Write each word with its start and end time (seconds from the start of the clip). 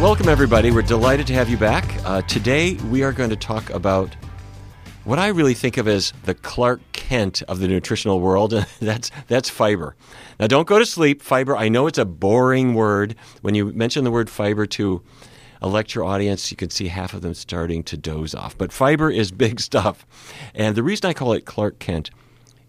welcome 0.00 0.30
everybody. 0.30 0.70
We're 0.70 0.80
delighted 0.80 1.26
to 1.26 1.34
have 1.34 1.50
you 1.50 1.58
back. 1.58 1.84
Uh, 2.06 2.22
today 2.22 2.76
we 2.88 3.02
are 3.02 3.12
going 3.12 3.28
to 3.28 3.36
talk 3.36 3.68
about 3.68 4.16
what 5.04 5.18
I 5.18 5.28
really 5.28 5.52
think 5.52 5.76
of 5.76 5.86
as 5.86 6.14
the 6.24 6.32
Clark 6.32 6.80
Kent 6.92 7.42
of 7.42 7.58
the 7.58 7.68
nutritional 7.68 8.18
world, 8.18 8.52
that's 8.80 9.10
that's 9.28 9.50
fiber. 9.50 9.94
Now, 10.38 10.46
don't 10.46 10.66
go 10.66 10.78
to 10.78 10.86
sleep. 10.86 11.20
Fiber. 11.20 11.54
I 11.54 11.68
know 11.68 11.86
it's 11.86 11.98
a 11.98 12.06
boring 12.06 12.72
word. 12.72 13.14
When 13.42 13.54
you 13.54 13.72
mention 13.72 14.04
the 14.04 14.10
word 14.10 14.30
fiber 14.30 14.64
to 14.66 15.02
a 15.60 15.68
lecture 15.68 16.02
audience, 16.02 16.50
you 16.50 16.56
can 16.56 16.70
see 16.70 16.88
half 16.88 17.12
of 17.12 17.20
them 17.20 17.34
starting 17.34 17.82
to 17.82 17.98
doze 17.98 18.34
off. 18.34 18.56
But 18.56 18.72
fiber 18.72 19.10
is 19.10 19.30
big 19.46 19.60
stuff, 19.60 20.06
and 20.54 20.76
the 20.76 20.82
reason 20.82 21.10
I 21.10 21.12
call 21.12 21.34
it 21.34 21.44
Clark 21.44 21.78
Kent 21.78 22.10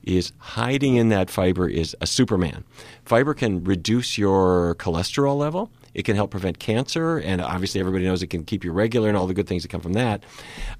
is 0.03 0.33
hiding 0.37 0.97
in 0.97 1.07
that 1.09 1.29
fiber 1.29 1.69
is 1.69 1.95
a 2.01 2.07
Superman. 2.07 2.65
Fiber 3.05 3.33
can 3.33 3.63
reduce 3.63 4.17
your 4.17 4.75
cholesterol 4.75 5.37
level. 5.37 5.71
It 5.93 6.03
can 6.03 6.15
help 6.15 6.31
prevent 6.31 6.59
cancer, 6.59 7.17
and 7.17 7.41
obviously 7.41 7.79
everybody 7.79 8.05
knows 8.05 8.23
it 8.23 8.27
can 8.27 8.43
keep 8.43 8.63
you 8.63 8.71
regular 8.71 9.09
and 9.09 9.17
all 9.17 9.27
the 9.27 9.33
good 9.33 9.47
things 9.47 9.63
that 9.63 9.69
come 9.69 9.81
from 9.81 9.93
that. 9.93 10.23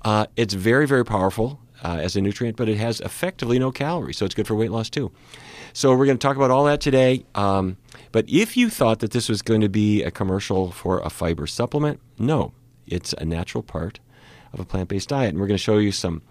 Uh, 0.03 0.27
it's 0.35 0.53
very, 0.53 0.87
very 0.87 1.03
powerful 1.03 1.59
uh, 1.83 1.97
as 2.01 2.15
a 2.15 2.21
nutrient, 2.21 2.57
but 2.57 2.69
it 2.69 2.77
has 2.77 3.01
effectively 3.01 3.59
no 3.59 3.71
calories, 3.71 4.17
so 4.17 4.25
it's 4.25 4.35
good 4.35 4.47
for 4.47 4.55
weight 4.55 4.71
loss 4.71 4.89
too. 4.89 5.11
So 5.73 5.95
we're 5.95 6.05
going 6.05 6.17
to 6.17 6.27
talk 6.27 6.35
about 6.35 6.51
all 6.51 6.65
that 6.65 6.81
today. 6.81 7.25
Um, 7.35 7.77
but 8.11 8.25
if 8.29 8.57
you 8.57 8.69
thought 8.69 8.99
that 8.99 9.11
this 9.11 9.29
was 9.29 9.41
going 9.41 9.61
to 9.61 9.69
be 9.69 10.03
a 10.03 10.11
commercial 10.11 10.71
for 10.71 10.99
a 10.99 11.09
fiber 11.09 11.47
supplement, 11.47 11.99
no, 12.17 12.53
it's 12.87 13.13
a 13.13 13.25
natural 13.25 13.63
part 13.63 13.99
of 14.53 14.59
a 14.59 14.65
plant-based 14.65 15.09
diet, 15.09 15.29
and 15.29 15.39
we're 15.39 15.47
going 15.47 15.57
to 15.57 15.63
show 15.63 15.77
you 15.77 15.91
some 15.91 16.21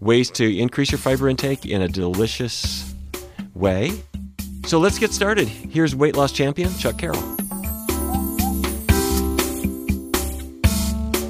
ways 0.00 0.30
to 0.30 0.58
increase 0.58 0.90
your 0.90 0.98
fiber 0.98 1.28
intake 1.28 1.64
in 1.64 1.80
a 1.80 1.88
delicious 1.88 2.94
way. 3.54 3.92
So 4.66 4.78
let's 4.78 4.98
get 4.98 5.12
started. 5.12 5.48
Here's 5.48 5.94
weight 5.94 6.16
loss 6.16 6.32
champion 6.32 6.72
Chuck 6.74 6.98
Carroll. 6.98 7.41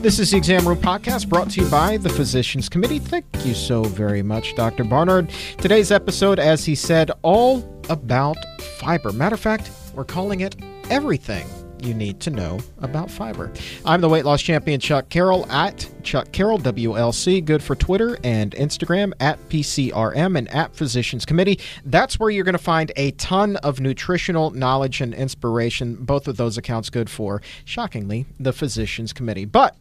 This 0.02 0.18
is 0.18 0.32
the 0.32 0.36
Exam 0.36 0.66
Room 0.66 0.78
Podcast 0.78 1.28
brought 1.28 1.48
to 1.50 1.62
you 1.62 1.70
by 1.70 1.96
the 1.96 2.08
Physicians 2.08 2.68
Committee. 2.68 2.98
Thank 2.98 3.24
you 3.46 3.54
so 3.54 3.84
very 3.84 4.20
much, 4.20 4.56
Dr. 4.56 4.82
Barnard. 4.82 5.30
Today's 5.58 5.92
episode, 5.92 6.40
as 6.40 6.64
he 6.64 6.74
said, 6.74 7.12
all 7.22 7.62
about 7.88 8.36
fiber. 8.80 9.12
Matter 9.12 9.34
of 9.34 9.40
fact, 9.40 9.70
we're 9.94 10.04
calling 10.04 10.40
it 10.40 10.56
everything 10.90 11.46
you 11.84 11.94
need 11.94 12.20
to 12.20 12.30
know 12.30 12.60
about 12.78 13.10
fiber. 13.10 13.50
I'm 13.84 14.00
the 14.00 14.08
weight 14.08 14.24
loss 14.24 14.42
champion 14.42 14.80
Chuck 14.80 15.08
Carroll 15.08 15.50
at 15.50 15.88
Chuck 16.02 16.32
Carroll 16.32 16.58
WLC, 16.58 17.44
good 17.44 17.62
for 17.62 17.74
Twitter 17.74 18.18
and 18.24 18.52
Instagram 18.52 19.12
at 19.20 19.38
PCRM 19.48 20.36
and 20.38 20.48
at 20.48 20.74
Physicians 20.74 21.24
Committee. 21.24 21.60
That's 21.84 22.18
where 22.18 22.30
you're 22.30 22.44
going 22.44 22.54
to 22.54 22.58
find 22.58 22.92
a 22.96 23.12
ton 23.12 23.56
of 23.56 23.80
nutritional 23.80 24.50
knowledge 24.50 25.00
and 25.00 25.14
inspiration. 25.14 25.96
Both 25.96 26.28
of 26.28 26.36
those 26.36 26.58
accounts 26.58 26.90
good 26.90 27.10
for, 27.10 27.42
shockingly, 27.64 28.26
the 28.38 28.52
Physicians 28.52 29.12
Committee. 29.12 29.44
But 29.44 29.76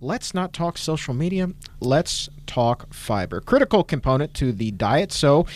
let's 0.00 0.34
not 0.34 0.52
talk 0.52 0.78
social 0.78 1.14
media. 1.14 1.50
Let's 1.80 2.28
talk 2.46 2.92
fiber. 2.92 3.40
Critical 3.40 3.82
component 3.82 4.34
to 4.34 4.52
the 4.52 4.70
diet. 4.70 5.12
So, 5.12 5.46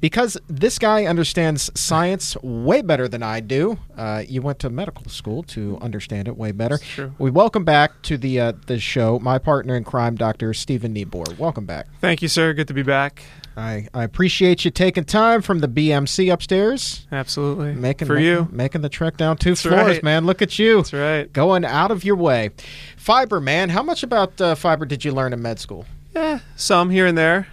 because 0.00 0.36
this 0.48 0.78
guy 0.78 1.06
understands 1.06 1.70
science 1.74 2.36
way 2.42 2.82
better 2.82 3.08
than 3.08 3.22
I 3.22 3.40
do, 3.40 3.78
uh, 3.96 4.22
you 4.26 4.42
went 4.42 4.58
to 4.60 4.70
medical 4.70 5.08
school 5.08 5.42
to 5.44 5.78
understand 5.80 6.28
it 6.28 6.36
way 6.36 6.52
better. 6.52 6.78
true. 6.78 7.14
We 7.18 7.30
welcome 7.30 7.64
back 7.64 8.02
to 8.02 8.16
the 8.16 8.40
uh, 8.40 8.52
the 8.66 8.78
show 8.78 9.18
my 9.18 9.38
partner 9.38 9.76
in 9.76 9.84
crime, 9.84 10.16
Dr. 10.16 10.52
Stephen 10.54 10.94
Neabore. 10.94 11.36
Welcome 11.38 11.66
back. 11.66 11.86
Thank 12.00 12.22
you, 12.22 12.28
sir. 12.28 12.52
Good 12.52 12.68
to 12.68 12.74
be 12.74 12.82
back. 12.82 13.22
I, 13.56 13.88
I 13.94 14.04
appreciate 14.04 14.64
you 14.66 14.70
taking 14.70 15.04
time 15.04 15.40
from 15.40 15.60
the 15.60 15.68
BMC 15.68 16.30
upstairs, 16.32 17.06
Absolutely. 17.10 17.72
making 17.74 18.06
for 18.06 18.18
you. 18.18 18.48
making 18.52 18.82
the 18.82 18.88
trek 18.90 19.16
down 19.16 19.36
two 19.38 19.50
That's 19.52 19.62
floors, 19.62 19.86
right. 19.86 20.02
man. 20.02 20.26
Look 20.26 20.42
at 20.42 20.58
you. 20.58 20.76
That's 20.76 20.92
right. 20.92 21.32
Going 21.32 21.64
out 21.64 21.90
of 21.90 22.04
your 22.04 22.16
way. 22.16 22.50
Fiber, 22.96 23.40
man. 23.40 23.70
How 23.70 23.82
much 23.82 24.02
about 24.02 24.38
uh, 24.40 24.54
fiber 24.54 24.84
did 24.84 25.04
you 25.04 25.12
learn 25.12 25.32
in 25.32 25.40
med 25.40 25.58
school? 25.58 25.86
Yeah, 26.14 26.40
some 26.56 26.90
here 26.90 27.06
and 27.06 27.16
there. 27.16 27.46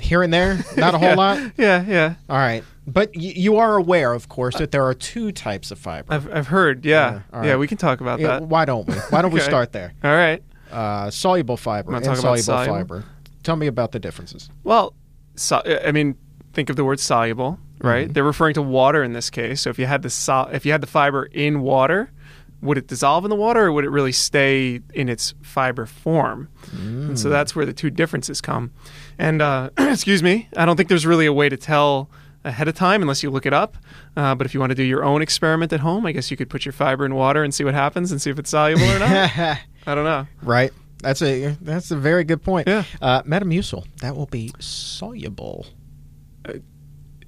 Here 0.00 0.22
and 0.22 0.32
there? 0.32 0.58
Not 0.76 0.94
a 0.94 0.98
whole 0.98 1.08
Yeah. 1.10 1.14
lot? 1.14 1.52
Yeah, 1.56 1.84
yeah. 1.88 2.14
All 2.28 2.36
right. 2.36 2.62
But 2.86 3.12
y- 3.16 3.32
you 3.34 3.56
are 3.56 3.76
aware, 3.76 4.12
of 4.12 4.28
course, 4.28 4.56
that 4.58 4.70
there 4.72 4.84
are 4.84 4.92
two 4.94 5.32
types 5.32 5.70
of 5.70 5.78
fiber. 5.78 6.12
I've 6.12 6.30
I've 6.32 6.46
heard. 6.48 6.84
Yeah, 6.84 7.22
yeah. 7.32 7.38
right. 7.40 7.56
We 7.58 7.66
can 7.66 7.78
talk 7.78 8.00
about 8.02 8.20
Yeah, 8.20 8.28
that. 8.40 8.42
why 8.42 8.66
don't 8.66 8.86
we? 8.86 8.94
Why 8.94 9.22
don't 9.22 9.32
we 9.32 9.40
start 9.52 9.72
there? 9.72 9.94
All 10.04 10.12
right. 10.14 10.42
Uh, 10.70 11.10
soluble 11.10 11.56
fiber 11.56 11.92
Wanna 11.92 11.96
and 11.98 12.04
talk 12.04 12.18
about 12.18 12.36
insoluble 12.36 12.64
soluble? 12.66 12.74
fiber. 13.00 13.04
Tell 13.42 13.56
me 13.56 13.68
about 13.68 13.92
the 13.92 13.98
differences. 13.98 14.50
Well, 14.64 14.92
so, 15.36 15.62
I 15.84 15.92
mean, 15.92 16.16
think 16.52 16.70
of 16.70 16.76
the 16.76 16.84
word 16.84 16.98
soluble, 17.00 17.58
right? 17.80 18.04
Mm-hmm. 18.04 18.12
They're 18.12 18.24
referring 18.24 18.54
to 18.54 18.62
water 18.62 19.02
in 19.02 19.12
this 19.12 19.30
case. 19.30 19.60
So 19.60 19.70
if 19.70 19.78
you 19.78 19.86
had 19.86 20.02
the 20.02 20.10
sol- 20.10 20.48
if 20.48 20.64
you 20.66 20.72
had 20.72 20.80
the 20.80 20.86
fiber 20.86 21.24
in 21.26 21.60
water, 21.60 22.10
would 22.62 22.78
it 22.78 22.86
dissolve 22.88 23.24
in 23.24 23.28
the 23.30 23.36
water, 23.36 23.66
or 23.66 23.72
would 23.72 23.84
it 23.84 23.90
really 23.90 24.12
stay 24.12 24.80
in 24.94 25.08
its 25.08 25.34
fiber 25.42 25.84
form? 25.86 26.48
And 26.72 27.10
Mm. 27.10 27.18
so 27.18 27.28
that's 27.28 27.54
where 27.54 27.66
the 27.66 27.72
two 27.74 27.90
differences 27.90 28.40
come. 28.40 28.72
And 29.18 29.42
uh, 29.42 29.70
excuse 29.78 30.22
me, 30.22 30.48
I 30.56 30.64
don't 30.64 30.76
think 30.76 30.88
there's 30.88 31.06
really 31.06 31.26
a 31.26 31.32
way 31.32 31.48
to 31.50 31.56
tell 31.56 32.08
ahead 32.44 32.68
of 32.68 32.74
time 32.74 33.02
unless 33.02 33.22
you 33.22 33.30
look 33.30 33.44
it 33.44 33.52
up. 33.52 33.76
Uh, 34.16 34.34
but 34.34 34.46
if 34.46 34.54
you 34.54 34.60
want 34.60 34.70
to 34.70 34.74
do 34.74 34.82
your 34.84 35.04
own 35.04 35.20
experiment 35.20 35.72
at 35.72 35.80
home, 35.80 36.06
I 36.06 36.12
guess 36.12 36.30
you 36.30 36.36
could 36.36 36.48
put 36.48 36.64
your 36.64 36.72
fiber 36.72 37.04
in 37.04 37.14
water 37.14 37.42
and 37.44 37.52
see 37.54 37.64
what 37.64 37.74
happens 37.74 38.10
and 38.10 38.22
see 38.22 38.30
if 38.30 38.38
it's 38.38 38.50
soluble 38.50 38.84
or 38.90 38.98
not. 39.00 39.08
I 39.86 39.94
don't 39.94 40.04
know. 40.04 40.26
right. 40.42 40.72
That's 41.00 41.22
a 41.22 41.56
that's 41.60 41.90
a 41.90 41.96
very 41.96 42.24
good 42.24 42.42
point. 42.42 42.68
Yeah. 42.68 42.84
Uh, 43.02 43.22
Metamucil 43.22 43.84
that 44.00 44.16
will 44.16 44.26
be 44.26 44.52
soluble. 44.58 45.66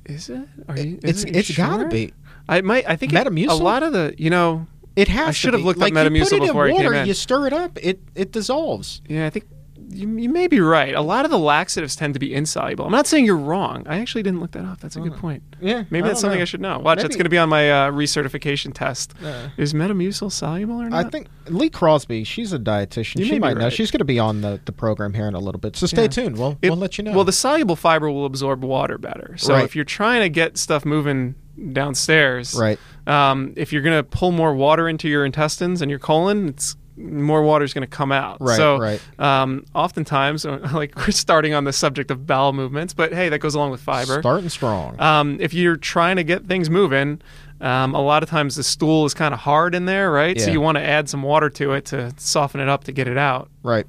Is 0.07 0.31
it? 0.31 0.49
Are 0.69 0.79
you, 0.79 0.99
It's 1.03 1.25
it 1.25 1.37
it's 1.37 1.57
gotta 1.57 1.87
be. 1.89 2.13
I 2.49 2.63
might. 2.63 2.89
I 2.89 2.97
think 2.97 3.13
it- 3.13 3.17
Metamucil? 3.17 3.51
a 3.51 3.55
lot 3.55 3.83
of 3.83 3.93
the. 3.93 4.15
You 4.17 4.31
know. 4.31 4.67
It 4.97 5.09
has. 5.09 5.29
I 5.29 5.31
to 5.31 5.33
should 5.35 5.53
have 5.53 5.61
be. 5.61 5.67
looked 5.67 5.79
up 5.79 5.83
like 5.83 5.93
you 5.93 5.99
Metamucil 5.99 6.31
put 6.31 6.33
it 6.33 6.41
before 6.47 6.65
I 6.65 6.69
in 6.71 6.77
came 6.77 6.85
water, 6.87 6.97
in. 6.97 7.07
You 7.07 7.15
stir 7.15 7.47
it 7.47 7.53
up. 7.53 7.79
It 7.83 8.01
it 8.15 8.33
dissolves. 8.33 9.03
Yeah, 9.07 9.27
I 9.27 9.31
think 9.31 9.45
you, 9.91 10.09
you 10.19 10.29
may 10.29 10.47
be 10.49 10.61
right. 10.61 10.95
A 10.95 11.01
lot 11.01 11.25
of 11.25 11.31
the 11.31 11.39
laxatives 11.39 11.97
tend 11.97 12.15
to 12.15 12.21
be 12.21 12.35
insoluble. 12.35 12.85
I'm 12.85 12.93
not 12.93 13.07
saying 13.07 13.25
you're 13.25 13.37
wrong. 13.37 13.85
I 13.87 13.99
actually 13.99 14.23
didn't 14.23 14.41
look 14.41 14.51
that 14.53 14.65
up. 14.65 14.81
That's 14.81 14.97
a 14.97 15.01
good 15.01 15.17
point. 15.17 15.43
Yeah. 15.61 15.85
Maybe 15.91 16.07
that's 16.07 16.21
something 16.21 16.39
know. 16.39 16.43
I 16.43 16.45
should 16.45 16.61
know. 16.61 16.79
Watch, 16.79 17.01
that's 17.01 17.17
going 17.17 17.25
to 17.25 17.31
be 17.31 17.39
on 17.39 17.49
my 17.49 17.71
uh, 17.71 17.91
recertification 17.91 18.73
test. 18.75 19.15
Uh, 19.25 19.49
Is 19.57 19.73
Metamucil 19.75 20.31
soluble 20.31 20.81
or 20.83 20.91
not? 20.91 21.07
I 21.07 21.09
think 21.09 21.29
Lee 21.47 21.71
Crosby, 21.71 22.25
she's 22.25 22.53
a 22.53 22.59
dietitian. 22.59 23.21
You 23.21 23.25
she 23.27 23.39
might 23.39 23.57
know. 23.57 23.65
right. 23.65 23.73
She's 23.73 23.91
going 23.91 23.99
to 24.01 24.05
be 24.05 24.19
on 24.19 24.41
the, 24.43 24.61
the 24.65 24.73
program 24.73 25.15
here 25.15 25.27
in 25.27 25.35
a 25.35 25.41
little 25.41 25.61
bit. 25.61 25.77
So 25.77 25.87
stay 25.87 26.03
Yeah. 26.03 26.09
tuned. 26.09 26.39
We'll 26.39 26.59
It- 26.63 26.69
we'll 26.71 26.79
let 26.79 26.99
you 26.99 27.05
know. 27.05 27.13
Well, 27.13 27.25
the 27.25 27.33
soluble 27.33 27.77
fiber 27.77 28.11
will 28.11 28.27
absorb 28.27 28.63
water 28.65 28.99
better. 28.99 29.37
So 29.39 29.55
Right. 29.55 29.65
if 29.65 29.75
you're 29.75 29.85
trying 29.85 30.21
to 30.23 30.29
get 30.29 30.59
stuff 30.59 30.85
moving 30.85 31.35
downstairs, 31.73 32.55
right. 32.59 32.79
um, 33.07 33.53
if 33.57 33.73
you're 33.73 33.83
going 33.83 33.97
to 33.97 34.03
pull 34.03 34.33
more 34.33 34.55
water 34.55 34.89
into 34.89 35.09
your 35.09 35.25
intestines 35.25 35.81
and 35.83 35.91
your 35.91 35.99
colon, 36.01 36.49
it's 36.49 36.77
more 36.99 37.43
water 37.43 37.65
is 37.65 37.73
going 37.73 37.83
to 37.89 37.97
come 37.97 38.13
out. 38.13 38.39
Right, 38.41 38.57
So, 38.57 38.79
right. 38.79 39.01
Um, 39.19 39.65
oftentimes, 39.75 40.45
like 40.73 40.97
we're 40.97 41.11
starting 41.13 41.55
on 41.55 41.65
the 41.65 41.73
subject 41.73 42.11
of 42.11 42.27
bowel 42.27 42.53
movements, 42.53 42.93
but 42.95 43.13
hey, 43.13 43.29
that 43.29 43.39
goes 43.39 43.55
along 43.55 43.71
with 43.71 43.81
fiber. 43.81 44.21
Starting 44.21 44.49
strong. 44.49 45.01
Um, 45.01 45.39
if 45.41 45.55
you're 45.55 45.77
trying 45.77 46.17
to 46.17 46.25
get 46.25 46.47
things 46.47 46.69
moving, 46.69 47.21
um, 47.61 47.95
a 47.95 48.01
lot 48.01 48.23
of 48.23 48.29
times 48.29 48.57
the 48.57 48.63
stool 48.63 49.05
is 49.05 49.15
kind 49.15 49.33
of 49.35 49.41
hard 49.41 49.75
in 49.75 49.85
there, 49.87 50.11
right? 50.11 50.39
So 50.41 50.51
you 50.53 50.61
want 50.61 50.77
to 50.79 50.83
add 50.83 51.09
some 51.09 51.23
water 51.23 51.51
to 51.51 51.73
it 51.73 51.87
to 51.87 52.13
soften 52.17 52.61
it 52.61 52.69
up 52.69 52.85
to 52.85 52.93
get 52.93 53.09
it 53.09 53.19
out. 53.19 53.51
right. 53.63 53.87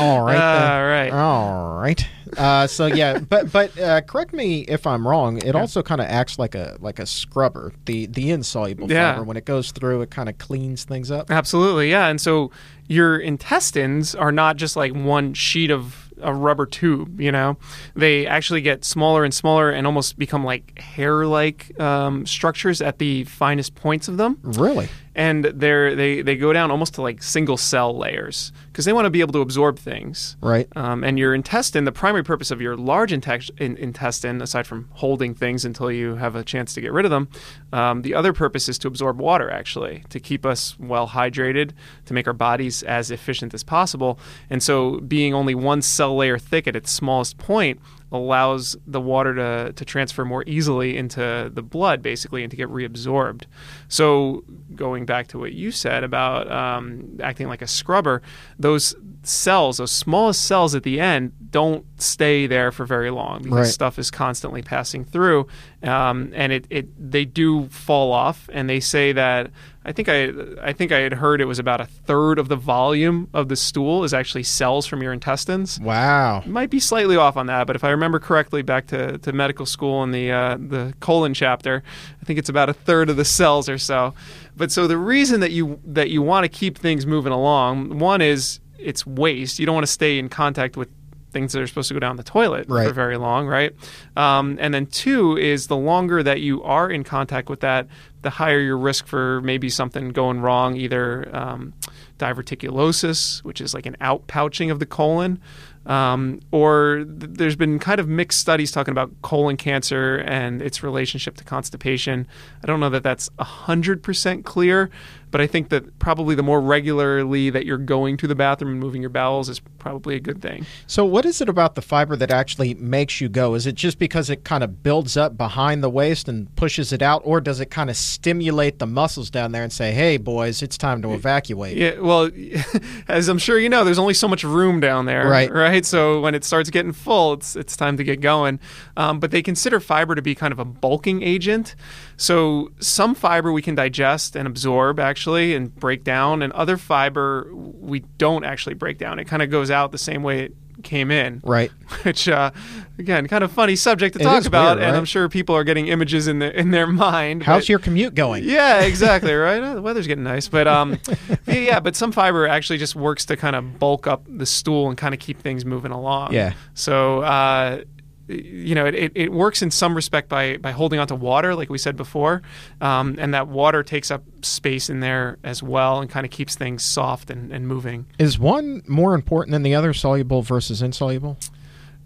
All 0.00 0.22
right. 0.22 0.36
All 0.36 0.84
right. 0.84 1.10
All 1.12 1.78
right. 1.78 2.08
Uh, 2.36 2.66
so 2.66 2.86
yeah, 2.86 3.18
but 3.28 3.50
but 3.52 3.78
uh, 3.78 4.00
correct 4.02 4.32
me 4.32 4.60
if 4.62 4.86
I'm 4.86 5.06
wrong. 5.06 5.38
It 5.38 5.46
Yeah. 5.54 5.60
also 5.60 5.82
kind 5.82 6.00
of 6.00 6.06
acts 6.08 6.38
like 6.38 6.54
a 6.54 6.76
like 6.80 6.98
a 6.98 7.06
scrubber. 7.06 7.72
The 7.86 8.06
the 8.06 8.30
insoluble 8.30 8.90
Yeah. 8.90 9.12
fiber 9.14 9.24
when 9.24 9.36
it 9.36 9.44
goes 9.44 9.70
through, 9.72 10.02
it 10.02 10.10
kind 10.10 10.28
of 10.28 10.38
cleans 10.38 10.84
things 10.84 11.10
up. 11.10 11.30
Absolutely, 11.30 11.90
yeah. 11.90 12.08
And 12.08 12.20
so 12.20 12.50
your 12.88 13.18
intestines 13.18 14.14
are 14.14 14.32
not 14.32 14.56
just 14.56 14.74
like 14.76 14.92
one 14.94 15.34
sheet 15.34 15.70
of 15.70 16.04
a 16.20 16.34
rubber 16.34 16.66
tube, 16.66 17.20
you 17.20 17.30
know? 17.30 17.56
They 17.94 18.26
actually 18.26 18.60
get 18.60 18.84
smaller 18.84 19.22
and 19.24 19.32
smaller 19.32 19.70
and 19.70 19.86
almost 19.86 20.18
become 20.18 20.42
like 20.42 20.76
hair 20.80 21.26
like 21.26 21.78
um, 21.80 22.26
structures 22.26 22.80
at 22.80 22.98
the 22.98 23.22
finest 23.24 23.76
points 23.76 24.08
of 24.08 24.16
them. 24.16 24.38
Really? 24.42 24.88
And 25.18 25.44
they're, 25.44 25.96
they, 25.96 26.22
they 26.22 26.36
go 26.36 26.52
down 26.52 26.70
almost 26.70 26.94
to 26.94 27.02
like 27.02 27.24
single 27.24 27.56
cell 27.56 27.96
layers 27.96 28.52
because 28.68 28.84
they 28.84 28.92
want 28.92 29.06
to 29.06 29.10
be 29.10 29.20
able 29.20 29.32
to 29.32 29.40
absorb 29.40 29.76
things. 29.76 30.36
Right. 30.40 30.68
Um, 30.76 31.02
and 31.02 31.18
your 31.18 31.34
intestine, 31.34 31.84
the 31.84 31.90
primary 31.90 32.22
purpose 32.22 32.52
of 32.52 32.60
your 32.60 32.76
large 32.76 33.10
inte- 33.10 33.50
in- 33.58 33.76
intestine, 33.78 34.40
aside 34.40 34.64
from 34.64 34.88
holding 34.92 35.34
things 35.34 35.64
until 35.64 35.90
you 35.90 36.14
have 36.14 36.36
a 36.36 36.44
chance 36.44 36.72
to 36.74 36.80
get 36.80 36.92
rid 36.92 37.04
of 37.04 37.10
them, 37.10 37.28
um, 37.72 38.02
the 38.02 38.14
other 38.14 38.32
purpose 38.32 38.68
is 38.68 38.78
to 38.78 38.86
absorb 38.86 39.18
water, 39.18 39.50
actually, 39.50 40.04
to 40.10 40.20
keep 40.20 40.46
us 40.46 40.78
well 40.78 41.08
hydrated, 41.08 41.72
to 42.06 42.14
make 42.14 42.28
our 42.28 42.32
bodies 42.32 42.84
as 42.84 43.10
efficient 43.10 43.52
as 43.52 43.64
possible. 43.64 44.20
And 44.48 44.62
so, 44.62 45.00
being 45.00 45.34
only 45.34 45.56
one 45.56 45.82
cell 45.82 46.16
layer 46.16 46.38
thick 46.38 46.68
at 46.68 46.76
its 46.76 46.92
smallest 46.92 47.38
point 47.38 47.80
allows 48.10 48.76
the 48.86 49.00
water 49.00 49.34
to, 49.34 49.72
to 49.72 49.84
transfer 49.84 50.24
more 50.24 50.44
easily 50.46 50.96
into 50.96 51.50
the 51.52 51.62
blood, 51.62 52.02
basically, 52.02 52.42
and 52.42 52.50
to 52.50 52.56
get 52.56 52.68
reabsorbed. 52.68 53.42
So, 53.88 54.44
going 54.74 55.06
back 55.06 55.28
to 55.28 55.38
what 55.38 55.52
you 55.52 55.70
said 55.70 56.04
about 56.04 56.50
um, 56.50 57.18
acting 57.22 57.48
like 57.48 57.62
a 57.62 57.66
scrubber, 57.66 58.22
those 58.58 58.94
cells, 59.28 59.76
those 59.78 59.92
smallest 59.92 60.44
cells 60.44 60.74
at 60.74 60.82
the 60.82 61.00
end, 61.00 61.32
don't 61.50 61.84
stay 62.00 62.46
there 62.46 62.70
for 62.70 62.84
very 62.84 63.10
long 63.10 63.42
because 63.42 63.58
Right. 63.58 63.66
stuff 63.66 63.98
is 63.98 64.10
constantly 64.10 64.62
passing 64.62 65.04
through, 65.04 65.46
um, 65.82 66.30
and 66.34 66.52
it, 66.52 66.66
it 66.70 67.10
they 67.10 67.24
do 67.24 67.68
fall 67.68 68.12
off. 68.12 68.48
And 68.52 68.68
they 68.68 68.80
say 68.80 69.12
that 69.12 69.50
I 69.84 69.92
think 69.92 70.08
I 70.10 70.30
I 70.62 70.72
think 70.74 70.92
I 70.92 70.98
had 70.98 71.14
heard 71.14 71.40
it 71.40 71.46
was 71.46 71.58
about 71.58 71.80
a 71.80 71.86
third 71.86 72.38
of 72.38 72.48
the 72.48 72.56
volume 72.56 73.28
of 73.32 73.48
the 73.48 73.56
stool 73.56 74.04
is 74.04 74.12
actually 74.12 74.42
cells 74.42 74.86
from 74.86 75.02
your 75.02 75.12
intestines. 75.14 75.80
Wow. 75.80 76.42
Might 76.44 76.68
be 76.68 76.80
slightly 76.80 77.16
off 77.16 77.38
on 77.38 77.46
that, 77.46 77.66
but 77.66 77.74
if 77.76 77.84
I 77.84 77.90
remember 77.90 78.18
correctly, 78.18 78.60
back 78.60 78.86
to, 78.88 79.16
to 79.18 79.32
medical 79.32 79.64
school 79.64 80.02
in 80.02 80.10
the 80.10 80.30
uh, 80.30 80.56
the 80.58 80.92
colon 81.00 81.32
chapter, 81.32 81.82
I 82.20 82.24
think 82.26 82.38
it's 82.38 82.50
about 82.50 82.68
a 82.68 82.74
third 82.74 83.08
of 83.08 83.16
the 83.16 83.24
cells 83.24 83.68
or 83.70 83.78
so. 83.78 84.12
But 84.54 84.70
so 84.70 84.86
the 84.86 84.98
reason 84.98 85.40
that 85.40 85.52
you 85.52 85.80
that 85.86 86.10
you 86.10 86.20
want 86.20 86.44
to 86.44 86.48
keep 86.50 86.76
things 86.76 87.06
moving 87.06 87.32
along, 87.32 87.98
one 87.98 88.20
is 88.20 88.60
it's 88.78 89.06
waste. 89.06 89.58
You 89.58 89.66
don't 89.66 89.74
want 89.74 89.86
to 89.86 89.92
stay 89.92 90.18
in 90.18 90.28
contact 90.28 90.76
with 90.76 90.88
things 91.30 91.52
that 91.52 91.60
are 91.60 91.66
supposed 91.66 91.88
to 91.88 91.94
go 91.94 92.00
down 92.00 92.16
the 92.16 92.22
toilet 92.22 92.64
Right. 92.70 92.88
for 92.88 92.94
very 92.94 93.18
long, 93.18 93.46
right? 93.46 93.74
Um, 94.16 94.56
and 94.60 94.72
then 94.72 94.86
two 94.86 95.36
is 95.36 95.66
the 95.66 95.76
longer 95.76 96.22
that 96.22 96.40
you 96.40 96.62
are 96.62 96.88
in 96.90 97.04
contact 97.04 97.50
with 97.50 97.60
that, 97.60 97.86
the 98.22 98.30
higher 98.30 98.58
your 98.60 98.78
risk 98.78 99.06
for 99.06 99.42
maybe 99.42 99.68
something 99.68 100.08
going 100.08 100.40
wrong, 100.40 100.74
either 100.76 101.28
um, 101.36 101.74
diverticulosis, 102.18 103.42
which 103.44 103.60
is 103.60 103.74
like 103.74 103.86
an 103.86 103.96
outpouching 104.00 104.70
of 104.70 104.78
the 104.78 104.86
colon, 104.86 105.38
um, 105.86 106.40
or 106.50 107.04
th- 107.04 107.32
there's 107.34 107.56
been 107.56 107.78
kind 107.78 108.00
of 108.00 108.08
mixed 108.08 108.38
studies 108.40 108.70
talking 108.72 108.92
about 108.92 109.10
colon 109.22 109.56
cancer 109.56 110.16
and 110.26 110.60
its 110.62 110.82
relationship 110.82 111.36
to 111.36 111.44
constipation. 111.44 112.26
I 112.62 112.66
don't 112.66 112.80
know 112.80 112.90
that 112.90 113.02
that's 113.02 113.28
100% 113.38 114.44
clear, 114.44 114.90
but 115.30 115.40
I 115.40 115.46
think 115.46 115.68
that 115.70 115.98
probably 115.98 116.34
the 116.34 116.42
more 116.42 116.60
regularly 116.60 117.50
that 117.50 117.66
you're 117.66 117.78
going 117.78 118.16
to 118.18 118.26
the 118.26 118.34
bathroom 118.34 118.72
and 118.72 118.80
moving 118.80 119.00
your 119.00 119.10
bowels 119.10 119.48
is 119.48 119.60
probably 119.78 120.16
a 120.16 120.20
good 120.20 120.40
thing. 120.40 120.66
So, 120.86 121.04
what 121.04 121.24
is 121.24 121.40
it 121.40 121.48
about 121.48 121.74
the 121.74 121.82
fiber 121.82 122.16
that 122.16 122.30
actually 122.30 122.74
makes 122.74 123.20
you 123.20 123.28
go? 123.28 123.54
Is 123.54 123.66
it 123.66 123.74
just 123.74 123.98
because 123.98 124.30
it 124.30 124.44
kind 124.44 124.64
of 124.64 124.82
builds 124.82 125.16
up 125.16 125.36
behind 125.36 125.82
the 125.82 125.90
waist 125.90 126.28
and 126.28 126.54
pushes 126.56 126.92
it 126.92 127.02
out, 127.02 127.22
or 127.24 127.40
does 127.40 127.60
it 127.60 127.70
kind 127.70 127.90
of 127.90 127.96
stimulate 127.96 128.78
the 128.78 128.86
muscles 128.86 129.30
down 129.30 129.52
there 129.52 129.62
and 129.62 129.72
say, 129.72 129.92
"Hey, 129.92 130.16
boys, 130.16 130.62
it's 130.62 130.78
time 130.78 131.02
to 131.02 131.12
evacuate"? 131.12 131.76
Yeah, 131.76 131.98
well, 132.00 132.30
as 133.08 133.28
I'm 133.28 133.38
sure 133.38 133.58
you 133.58 133.68
know, 133.68 133.84
there's 133.84 133.98
only 133.98 134.14
so 134.14 134.28
much 134.28 134.44
room 134.44 134.80
down 134.80 135.06
there, 135.06 135.28
Right. 135.28 135.52
Right. 135.52 135.84
So 135.84 136.20
when 136.20 136.34
it 136.34 136.44
starts 136.44 136.70
getting 136.70 136.92
full, 136.92 137.34
it's 137.34 137.56
it's 137.56 137.76
time 137.76 137.96
to 137.96 138.04
get 138.04 138.20
going. 138.20 138.60
Um, 138.96 139.20
but 139.20 139.30
they 139.30 139.42
consider 139.42 139.80
fiber 139.80 140.14
to 140.14 140.22
be 140.22 140.34
kind 140.34 140.52
of 140.52 140.58
a 140.58 140.64
bulking 140.64 141.22
agent. 141.22 141.74
So 142.20 142.72
some 142.80 143.14
fiber 143.14 143.52
we 143.52 143.62
can 143.62 143.74
digest 143.76 144.34
and 144.36 144.46
absorb 144.46 144.98
actually 145.00 145.54
and 145.54 145.74
break 145.74 146.02
down, 146.04 146.42
and 146.42 146.52
other 146.52 146.76
fiber 146.76 147.48
we 147.54 148.00
don't 148.18 148.44
actually 148.44 148.74
break 148.74 148.98
down. 148.98 149.18
It 149.18 149.24
kind 149.26 149.40
of 149.40 149.50
goes 149.50 149.70
out 149.70 149.92
the 149.92 149.98
same 149.98 150.22
way 150.24 150.40
it 150.46 150.54
came 150.84 151.10
in 151.10 151.40
Right. 151.44 151.70
which 152.04 152.28
uh, 152.28 152.52
again 153.00 153.26
kind 153.26 153.42
of 153.42 153.50
funny 153.50 153.74
subject 153.74 154.14
to 154.14 154.20
It 154.20 154.24
talk 154.24 154.44
about 154.46 154.76
weird, 154.76 154.86
and 154.86 154.96
i'm 154.96 155.04
sure 155.06 155.28
people 155.28 155.56
are 155.56 155.64
getting 155.64 155.88
images 155.88 156.28
in, 156.28 156.38
the, 156.38 156.56
in 156.56 156.70
their 156.70 156.86
mind 156.86 157.42
How's 157.42 157.62
but- 157.62 157.68
your 157.70 157.78
commute 157.80 158.14
going? 158.14 158.44
yeah, 158.44 158.80
exactly. 158.82 159.32
Right. 159.34 159.60
Uh, 159.60 159.74
the 159.74 159.82
weather's 159.82 160.06
getting 160.06 160.22
nice, 160.22 160.46
but 160.46 160.68
um, 160.68 161.00
yeah, 161.48 161.54
yeah, 161.54 161.80
but 161.80 161.96
some 161.96 162.12
fiber 162.12 162.46
actually 162.46 162.78
just 162.78 162.94
works 162.94 163.24
to 163.26 163.36
kind 163.36 163.56
of 163.56 163.78
bulk 163.80 164.06
up 164.06 164.22
the 164.28 164.46
stool 164.46 164.88
and 164.88 164.96
kind 164.96 165.14
of 165.14 165.20
keep 165.20 165.40
things 165.40 165.64
moving 165.64 165.90
along. 165.92 166.32
Yeah. 166.32 166.52
So. 166.74 167.22
Uh, 167.22 167.82
you 168.28 168.74
know, 168.74 168.86
it, 168.86 168.94
it, 168.94 169.12
it 169.14 169.32
works 169.32 169.62
in 169.62 169.70
some 169.70 169.94
respect 169.94 170.28
by, 170.28 170.58
by 170.58 170.72
holding 170.72 171.00
onto 171.00 171.14
water, 171.14 171.54
like 171.54 171.70
we 171.70 171.78
said 171.78 171.96
before, 171.96 172.42
um, 172.80 173.16
and 173.18 173.34
that 173.34 173.48
water 173.48 173.82
takes 173.82 174.10
up 174.10 174.22
space 174.42 174.90
in 174.90 175.00
there 175.00 175.38
as 175.42 175.62
well 175.62 176.00
and 176.00 176.10
kind 176.10 176.24
of 176.26 176.30
keeps 176.30 176.54
things 176.54 176.84
soft 176.84 177.30
and, 177.30 177.52
and 177.52 177.66
moving. 177.66 178.06
Is 178.18 178.38
one 178.38 178.82
more 178.86 179.14
important 179.14 179.52
than 179.52 179.62
the 179.62 179.74
other, 179.74 179.92
soluble 179.94 180.42
versus 180.42 180.82
insoluble? 180.82 181.38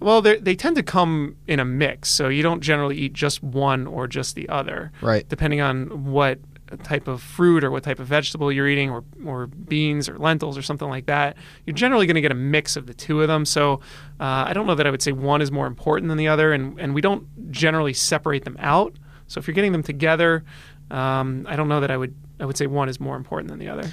Well, 0.03 0.21
they 0.21 0.39
they 0.39 0.57
tend 0.57 0.75
to 0.77 0.83
come 0.83 1.37
in 1.47 1.61
a 1.61 1.65
mix, 1.65 2.09
so 2.09 2.29
you 2.29 2.43
don't 2.43 2.61
generally 2.61 2.97
eat 2.97 3.13
just 3.13 3.41
one 3.43 3.87
or 3.87 4.09
just 4.09 4.35
the 4.35 4.49
other. 4.49 4.91
Right. 5.01 5.29
Depending 5.29 5.61
on 5.61 6.11
what 6.11 6.41
type 6.79 7.09
of 7.09 7.23
fruit 7.23 7.65
or 7.65 7.71
what 7.71 7.83
type 7.83 7.99
of 7.99 8.07
vegetable 8.07 8.53
you're 8.53 8.69
eating, 8.69 8.91
or 8.91 9.05
or 9.25 9.47
beans 9.47 10.09
or 10.09 10.19
lentils 10.19 10.57
or 10.59 10.63
something 10.63 10.89
like 10.89 11.07
that, 11.07 11.37
you're 11.67 11.75
generally 11.75 12.07
going 12.07 12.15
to 12.15 12.21
get 12.21 12.33
a 12.33 12.37
mix 12.37 12.77
of 12.77 12.87
the 12.87 12.95
two 12.95 13.23
of 13.23 13.29
them. 13.29 13.45
So 13.45 13.75
uh, 14.21 14.45
I 14.47 14.53
don't 14.53 14.67
know 14.67 14.75
that 14.75 14.87
I 14.87 14.91
would 14.91 15.03
say 15.03 15.13
one 15.13 15.43
is 15.43 15.51
more 15.51 15.67
important 15.67 16.09
than 16.09 16.19
the 16.19 16.29
other, 16.29 16.53
and 16.53 16.79
and 16.79 16.95
we 16.95 17.01
don't 17.01 17.51
generally 17.51 17.93
separate 17.93 18.45
them 18.45 18.57
out. 18.59 18.97
So 19.27 19.39
if 19.39 19.47
you're 19.47 19.55
getting 19.55 19.73
them 19.73 19.83
together, 19.83 20.45
um, 20.91 21.47
I 21.49 21.57
don't 21.57 21.69
know 21.69 21.81
that 21.81 21.91
I 21.91 21.97
would 21.97 22.15
I 22.41 22.45
would 22.45 22.57
say 22.57 22.67
one 22.67 22.89
is 22.89 23.01
more 23.01 23.17
important 23.17 23.51
than 23.51 23.59
the 23.59 23.69
other. 23.69 23.91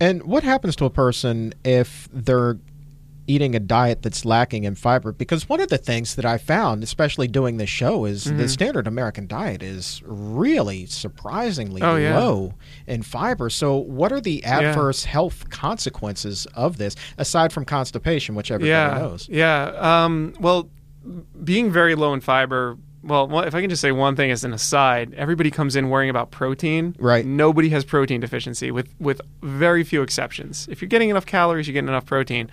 And 0.00 0.22
what 0.22 0.42
happens 0.42 0.76
to 0.76 0.86
a 0.86 0.90
person 0.90 1.52
if 1.62 2.08
they're 2.12 2.58
eating 3.26 3.54
a 3.54 3.60
diet 3.60 4.02
that's 4.02 4.24
lacking 4.24 4.64
in 4.64 4.74
fiber? 4.74 5.12
Because 5.12 5.48
one 5.48 5.60
of 5.60 5.68
the 5.68 5.78
things 5.78 6.14
that 6.16 6.24
I 6.24 6.38
found, 6.38 6.82
especially 6.82 7.28
doing 7.28 7.56
this 7.58 7.70
show, 7.70 8.04
is 8.04 8.26
Mm-hmm. 8.26 8.36
the 8.38 8.48
standard 8.48 8.86
American 8.86 9.26
diet 9.26 9.62
is 9.62 10.02
really 10.04 10.86
surprisingly 10.86 11.82
Oh, 11.82 11.96
yeah. 11.96 12.18
low 12.18 12.54
in 12.86 13.02
fiber. 13.02 13.50
So, 13.50 13.76
what 13.76 14.12
are 14.12 14.20
the 14.20 14.44
adverse 14.44 15.04
health 15.04 15.48
consequences 15.50 16.46
of 16.54 16.76
this, 16.78 16.96
aside 17.18 17.52
from 17.52 17.64
constipation, 17.64 18.34
which 18.34 18.50
everybody 18.50 18.70
yeah, 18.70 18.98
knows? 18.98 19.28
Yeah. 19.28 19.72
Um, 20.04 20.34
well, 20.40 20.68
being 21.44 21.70
very 21.70 21.94
low 21.94 22.12
in 22.14 22.20
fiber. 22.20 22.76
Well, 23.02 23.40
if 23.40 23.54
I 23.54 23.62
can 23.62 23.70
just 23.70 23.80
say 23.80 23.92
one 23.92 24.14
thing 24.14 24.30
as 24.30 24.44
an 24.44 24.52
aside, 24.52 25.14
everybody 25.14 25.50
comes 25.50 25.74
in 25.74 25.88
worrying 25.88 26.10
about 26.10 26.30
protein. 26.30 26.94
Right. 26.98 27.24
Nobody 27.24 27.70
has 27.70 27.82
protein 27.82 28.20
deficiency, 28.20 28.70
with 28.70 28.94
with 29.00 29.22
very 29.42 29.84
few 29.84 30.02
exceptions. 30.02 30.68
If 30.70 30.82
you're 30.82 30.90
getting 30.90 31.08
enough 31.08 31.24
calories, 31.24 31.66
you're 31.66 31.72
getting 31.72 31.88
enough 31.88 32.04
protein. 32.04 32.50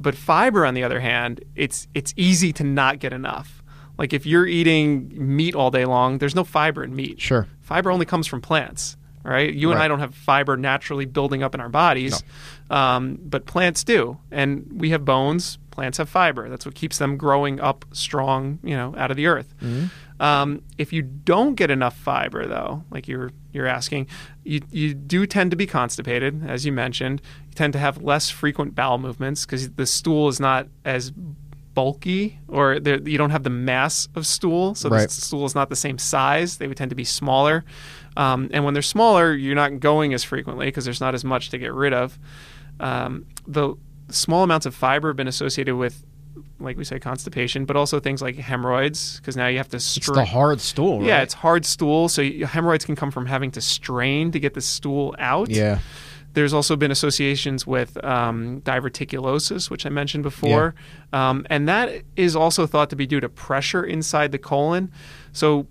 But 0.00 0.14
fiber, 0.14 0.64
on 0.64 0.74
the 0.74 0.84
other 0.84 1.00
hand, 1.00 1.44
it's 1.56 1.88
it's 1.94 2.14
easy 2.16 2.52
to 2.54 2.64
not 2.64 2.98
get 3.00 3.12
enough. 3.12 3.62
Like 3.98 4.12
if 4.12 4.24
you're 4.26 4.46
eating 4.46 5.10
meat 5.12 5.54
all 5.54 5.70
day 5.72 5.84
long, 5.84 6.18
there's 6.18 6.34
no 6.36 6.44
fiber 6.44 6.84
in 6.84 6.94
meat. 6.94 7.20
Sure. 7.20 7.48
Fiber 7.60 7.90
only 7.90 8.06
comes 8.06 8.26
from 8.28 8.40
plants, 8.40 8.96
right? 9.24 9.52
You 9.52 9.70
and 9.70 9.78
Right. 9.78 9.86
I 9.86 9.88
don't 9.88 9.98
have 9.98 10.14
fiber 10.14 10.56
naturally 10.56 11.04
building 11.04 11.42
up 11.42 11.52
in 11.54 11.60
our 11.60 11.68
bodies, 11.68 12.22
um, 12.70 13.18
but 13.22 13.46
plants 13.46 13.82
do, 13.84 14.18
and 14.30 14.70
we 14.72 14.90
have 14.90 15.04
bones. 15.04 15.58
Plants 15.72 15.98
have 15.98 16.08
fiber. 16.08 16.48
That's 16.48 16.64
what 16.66 16.74
keeps 16.74 16.98
them 16.98 17.16
growing 17.16 17.60
up 17.60 17.84
strong, 17.92 18.58
you 18.62 18.76
know, 18.76 18.94
out 18.96 19.10
of 19.10 19.16
the 19.16 19.26
earth. 19.26 19.52
Um, 20.20 20.62
if 20.78 20.92
you 20.92 21.02
don't 21.02 21.54
get 21.54 21.70
enough 21.70 21.96
fiber, 21.96 22.46
though, 22.46 22.84
like 22.90 23.06
you're 23.08 23.30
you're 23.52 23.66
asking, 23.66 24.08
you 24.44 24.60
you 24.70 24.94
do 24.94 25.26
tend 25.26 25.50
to 25.52 25.56
be 25.56 25.66
constipated, 25.66 26.42
as 26.48 26.66
you 26.66 26.72
mentioned. 26.72 27.22
You 27.48 27.54
tend 27.54 27.72
to 27.74 27.78
have 27.78 28.02
less 28.02 28.28
frequent 28.30 28.74
bowel 28.74 28.98
movements 28.98 29.46
because 29.46 29.70
the 29.70 29.86
stool 29.86 30.28
is 30.28 30.40
not 30.40 30.66
as 30.84 31.12
bulky, 31.74 32.40
or 32.48 32.74
you 32.74 33.16
don't 33.16 33.30
have 33.30 33.44
the 33.44 33.50
mass 33.50 34.08
of 34.16 34.26
stool, 34.26 34.74
so 34.74 34.88
Right. 34.88 35.02
the 35.08 35.14
stool 35.14 35.44
is 35.44 35.54
not 35.54 35.68
the 35.68 35.76
same 35.76 35.96
size. 35.98 36.56
They 36.56 36.66
would 36.66 36.76
tend 36.76 36.90
to 36.90 36.96
be 36.96 37.04
smaller, 37.04 37.64
um, 38.16 38.50
and 38.52 38.64
when 38.64 38.74
they're 38.74 38.82
smaller, 38.82 39.32
you're 39.32 39.54
not 39.54 39.78
going 39.78 40.12
as 40.12 40.24
frequently 40.24 40.66
because 40.66 40.84
there's 40.84 41.00
not 41.00 41.14
as 41.14 41.24
much 41.24 41.50
to 41.50 41.58
get 41.58 41.72
rid 41.72 41.92
of. 41.92 42.18
Um, 42.80 43.26
the 43.46 43.74
small 44.10 44.42
amounts 44.42 44.66
of 44.66 44.74
fiber 44.74 45.10
have 45.10 45.16
been 45.16 45.28
associated 45.28 45.76
with, 45.76 46.04
like 46.60 46.76
we 46.76 46.84
say, 46.84 46.98
constipation, 46.98 47.64
but 47.64 47.76
also 47.76 48.00
things 48.00 48.20
like 48.22 48.36
hemorrhoids 48.36 49.18
because 49.20 49.36
now 49.36 49.46
you 49.46 49.58
have 49.58 49.68
to 49.68 49.76
It's 49.76 49.84
strain. 49.84 50.14
the 50.16 50.24
hard 50.24 50.60
stool, 50.60 50.98
right? 51.00 51.06
Yeah, 51.08 51.22
it's 51.22 51.34
hard 51.34 51.64
stool. 51.64 52.08
So 52.08 52.22
you, 52.22 52.46
hemorrhoids 52.46 52.84
can 52.84 52.96
come 52.96 53.10
from 53.10 53.26
having 53.26 53.50
to 53.52 53.60
strain 53.60 54.30
to 54.32 54.40
get 54.40 54.54
the 54.54 54.60
stool 54.60 55.14
out. 55.18 55.50
Yeah. 55.50 55.78
There's 56.34 56.52
also 56.52 56.76
been 56.76 56.90
associations 56.90 57.66
with 57.66 58.02
um, 58.04 58.60
diverticulosis, 58.60 59.70
which 59.70 59.86
I 59.86 59.88
mentioned 59.88 60.22
before. 60.22 60.74
Um, 61.12 61.46
and 61.50 61.68
that 61.68 62.02
is 62.16 62.36
also 62.36 62.66
thought 62.66 62.90
to 62.90 62.96
be 62.96 63.06
due 63.06 63.20
to 63.20 63.28
pressure 63.28 63.82
inside 63.84 64.30
the 64.32 64.38
colon. 64.38 64.92
So, 65.32 65.66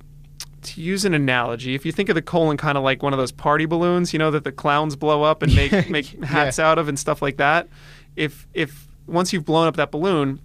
to 0.64 0.82
use 0.82 1.06
an 1.06 1.14
analogy, 1.14 1.76
if 1.76 1.86
you 1.86 1.92
think 1.94 2.10
of 2.10 2.16
the 2.16 2.22
colon 2.22 2.58
kind 2.58 2.78
of 2.78 2.84
like 2.84 3.02
one 3.04 3.14
of 3.14 3.20
those 3.20 3.32
party 3.32 3.66
balloons, 3.66 4.12
you 4.12 4.20
know, 4.20 4.32
that 4.32 4.44
the 4.44 4.52
clowns 4.52 4.96
blow 4.98 5.24
up 5.24 5.42
and 5.42 5.56
make, 5.56 5.90
make 5.90 6.08
hats 6.24 6.60
out 6.60 6.78
of 6.80 6.90
and 6.90 7.00
stuff 7.00 7.22
like 7.22 7.38
that. 7.38 7.70
If, 8.18 8.48
if 8.54 8.88
once 9.06 9.32
you've 9.32 9.46
blown 9.46 9.68
up 9.68 9.76
that 9.78 9.92
balloon, 9.92 10.42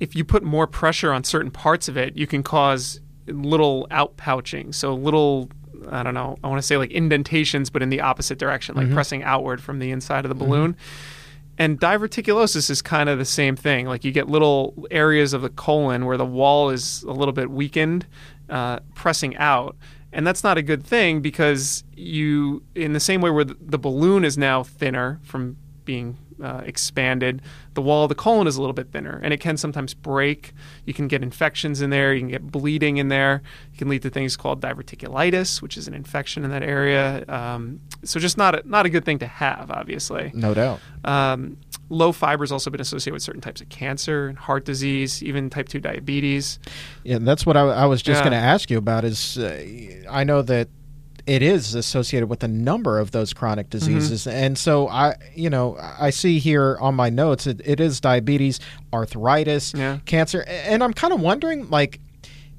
if 0.00 0.16
you 0.16 0.24
put 0.24 0.42
more 0.42 0.66
pressure 0.66 1.12
on 1.12 1.22
certain 1.22 1.50
parts 1.50 1.86
of 1.86 1.96
it, 1.96 2.16
you 2.16 2.26
can 2.26 2.42
cause 2.42 3.00
little 3.26 3.86
outpouching. 3.90 4.74
So 4.74 4.94
little, 4.94 5.50
I 5.90 6.02
don't 6.02 6.14
know, 6.14 6.36
I 6.42 6.48
want 6.48 6.58
to 6.58 6.66
say 6.66 6.78
like 6.78 6.90
indentations, 6.90 7.70
but 7.70 7.82
in 7.82 7.90
the 7.90 8.00
opposite 8.00 8.38
direction, 8.38 8.74
like 8.74 8.90
pressing 8.94 9.22
outward 9.22 9.62
from 9.62 9.78
the 9.78 9.90
inside 9.90 10.24
of 10.24 10.30
the 10.30 10.34
balloon. 10.34 10.74
And 11.58 11.78
diverticulosis 11.78 12.70
is 12.70 12.80
kind 12.80 13.10
of 13.10 13.18
the 13.18 13.26
same 13.26 13.54
thing. 13.54 13.86
Like 13.86 14.02
you 14.02 14.12
get 14.12 14.28
little 14.28 14.86
areas 14.90 15.34
of 15.34 15.42
the 15.42 15.50
colon 15.50 16.06
where 16.06 16.16
the 16.16 16.24
wall 16.24 16.70
is 16.70 17.02
a 17.02 17.12
little 17.12 17.34
bit 17.34 17.50
weakened, 17.50 18.06
uh, 18.48 18.80
pressing 18.94 19.36
out. 19.36 19.76
And 20.12 20.26
that's 20.26 20.42
not 20.42 20.56
a 20.56 20.62
good 20.62 20.82
thing 20.82 21.20
because 21.20 21.84
you, 21.94 22.62
in 22.74 22.94
the 22.94 23.00
same 23.00 23.20
way 23.20 23.30
where 23.30 23.44
the, 23.44 23.56
the 23.60 23.78
balloon 23.78 24.24
is 24.24 24.38
now 24.38 24.62
thinner 24.62 25.20
from 25.22 25.58
being 25.84 26.16
uh, 26.42 26.62
expanded, 26.64 27.42
the 27.74 27.82
wall 27.82 28.04
of 28.04 28.08
the 28.08 28.14
colon 28.14 28.46
is 28.46 28.56
a 28.56 28.60
little 28.60 28.74
bit 28.74 28.90
thinner, 28.92 29.20
and 29.22 29.32
it 29.32 29.40
can 29.40 29.56
sometimes 29.56 29.94
break. 29.94 30.52
You 30.84 30.94
can 30.94 31.08
get 31.08 31.22
infections 31.22 31.80
in 31.80 31.90
there. 31.90 32.12
You 32.12 32.20
can 32.20 32.28
get 32.28 32.50
bleeding 32.50 32.96
in 32.96 33.08
there. 33.08 33.42
It 33.72 33.78
can 33.78 33.88
lead 33.88 34.02
to 34.02 34.10
things 34.10 34.36
called 34.36 34.60
diverticulitis, 34.60 35.62
which 35.62 35.76
is 35.76 35.86
an 35.88 35.94
infection 35.94 36.44
in 36.44 36.50
that 36.50 36.62
area. 36.62 37.24
Um, 37.28 37.80
so 38.04 38.18
just 38.20 38.36
not 38.38 38.54
a, 38.54 38.62
not 38.68 38.86
a 38.86 38.88
good 38.90 39.04
thing 39.04 39.18
to 39.20 39.26
have, 39.26 39.70
obviously. 39.70 40.30
No 40.34 40.54
doubt. 40.54 40.80
Um, 41.04 41.56
low 41.88 42.12
fiber 42.12 42.42
has 42.42 42.52
also 42.52 42.70
been 42.70 42.80
associated 42.80 43.14
with 43.14 43.22
certain 43.22 43.40
types 43.40 43.60
of 43.60 43.68
cancer 43.68 44.28
and 44.28 44.38
heart 44.38 44.64
disease, 44.64 45.22
even 45.22 45.50
type 45.50 45.68
2 45.68 45.80
diabetes. 45.80 46.58
Yeah, 47.04 47.18
that's 47.20 47.46
what 47.46 47.56
I, 47.56 47.62
I 47.62 47.86
was 47.86 48.02
just 48.02 48.18
Yeah. 48.18 48.30
going 48.30 48.40
to 48.40 48.46
ask 48.46 48.70
you 48.70 48.78
about. 48.78 49.04
Is 49.04 49.38
uh, 49.38 49.64
I 50.10 50.24
know 50.24 50.42
that 50.42 50.68
it 51.26 51.42
is 51.42 51.74
associated 51.74 52.28
with 52.28 52.42
a 52.44 52.48
number 52.48 52.98
of 52.98 53.10
those 53.10 53.32
chronic 53.32 53.66
Mm-hmm. 53.68 53.78
diseases, 53.78 54.26
and 54.26 54.56
so 54.58 54.88
I, 54.88 55.14
you 55.34 55.50
know, 55.50 55.76
I 55.80 56.10
see 56.10 56.38
here 56.38 56.76
on 56.80 56.94
my 56.94 57.10
notes 57.10 57.46
it, 57.46 57.60
it 57.64 57.80
is 57.80 58.00
diabetes, 58.00 58.60
arthritis, 58.92 59.72
Yeah. 59.76 59.98
cancer, 60.06 60.44
and 60.46 60.82
I'm 60.84 60.92
kind 60.92 61.12
of 61.12 61.20
wondering, 61.20 61.68
like. 61.70 62.00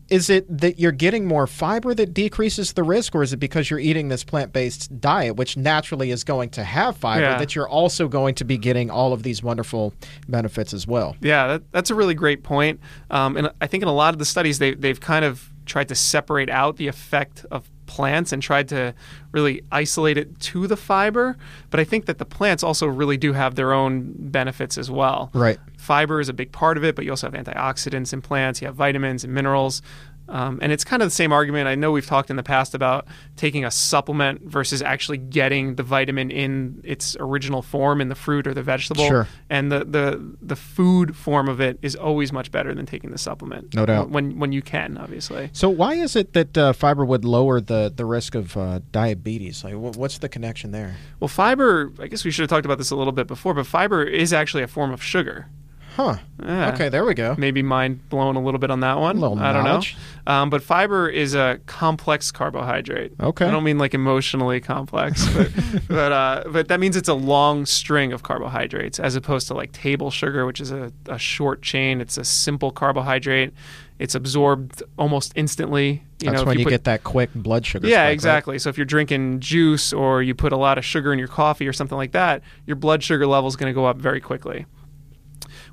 Is 0.10 0.30
it 0.30 0.46
that 0.58 0.78
you're 0.78 0.92
getting 0.92 1.26
more 1.26 1.48
fiber 1.48 1.94
that 1.94 2.14
decreases 2.14 2.74
the 2.74 2.84
risk, 2.84 3.16
or 3.16 3.24
is 3.24 3.32
it 3.32 3.38
because 3.38 3.70
you're 3.70 3.80
eating 3.80 4.10
this 4.10 4.26
plant 4.26 4.52
based 4.52 5.00
diet, 5.00 5.38
which 5.38 5.56
naturally 5.56 6.12
is 6.12 6.26
going 6.26 6.50
to 6.50 6.66
have 6.66 6.98
fiber, 6.98 7.22
Yeah. 7.22 7.38
that 7.38 7.56
you're 7.56 7.70
also 7.70 8.10
going 8.10 8.36
to 8.36 8.44
be 8.44 8.58
getting 8.58 8.90
all 8.92 9.14
of 9.14 9.24
these 9.24 9.42
wonderful 9.42 9.94
benefits 10.28 10.74
as 10.74 10.86
well? 10.86 11.16
Yeah, 11.22 11.48
that, 11.48 11.72
that's 11.72 11.92
a 11.92 11.96
really 11.96 12.14
great 12.14 12.44
point. 12.44 12.82
Um, 13.10 13.38
and 13.38 13.52
I 13.62 13.68
think 13.68 13.84
in 13.84 13.88
a 13.88 13.94
lot 13.94 14.14
of 14.14 14.20
the 14.20 14.26
studies, 14.26 14.60
they, 14.60 14.74
they've 14.74 15.00
kind 15.00 15.24
of 15.24 15.50
tried 15.66 15.88
to 15.88 15.96
separate 15.96 16.50
out 16.50 16.76
the 16.76 16.90
effect 16.90 17.46
of 17.50 17.71
plants 17.92 18.32
and 18.32 18.42
tried 18.42 18.70
to 18.70 18.94
really 19.34 19.62
isolate 19.70 20.18
it 20.18 20.40
to 20.40 20.66
the 20.66 20.78
fiber. 20.78 21.36
But 21.70 21.82
I 21.82 21.84
think 21.84 22.06
that 22.06 22.20
the 22.20 22.26
plants 22.26 22.64
also 22.64 22.88
really 22.88 23.18
do 23.18 23.34
have 23.34 23.56
their 23.56 23.74
own 23.74 24.14
benefits 24.18 24.78
as 24.78 24.90
well. 24.90 25.30
Right. 25.34 25.60
Fiber 25.78 26.22
is 26.22 26.30
a 26.30 26.34
big 26.34 26.54
part 26.54 26.78
of 26.78 26.86
it, 26.86 26.96
but 26.96 27.04
you 27.04 27.12
also 27.12 27.30
have 27.30 27.34
antioxidants 27.34 28.14
in 28.14 28.22
plants, 28.22 28.62
you 28.62 28.68
have 28.68 28.76
vitamins 28.76 29.26
and 29.26 29.34
minerals. 29.34 29.82
Um, 30.30 30.60
and 30.62 30.72
it's 30.72 30.86
kind 30.86 31.02
of 31.02 31.08
the 31.08 31.16
same 31.16 31.34
argument. 31.34 31.68
I 31.68 31.76
know 31.76 31.92
we've 31.92 32.06
talked 32.06 32.30
in 32.30 32.38
the 32.38 32.44
past 32.44 32.74
about 32.74 33.06
taking 33.36 33.66
a 33.66 33.72
supplement 33.72 34.44
versus 34.44 34.82
actually 34.82 35.18
getting 35.18 35.76
the 35.76 35.84
vitamin 35.84 36.32
in 36.32 36.80
its 36.86 37.18
original 37.20 37.62
form 37.62 38.00
in 38.00 38.08
the 38.08 38.16
fruit 38.16 38.48
or 38.48 38.54
the 38.54 38.64
vegetable. 38.64 39.06
Sure. 39.08 39.28
And 39.50 39.72
the, 39.72 39.84
the, 39.84 40.36
the 40.42 40.56
food 40.56 41.18
form 41.18 41.50
of 41.50 41.60
it 41.60 41.80
is 41.82 41.96
always 41.96 42.32
much 42.32 42.50
better 42.50 42.74
than 42.74 42.86
taking 42.86 43.12
the 43.12 43.18
supplement. 43.18 43.74
No 43.76 43.86
doubt. 43.86 44.10
When, 44.10 44.40
when 44.40 44.54
you 44.54 44.62
can, 44.62 44.98
obviously. 44.98 45.50
So 45.52 45.70
why 45.70 45.96
is 45.96 46.16
it 46.16 46.32
that 46.34 46.58
uh, 46.58 46.74
fiber 46.74 47.04
would 47.04 47.26
lower 47.26 47.60
the, 47.60 47.92
the 47.94 48.06
risk 48.06 48.34
of 48.34 48.56
uh, 48.56 48.80
diabetes? 48.92 49.66
Like, 49.66 49.76
what's 49.76 50.20
the 50.20 50.30
connection 50.30 50.72
there? 50.72 50.96
Well, 51.20 51.28
fiber, 51.28 51.92
I 52.00 52.08
guess 52.08 52.24
we 52.24 52.32
should 52.32 52.44
have 52.44 52.50
talked 52.50 52.66
about 52.66 52.78
this 52.78 52.92
a 52.92 52.96
little 52.96 53.14
bit 53.14 53.28
before, 53.28 53.54
but 53.54 53.66
fiber 53.66 54.02
is 54.04 54.32
actually 54.32 54.64
a 54.64 54.68
form 54.68 54.92
of 54.92 55.04
sugar. 55.04 55.48
Huh. 55.96 56.16
Yeah. 56.44 56.74
Okay, 56.74 56.88
there 56.90 57.04
we 57.06 57.14
go. 57.14 57.36
maybe 57.38 57.62
mind 57.62 58.08
blown 58.10 58.36
a 58.36 58.42
little 58.42 58.60
bit 58.60 58.72
on 58.72 58.80
that 58.80 58.98
one. 58.98 59.20
Little 59.20 59.38
I 59.38 59.52
don't 59.52 59.66
knowledge. 59.66 59.96
know. 60.26 60.34
Um, 60.34 60.50
but 60.50 60.64
fiber 60.64 61.10
is 61.10 61.34
a 61.36 61.60
complex 61.66 62.32
carbohydrate. 62.32 63.12
Okay. 63.20 63.46
I 63.46 63.52
don't 63.52 63.64
mean 63.64 63.78
like 63.78 63.94
emotionally 63.94 64.62
complex, 64.62 65.28
but 65.36 65.52
but 65.90 66.12
uh, 66.12 66.44
but 66.48 66.68
that 66.70 66.80
means 66.80 66.96
it's 66.96 67.10
a 67.10 67.14
long 67.14 67.66
string 67.66 68.14
of 68.14 68.24
carbohydrates 68.24 69.00
as 69.00 69.16
opposed 69.16 69.48
to 69.50 69.54
like 69.54 69.74
table 69.74 70.12
sugar, 70.12 70.46
which 70.46 70.62
is 70.62 70.72
a, 70.72 70.92
a 71.08 71.20
short 71.20 71.62
chain. 71.62 72.00
It's 72.00 72.18
a 72.18 72.24
simple 72.24 72.72
carbohydrate. 72.72 73.54
It's 74.00 74.16
absorbed 74.16 74.82
almost 74.98 75.34
instantly. 75.36 76.04
You 76.22 76.32
That's 76.32 76.42
know, 76.42 76.46
when 76.48 76.58
you, 76.58 76.66
put- 76.66 76.72
get 76.72 76.84
that 76.86 77.04
quick 77.04 77.32
blood 77.36 77.66
sugar. 77.66 77.88
yeah, 77.88 77.96
spike, 77.98 78.06
right? 78.06 78.12
exactly. 78.14 78.60
So 78.60 78.70
if 78.70 78.78
you're 78.78 78.86
drinking 78.86 79.42
juice 79.42 79.92
or 79.94 80.24
you 80.24 80.34
put 80.34 80.54
a 80.54 80.58
lot 80.58 80.78
of 80.80 80.86
sugar 80.86 81.12
in 81.14 81.20
your 81.20 81.28
coffee 81.28 81.68
or 81.68 81.74
something 81.74 81.98
like 81.98 82.14
that, 82.14 82.42
your 82.66 82.76
blood 82.78 83.04
sugar 83.04 83.28
level 83.28 83.48
is 83.48 83.56
going 83.56 83.70
to 83.70 83.76
go 83.76 83.86
up 83.86 83.98
very 83.98 84.20
quickly. 84.22 84.66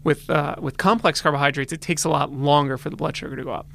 With 0.05 0.31
uh, 0.31 0.57
with 0.59 0.78
complex 0.78 1.21
carbohydrates, 1.21 1.73
it 1.73 1.81
takes 1.81 2.05
a 2.05 2.09
lot 2.09 2.33
longer 2.33 2.78
for 2.78 2.88
the 2.90 2.97
blood 2.97 3.17
sugar 3.17 3.37
to 3.37 3.45
go 3.45 3.50
up 3.52 3.67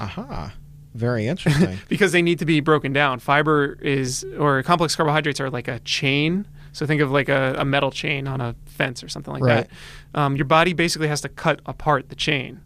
Aha. 0.00 0.54
Very 0.94 1.26
interesting. 1.26 1.78
because 1.88 2.12
they 2.12 2.22
need 2.22 2.38
to 2.38 2.46
be 2.46 2.60
broken 2.60 2.92
down. 2.92 3.18
Fiber 3.18 3.78
is 3.82 4.24
or 4.38 4.62
complex 4.62 4.96
carbohydrates 4.96 5.40
are 5.40 5.50
like 5.50 5.68
a 5.68 5.78
chain. 5.80 6.46
So 6.72 6.86
think 6.86 7.00
of 7.02 7.10
like 7.10 7.28
a, 7.28 7.54
a 7.58 7.64
metal 7.64 7.90
chain 7.90 8.26
on 8.28 8.40
a 8.40 8.54
fence 8.66 9.02
or 9.02 9.08
something 9.08 9.32
like 9.32 9.42
Right. 9.42 9.68
that. 10.14 10.20
Um, 10.20 10.36
your 10.36 10.44
body 10.46 10.72
basically 10.72 11.08
has 11.08 11.20
to 11.22 11.28
cut 11.28 11.60
apart 11.66 12.08
the 12.08 12.14
chain 12.16 12.60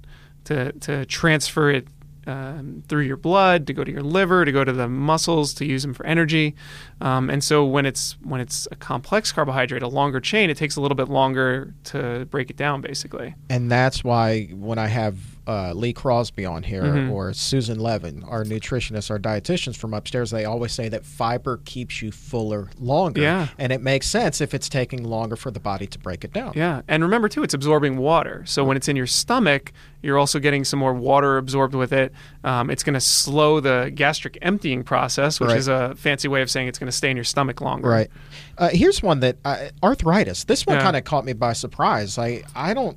to 0.45 0.73
to 0.73 1.07
transfer 1.07 1.71
it 1.71 1.87
um, 2.27 2.83
through 2.89 3.03
your 3.03 3.17
blood 3.17 3.67
to 3.67 3.73
go 3.73 3.85
to 3.85 3.91
your 3.91 4.03
liver 4.03 4.45
to 4.45 4.53
go 4.53 4.65
to 4.65 4.73
the 4.73 4.89
muscles 4.89 5.55
to 5.55 5.65
use 5.65 5.83
them 5.83 5.95
for 5.95 6.05
energy. 6.07 6.55
Um, 7.01 7.31
and 7.31 7.43
so 7.43 7.65
when 7.65 7.87
it's 7.87 8.17
when 8.23 8.41
it's 8.41 8.69
a 8.71 8.77
complex 8.77 9.33
carbohydrate, 9.33 9.83
a 9.83 9.89
longer 9.89 10.21
chain, 10.21 10.51
it 10.51 10.57
takes 10.57 10.77
a 10.77 10.81
little 10.81 10.97
bit 10.97 11.09
longer 11.09 11.75
to 11.85 12.27
break 12.31 12.51
it 12.51 12.57
down, 12.57 12.81
basically. 12.81 13.35
and 13.49 13.71
that's 13.71 14.05
why 14.05 14.45
when 14.53 14.79
I 14.79 14.87
have 14.87 15.17
uh, 15.51 15.73
Lee 15.75 15.93
Crosby 15.93 16.47
on 16.47 16.63
here 16.63 16.83
Mhm. 16.85 17.11
or 17.11 17.33
Susan 17.33 17.79
Levin, 17.81 18.23
our 18.27 18.45
nutritionists, 18.45 19.11
our 19.11 19.19
dietitians 19.19 19.77
from 19.77 19.93
upstairs, 19.93 20.31
they 20.31 20.45
always 20.45 20.71
say 20.73 20.89
that 20.89 21.05
fiber 21.05 21.61
keeps 21.65 22.01
you 22.01 22.13
fuller 22.13 22.69
longer. 22.79 23.21
Yeah. 23.21 23.49
And 23.59 23.73
it 23.73 23.83
makes 23.83 24.07
sense 24.07 24.41
if 24.41 24.55
it's 24.55 24.69
taking 24.69 25.03
longer 25.03 25.35
for 25.37 25.51
the 25.51 25.59
body 25.61 25.87
to 25.89 25.99
break 25.99 26.25
it 26.25 26.33
down. 26.33 26.53
Yeah, 26.55 26.83
and 26.89 27.03
remember 27.03 27.29
too, 27.29 27.43
it's 27.43 27.55
absorbing 27.55 27.97
water. 27.99 28.45
So 28.47 28.63
when 28.65 28.77
it's 28.77 28.87
in 28.89 28.95
your 28.97 29.09
stomach, 29.09 29.73
you're 30.03 30.19
also 30.19 30.39
getting 30.39 30.65
some 30.65 30.79
more 30.79 30.95
water 30.95 31.37
absorbed 31.37 31.75
with 31.75 31.93
it. 31.93 32.13
Um, 32.45 32.71
it's 32.71 32.83
going 32.83 32.95
to 32.95 33.01
slow 33.01 33.61
the 33.61 33.91
gastric 33.95 34.39
emptying 34.41 34.83
process, 34.85 35.41
which 35.41 35.49
Right. 35.51 35.59
is 35.59 35.69
a 35.69 35.95
fancy 35.97 36.29
way 36.29 36.41
of 36.43 36.51
saying 36.51 36.69
it's 36.69 36.79
going 36.79 36.89
to 36.91 36.97
stay 36.97 37.11
in 37.11 37.17
your 37.17 37.25
stomach 37.25 37.61
longer. 37.61 37.89
Right. 37.89 38.09
Uh, 38.57 38.69
here's 38.73 39.03
one 39.03 39.21
that 39.21 39.37
uh, 39.45 39.57
arthritis. 39.83 40.45
This 40.45 40.65
one 40.67 40.77
Yeah. 40.77 40.83
kind 40.85 40.97
of 40.97 41.05
caught 41.05 41.25
me 41.25 41.33
by 41.35 41.53
surprise. 41.53 42.17
I 42.19 42.43
I 42.55 42.73
don't. 42.75 42.97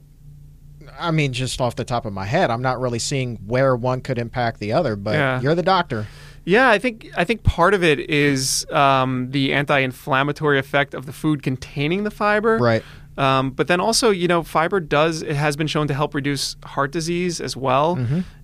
I 0.99 1.11
mean, 1.11 1.33
just 1.33 1.59
off 1.61 1.75
the 1.75 1.83
top 1.85 2.05
of 2.05 2.13
my 2.13 2.25
head, 2.25 2.49
I'm 2.51 2.61
not 2.61 2.79
really 2.79 2.99
seeing 2.99 3.37
where 3.45 3.75
one 3.75 4.01
could 4.01 4.17
impact 4.17 4.59
the 4.59 4.73
other. 4.73 4.95
But 4.95 5.15
Yeah. 5.15 5.41
you're 5.41 5.55
the 5.55 5.63
doctor. 5.63 6.07
Yeah, 6.45 6.69
I 6.69 6.77
think 6.77 7.09
I 7.15 7.23
think 7.23 7.43
part 7.43 7.73
of 7.73 7.83
it 7.83 7.99
is 8.09 8.65
um, 8.69 9.31
the 9.31 9.53
anti-inflammatory 9.53 10.59
effect 10.59 10.93
of 10.93 11.05
the 11.05 11.13
food 11.13 11.41
containing 11.41 12.03
the 12.03 12.11
fiber. 12.11 12.57
Right. 12.57 12.83
Um, 13.17 13.51
but 13.51 13.67
then 13.67 13.79
also, 13.79 14.09
you 14.09 14.27
know, 14.27 14.43
fiber 14.43 14.79
does 14.79 15.21
it 15.21 15.35
has 15.35 15.55
been 15.55 15.67
shown 15.67 15.87
to 15.87 15.93
help 15.93 16.13
reduce 16.13 16.55
heart 16.65 16.91
disease 16.91 17.39
as 17.39 17.55
well, 17.55 17.97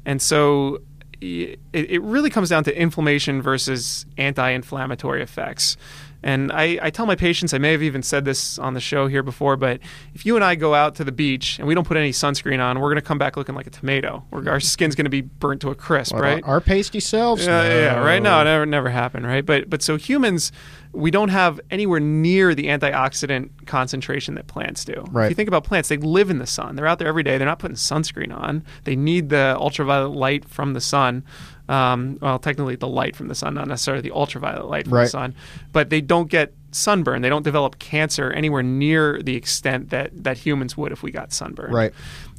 and 0.05 0.21
so 0.21 0.79
it, 1.19 1.59
it 1.73 2.01
really 2.03 2.29
comes 2.29 2.49
down 2.49 2.63
to 2.65 2.79
inflammation 2.79 3.41
versus 3.41 4.05
anti-inflammatory 4.17 5.21
effects. 5.21 5.75
And 6.21 6.51
I, 6.51 6.77
I 6.81 6.89
tell 6.89 7.05
my 7.05 7.15
patients, 7.15 7.53
I 7.53 7.59
may 7.59 7.71
have 7.71 7.81
even 7.81 8.03
said 8.03 8.25
this 8.25 8.59
on 8.59 8.73
the 8.73 8.79
show 8.81 9.07
here 9.07 9.23
before, 9.23 9.55
but 9.55 9.79
if 10.13 10.25
you 10.25 10.35
and 10.35 10.43
I 10.43 10.55
go 10.55 10.73
out 10.75 10.95
to 10.95 11.03
the 11.03 11.11
beach 11.11 11.59
and 11.59 11.67
we 11.67 11.73
don't 11.73 11.87
put 11.87 11.95
any 11.97 12.11
sunscreen 12.11 12.59
on, 12.61 12.79
we're 12.79 12.89
going 12.89 12.95
to 12.95 13.01
come 13.01 13.17
back 13.17 13.37
looking 13.37 13.55
like 13.55 13.67
a 13.67 13.69
tomato. 13.69 14.25
Or 14.31 14.47
our 14.49 14.59
skin's 14.59 14.95
going 14.95 15.05
to 15.05 15.09
be 15.09 15.21
burnt 15.21 15.61
to 15.61 15.69
a 15.69 15.75
crisp, 15.75 16.13
What, 16.13 16.21
right? 16.21 16.43
Our 16.43 16.59
pasty 16.59 16.99
selves. 16.99 17.45
Yeah, 17.45 17.63
yeah, 17.63 17.79
yeah, 17.79 17.99
right. 17.99 18.21
No, 18.21 18.35
No. 18.35 18.41
it 18.41 18.43
never, 18.45 18.65
never 18.65 18.89
happened, 18.89 19.25
right? 19.25 19.45
But 19.45 19.69
but 19.69 19.81
so 19.81 19.95
humans, 19.95 20.51
we 20.91 21.11
don't 21.11 21.29
have 21.29 21.59
anywhere 21.71 21.99
near 21.99 22.53
the 22.53 22.65
antioxidant 22.65 23.65
concentration 23.65 24.35
that 24.35 24.47
plants 24.47 24.83
do. 24.83 25.05
Right. 25.11 25.25
If 25.25 25.31
you 25.31 25.35
think 25.35 25.47
about 25.47 25.63
plants, 25.63 25.87
they 25.89 25.97
live 25.97 26.29
in 26.29 26.39
the 26.39 26.47
sun. 26.47 26.75
They're 26.75 26.87
out 26.87 26.99
there 26.99 27.07
every 27.07 27.23
day. 27.23 27.37
They're 27.37 27.47
not 27.47 27.59
putting 27.59 27.75
sunscreen 27.77 28.35
on. 28.35 28.63
They 28.83 28.95
need 28.95 29.29
the 29.29 29.55
ultraviolet 29.57 30.17
light 30.17 30.45
from 30.45 30.73
the 30.73 30.81
sun. 30.81 31.23
Um, 31.69 32.17
well, 32.19 32.39
technically, 32.39 32.75
the 32.75 32.87
light 32.87 33.15
from 33.15 33.27
the 33.27 33.35
sun, 33.35 33.53
not 33.53 33.67
necessarily 33.67 34.01
the 34.01 34.11
ultraviolet 34.11 34.65
light 34.65 34.85
from 34.85 34.95
Right. 34.95 35.03
the 35.03 35.09
sun. 35.09 35.35
But 35.71 35.89
they 35.91 36.01
don't 36.01 36.29
get 36.29 36.53
sunburn. 36.71 37.21
They 37.21 37.29
don't 37.29 37.43
develop 37.43 37.79
cancer 37.79 38.31
anywhere 38.31 38.63
near 38.63 39.21
the 39.21 39.35
extent 39.35 39.89
that 39.91 40.23
that 40.23 40.37
humans 40.39 40.75
would 40.75 40.91
if 40.91 41.03
we 41.03 41.11
got 41.11 41.31
sunburn. 41.31 41.71
Right. 41.71 41.93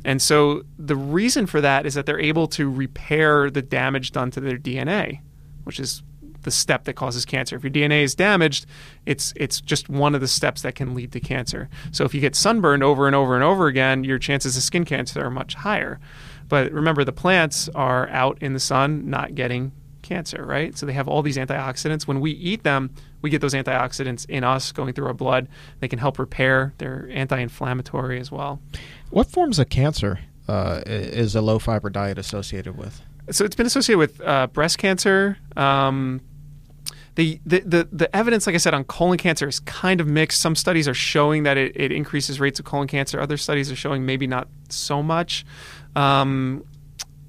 And 0.04 0.20
so 0.20 0.62
the 0.78 0.96
reason 0.96 1.46
for 1.46 1.60
that 1.60 1.86
is 1.86 1.94
that 1.94 2.06
they're 2.06 2.20
able 2.20 2.46
to 2.48 2.68
repair 2.70 3.50
the 3.50 3.62
damage 3.62 4.12
done 4.12 4.30
to 4.32 4.40
their 4.40 4.58
DNA, 4.58 5.20
which 5.64 5.78
is 5.78 6.02
the 6.42 6.50
step 6.50 6.84
that 6.84 6.94
causes 6.94 7.24
cancer. 7.26 7.54
If 7.56 7.62
your 7.64 7.70
DNA 7.70 8.02
is 8.02 8.14
damaged, 8.14 8.64
it's 9.04 9.32
it's 9.36 9.60
just 9.60 9.88
one 9.88 10.14
of 10.14 10.20
the 10.20 10.28
steps 10.28 10.62
that 10.62 10.74
can 10.74 10.94
lead 10.94 11.12
to 11.12 11.20
cancer. 11.20 11.68
So 11.92 12.04
if 12.04 12.14
you 12.14 12.20
get 12.20 12.34
sunburned 12.34 12.82
over 12.82 13.06
and 13.06 13.14
over 13.14 13.34
and 13.34 13.44
over 13.44 13.66
again, 13.66 14.04
your 14.04 14.18
chances 14.18 14.56
of 14.56 14.62
skin 14.62 14.84
cancer 14.84 15.22
are 15.24 15.30
much 15.30 15.54
higher. 15.54 16.00
But 16.50 16.72
remember 16.72 17.04
the 17.04 17.12
plants 17.12 17.70
are 17.74 18.08
out 18.08 18.36
in 18.42 18.52
the 18.52 18.60
sun 18.60 19.08
not 19.08 19.34
getting 19.34 19.72
cancer, 20.02 20.44
right? 20.44 20.76
So 20.76 20.84
they 20.84 20.92
have 20.92 21.08
all 21.08 21.22
these 21.22 21.38
antioxidants. 21.38 22.06
When 22.06 22.20
we 22.20 22.32
eat 22.32 22.64
them, 22.64 22.90
we 23.22 23.30
get 23.30 23.40
those 23.40 23.54
antioxidants 23.54 24.28
in 24.28 24.44
us 24.44 24.72
going 24.72 24.92
through 24.92 25.06
our 25.06 25.14
blood. 25.14 25.48
They 25.78 25.88
can 25.88 25.98
help 25.98 26.18
repair. 26.18 26.74
They're 26.76 27.08
anti-inflammatory 27.10 28.20
as 28.20 28.30
well. 28.30 28.60
What 29.08 29.30
forms 29.30 29.58
of 29.58 29.70
cancer 29.70 30.18
uh, 30.48 30.82
is 30.84 31.34
a 31.34 31.40
low 31.40 31.58
fiber 31.58 31.88
diet 31.88 32.18
associated 32.18 32.76
with? 32.76 33.00
so 33.30 33.44
it's 33.44 33.54
been 33.56 33.66
associated 33.66 33.98
with 33.98 34.20
uh, 34.22 34.48
breast 34.48 34.78
cancer. 34.78 35.38
Um, 35.56 36.20
the, 37.14 37.40
the, 37.44 37.60
the, 37.60 37.88
the 37.92 38.16
evidence, 38.16 38.46
like 38.46 38.54
I 38.54 38.58
said, 38.58 38.72
on 38.72 38.84
colon 38.84 39.18
cancer 39.18 39.48
is 39.48 39.60
kind 39.60 40.00
of 40.00 40.06
mixed. 40.06 40.40
Some 40.40 40.54
studies 40.54 40.88
are 40.88 40.94
showing 40.94 41.42
that 41.42 41.56
it, 41.56 41.76
it 41.76 41.92
increases 41.92 42.40
rates 42.40 42.58
of 42.58 42.64
colon 42.64 42.88
cancer. 42.88 43.20
Other 43.20 43.36
studies 43.36 43.70
are 43.70 43.76
showing 43.76 44.06
maybe 44.06 44.26
not 44.26 44.48
so 44.68 45.02
much. 45.02 45.44
Um, 45.96 46.64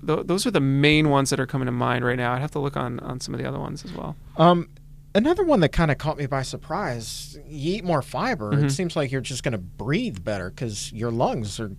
th- 0.05 0.25
those 0.25 0.45
are 0.45 0.51
the 0.51 0.59
main 0.59 1.09
ones 1.09 1.29
that 1.29 1.39
are 1.39 1.45
coming 1.45 1.65
to 1.65 1.71
mind 1.71 2.05
right 2.05 2.17
now. 2.17 2.33
I'd 2.33 2.41
have 2.41 2.51
to 2.51 2.59
look 2.59 2.77
on, 2.77 2.99
on 2.99 3.19
some 3.19 3.33
of 3.33 3.39
the 3.39 3.47
other 3.47 3.59
ones 3.59 3.83
as 3.85 3.93
well. 3.93 4.15
Um, 4.37 4.69
another 5.15 5.43
one 5.43 5.59
that 5.61 5.69
kind 5.69 5.91
of 5.91 5.97
caught 5.97 6.17
me 6.17 6.25
by 6.25 6.41
surprise. 6.41 7.37
You 7.47 7.75
eat 7.75 7.83
more 7.83 8.01
fiber. 8.01 8.51
Mm-hmm. 8.51 8.65
It 8.65 8.69
seems 8.71 8.95
like 8.95 9.11
you're 9.11 9.21
just 9.21 9.43
going 9.43 9.53
to 9.53 9.57
breathe 9.57 10.23
better 10.23 10.49
because 10.49 10.91
your 10.93 11.11
lungs 11.11 11.59
are 11.59 11.71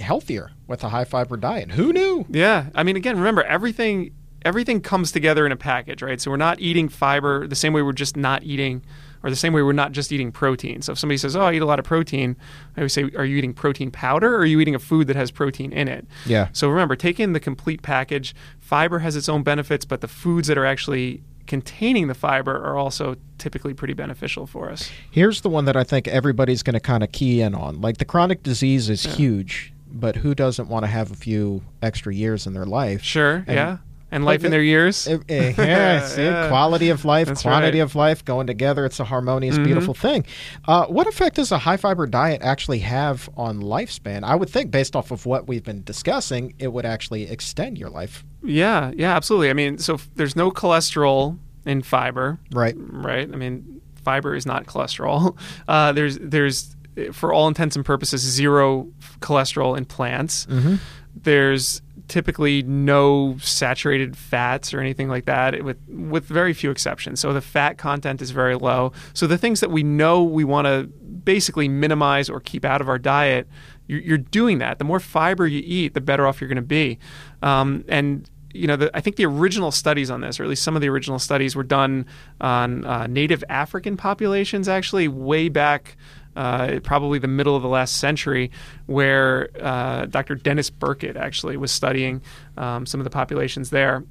healthier 0.00 0.50
with 0.66 0.82
a 0.84 0.88
high 0.88 1.04
fiber 1.04 1.36
diet. 1.36 1.70
Who 1.72 1.92
knew? 1.92 2.26
Yeah, 2.28 2.66
I 2.74 2.82
mean, 2.82 2.96
again, 2.96 3.16
remember 3.16 3.42
everything. 3.42 4.14
Everything 4.44 4.82
comes 4.82 5.10
together 5.10 5.46
in 5.46 5.52
a 5.52 5.56
package, 5.56 6.02
right? 6.02 6.20
So 6.20 6.30
we're 6.30 6.36
not 6.36 6.60
eating 6.60 6.90
fiber 6.90 7.46
the 7.46 7.54
same 7.56 7.72
way 7.72 7.80
we're 7.80 7.92
just 7.92 8.14
not 8.14 8.42
eating 8.42 8.84
or 9.24 9.30
the 9.30 9.36
same 9.36 9.52
way 9.52 9.62
we're 9.62 9.72
not 9.72 9.90
just 9.92 10.12
eating 10.12 10.30
protein. 10.30 10.82
So 10.82 10.92
if 10.92 10.98
somebody 10.98 11.16
says, 11.18 11.34
"Oh, 11.34 11.40
I 11.42 11.54
eat 11.54 11.62
a 11.62 11.66
lot 11.66 11.78
of 11.80 11.84
protein," 11.84 12.36
I 12.76 12.82
would 12.82 12.92
say, 12.92 13.10
"Are 13.16 13.24
you 13.24 13.36
eating 13.38 13.54
protein 13.54 13.90
powder 13.90 14.32
or 14.34 14.40
are 14.40 14.46
you 14.46 14.60
eating 14.60 14.74
a 14.76 14.78
food 14.78 15.06
that 15.08 15.16
has 15.16 15.30
protein 15.32 15.72
in 15.72 15.88
it?" 15.88 16.06
Yeah. 16.26 16.48
So 16.52 16.68
remember, 16.68 16.94
take 16.94 17.18
in 17.18 17.32
the 17.32 17.40
complete 17.40 17.82
package. 17.82 18.34
Fiber 18.60 19.00
has 19.00 19.16
its 19.16 19.28
own 19.28 19.42
benefits, 19.42 19.84
but 19.84 20.00
the 20.02 20.08
foods 20.08 20.46
that 20.48 20.56
are 20.58 20.66
actually 20.66 21.22
containing 21.46 22.06
the 22.08 22.14
fiber 22.14 22.52
are 22.56 22.76
also 22.76 23.16
typically 23.38 23.74
pretty 23.74 23.92
beneficial 23.94 24.46
for 24.46 24.70
us. 24.70 24.90
Here's 25.10 25.40
the 25.42 25.50
one 25.50 25.64
that 25.66 25.76
I 25.76 25.84
think 25.84 26.08
everybody's 26.08 26.62
going 26.62 26.74
to 26.74 26.80
kind 26.80 27.02
of 27.02 27.12
key 27.12 27.40
in 27.42 27.54
on. 27.54 27.80
Like 27.80 27.98
the 27.98 28.04
chronic 28.06 28.42
disease 28.42 28.88
is 28.88 29.04
huge, 29.04 29.72
but 29.92 30.16
who 30.16 30.34
doesn't 30.34 30.68
want 30.68 30.84
to 30.84 30.90
have 30.90 31.10
a 31.10 31.14
few 31.14 31.62
extra 31.82 32.14
years 32.14 32.46
in 32.46 32.54
their 32.54 32.64
life? 32.64 33.02
Sure, 33.02 33.44
And- 33.46 33.56
yeah. 33.56 33.76
And 34.14 34.24
life 34.24 34.44
in 34.44 34.50
their 34.50 34.62
years. 34.62 35.06
Eh, 35.08 35.18
eh, 35.28 35.52
yeah, 35.58 36.06
see, 36.06 36.22
Yeah. 36.24 36.48
quality 36.48 36.88
of 36.90 37.04
life, 37.04 37.26
That's 37.26 37.42
quantity 37.42 37.80
right. 37.80 37.84
of 37.84 37.94
life 37.94 38.24
going 38.24 38.46
together. 38.46 38.86
It's 38.86 39.00
a 39.00 39.04
harmonious, 39.04 39.58
Mhm. 39.58 39.64
beautiful 39.64 39.92
thing. 39.94 40.24
Uh, 40.66 40.86
what 40.86 41.06
effect 41.06 41.36
does 41.36 41.50
a 41.52 41.58
high 41.58 41.76
fiber 41.76 42.06
diet 42.06 42.40
actually 42.42 42.78
have 42.78 43.28
on 43.36 43.60
lifespan? 43.60 44.22
I 44.24 44.34
would 44.36 44.48
think, 44.48 44.70
based 44.70 44.94
off 44.96 45.10
of 45.10 45.26
what 45.26 45.46
we've 45.48 45.64
been 45.64 45.82
discussing, 45.84 46.54
it 46.58 46.72
would 46.72 46.86
actually 46.86 47.28
extend 47.30 47.76
your 47.76 47.90
life. 47.90 48.24
Yeah, 48.42 48.92
yeah, 48.96 49.14
absolutely. 49.16 49.50
I 49.50 49.54
mean, 49.54 49.78
so 49.78 49.94
f- 49.94 50.08
there's 50.14 50.36
no 50.36 50.50
cholesterol 50.50 51.36
in 51.66 51.82
fiber, 51.82 52.38
Right. 52.52 52.74
right? 52.78 53.28
I 53.32 53.36
mean, 53.36 53.80
fiber 54.04 54.34
is 54.34 54.46
not 54.46 54.66
cholesterol. 54.66 55.36
Uh, 55.68 55.92
there's 55.92 56.18
there's 56.20 56.76
for 57.12 57.32
all 57.32 57.48
intents 57.48 57.74
and 57.74 57.84
purposes 57.84 58.20
zero 58.20 58.86
cholesterol 59.20 59.76
in 59.76 59.84
plants. 59.84 60.46
Mm-hmm. 60.46 60.76
There's 61.22 61.82
typically 62.08 62.62
no 62.62 63.36
saturated 63.40 64.16
fats 64.16 64.74
or 64.74 64.80
anything 64.80 65.08
like 65.08 65.24
that, 65.26 65.62
with 65.62 65.78
with 65.88 66.24
very 66.24 66.52
few 66.52 66.70
exceptions. 66.70 67.20
So 67.20 67.32
the 67.32 67.40
fat 67.40 67.78
content 67.78 68.22
is 68.22 68.30
very 68.30 68.54
low. 68.54 68.92
So 69.12 69.26
the 69.26 69.38
things 69.38 69.60
that 69.60 69.70
we 69.70 69.82
know 69.82 70.22
we 70.22 70.44
want 70.44 70.66
to 70.66 70.84
basically 71.24 71.68
minimize 71.68 72.28
or 72.28 72.40
keep 72.40 72.64
out 72.64 72.80
of 72.80 72.88
our 72.88 72.98
diet, 72.98 73.48
you're, 73.86 74.18
doing 74.18 74.58
that. 74.58 74.78
The 74.78 74.84
more 74.84 75.00
fiber 75.00 75.46
you 75.46 75.62
eat, 75.64 75.94
the 75.94 76.00
better 76.00 76.26
off 76.26 76.40
you're 76.40 76.48
going 76.48 76.56
to 76.56 76.62
be. 76.62 76.98
Um, 77.42 77.84
and 77.88 78.28
you 78.54 78.68
know, 78.68 78.76
the, 78.76 78.96
I 78.96 79.00
think 79.00 79.16
the 79.16 79.26
original 79.26 79.72
studies 79.72 80.10
on 80.10 80.20
this, 80.20 80.38
or 80.38 80.44
at 80.44 80.48
least 80.48 80.62
some 80.62 80.76
of 80.76 80.82
the 80.82 80.88
original 80.88 81.18
studies, 81.18 81.56
were 81.56 81.64
done 81.64 82.06
on 82.40 82.84
uh, 82.84 83.06
native 83.08 83.42
African 83.48 83.96
populations, 83.96 84.68
actually, 84.68 85.08
way 85.08 85.48
back. 85.48 85.96
Uh, 86.36 86.80
probably 86.82 87.18
the 87.18 87.28
middle 87.28 87.54
of 87.54 87.62
the 87.62 87.68
last 87.68 87.98
century, 87.98 88.50
where 88.86 89.50
uh, 89.60 90.06
Dr. 90.06 90.34
Dennis 90.34 90.68
Burkitt 90.70 91.16
actually 91.16 91.56
was 91.56 91.70
studying 91.70 92.22
um, 92.56 92.86
some 92.86 92.98
of 93.00 93.04
the 93.04 93.10
populations 93.10 93.70
there, 93.70 94.02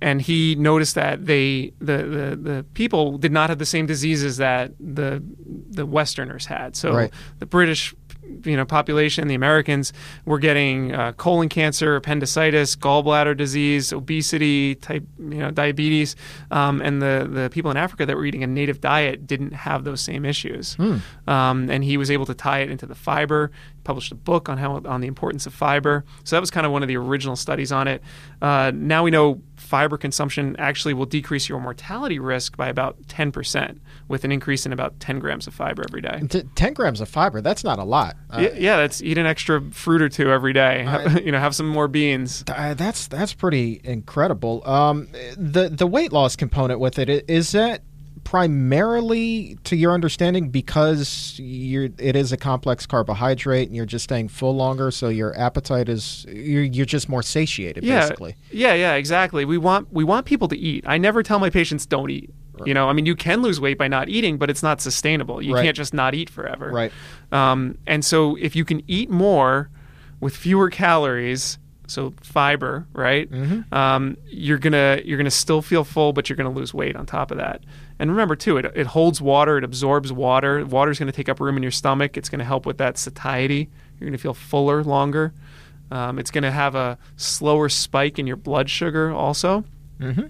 and 0.00 0.20
he 0.20 0.54
noticed 0.56 0.94
that 0.94 1.24
they 1.24 1.72
the, 1.78 1.96
the 1.98 2.36
the 2.36 2.66
people 2.74 3.16
did 3.18 3.32
not 3.32 3.48
have 3.48 3.58
the 3.58 3.64
same 3.66 3.86
diseases 3.86 4.36
that 4.36 4.72
the 4.78 5.22
the 5.70 5.86
Westerners 5.86 6.46
had. 6.46 6.76
So 6.76 6.92
Right. 6.94 7.12
the 7.38 7.46
British 7.46 7.94
you 8.44 8.56
know 8.56 8.64
population, 8.64 9.28
the 9.28 9.34
Americans 9.34 9.92
were 10.24 10.38
getting 10.38 10.94
uh, 10.94 11.12
colon 11.12 11.48
cancer, 11.48 11.96
appendicitis, 11.96 12.76
gallbladder 12.76 13.36
disease, 13.36 13.92
obesity, 13.92 14.74
type 14.76 15.04
you 15.18 15.38
know 15.38 15.50
diabetes, 15.50 16.16
um, 16.50 16.80
and 16.80 17.00
the 17.02 17.28
the 17.30 17.50
people 17.50 17.70
in 17.70 17.76
Africa 17.76 18.06
that 18.06 18.16
were 18.16 18.24
eating 18.24 18.42
a 18.42 18.46
native 18.46 18.80
diet 18.80 19.26
didn't 19.26 19.52
have 19.52 19.84
those 19.84 20.00
same 20.00 20.24
issues. 20.24 20.76
Um, 21.26 21.70
and 21.70 21.82
he 21.84 21.96
was 21.96 22.10
able 22.10 22.26
to 22.26 22.34
tie 22.34 22.60
it 22.60 22.70
into 22.70 22.86
the 22.86 22.94
fiber. 22.94 23.50
Published 23.84 24.12
a 24.12 24.16
book 24.16 24.48
on 24.48 24.58
how 24.58 24.82
on 24.84 25.00
the 25.00 25.06
importance 25.06 25.46
of 25.46 25.54
fiber. 25.54 26.04
So 26.24 26.36
that 26.36 26.40
was 26.40 26.50
kind 26.50 26.66
of 26.66 26.72
one 26.72 26.82
of 26.82 26.88
the 26.88 26.96
original 26.96 27.36
studies 27.36 27.70
on 27.70 27.86
it. 27.86 28.02
Uh, 28.42 28.72
now 28.74 29.04
we 29.04 29.10
know 29.10 29.40
fiber 29.56 29.96
consumption 29.96 30.56
actually 30.58 30.94
will 30.94 31.06
decrease 31.06 31.48
your 31.48 31.60
mortality 31.60 32.18
risk 32.18 32.56
by 32.56 32.68
about 32.68 33.00
10% 33.08 33.78
with 34.08 34.24
an 34.24 34.30
increase 34.32 34.64
in 34.66 34.72
about 34.72 34.98
10 35.00 35.18
grams 35.18 35.46
of 35.46 35.54
fiber 35.54 35.82
every 35.88 36.00
day. 36.00 36.20
T- 36.28 36.42
10 36.54 36.74
grams 36.74 37.00
of 37.00 37.08
fiber, 37.08 37.40
that's 37.40 37.64
not 37.64 37.78
a 37.78 37.84
lot. 37.84 38.16
Uh, 38.30 38.40
yeah, 38.40 38.54
yeah, 38.56 38.76
that's 38.76 39.02
eat 39.02 39.18
an 39.18 39.26
extra 39.26 39.60
fruit 39.72 40.00
or 40.02 40.08
two 40.08 40.30
every 40.30 40.52
day. 40.52 40.84
You 41.24 41.32
know, 41.32 41.38
have 41.40 41.54
some 41.56 41.68
more 41.68 41.88
beans. 41.88 42.44
Uh, 42.48 42.74
that's 42.74 43.08
that's 43.08 43.32
pretty 43.34 43.80
incredible. 43.84 44.62
Um, 44.68 45.08
the 45.36 45.68
the 45.68 45.86
weight 45.86 46.12
loss 46.12 46.36
component 46.36 46.78
with 46.78 46.98
it 46.98 47.08
is 47.28 47.52
that 47.52 47.82
primarily, 48.50 49.56
to 49.64 49.76
your 49.76 49.92
understanding, 49.92 50.48
because 50.50 51.36
you're 51.38 51.88
it 51.98 52.16
is 52.16 52.32
a 52.32 52.36
complex 52.36 52.86
carbohydrate 52.86 53.68
and 53.68 53.76
you're 53.76 53.86
just 53.86 54.04
staying 54.04 54.28
full 54.28 54.54
longer, 54.54 54.90
so 54.90 55.08
your 55.08 55.36
appetite 55.38 55.88
is 55.88 56.24
you're, 56.28 56.62
you're 56.64 56.86
just 56.86 57.08
more 57.08 57.22
satiated, 57.22 57.84
Yeah, 57.84 58.00
basically. 58.00 58.36
yeah, 58.50 58.74
yeah, 58.74 58.94
exactly. 58.94 59.44
We 59.44 59.58
want 59.58 59.92
we 59.92 60.04
want 60.04 60.26
people 60.26 60.48
to 60.48 60.56
eat. 60.56 60.84
I 60.86 60.98
never 60.98 61.22
tell 61.22 61.38
my 61.38 61.50
patients 61.50 61.86
don't 61.86 62.10
eat. 62.10 62.30
You 62.64 62.72
know, 62.74 62.88
I 62.88 62.92
mean, 62.92 63.06
you 63.06 63.14
can 63.16 63.42
lose 63.42 63.60
weight 63.60 63.76
by 63.78 63.88
not 63.88 64.08
eating, 64.08 64.38
but 64.38 64.48
it's 64.50 64.62
not 64.62 64.80
sustainable. 64.80 65.42
You 65.42 65.54
Right. 65.54 65.64
can't 65.64 65.76
just 65.76 65.92
not 65.92 66.14
eat 66.14 66.30
forever. 66.30 66.70
Right. 66.70 66.92
Um, 67.32 67.78
and 67.86 68.04
so, 68.04 68.36
if 68.36 68.56
you 68.56 68.64
can 68.64 68.82
eat 68.86 69.10
more 69.10 69.68
with 70.20 70.34
fewer 70.36 70.70
calories, 70.70 71.58
so 71.88 72.14
fiber, 72.22 72.86
right? 72.94 73.30
Mm-hmm. 73.30 73.72
Um, 73.74 74.16
you're 74.28 74.58
gonna 74.58 75.00
you're 75.04 75.18
gonna 75.18 75.30
still 75.30 75.62
feel 75.62 75.84
full, 75.84 76.12
but 76.12 76.28
you're 76.28 76.36
gonna 76.36 76.50
lose 76.50 76.72
weight 76.74 76.96
on 76.96 77.06
top 77.06 77.30
of 77.30 77.36
that. 77.36 77.62
And 77.98 78.10
remember 78.10 78.34
too, 78.36 78.56
it, 78.56 78.64
it 78.74 78.86
holds 78.88 79.20
water, 79.20 79.58
it 79.58 79.64
absorbs 79.64 80.12
water. 80.12 80.64
Water's 80.64 80.98
gonna 80.98 81.12
take 81.12 81.28
up 81.28 81.38
room 81.40 81.56
in 81.56 81.62
your 81.62 81.70
stomach. 81.72 82.16
It's 82.16 82.28
gonna 82.28 82.44
help 82.44 82.66
with 82.66 82.78
that 82.78 82.98
satiety. 82.98 83.68
You're 84.00 84.08
gonna 84.08 84.18
feel 84.18 84.34
fuller 84.34 84.82
longer. 84.82 85.32
Um, 85.92 86.18
it's 86.18 86.32
gonna 86.32 86.50
have 86.50 86.74
a 86.74 86.98
slower 87.16 87.68
spike 87.68 88.18
in 88.18 88.26
your 88.26 88.36
blood 88.36 88.68
sugar 88.68 89.12
also 89.12 89.64
Mm-hmm. 90.00 90.26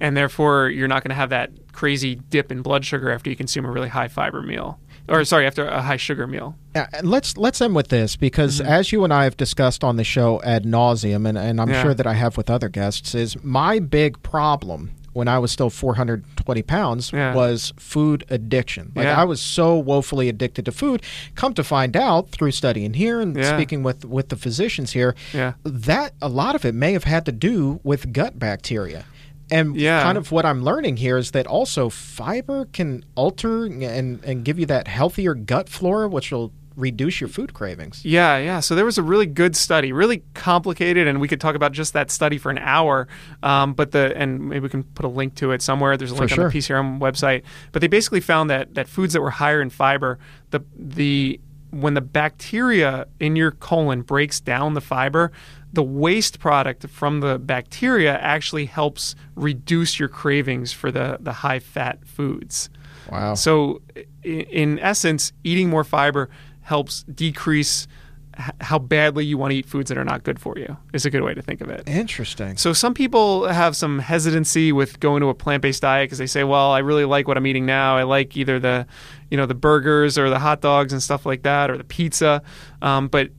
And 0.00 0.16
therefore 0.16 0.68
you're 0.68 0.88
not 0.88 1.02
going 1.02 1.10
to 1.10 1.14
have 1.14 1.30
that 1.30 1.50
crazy 1.72 2.16
dip 2.16 2.50
in 2.50 2.62
blood 2.62 2.84
sugar 2.84 3.10
after 3.10 3.30
you 3.30 3.36
consume 3.36 3.64
a 3.64 3.70
really 3.70 3.88
high 3.88 4.08
fiber 4.08 4.42
meal 4.42 4.78
or 5.08 5.24
sorry 5.24 5.46
after 5.46 5.66
a 5.66 5.80
high 5.82 5.96
sugar 5.96 6.26
meal 6.26 6.56
and 6.74 7.08
let's 7.10 7.36
let's 7.36 7.60
end 7.60 7.74
with 7.74 7.88
this 7.88 8.16
because 8.16 8.60
mm-hmm. 8.60 8.70
as 8.70 8.92
you 8.92 9.04
and 9.04 9.12
I 9.12 9.24
have 9.24 9.36
discussed 9.36 9.82
on 9.82 9.96
the 9.96 10.04
show 10.04 10.40
ad 10.42 10.64
nauseum, 10.64 11.28
and, 11.28 11.36
and 11.38 11.60
I'm 11.60 11.70
Yeah. 11.70 11.82
sure 11.82 11.94
that 11.94 12.06
I 12.06 12.14
have 12.14 12.36
with 12.36 12.50
other 12.50 12.68
guests, 12.68 13.14
is 13.14 13.42
my 13.42 13.78
big 13.80 14.22
problem 14.22 14.92
when 15.12 15.26
I 15.26 15.38
was 15.40 15.50
still 15.50 15.70
420 15.70 16.62
pounds 16.62 17.12
Yeah. 17.12 17.34
was 17.34 17.72
food 17.76 18.24
addiction. 18.30 18.92
Like 18.94 19.06
Yeah. 19.06 19.20
I 19.20 19.24
was 19.24 19.40
so 19.40 19.76
woefully 19.76 20.28
addicted 20.28 20.64
to 20.66 20.72
food. 20.72 21.02
Come 21.34 21.54
to 21.54 21.64
find 21.64 21.96
out 21.96 22.30
through 22.30 22.52
studying 22.52 22.94
here 22.94 23.20
and 23.20 23.36
Yeah. 23.36 23.56
speaking 23.56 23.82
with 23.82 24.04
with 24.04 24.28
the 24.28 24.36
physicians 24.36 24.92
here, 24.92 25.16
Yeah. 25.32 25.54
that 25.64 26.12
a 26.22 26.28
lot 26.28 26.54
of 26.54 26.64
it 26.64 26.74
may 26.74 26.92
have 26.92 27.04
had 27.04 27.24
to 27.26 27.32
do 27.32 27.80
with 27.82 28.12
gut 28.12 28.38
bacteria. 28.38 29.04
And 29.50 29.76
Yeah. 29.76 30.02
kind 30.02 30.18
of 30.18 30.30
what 30.30 30.44
I'm 30.44 30.62
learning 30.62 30.98
here 30.98 31.16
is 31.16 31.30
that 31.32 31.46
also 31.46 31.88
fiber 31.88 32.66
can 32.72 33.04
alter 33.14 33.64
and, 33.64 34.22
and 34.24 34.44
give 34.44 34.58
you 34.58 34.66
that 34.66 34.88
healthier 34.88 35.34
gut 35.34 35.68
flora, 35.68 36.08
which 36.08 36.30
will 36.32 36.52
reduce 36.76 37.20
your 37.20 37.26
food 37.26 37.52
cravings. 37.54 38.04
yeah 38.04 38.38
yeah 38.38 38.60
so 38.60 38.76
there 38.76 38.84
was 38.84 38.98
a 38.98 39.02
really 39.02 39.26
good 39.26 39.56
study 39.56 39.92
really 39.92 40.22
complicated 40.34 41.08
and 41.08 41.20
we 41.20 41.26
could 41.26 41.40
talk 41.40 41.56
about 41.56 41.72
just 41.72 41.92
that 41.92 42.08
study 42.08 42.38
for 42.38 42.50
an 42.50 42.58
hour 42.58 43.08
um, 43.42 43.74
but 43.74 43.90
the 43.90 44.16
and 44.16 44.48
maybe 44.48 44.60
we 44.60 44.68
can 44.68 44.84
put 44.84 45.04
a 45.04 45.08
link 45.08 45.34
to 45.34 45.50
it 45.50 45.60
somewhere 45.60 45.96
there's 45.96 46.12
a 46.12 46.14
link 46.14 46.30
sure. 46.30 46.44
on 46.44 46.52
the 46.52 46.56
pcrm 46.56 47.00
website 47.00 47.42
but 47.72 47.80
they 47.82 47.88
basically 47.88 48.20
found 48.20 48.48
that 48.48 48.74
that 48.76 48.86
foods 48.88 49.12
that 49.12 49.20
were 49.20 49.30
higher 49.30 49.60
in 49.60 49.70
fiber 49.70 50.20
the 50.50 50.60
the 50.76 51.40
when 51.70 51.94
the 51.94 52.00
bacteria 52.00 53.06
in 53.20 53.36
your 53.36 53.50
colon 53.50 54.02
breaks 54.02 54.40
down 54.40 54.74
the 54.74 54.80
fiber 54.80 55.30
the 55.72 55.82
waste 55.82 56.38
product 56.38 56.88
from 56.88 57.20
the 57.20 57.38
bacteria 57.38 58.16
actually 58.18 58.64
helps 58.64 59.14
reduce 59.36 59.98
your 59.98 60.08
cravings 60.08 60.72
for 60.72 60.90
the 60.90 61.18
the 61.20 61.32
high 61.32 61.58
fat 61.58 61.98
foods 62.06 62.70
Wow. 63.10 63.34
so, 63.34 63.80
i- 63.96 64.04
in 64.28 64.78
essence, 64.80 65.32
eating 65.44 65.70
more 65.70 65.84
fiber 65.84 66.28
helps 66.60 67.04
decrease 67.04 67.86
how 68.60 68.78
badly 68.78 69.24
you 69.24 69.36
want 69.36 69.50
to 69.50 69.56
eat 69.56 69.66
foods 69.66 69.88
that 69.88 69.98
are 69.98 70.04
not 70.04 70.22
good 70.22 70.38
for 70.38 70.56
you. 70.56 70.76
Is 70.92 71.04
a 71.04 71.10
good 71.10 71.22
way 71.22 71.34
to 71.34 71.42
think 71.42 71.60
of 71.60 71.70
it. 71.70 71.82
Interesting. 71.88 72.56
So 72.56 72.72
some 72.72 72.94
people 72.94 73.48
have 73.48 73.76
some 73.76 73.98
hesitancy 73.98 74.70
with 74.72 75.00
going 75.00 75.20
to 75.22 75.28
a 75.28 75.34
plant-based 75.34 75.82
diet 75.82 76.06
because 76.06 76.18
they 76.18 76.26
say, 76.26 76.44
"Well, 76.44 76.70
I 76.70 76.78
really 76.78 77.04
like 77.04 77.26
what 77.26 77.36
I'm 77.36 77.46
eating 77.46 77.66
now. 77.66 77.96
I 77.96 78.04
like 78.04 78.36
either 78.36 78.60
the, 78.60 78.86
you 79.30 79.36
know, 79.36 79.46
the 79.46 79.54
burgers 79.54 80.16
or 80.16 80.30
the 80.30 80.38
hot 80.38 80.60
dogs 80.60 80.92
and 80.92 81.02
stuff 81.02 81.26
like 81.26 81.42
that, 81.42 81.70
or 81.70 81.76
the 81.76 81.84
pizza." 81.84 82.42
Um, 82.80 83.08
but 83.08 83.30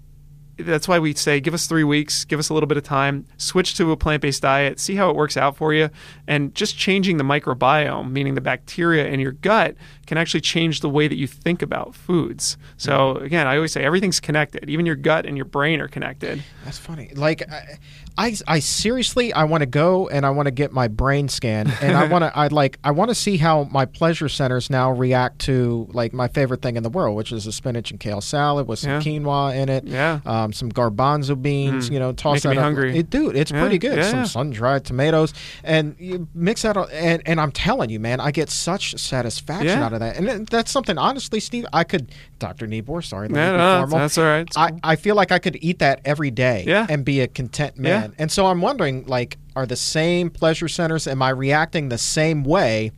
that's 0.60 0.88
why 0.88 1.00
we 1.00 1.14
say 1.14 1.40
give 1.40 1.54
us 1.54 1.68
three 1.68 1.84
weeks, 1.84 2.26
give 2.26 2.40
us 2.40 2.50
a 2.50 2.54
little 2.54 2.68
bit 2.68 2.78
of 2.78 2.84
time, 2.84 3.26
switch 3.38 3.76
to 3.76 3.92
a 3.92 3.98
plant 3.98 4.22
based 4.22 4.42
diet, 4.42 4.80
see 4.80 4.96
how 4.96 5.10
it 5.10 5.16
works 5.16 5.38
out 5.38 5.56
for 5.58 5.74
you. 5.74 5.90
And 6.28 6.54
just 6.56 6.78
changing 6.78 7.18
the 7.18 7.24
microbiome, 7.24 8.12
meaning 8.12 8.36
the 8.36 8.42
bacteria 8.42 9.08
in 9.08 9.20
your 9.20 9.32
gut, 9.34 9.76
can 10.06 10.18
actually 10.18 10.42
change 10.42 10.82
the 10.82 10.90
way 10.90 11.08
that 11.08 11.18
you 11.18 11.28
think 11.28 11.62
about 11.62 11.94
foods. 11.96 12.58
So 12.78 13.18
again, 13.18 13.48
I 13.48 13.56
always 13.56 13.72
say 13.72 13.84
everything's 13.84 14.20
connected. 14.20 14.70
Even 14.70 14.86
your 14.86 14.96
gut 14.96 15.26
and 15.26 15.38
your 15.38 15.46
brain 15.46 15.82
are 15.82 15.88
connected. 15.88 16.44
That's 16.66 16.78
funny. 16.80 17.12
Like, 17.16 17.44
I, 17.52 17.78
I, 18.18 18.36
I 18.48 18.60
seriously, 18.60 19.32
I 19.34 19.44
want 19.46 19.62
to 19.62 19.66
go 19.68 20.08
and 20.10 20.26
I 20.26 20.32
want 20.32 20.48
to 20.48 20.52
get 20.52 20.72
my 20.74 20.88
brain 20.88 21.30
scanned, 21.30 21.72
and 21.82 21.96
I 21.96 22.08
want 22.08 22.24
to, 22.24 22.36
I 22.38 22.48
like, 22.48 22.80
I 22.84 22.92
want 22.92 23.10
to 23.10 23.16
see 23.16 23.38
how 23.38 23.66
my 23.66 23.86
pleasure 23.86 24.28
centers 24.30 24.70
now 24.70 24.92
react 24.92 25.40
to 25.42 25.88
like 25.92 26.12
my 26.12 26.28
favorite 26.28 26.62
thing 26.62 26.76
in 26.76 26.84
the 26.84 26.90
world, 26.90 27.16
which 27.16 27.32
is 27.32 27.46
a 27.48 27.52
spinach 27.52 27.92
and 27.92 28.00
kale 28.00 28.20
salad 28.22 28.68
with 28.68 28.80
some 28.80 28.90
Yeah. 28.92 29.00
quinoa 29.02 29.56
in 29.56 29.70
it, 29.70 29.84
Yeah. 29.86 30.20
um, 30.26 30.49
some 30.54 30.72
garbanzo 30.72 31.40
beans. 31.42 31.90
Mm. 31.90 31.94
You 31.94 32.00
know, 32.00 32.12
toss 32.14 32.36
Making 32.44 32.50
that 32.50 32.56
me 32.56 32.58
up. 32.60 32.64
hungry. 32.64 32.98
It, 32.98 33.10
dude, 33.10 33.36
it's 33.36 33.52
Yeah, 33.52 33.62
pretty 33.62 33.78
good. 33.78 33.98
yeah, 33.98 34.10
some 34.12 34.26
sun 34.26 34.50
dried 34.52 34.86
tomatoes, 34.86 35.34
and 35.64 35.96
you 36.00 36.28
mix 36.34 36.62
that, 36.64 36.78
all- 36.78 36.90
and 36.92 37.22
and 37.26 37.40
I'm 37.40 37.52
telling 37.52 37.90
you, 37.90 38.00
man, 38.00 38.20
I 38.20 38.32
get 38.32 38.50
such 38.50 38.98
satisfaction 39.00 39.68
Yeah. 39.68 39.86
out 39.86 39.94
of 39.94 40.00
that, 40.00 40.18
and 40.18 40.48
that's 40.48 40.72
something. 40.72 40.98
Honestly, 40.98 41.40
Steve, 41.40 41.66
I 41.74 41.84
could, 41.84 42.12
Doctor 42.40 42.68
Neabore, 42.68 43.04
sorry, 43.04 43.28
let 43.28 43.34
me 43.36 43.40
Yeah, 43.40 43.52
be 43.52 43.58
no, 43.58 43.80
formal. 43.82 44.00
that's 44.00 44.18
all 44.18 44.24
right. 44.26 44.42
It's 44.48 44.58
I. 44.58 44.72
I 44.84 44.96
feel 44.96 45.16
like 45.16 45.32
I 45.32 45.40
could 45.40 45.58
eat 45.62 45.80
that 45.80 46.02
every 46.06 46.32
day 46.32 46.64
Yeah. 46.68 46.86
and 46.90 47.04
be 47.06 47.22
a 47.22 47.28
content 47.28 47.78
man. 47.78 48.14
And 48.18 48.32
so 48.32 48.46
I'm 48.48 48.62
wondering, 48.62 49.06
like, 49.06 49.38
are 49.56 49.66
the 49.66 49.76
same 49.76 50.30
pleasure 50.30 50.68
centers, 50.68 51.08
am 51.08 51.22
I 51.22 51.30
reacting 51.30 51.90
the 51.90 51.98
same 51.98 52.44
way 52.44 52.92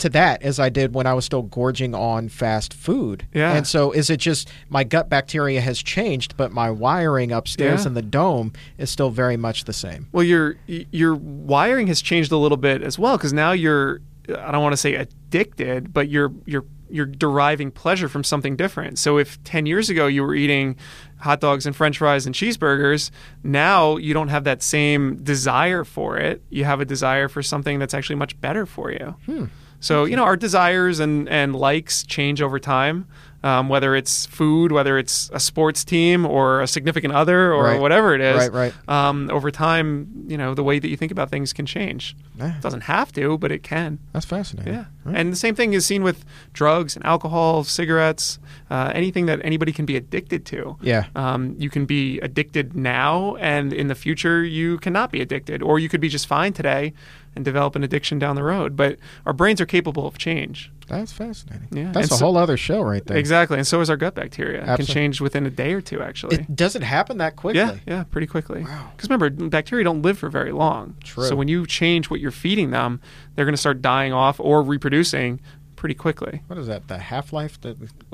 to 0.00 0.08
that 0.10 0.42
as 0.42 0.58
I 0.58 0.68
did 0.68 0.94
when 0.94 1.06
I 1.06 1.14
was 1.14 1.24
still 1.24 1.42
gorging 1.42 1.94
on 1.94 2.28
fast 2.28 2.74
food? 2.74 3.26
Yeah. 3.32 3.54
And 3.54 3.66
so 3.66 3.92
is 3.92 4.10
it 4.10 4.18
just 4.18 4.50
my 4.68 4.84
gut 4.84 5.08
bacteria 5.08 5.60
has 5.60 5.82
changed, 5.82 6.36
but 6.36 6.52
my 6.52 6.70
wiring 6.70 7.32
upstairs 7.32 7.82
Yeah. 7.82 7.88
in 7.88 7.94
the 7.94 8.02
dome 8.02 8.52
is 8.78 8.90
still 8.90 9.10
very 9.10 9.36
much 9.36 9.64
the 9.64 9.72
same? 9.72 10.08
Well, 10.12 10.24
your 10.24 10.56
your 10.66 11.14
wiring 11.14 11.86
has 11.86 12.02
changed 12.02 12.32
a 12.32 12.36
little 12.36 12.58
bit 12.58 12.82
as 12.82 12.98
well 12.98 13.16
because 13.16 13.32
now 13.32 13.52
you're 13.52 14.00
I 14.28 14.52
don't 14.52 14.62
want 14.62 14.74
to 14.74 14.76
say 14.76 14.94
addicted, 14.94 15.92
but 15.92 16.08
you're 16.08 16.32
you're 16.46 16.64
you're 16.92 17.06
deriving 17.06 17.70
pleasure 17.70 18.08
from 18.08 18.24
something 18.24 18.56
different. 18.56 18.98
So 18.98 19.16
if 19.16 19.40
10 19.44 19.64
years 19.66 19.90
ago 19.90 20.08
you 20.08 20.22
were 20.24 20.34
eating 20.34 20.74
hot 21.18 21.40
dogs 21.40 21.64
and 21.64 21.74
french 21.76 21.98
fries 21.98 22.26
and 22.26 22.34
cheeseburgers, 22.34 23.12
now 23.44 23.96
you 23.96 24.12
don't 24.12 24.26
have 24.26 24.42
that 24.44 24.60
same 24.60 25.22
desire 25.22 25.84
for 25.84 26.16
it. 26.18 26.42
You 26.50 26.64
have 26.64 26.80
a 26.80 26.84
desire 26.84 27.28
for 27.28 27.42
something 27.44 27.78
that's 27.78 27.94
actually 27.94 28.16
much 28.16 28.40
better 28.40 28.66
for 28.66 28.90
you. 28.90 29.14
Hmm. 29.26 29.44
So, 29.80 30.04
you 30.04 30.14
know, 30.16 30.24
our 30.24 30.36
desires 30.36 31.00
and, 31.00 31.28
and 31.28 31.56
likes 31.56 32.02
change 32.04 32.42
over 32.42 32.58
time, 32.58 33.06
um, 33.42 33.70
whether 33.70 33.96
it's 33.96 34.26
food, 34.26 34.70
whether 34.72 34.98
it's 34.98 35.30
a 35.32 35.40
sports 35.40 35.82
team 35.84 36.26
or 36.26 36.60
a 36.60 36.66
significant 36.66 37.14
other 37.14 37.54
or 37.54 37.64
Right. 37.64 37.80
whatever 37.80 38.14
it 38.14 38.20
is. 38.20 38.36
Right, 38.48 38.52
right. 38.52 38.88
Um, 39.08 39.30
over 39.32 39.50
time, 39.50 40.26
you 40.28 40.36
know, 40.36 40.52
the 40.54 40.62
way 40.62 40.78
that 40.78 40.88
you 40.88 40.96
think 40.98 41.10
about 41.10 41.30
things 41.30 41.54
can 41.54 41.64
change. 41.64 42.14
Yeah. 42.38 42.56
It 42.56 42.60
doesn't 42.62 42.82
have 42.82 43.10
to, 43.14 43.38
but 43.38 43.50
it 43.50 43.62
can. 43.62 43.98
That's 44.12 44.26
fascinating. 44.26 44.74
Yeah. 44.74 44.84
And 45.06 45.32
the 45.32 45.36
same 45.36 45.54
thing 45.54 45.72
is 45.72 45.86
seen 45.86 46.02
with 46.02 46.26
drugs 46.52 46.94
and 46.94 47.04
alcohol, 47.06 47.64
cigarettes, 47.64 48.38
uh, 48.70 48.92
anything 48.94 49.24
that 49.26 49.40
anybody 49.42 49.72
can 49.72 49.86
be 49.86 49.96
addicted 49.96 50.44
to. 50.46 50.76
Yeah. 50.82 51.06
Um, 51.16 51.54
you 51.58 51.70
can 51.70 51.86
be 51.86 52.20
addicted 52.20 52.76
now, 52.76 53.36
and 53.36 53.72
in 53.72 53.86
the 53.88 53.94
future, 53.94 54.44
you 54.44 54.76
cannot 54.78 55.10
be 55.10 55.22
addicted. 55.22 55.62
Or 55.62 55.78
you 55.78 55.88
could 55.88 56.00
be 56.02 56.10
just 56.10 56.26
fine 56.26 56.52
today 56.52 56.92
and 57.36 57.44
develop 57.44 57.76
an 57.76 57.84
addiction 57.84 58.18
down 58.18 58.36
the 58.36 58.42
road. 58.42 58.76
But 58.76 58.98
our 59.24 59.32
brains 59.32 59.60
are 59.60 59.66
capable 59.66 60.06
of 60.06 60.18
change. 60.18 60.70
That's 60.88 61.12
fascinating. 61.12 61.68
Yeah. 61.70 61.92
That's 61.92 62.08
And 62.08 62.12
a 62.12 62.16
so- 62.16 62.24
whole 62.24 62.36
other 62.36 62.56
show 62.56 62.82
right 62.82 63.04
there. 63.06 63.16
Exactly. 63.16 63.56
And 63.58 63.64
so 63.66 63.80
is 63.80 63.88
our 63.88 63.96
gut 63.96 64.16
bacteria. 64.16 64.62
It 64.72 64.76
can 64.76 64.86
change 64.86 65.20
within 65.20 65.46
a 65.46 65.50
day 65.50 65.72
or 65.72 65.80
two, 65.80 66.02
actually. 66.02 66.36
It 66.36 66.56
does 66.56 66.74
it 66.74 66.82
happen 66.82 67.18
that 67.18 67.36
quickly? 67.36 67.60
Yeah, 67.60 67.76
yeah, 67.86 68.02
pretty 68.02 68.26
quickly. 68.26 68.64
Wow. 68.64 68.90
Because 68.96 69.08
remember, 69.08 69.30
bacteria 69.48 69.84
don't 69.84 70.02
live 70.02 70.18
for 70.18 70.28
very 70.28 70.50
long. 70.50 70.96
True. 71.04 71.24
So 71.28 71.36
when 71.36 71.46
you 71.46 71.64
change 71.66 72.10
what 72.10 72.18
you're 72.18 72.32
feeding 72.32 72.72
them, 72.72 73.00
they're 73.36 73.44
going 73.44 73.52
to 73.54 73.56
start 73.60 73.80
dying 73.80 74.12
off 74.12 74.40
or 74.40 74.62
reproducing 74.62 75.40
pretty 75.80 75.94
quickly. 75.94 76.42
What 76.46 76.58
is 76.58 76.66
that? 76.66 76.88
The 76.88 76.98
half 76.98 77.32
life? 77.32 77.58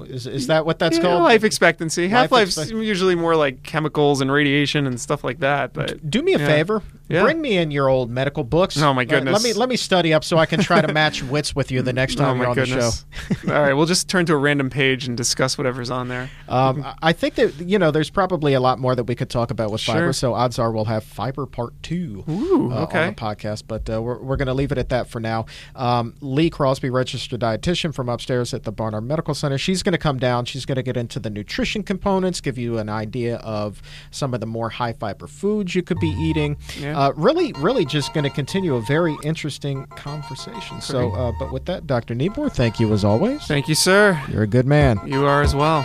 Is, 0.05 0.29
is 0.29 0.46
that 0.46 0.64
what 0.64 0.79
that's 0.79 0.98
Yeah, 0.98 1.02
called? 1.02 1.24
life 1.24 1.42
expectancy. 1.42 2.07
Half 2.07 2.31
life's 2.31 2.57
expect- 2.57 2.70
usually 2.81 3.16
more 3.16 3.35
like 3.35 3.64
chemicals 3.64 4.20
and 4.20 4.31
radiation 4.31 4.87
and 4.87 5.00
stuff 5.00 5.24
like 5.24 5.40
that. 5.40 5.72
But 5.72 6.09
Do 6.09 6.22
me 6.22 6.35
a 6.35 6.38
yeah. 6.38 6.46
favor. 6.46 6.83
Yeah. 7.09 7.22
Bring 7.22 7.40
me 7.40 7.57
in 7.57 7.70
your 7.72 7.88
old 7.88 8.09
medical 8.11 8.44
books. 8.44 8.81
Oh, 8.81 8.94
my 8.94 9.05
goodness. 9.05 9.33
Let 9.33 9.42
me 9.42 9.52
let 9.52 9.68
me 9.68 9.76
study 9.76 10.12
up 10.14 10.22
so 10.24 10.38
I 10.38 10.46
can 10.46 10.61
try 10.61 10.81
to 10.81 10.92
match 10.92 11.22
wits 11.35 11.55
with 11.57 11.70
you 11.72 11.83
the 11.83 11.92
next 11.92 12.16
time 12.16 12.37
oh 12.37 12.40
you're 12.40 12.46
on 12.48 12.55
goodness! 12.55 13.05
the 13.29 13.35
show. 13.35 13.52
All 13.55 13.62
right, 13.62 13.72
we'll 13.74 13.87
just 13.87 14.09
turn 14.09 14.26
to 14.26 14.33
a 14.33 14.37
random 14.37 14.70
page 14.70 15.07
and 15.07 15.16
discuss 15.16 15.59
whatever's 15.59 15.90
on 15.90 16.07
there. 16.09 16.31
Um, 16.48 16.85
I- 17.02 17.12
think 17.12 17.35
that 17.37 17.55
you 17.61 17.79
know 17.79 17.90
there's 17.90 18.11
probably 18.11 18.52
a 18.55 18.61
lot 18.61 18.79
more 18.79 18.94
that 18.94 19.05
we 19.05 19.14
could 19.14 19.31
talk 19.31 19.50
about 19.50 19.70
with 19.72 19.81
fiber. 19.83 19.98
Sure. 20.07 20.12
So 20.12 20.35
odds 20.35 20.59
are 20.59 20.70
we'll 20.70 20.85
have 20.85 21.02
fiber 21.02 21.46
part 21.46 21.72
two 21.83 22.24
Ooh, 22.29 22.70
uh, 22.72 22.83
okay. 22.85 23.07
on 23.07 23.09
the 23.09 23.20
podcast. 23.20 23.64
But 23.66 23.88
uh, 23.90 24.02
we're 24.02 24.18
we're 24.18 24.37
going 24.37 24.46
to 24.48 24.55
leave 24.55 24.70
it 24.72 24.79
at 24.79 24.90
that 24.90 25.09
for 25.09 25.18
now. 25.20 25.46
Um, 25.74 26.14
Lee 26.20 26.50
Crosby, 26.50 26.90
registered 26.90 27.40
dietitian 27.57 27.95
from 27.95 28.09
upstairs 28.09 28.55
at 28.55 28.64
the 28.64 28.73
Barnard 28.73 29.05
Medical 29.05 29.35
Center. 29.35 29.59
She's 29.59 29.83
going 29.83 29.92
to 29.92 29.99
come 29.99 30.19
down. 30.19 30.45
She's 30.45 30.64
going 30.64 30.77
to 30.77 30.83
get 30.83 30.97
into 30.97 31.19
the 31.19 31.31
nutrition 31.31 31.83
components, 31.83 32.40
give 32.40 32.59
you 32.59 32.79
an 32.79 32.88
idea 32.88 33.37
of 33.37 33.83
some 34.11 34.35
of 34.35 34.40
the 34.40 34.47
more 34.47 34.71
high 34.71 34.92
fiber 34.92 35.27
foods 35.27 35.75
you 35.75 35.83
could 35.83 35.99
be 36.01 36.09
eating. 36.09 36.57
Yeah. 36.79 36.99
Uh, 36.99 37.12
really, 37.16 37.53
really, 37.55 37.85
just 37.85 38.12
going 38.14 38.25
to 38.25 38.31
continue 38.31 38.75
a 38.75 38.83
very 38.83 39.16
interesting 39.23 39.87
conversation. 39.97 40.81
So, 40.81 41.12
uh, 41.12 41.33
but 41.38 41.53
with 41.53 41.66
that, 41.66 41.87
Dr. 41.87 42.14
Neabore, 42.14 42.53
thank 42.53 42.81
you 42.81 42.92
as 42.92 43.05
always. 43.05 43.42
Thank 43.47 43.69
you, 43.69 43.75
sir. 43.75 44.21
You're 44.31 44.42
a 44.42 44.49
good 44.49 44.66
man. 44.66 45.01
You 45.07 45.25
are 45.25 45.42
as 45.42 45.55
well. 45.55 45.85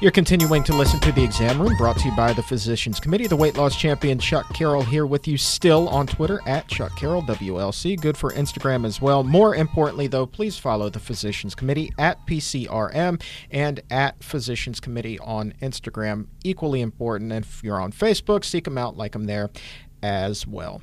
You're 0.00 0.10
continuing 0.10 0.64
to 0.64 0.74
listen 0.74 0.98
to 1.00 1.12
The 1.12 1.22
Exam 1.22 1.60
Room, 1.60 1.76
brought 1.76 1.98
to 1.98 2.08
you 2.08 2.16
by 2.16 2.32
the 2.32 2.42
Physicians 2.42 2.98
Committee. 2.98 3.26
The 3.26 3.36
weight 3.36 3.58
loss 3.58 3.76
champion 3.76 4.18
Chuck 4.18 4.50
Carroll 4.54 4.80
here 4.80 5.04
with 5.04 5.28
you 5.28 5.36
still 5.36 5.90
on 5.90 6.06
Twitter 6.06 6.40
at 6.46 6.66
Chuck 6.68 6.96
Carroll, 6.96 7.20
WLC. 7.20 8.00
Good 8.00 8.16
for 8.16 8.30
Instagram 8.30 8.86
as 8.86 9.02
well. 9.02 9.22
More 9.22 9.54
importantly, 9.54 10.06
though, 10.06 10.24
please 10.24 10.56
follow 10.56 10.88
the 10.88 10.98
Physicians 10.98 11.54
Committee 11.54 11.92
at 11.98 12.26
PCRM 12.26 13.20
and 13.50 13.80
at 13.90 14.24
Physicians 14.24 14.80
Committee 14.80 15.18
on 15.18 15.52
Instagram. 15.60 16.28
Equally 16.44 16.80
important. 16.80 17.30
If 17.32 17.62
you're 17.62 17.78
on 17.78 17.92
Facebook, 17.92 18.46
seek 18.46 18.64
them 18.64 18.78
out, 18.78 18.96
like 18.96 19.12
them 19.12 19.24
there 19.24 19.50
as 20.02 20.46
well. 20.46 20.80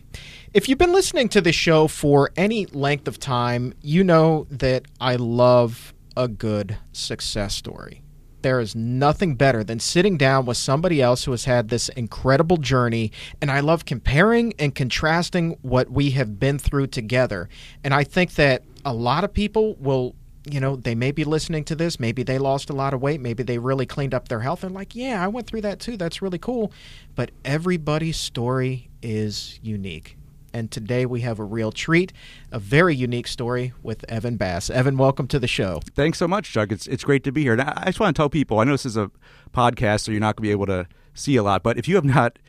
If 0.53 0.69
you've 0.69 0.77
been 0.77 0.93
listening 0.93 1.27
to 1.30 1.41
the 1.41 1.51
show 1.51 1.88
for 1.88 2.30
any 2.38 2.67
length 2.67 3.08
of 3.08 3.17
time, 3.17 3.73
you 3.82 4.03
know 4.03 4.45
that 4.51 4.86
I 5.01 5.15
love 5.15 5.95
a 6.15 6.27
good 6.27 6.77
success 6.91 7.56
story. 7.56 8.03
There 8.48 8.62
is 8.62 8.78
nothing 8.78 9.36
better 9.36 9.62
than 9.62 9.82
sitting 9.82 10.16
down 10.16 10.46
with 10.46 10.56
somebody 10.56 11.02
else 11.02 11.26
who 11.26 11.32
has 11.32 11.44
had 11.44 11.68
this 11.68 11.90
incredible 11.90 12.56
journey. 12.56 13.12
And 13.42 13.52
I 13.52 13.60
love 13.60 13.84
comparing 13.84 14.54
and 14.58 14.74
contrasting 14.74 15.58
what 15.64 15.90
we 15.90 16.12
have 16.12 16.40
been 16.40 16.58
through 16.58 16.88
together. 16.88 17.50
And 17.84 17.94
I 17.94 18.06
think 18.06 18.36
that 18.36 18.64
a 18.86 18.94
lot 18.94 19.26
of 19.26 19.34
people 19.34 19.76
will, 19.82 20.16
you 20.50 20.62
know, 20.62 20.78
they 20.78 20.96
may 20.96 21.12
be 21.12 21.26
listening 21.26 21.66
to 21.66 21.76
this. 21.76 22.00
Maybe 22.00 22.24
they 22.24 22.38
lost 22.38 22.70
a 22.70 22.74
lot 22.74 22.94
of 22.94 23.02
weight. 23.02 23.20
Maybe 23.20 23.44
they 23.44 23.58
really 23.58 23.86
cleaned 23.86 24.14
up 24.14 24.30
their 24.30 24.40
health. 24.40 24.62
They're 24.62 24.70
like, 24.70 24.96
yeah, 24.96 25.22
I 25.22 25.28
went 25.28 25.46
through 25.48 25.64
that 25.64 25.82
too. 25.82 25.98
That's 25.98 26.22
really 26.22 26.40
cool. 26.40 26.72
But 27.16 27.32
everybody's 27.44 28.16
story 28.16 28.88
is 29.02 29.60
unique. 29.62 30.16
And 30.54 30.72
today 30.72 31.06
we 31.06 31.22
have 31.22 31.40
a 31.40 31.44
real 31.44 31.72
treat, 31.72 32.14
a 32.52 32.60
very 32.60 32.96
unique 32.96 33.28
story 33.28 33.74
with 33.84 34.06
Evan 34.10 34.38
Bass. 34.38 34.70
Evan, 34.70 34.98
welcome 34.98 35.28
to 35.28 35.40
the 35.40 35.48
show. 35.48 35.82
Thanks 35.96 36.18
so 36.18 36.28
much, 36.28 36.52
Chuck. 36.52 36.72
It's 36.72 36.88
it's 36.88 37.04
great 37.04 37.24
to 37.26 37.32
be 37.32 37.44
here. 37.44 37.54
And 37.54 37.62
I 37.62 37.74
I 37.76 37.86
just 37.86 38.00
want 38.00 38.16
to 38.16 38.20
tell 38.20 38.30
people. 38.30 38.60
I 38.60 38.64
know 38.64 38.72
this 38.72 38.86
is 38.86 38.98
a 38.98 39.12
podcast, 39.54 40.02
so 40.02 40.12
you're 40.12 40.22
not 40.22 40.36
going 40.36 40.44
to 40.44 40.48
be 40.48 40.52
able 40.52 40.66
to 40.68 40.88
see 41.14 41.36
a 41.36 41.44
lot. 41.44 41.64
But 41.64 41.78
if 41.78 41.88
you 41.88 41.96
have 41.96 42.06
not 42.06 42.40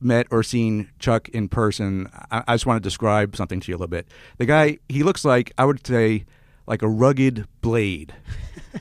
met 0.00 0.26
or 0.30 0.42
seen 0.42 0.90
Chuck 0.98 1.28
in 1.30 1.48
person, 1.48 2.08
I, 2.30 2.42
I 2.48 2.54
just 2.54 2.66
want 2.66 2.82
to 2.82 2.86
describe 2.86 3.36
something 3.36 3.60
to 3.60 3.70
you 3.70 3.76
a 3.76 3.78
little 3.78 3.88
bit. 3.88 4.08
The 4.38 4.46
guy, 4.46 4.78
he 4.88 5.02
looks 5.02 5.24
like 5.24 5.52
I 5.58 5.64
would 5.64 5.86
say 5.86 6.24
like 6.66 6.82
a 6.82 6.88
rugged 6.88 7.46
blade. 7.60 8.14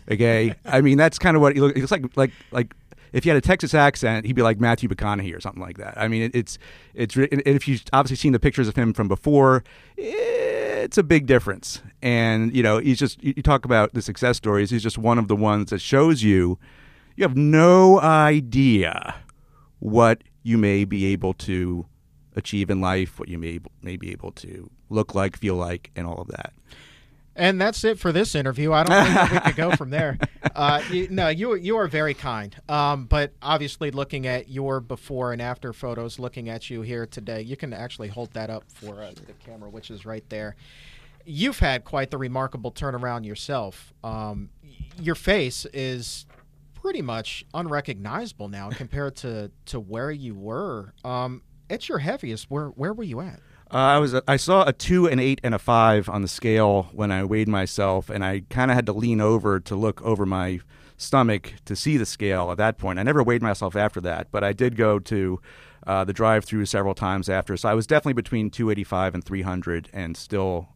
Okay, 0.10 0.56
I 0.66 0.82
mean 0.82 0.98
that's 0.98 1.20
kind 1.20 1.36
of 1.36 1.42
what 1.42 1.56
he 1.56 1.62
looks. 1.62 1.76
He 1.76 1.82
looks 1.82 1.92
like 1.92 2.06
like 2.16 2.32
like. 2.52 2.74
If 3.14 3.24
he 3.24 3.30
had 3.30 3.38
a 3.38 3.42
Texas 3.42 3.74
accent, 3.74 4.26
he'd 4.26 4.36
be 4.36 4.42
like 4.42 4.60
Matthew 4.60 4.88
McConaughey 4.88 5.36
or 5.36 5.42
something 5.42 5.62
like 5.62 5.78
that. 5.78 5.94
I 5.98 6.08
mean, 6.08 6.24
it, 6.24 6.36
it's 6.36 6.58
it's 6.94 7.16
and 7.16 7.42
if 7.46 7.68
you've 7.68 7.84
obviously 7.94 8.18
seen 8.18 8.32
the 8.32 8.40
pictures 8.40 8.68
of 8.68 8.76
him 8.76 8.94
from 8.94 9.08
before, 9.08 9.64
it's 9.98 10.98
a 10.98 11.04
big 11.04 11.26
difference. 11.26 11.82
And 12.02 12.56
you 12.56 12.64
know, 12.64 12.78
he's 12.78 13.00
just 13.00 13.22
you 13.24 13.34
talk 13.42 13.66
about 13.66 13.94
the 13.94 14.02
success 14.02 14.38
stories. 14.38 14.70
He's 14.70 14.84
just 14.84 14.98
one 14.98 15.18
of 15.18 15.28
the 15.28 15.36
ones 15.36 15.72
that 15.72 15.82
shows 15.82 16.24
you 16.24 16.58
you 17.16 17.24
have 17.24 17.38
no 17.38 18.00
idea 18.00 19.16
what 19.80 20.24
you 20.44 20.58
may 20.58 20.86
be 20.86 21.06
able 21.06 21.34
to 21.34 21.86
achieve 22.36 22.70
in 22.70 22.82
life, 22.82 23.20
what 23.20 23.30
you 23.30 23.38
may 23.38 23.60
may 23.82 23.98
be 23.98 24.12
able 24.12 24.32
to 24.32 24.70
look 24.90 25.14
like, 25.16 25.38
feel 25.38 25.56
like, 25.56 25.92
and 25.96 26.08
all 26.08 26.22
of 26.22 26.28
that. 26.30 26.54
And 27.36 27.62
that's 27.62 27.84
it 27.84 27.98
for 27.98 28.12
this 28.12 28.36
interview. 28.36 28.74
I 28.74 28.84
don't 28.84 29.06
think 29.06 29.32
we 29.32 29.40
could 29.40 29.56
go 29.56 29.72
from 29.78 29.90
there. 29.90 30.18
Uh, 30.54 30.82
you, 30.92 31.08
no, 31.10 31.30
you 31.30 31.56
you 31.56 31.78
are 31.78 31.88
very 31.88 32.14
kind. 32.14 32.56
Um, 32.68 33.06
but 33.06 33.34
obviously, 33.42 33.90
looking 33.90 34.28
at 34.28 34.50
your 34.50 34.82
before 34.82 35.32
and 35.32 35.42
after 35.42 35.72
photos, 35.72 36.20
looking 36.20 36.50
at 36.50 36.70
you 36.70 36.82
here 36.82 37.06
today, 37.06 37.42
you 37.42 37.56
can 37.56 37.74
actually 37.74 38.10
hold 38.10 38.32
that 38.34 38.50
up 38.50 38.66
for 38.68 39.02
uh, 39.02 39.12
the 39.12 39.34
camera, 39.46 39.70
which 39.70 39.90
is 39.90 40.06
right 40.06 40.28
there. 40.30 40.56
You've 41.26 41.60
had 41.60 41.86
quite 41.86 42.12
the 42.12 42.18
remarkable 42.18 42.72
turnaround 42.72 43.26
yourself. 43.26 43.94
Um, 44.04 44.50
your 45.00 45.16
face 45.16 45.66
is 45.74 46.26
pretty 46.74 47.02
much 47.02 47.46
unrecognizable 47.54 48.50
now 48.50 48.70
compared 48.72 49.16
to 49.18 49.52
to 49.68 49.80
where 49.80 50.12
you 50.12 50.36
were. 50.36 50.94
Um, 51.06 51.44
at 51.70 51.88
your 51.88 52.00
heaviest, 52.00 52.52
where 52.52 52.68
where 52.68 52.94
were 52.94 53.04
you 53.04 53.22
at? 53.22 53.40
Uh, 53.74 53.78
I 53.78 54.00
was 54.00 54.14
I 54.28 54.36
saw 54.36 54.66
a 54.66 54.74
two, 54.74 55.08
an 55.08 55.18
eight, 55.18 55.40
and 55.44 55.56
a 55.56 55.60
five 55.60 56.10
on 56.10 56.22
the 56.22 56.28
scale 56.28 56.90
when 56.92 57.10
I 57.10 57.24
weighed 57.24 57.48
myself, 57.48 58.10
and 58.10 58.24
I 58.24 58.42
kind 58.50 58.70
of 58.70 58.76
had 58.76 58.86
to 58.88 58.94
lean 58.94 59.22
over 59.22 59.62
to 59.62 59.76
look 59.78 60.02
over 60.02 60.26
my 60.26 60.60
stomach 60.98 61.54
to 61.66 61.76
see 61.76 61.96
the 61.96 62.06
scale 62.06 62.52
at 62.52 62.58
that 62.58 62.78
point. 62.78 63.00
I 63.00 63.04
never 63.04 63.24
weighed 63.24 63.42
myself 63.42 63.78
after 63.78 64.02
that, 64.02 64.28
but 64.30 64.44
I 64.44 64.52
did 64.52 64.76
go 64.76 65.00
to 65.00 65.40
uh, 65.88 66.04
the 66.04 66.12
drive-through 66.12 66.66
several 66.66 66.94
times 66.94 67.30
after, 67.30 67.56
so 67.56 67.70
I 67.70 67.74
was 67.74 67.88
definitely 67.88 68.14
between 68.14 68.50
285 68.50 69.16
and 69.16 69.24
300, 69.24 69.90
and 69.94 70.18
still 70.18 70.68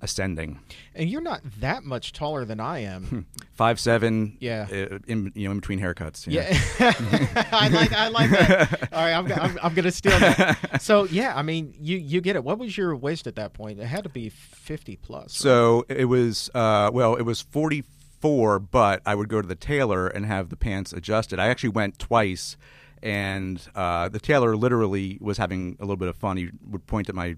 ascending. 0.00 0.60
And 0.94 1.08
you're 1.10 1.20
not 1.20 1.40
that 1.60 1.84
much 1.84 2.12
taller 2.12 2.44
than 2.44 2.60
I 2.60 2.80
am. 2.80 3.26
Five 3.54 3.80
seven, 3.80 4.36
Yeah. 4.40 4.66
uh, 4.70 4.98
in 5.06 5.32
you 5.34 5.46
know 5.48 5.52
in 5.52 5.60
between 5.60 5.80
haircuts. 5.80 6.26
Yeah, 6.28 6.46
I 7.52 7.68
like 7.68 7.92
I 7.92 8.08
like 8.08 8.30
that. 8.30 8.88
All 8.92 9.00
right, 9.04 9.12
I'm, 9.12 9.30
I'm, 9.32 9.58
I'm 9.62 9.74
gonna 9.74 9.90
steal 9.90 10.18
that. 10.20 10.58
So 10.80 11.04
yeah, 11.04 11.34
I 11.36 11.42
mean, 11.42 11.74
you 11.80 11.96
you 11.96 12.20
get 12.20 12.36
it. 12.36 12.44
What 12.44 12.58
was 12.58 12.76
your 12.76 12.94
waist 12.96 13.26
at 13.26 13.34
that 13.36 13.52
point? 13.52 13.80
It 13.80 13.86
had 13.86 14.04
to 14.04 14.08
be 14.10 14.28
50 14.28 14.96
plus. 14.96 15.22
right? 15.24 15.30
So 15.30 15.84
it 15.88 16.04
was 16.06 16.50
uh, 16.54 16.90
well, 16.92 17.16
it 17.16 17.22
was 17.22 17.40
forty 17.40 17.82
four, 18.20 18.58
but 18.58 19.02
I 19.06 19.14
would 19.14 19.28
go 19.28 19.40
to 19.42 19.46
the 19.48 19.54
tailor 19.54 20.06
and 20.08 20.26
have 20.26 20.48
the 20.50 20.56
pants 20.56 20.92
adjusted. 20.92 21.38
I 21.38 21.48
actually 21.48 21.70
went 21.70 21.98
twice, 21.98 22.56
and 23.02 23.60
uh, 23.74 24.08
the 24.08 24.18
tailor 24.20 24.56
literally 24.56 25.18
was 25.20 25.38
having 25.38 25.76
a 25.80 25.82
little 25.82 25.96
bit 25.96 26.08
of 26.08 26.16
fun. 26.16 26.36
He 26.36 26.50
would 26.68 26.86
point 26.86 27.08
at 27.08 27.14
my 27.14 27.36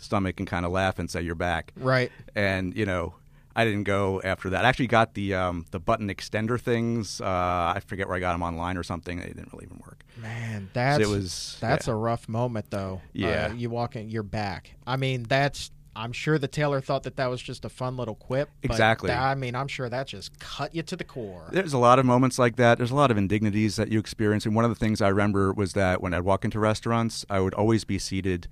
stomach 0.00 0.38
and 0.40 0.46
kind 0.48 0.64
of 0.66 0.72
laugh 0.72 0.98
and 0.98 1.10
say, 1.10 1.22
"You're 1.22 1.34
back." 1.34 1.72
right. 1.76 2.10
And 2.34 2.76
you 2.76 2.86
know. 2.86 3.14
I 3.56 3.64
didn't 3.64 3.82
go 3.82 4.22
after 4.22 4.50
that. 4.50 4.64
I 4.64 4.68
actually 4.68 4.86
got 4.86 5.14
the 5.14 5.34
um, 5.34 5.66
the 5.72 5.80
button 5.80 6.08
extender 6.08 6.58
things. 6.58 7.20
Uh, 7.20 7.24
I 7.26 7.80
forget 7.84 8.06
where 8.06 8.16
I 8.16 8.20
got 8.20 8.32
them 8.32 8.44
online 8.44 8.76
or 8.76 8.84
something. 8.84 9.18
They 9.18 9.26
didn't 9.26 9.52
really 9.52 9.64
even 9.64 9.78
work. 9.84 10.04
Man, 10.16 10.70
that's 10.72 11.02
it 11.02 11.08
was- 11.08 11.56
that's 11.60 11.88
yeah. 11.88 11.92
a 11.92 11.96
rough 11.96 12.28
moment 12.28 12.70
though. 12.70 13.02
Yeah. 13.12 13.48
Uh, 13.50 13.54
you 13.54 13.68
walk 13.68 13.96
in, 13.96 14.08
you're 14.08 14.22
back. 14.22 14.76
I 14.86 14.96
mean, 14.96 15.24
that's. 15.24 15.72
I'm 15.96 16.12
sure 16.12 16.38
the 16.38 16.46
tailor 16.48 16.80
thought 16.80 17.02
that 17.02 17.16
that 17.16 17.26
was 17.26 17.42
just 17.42 17.64
a 17.64 17.68
fun 17.68 17.96
little 17.96 18.14
quip. 18.14 18.48
but 18.62 18.70
Exactly. 18.70 19.08
that- 19.08 19.20
I 19.20 19.34
mean, 19.34 19.56
I'm 19.56 19.68
sure 19.68 19.88
that 19.88 20.06
just 20.06 20.38
cut 20.38 20.72
you 20.72 20.82
to 20.84 20.94
the 20.94 21.04
core. 21.04 21.48
There's 21.50 21.72
a 21.72 21.78
lot 21.78 21.98
of 21.98 22.06
moments 22.06 22.38
like 22.38 22.54
that. 22.54 22.78
There's 22.78 22.92
a 22.92 22.96
lot 22.96 23.10
of 23.10 23.18
indignities 23.18 23.74
that 23.76 23.90
you 23.90 23.98
experience. 23.98 24.46
And 24.46 24.54
one 24.54 24.64
of 24.64 24.70
the 24.70 24.76
things 24.76 25.02
I 25.02 25.08
remember 25.08 25.52
was 25.52 25.72
that 25.72 26.00
when 26.00 26.14
I'd 26.14 26.20
walk 26.20 26.44
into 26.44 26.60
restaurants, 26.60 27.26
I 27.28 27.40
would 27.40 27.52
always 27.54 27.82
be 27.84 27.98
seated 27.98 28.46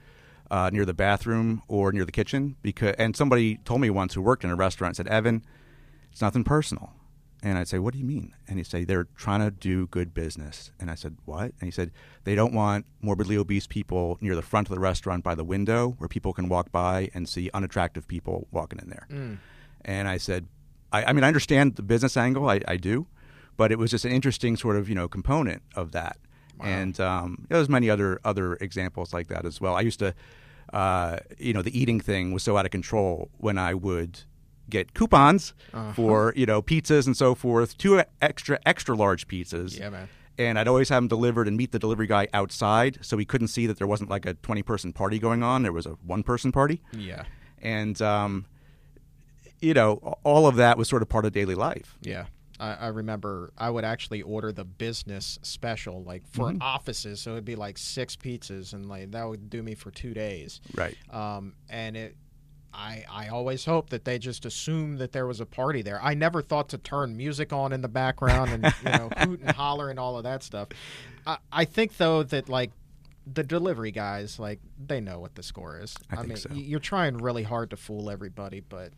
uh, 0.50 0.70
near 0.72 0.84
the 0.84 0.94
bathroom 0.94 1.62
or 1.68 1.92
near 1.92 2.04
the 2.04 2.12
kitchen. 2.12 2.56
because. 2.62 2.94
And 2.98 3.16
somebody 3.16 3.56
told 3.64 3.80
me 3.80 3.90
once 3.90 4.14
who 4.14 4.22
worked 4.22 4.44
in 4.44 4.50
a 4.50 4.56
restaurant 4.56 4.96
said, 4.96 5.08
Evan, 5.08 5.44
it's 6.10 6.20
nothing 6.22 6.44
personal. 6.44 6.92
And 7.42 7.56
I'd 7.56 7.68
say, 7.68 7.78
What 7.78 7.92
do 7.92 8.00
you 8.00 8.04
mean? 8.04 8.34
And 8.48 8.58
he'd 8.58 8.66
say, 8.66 8.84
They're 8.84 9.06
trying 9.16 9.40
to 9.40 9.50
do 9.50 9.86
good 9.86 10.12
business. 10.12 10.72
And 10.80 10.90
I 10.90 10.96
said, 10.96 11.16
What? 11.24 11.52
And 11.60 11.62
he 11.62 11.70
said, 11.70 11.92
They 12.24 12.34
don't 12.34 12.52
want 12.52 12.86
morbidly 13.00 13.36
obese 13.36 13.66
people 13.66 14.18
near 14.20 14.34
the 14.34 14.42
front 14.42 14.68
of 14.68 14.74
the 14.74 14.80
restaurant 14.80 15.22
by 15.22 15.34
the 15.36 15.44
window 15.44 15.94
where 15.98 16.08
people 16.08 16.32
can 16.32 16.48
walk 16.48 16.72
by 16.72 17.10
and 17.14 17.28
see 17.28 17.48
unattractive 17.54 18.08
people 18.08 18.48
walking 18.50 18.80
in 18.82 18.90
there. 18.90 19.06
And 19.84 20.08
I 20.08 20.16
said, 20.16 20.48
I, 20.92 21.04
I 21.04 21.12
mean, 21.12 21.22
I 21.22 21.28
understand 21.28 21.76
the 21.76 21.82
business 21.82 22.16
angle, 22.16 22.48
I, 22.50 22.60
I 22.66 22.76
do, 22.76 23.06
but 23.56 23.70
it 23.70 23.78
was 23.78 23.90
just 23.92 24.04
an 24.04 24.10
interesting 24.10 24.56
sort 24.56 24.76
of 24.76 24.88
you 24.88 24.94
know 24.96 25.06
component 25.06 25.62
of 25.76 25.92
that. 25.92 26.16
And 26.62 26.98
um, 27.00 27.46
there's 27.48 27.68
many 27.68 27.88
other 27.90 28.20
other 28.24 28.54
examples 28.60 29.12
like 29.14 29.28
that 29.28 29.44
as 29.44 29.60
well. 29.60 29.74
I 29.76 29.80
used 29.82 29.98
to, 30.00 30.14
uh, 30.72 31.18
you 31.38 31.52
know, 31.52 31.62
the 31.62 31.78
eating 31.78 32.00
thing 32.00 32.32
was 32.32 32.42
so 32.42 32.56
out 32.56 32.64
of 32.64 32.70
control 32.72 33.30
when 33.38 33.58
I 33.58 33.74
would 33.74 34.20
get 34.70 34.92
coupons 34.92 35.54
for 35.94 36.32
you 36.36 36.44
know 36.46 36.60
pizzas 36.60 37.06
and 37.06 37.16
so 37.16 37.34
forth, 37.34 37.78
two 37.78 38.02
extra 38.20 38.58
extra 38.66 38.94
large 38.96 39.26
pizzas. 39.28 39.78
Yeah, 39.78 39.90
man. 39.90 40.08
And 40.36 40.56
I'd 40.58 40.68
always 40.68 40.88
have 40.90 41.02
them 41.02 41.08
delivered 41.08 41.48
and 41.48 41.56
meet 41.56 41.72
the 41.72 41.80
delivery 41.80 42.06
guy 42.06 42.28
outside, 42.32 42.98
so 43.00 43.18
he 43.18 43.24
couldn't 43.24 43.48
see 43.48 43.66
that 43.66 43.78
there 43.78 43.88
wasn't 43.88 44.08
like 44.08 44.24
a 44.24 44.34
20 44.34 44.62
person 44.62 44.92
party 44.92 45.18
going 45.18 45.42
on. 45.42 45.62
There 45.64 45.72
was 45.72 45.84
a 45.86 45.96
one 46.06 46.22
person 46.22 46.52
party 46.52 46.80
Yeah. 46.92 47.24
and 47.60 48.00
um, 48.02 48.44
you 49.60 49.74
know 49.74 49.94
all 50.22 50.46
of 50.46 50.54
that 50.56 50.78
was 50.78 50.88
sort 50.88 51.02
of 51.02 51.08
part 51.08 51.24
of 51.24 51.32
daily 51.32 51.54
life 51.56 51.96
Yeah. 52.02 52.26
I, 52.60 52.74
I 52.74 52.86
remember 52.88 53.52
I 53.56 53.70
would 53.70 53.84
actually 53.84 54.22
order 54.22 54.52
the 54.52 54.64
business 54.64 55.38
special, 55.42 56.02
like 56.02 56.26
for 56.26 56.50
Mm-hmm. 56.50 56.62
offices. 56.62 57.20
So 57.20 57.32
it'd 57.32 57.44
be 57.44 57.56
like 57.56 57.78
six 57.78 58.16
pizzas, 58.16 58.72
and 58.72 58.86
like 58.88 59.10
that 59.12 59.28
would 59.28 59.48
do 59.50 59.62
me 59.62 59.74
for 59.74 59.90
two 59.90 60.14
days. 60.14 60.60
right 60.74 60.96
Um, 61.12 61.54
and 61.68 61.96
it, 61.96 62.16
I, 62.72 63.04
I 63.10 63.28
always 63.28 63.64
hoped 63.64 63.90
that 63.90 64.04
they 64.04 64.18
just 64.18 64.44
assumed 64.44 64.98
that 64.98 65.12
there 65.12 65.26
was 65.26 65.40
a 65.40 65.46
party 65.46 65.82
there. 65.82 65.98
I 66.02 66.14
never 66.14 66.42
thought 66.42 66.68
to 66.70 66.78
turn 66.78 67.16
music 67.16 67.52
on 67.52 67.72
in 67.72 67.80
the 67.80 67.88
background 67.88 68.50
and 68.50 68.64
you 68.64 68.90
know 68.92 69.08
hoot 69.18 69.40
and 69.40 69.50
holler 69.52 69.88
and 69.90 69.98
all 69.98 70.16
of 70.18 70.24
that 70.24 70.42
stuff. 70.42 70.68
I, 71.26 71.38
I 71.50 71.64
think 71.64 71.96
though 71.96 72.22
that 72.24 72.48
like 72.48 72.72
the 73.30 73.42
delivery 73.42 73.90
guys, 73.90 74.38
like 74.38 74.60
they 74.78 75.00
know 75.00 75.18
what 75.20 75.34
the 75.34 75.42
score 75.42 75.78
is. 75.80 75.94
I 76.10 76.16
think 76.16 76.28
mean, 76.28 76.36
so. 76.36 76.48
y- 76.50 76.56
you're 76.56 76.80
trying 76.80 77.16
really 77.18 77.42
hard 77.42 77.70
to 77.70 77.76
fool 77.76 78.10
everybody, 78.10 78.60
but 78.60 78.92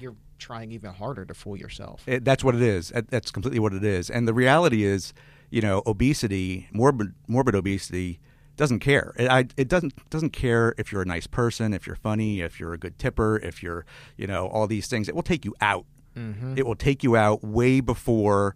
you're 0.00 0.16
trying 0.42 0.72
even 0.72 0.92
harder 0.92 1.24
to 1.24 1.34
fool 1.34 1.56
yourself. 1.56 2.02
It, 2.06 2.24
that's 2.24 2.42
what 2.44 2.54
it 2.54 2.62
is. 2.62 2.92
That's 3.08 3.30
completely 3.30 3.60
what 3.60 3.72
it 3.72 3.84
is. 3.84 4.10
And 4.10 4.28
the 4.28 4.34
reality 4.34 4.84
is 4.84 5.14
you 5.50 5.60
know 5.60 5.82
obesity 5.86 6.68
morbid 6.72 7.14
morbid 7.28 7.54
obesity 7.54 8.20
doesn't 8.56 8.80
care. 8.80 9.14
It, 9.18 9.30
I, 9.30 9.46
it 9.56 9.68
doesn't 9.68 9.94
doesn't 10.10 10.30
care 10.30 10.74
if 10.76 10.92
you're 10.92 11.02
a 11.02 11.06
nice 11.06 11.26
person 11.26 11.72
if 11.72 11.86
you're 11.86 11.96
funny 11.96 12.40
if 12.40 12.60
you're 12.60 12.74
a 12.74 12.78
good 12.78 12.98
tipper 12.98 13.38
if 13.38 13.62
you're 13.62 13.86
you 14.16 14.26
know 14.26 14.48
all 14.48 14.66
these 14.66 14.88
things. 14.88 15.08
It 15.08 15.14
will 15.14 15.22
take 15.22 15.44
you 15.44 15.54
out. 15.60 15.86
Mm-hmm. 16.14 16.58
it 16.58 16.66
will 16.66 16.76
take 16.76 17.02
you 17.02 17.16
out 17.16 17.42
way 17.42 17.80
before 17.80 18.54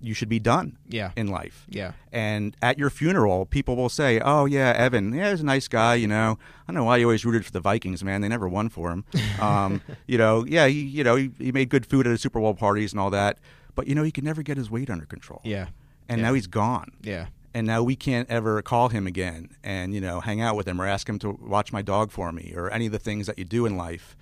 you 0.00 0.14
should 0.14 0.28
be 0.28 0.38
done 0.38 0.76
Yeah. 0.88 1.10
in 1.16 1.26
life 1.26 1.66
Yeah. 1.68 1.92
And 2.12 2.56
at 2.62 2.78
your 2.78 2.88
funeral, 2.90 3.46
people 3.46 3.74
will 3.76 3.88
say, 3.88 4.20
"Oh 4.20 4.44
yeah, 4.46 4.72
Evan, 4.76 5.12
yeah, 5.12 5.30
he's 5.30 5.40
a 5.40 5.44
nice 5.44 5.66
guy. 5.68 5.96
You 5.96 6.06
know, 6.06 6.38
I 6.66 6.72
don't 6.72 6.76
know 6.76 6.84
why 6.84 6.98
you 6.98 7.06
always 7.06 7.24
rooted 7.24 7.44
for 7.44 7.50
the 7.52 7.60
Vikings, 7.60 8.04
man. 8.04 8.20
They 8.20 8.28
never 8.28 8.48
won 8.48 8.68
for 8.68 8.90
him. 8.92 9.04
Um, 9.40 9.80
you 10.06 10.16
know, 10.18 10.44
yeah, 10.46 10.66
he, 10.66 10.80
you 10.82 11.02
know, 11.04 11.16
he, 11.16 11.30
he 11.38 11.52
made 11.52 11.68
good 11.68 11.84
food 11.86 12.06
at 12.06 12.10
his 12.10 12.20
Super 12.20 12.38
Bowl 12.40 12.54
parties 12.54 12.92
and 12.92 13.00
all 13.00 13.10
that, 13.10 13.38
but 13.74 13.86
you 13.88 13.94
know, 13.94 14.02
he 14.02 14.10
could 14.12 14.24
never 14.24 14.42
get 14.42 14.56
his 14.56 14.70
weight 14.70 14.88
under 14.90 15.04
control. 15.06 15.40
Yeah. 15.44 15.66
and 16.08 16.20
Yeah. 16.20 16.26
now 16.28 16.34
he's 16.34 16.46
gone. 16.46 16.92
Yeah. 17.02 17.26
And 17.54 17.66
now 17.66 17.82
we 17.82 17.96
can't 17.96 18.28
ever 18.30 18.62
call 18.62 18.88
him 18.90 19.06
again 19.06 19.48
and 19.64 19.92
you 19.94 20.00
know 20.00 20.20
hang 20.20 20.40
out 20.40 20.54
with 20.54 20.68
him 20.68 20.80
or 20.80 20.86
ask 20.86 21.08
him 21.08 21.18
to 21.20 21.30
watch 21.40 21.72
my 21.72 21.82
dog 21.82 22.10
for 22.12 22.30
me 22.30 22.52
or 22.56 22.70
any 22.70 22.86
of 22.86 22.92
the 22.92 22.98
things 23.00 23.26
that 23.26 23.38
you 23.38 23.44
do 23.44 23.66
in 23.66 23.76
life 23.76 24.16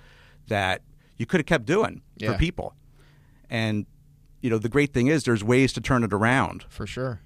that 0.48 0.80
you 1.18 1.26
could 1.26 1.40
have 1.40 1.46
kept 1.46 1.66
doing 1.66 2.02
Yeah. 2.16 2.32
for 2.32 2.38
people. 2.38 2.74
And 3.50 3.86
you 4.46 4.50
know, 4.50 4.58
the 4.58 4.68
great 4.68 4.92
thing 4.94 5.08
is 5.08 5.24
there's 5.24 5.42
ways 5.42 5.72
to 5.72 5.80
turn 5.80 6.04
it 6.04 6.12
around. 6.12 6.64
For 6.68 6.86
sure. 6.86 7.18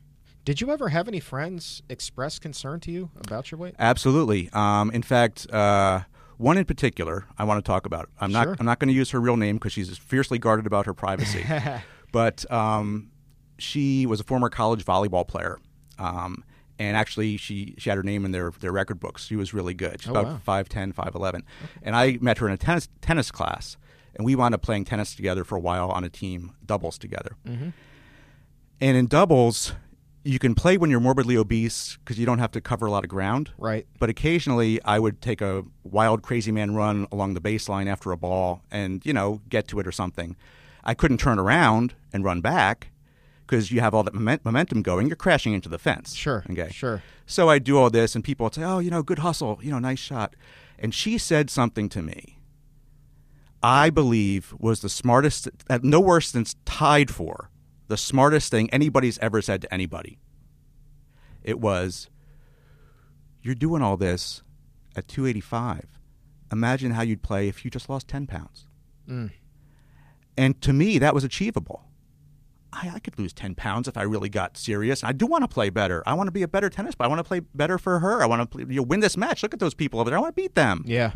Did 0.47 0.63
you 0.63 0.71
ever 0.71 0.89
have 0.89 1.07
any 1.07 1.21
friends 1.21 1.83
express 1.91 2.39
concern 2.39 2.81
to 2.81 2.91
you 2.91 3.11
about 3.21 3.51
your 3.51 3.59
weight? 3.61 3.75
Absolutely. 3.79 4.49
Um, 4.55 4.91
in 4.91 5.03
fact, 5.03 5.47
uh, 5.53 6.01
one 6.39 6.57
in 6.57 6.65
particular 6.65 7.27
I 7.37 7.45
want 7.45 7.63
to 7.63 7.69
talk 7.73 7.85
about. 7.85 8.09
I'm 8.19 8.31
Sure. 8.33 8.47
not. 8.47 8.57
I'm 8.59 8.65
not 8.65 8.79
going 8.79 8.89
to 8.89 8.95
use 8.95 9.11
her 9.11 9.21
real 9.21 9.37
name 9.37 9.57
because 9.57 9.73
she's 9.75 9.99
fiercely 9.99 10.39
guarded 10.39 10.67
about 10.67 10.87
her 10.87 10.95
privacy. 10.95 11.45
but 12.13 12.51
um, 12.51 13.11
she 13.59 14.07
was 14.07 14.19
a 14.21 14.25
former 14.25 14.49
college 14.49 14.83
volleyball 14.83 15.29
player, 15.29 15.59
um, 15.99 16.43
and 16.79 16.97
actually 16.97 17.37
she 17.37 17.75
she 17.77 17.91
had 17.91 17.97
her 17.99 18.03
name 18.03 18.25
in 18.25 18.33
their 18.33 18.51
their 18.61 18.73
record 18.73 18.99
books. 18.99 19.27
She 19.27 19.37
was 19.37 19.53
really 19.53 19.75
good. 19.75 20.01
She's 20.01 20.09
Oh, 20.09 20.13
about 20.19 20.41
wow. 20.47 20.63
5'10", 20.63 20.95
5'11". 20.95 21.43
and 21.83 21.95
I 21.95 22.17
met 22.23 22.39
her 22.39 22.49
in 22.49 22.55
a 22.55 22.57
tennis 22.57 22.89
tennis 23.03 23.31
class, 23.31 23.77
and 24.15 24.25
we 24.25 24.35
wound 24.35 24.55
up 24.55 24.63
playing 24.63 24.85
tennis 24.85 25.15
together 25.15 25.45
for 25.45 25.57
a 25.57 25.61
while 25.61 25.91
on 25.91 26.05
a 26.05 26.09
team, 26.09 26.53
doubles 26.65 26.99
together. 26.99 27.37
Mm-hmm. 27.47 27.71
And 28.81 28.97
in 28.97 29.07
doubles, 29.07 29.75
you 30.25 30.39
can 30.39 30.55
play 30.55 30.77
when 30.77 30.91
you're 30.91 31.01
morbidly 31.01 31.37
obese 31.37 31.99
because 31.99 32.19
you 32.19 32.27
don't 32.27 32.39
have 32.39 32.51
to 32.53 32.61
cover 32.61 32.87
a 32.87 32.91
lot 32.91 33.05
of 33.05 33.11
ground. 33.11 33.51
Right. 33.59 33.87
But 33.99 34.11
occasionally, 34.11 34.83
I 34.85 34.99
would 34.99 35.21
take 35.21 35.41
a 35.41 35.65
wild, 35.83 36.23
crazy 36.23 36.53
man 36.53 36.75
run 36.75 37.07
along 37.11 37.35
the 37.35 37.41
baseline 37.41 37.87
after 37.87 38.13
a 38.13 38.17
ball 38.17 38.63
and, 38.71 39.05
you 39.05 39.13
know, 39.13 39.41
get 39.49 39.69
to 39.69 39.81
it 39.81 39.87
or 39.87 39.93
something. 39.93 40.37
I 40.85 40.95
couldn't 40.95 41.19
turn 41.19 41.39
around 41.39 41.95
and 42.13 42.25
run 42.25 42.41
back 42.41 42.91
because 43.47 43.71
you 43.73 43.81
have 43.81 43.95
all 43.95 44.03
that 44.03 44.15
moment- 44.15 44.45
momentum 44.45 44.83
going. 44.83 45.09
You're 45.09 45.17
crashing 45.17 45.53
into 45.53 45.69
the 45.69 45.79
fence. 45.79 46.15
Sure. 46.15 46.45
Okay. 46.49 46.71
Sure. 46.71 47.03
So 47.27 47.49
I 47.49 47.59
do 47.59 47.79
all 47.79 47.91
this, 47.91 48.15
and 48.15 48.25
people 48.25 48.45
would 48.45 48.55
say, 48.55 48.63
"Oh, 48.63 48.79
you 48.79 48.91
know, 48.91 49.03
good 49.03 49.21
hustle. 49.21 49.59
You 49.63 49.71
know, 49.71 49.79
nice 49.79 49.99
shot." 49.99 50.35
And 50.79 50.95
she 50.95 51.19
said 51.19 51.51
something 51.51 51.89
to 51.91 52.03
me. 52.03 52.39
I 53.63 53.91
believe 53.91 54.55
was 54.59 54.81
the 54.81 54.89
smartest, 54.89 55.49
no 55.83 56.01
worse 56.01 56.31
than 56.31 56.47
tied 56.65 57.11
for 57.11 57.51
the 57.89 57.97
smartest 57.97 58.51
thing 58.51 58.71
anybody's 58.71 59.19
ever 59.19 59.43
said 59.43 59.61
to 59.63 59.75
anybody. 59.75 60.19
It 61.43 61.59
was, 61.59 62.09
"You're 63.43 63.55
doing 63.55 63.83
all 63.83 63.97
this 63.97 64.43
at 64.97 65.09
285. 65.09 65.99
Imagine 66.53 66.93
how 66.93 67.03
you'd 67.03 67.23
play 67.23 67.49
if 67.49 67.65
you 67.65 67.71
just 67.71 67.89
lost 67.89 68.09
10 68.09 68.27
pounds." 68.27 68.67
Mm. 69.09 69.33
And 70.37 70.61
to 70.63 70.73
me, 70.73 70.99
that 70.99 71.15
was 71.15 71.25
achievable. 71.25 71.85
I, 72.73 72.93
I 72.95 72.99
could 73.01 73.19
lose 73.19 73.33
10 73.33 73.57
pounds 73.57 73.89
if 73.89 73.97
I 73.97 74.03
really 74.03 74.29
got 74.29 74.57
serious. 74.57 75.03
I 75.03 75.13
do 75.13 75.27
want 75.27 75.43
to 75.43 75.49
play 75.49 75.71
better. 75.71 76.03
I 76.07 76.15
want 76.15 76.29
to 76.29 76.33
be 76.33 76.43
a 76.43 76.49
better 76.49 76.71
tennis 76.71 76.95
player. 76.95 77.07
I 77.07 77.09
want 77.09 77.19
to 77.19 77.25
play 77.25 77.41
better 77.41 77.79
for 77.79 77.99
her. 77.99 78.23
I 78.23 78.27
want 78.27 78.43
to 78.43 78.47
play, 78.47 78.65
you 78.73 78.81
know, 78.81 78.83
win 78.83 79.01
this 79.01 79.17
match. 79.17 79.43
Look 79.43 79.53
at 79.53 79.61
those 79.61 79.75
people 79.75 80.01
over 80.01 80.11
there. 80.11 80.19
I 80.19 80.23
want 80.23 80.37
to 80.37 80.41
beat 80.41 80.55
them. 80.55 80.85
Yeah. 80.87 81.13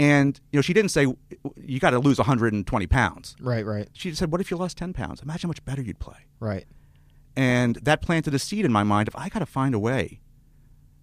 And 0.00 0.40
you 0.50 0.56
know, 0.56 0.62
she 0.62 0.72
didn't 0.72 0.92
say 0.92 1.06
you 1.56 1.78
got 1.78 1.90
to 1.90 1.98
lose 1.98 2.16
120 2.16 2.86
pounds. 2.86 3.36
Right. 3.38 3.66
Right. 3.66 3.86
She 3.92 4.14
said, 4.14 4.32
"What 4.32 4.40
if 4.40 4.50
you 4.50 4.56
lost 4.56 4.78
10 4.78 4.94
pounds? 4.94 5.20
Imagine 5.20 5.48
how 5.48 5.50
much 5.50 5.64
better 5.66 5.82
you'd 5.82 5.98
play." 5.98 6.16
Right. 6.40 6.64
And 7.36 7.76
that 7.76 8.00
planted 8.00 8.32
a 8.32 8.38
seed 8.38 8.64
in 8.64 8.72
my 8.72 8.82
mind 8.82 9.08
of 9.08 9.14
I 9.14 9.28
got 9.28 9.40
to 9.40 9.46
find 9.46 9.74
a 9.74 9.78
way 9.78 10.20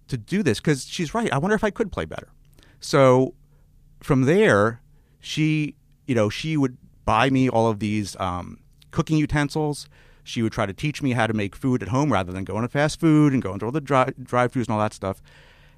to 0.08 0.16
do 0.16 0.42
this 0.42 0.58
because 0.58 0.84
she's 0.84 1.14
right. 1.14 1.32
I 1.32 1.38
wonder 1.38 1.54
if 1.54 1.62
I 1.62 1.70
could 1.70 1.92
play 1.92 2.06
better. 2.06 2.32
So 2.80 3.34
from 4.00 4.22
there, 4.22 4.82
she, 5.20 5.76
you 6.08 6.16
know, 6.16 6.28
she 6.28 6.56
would 6.56 6.76
buy 7.04 7.30
me 7.30 7.48
all 7.48 7.68
of 7.68 7.78
these 7.78 8.16
um, 8.18 8.58
cooking 8.90 9.16
utensils. 9.16 9.88
She 10.24 10.42
would 10.42 10.52
try 10.52 10.66
to 10.66 10.72
teach 10.72 11.02
me 11.02 11.12
how 11.12 11.28
to 11.28 11.32
make 11.32 11.54
food 11.54 11.82
at 11.82 11.88
home 11.88 12.12
rather 12.12 12.32
than 12.32 12.42
going 12.42 12.62
to 12.62 12.68
fast 12.68 12.98
food 12.98 13.32
and 13.32 13.40
going 13.40 13.60
to 13.60 13.66
all 13.66 13.72
the 13.72 13.80
dri- 13.80 14.12
drive-throughs 14.20 14.66
and 14.66 14.70
all 14.70 14.80
that 14.80 14.92
stuff. 14.92 15.22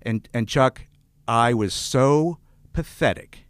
And 0.03 0.27
and 0.33 0.49
Chuck, 0.49 0.87
I 1.29 1.53
was 1.53 1.75
so 1.75 2.39
pathetic 2.73 3.45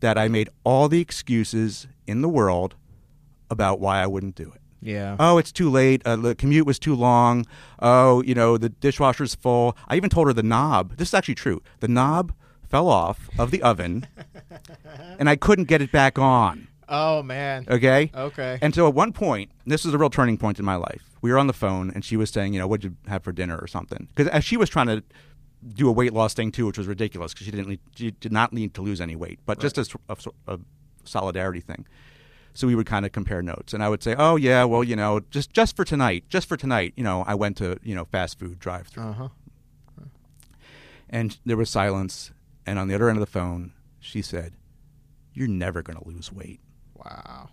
that 0.00 0.16
I 0.16 0.28
made 0.28 0.48
all 0.64 0.88
the 0.88 1.00
excuses 1.00 1.86
in 2.06 2.22
the 2.22 2.28
world 2.28 2.74
about 3.50 3.80
why 3.80 4.02
I 4.02 4.06
wouldn't 4.06 4.34
do 4.34 4.52
it. 4.54 4.60
Yeah. 4.80 5.16
Oh, 5.18 5.38
it's 5.38 5.50
too 5.50 5.70
late. 5.70 6.02
Uh, 6.04 6.16
the 6.16 6.34
commute 6.34 6.66
was 6.66 6.78
too 6.78 6.94
long. 6.94 7.46
Oh, 7.80 8.22
you 8.22 8.34
know, 8.34 8.56
the 8.56 8.68
dishwasher's 8.68 9.34
full. 9.34 9.76
I 9.88 9.96
even 9.96 10.10
told 10.10 10.28
her 10.28 10.32
the 10.32 10.42
knob. 10.42 10.96
This 10.96 11.08
is 11.08 11.14
actually 11.14 11.34
true. 11.34 11.62
The 11.80 11.88
knob 11.88 12.32
fell 12.68 12.88
off 12.88 13.28
of 13.38 13.50
the 13.50 13.62
oven, 13.62 14.06
and 15.18 15.28
I 15.28 15.36
couldn't 15.36 15.64
get 15.64 15.82
it 15.82 15.90
back 15.90 16.18
on. 16.18 16.68
Oh 16.88 17.22
man. 17.22 17.66
Okay. 17.68 18.10
Okay. 18.14 18.58
And 18.62 18.74
so 18.74 18.86
at 18.88 18.94
one 18.94 19.12
point, 19.12 19.50
this 19.66 19.84
was 19.84 19.94
a 19.94 19.98
real 19.98 20.10
turning 20.10 20.38
point 20.38 20.58
in 20.58 20.64
my 20.64 20.76
life. 20.76 21.02
We 21.20 21.32
were 21.32 21.38
on 21.38 21.48
the 21.48 21.52
phone, 21.52 21.90
and 21.90 22.04
she 22.04 22.16
was 22.16 22.30
saying, 22.30 22.54
you 22.54 22.60
know, 22.60 22.66
what'd 22.66 22.84
you 22.84 22.96
have 23.08 23.24
for 23.24 23.32
dinner 23.32 23.58
or 23.58 23.66
something? 23.66 24.08
Because 24.14 24.30
as 24.30 24.44
she 24.44 24.56
was 24.56 24.70
trying 24.70 24.86
to 24.86 25.02
do 25.66 25.88
a 25.88 25.92
weight 25.92 26.12
loss 26.12 26.34
thing 26.34 26.52
too, 26.52 26.66
which 26.66 26.78
was 26.78 26.86
ridiculous 26.86 27.32
because 27.32 27.46
she 27.46 27.50
didn't 27.50 27.68
need, 27.68 27.80
she 27.94 28.10
did 28.12 28.32
not 28.32 28.52
need 28.52 28.74
to 28.74 28.82
lose 28.82 29.00
any 29.00 29.16
weight, 29.16 29.40
but 29.44 29.58
just 29.58 29.78
as 29.78 29.94
a, 30.08 30.16
a 30.46 30.58
solidarity 31.04 31.60
thing. 31.60 31.86
So 32.54 32.66
we 32.66 32.74
would 32.74 32.86
kind 32.86 33.06
of 33.06 33.12
compare 33.12 33.42
notes, 33.42 33.72
and 33.72 33.82
I 33.82 33.88
would 33.88 34.02
say, 34.02 34.16
"Oh 34.18 34.36
yeah, 34.36 34.64
well 34.64 34.82
you 34.82 34.96
know, 34.96 35.20
just 35.30 35.52
just 35.52 35.76
for 35.76 35.84
tonight, 35.84 36.24
just 36.28 36.48
for 36.48 36.56
tonight, 36.56 36.92
you 36.96 37.04
know, 37.04 37.22
I 37.26 37.34
went 37.34 37.56
to 37.58 37.78
you 37.82 37.94
know 37.94 38.04
fast 38.06 38.38
food 38.38 38.58
drive 38.58 38.88
through." 38.88 39.04
Uh-huh. 39.04 39.28
And 41.10 41.38
there 41.46 41.56
was 41.56 41.70
silence, 41.70 42.32
and 42.66 42.78
on 42.78 42.88
the 42.88 42.94
other 42.94 43.08
end 43.08 43.16
of 43.16 43.20
the 43.20 43.30
phone, 43.30 43.72
she 44.00 44.22
said, 44.22 44.54
"You're 45.32 45.48
never 45.48 45.82
going 45.82 45.98
to 45.98 46.08
lose 46.08 46.32
weight." 46.32 46.60
Wow. 46.94 47.50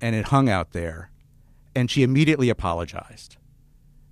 And 0.00 0.16
it 0.16 0.26
hung 0.26 0.48
out 0.48 0.72
there, 0.72 1.10
and 1.76 1.90
she 1.90 2.02
immediately 2.02 2.48
apologized, 2.48 3.36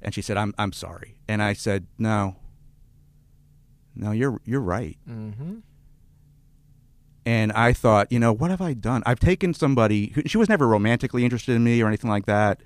and 0.02 0.14
she 0.14 0.22
said, 0.22 0.36
"I'm 0.36 0.54
I'm 0.58 0.72
sorry," 0.72 1.18
and 1.28 1.42
I 1.42 1.52
said, 1.52 1.86
"No, 1.98 2.36
no, 3.94 4.12
you're 4.12 4.40
you're 4.44 4.60
right." 4.60 4.96
Mm-hmm. 5.08 5.58
and 7.26 7.52
I 7.52 7.72
thought, 7.72 8.10
you 8.10 8.18
know, 8.18 8.32
what 8.32 8.50
have 8.50 8.60
I 8.62 8.72
done? 8.72 9.02
I've 9.06 9.20
taken 9.20 9.52
somebody 9.54 10.08
who 10.14 10.22
she 10.26 10.38
was 10.38 10.48
never 10.48 10.66
romantically 10.66 11.22
interested 11.24 11.54
in 11.54 11.62
me 11.62 11.80
or 11.82 11.86
anything 11.86 12.10
like 12.10 12.26
that. 12.26 12.62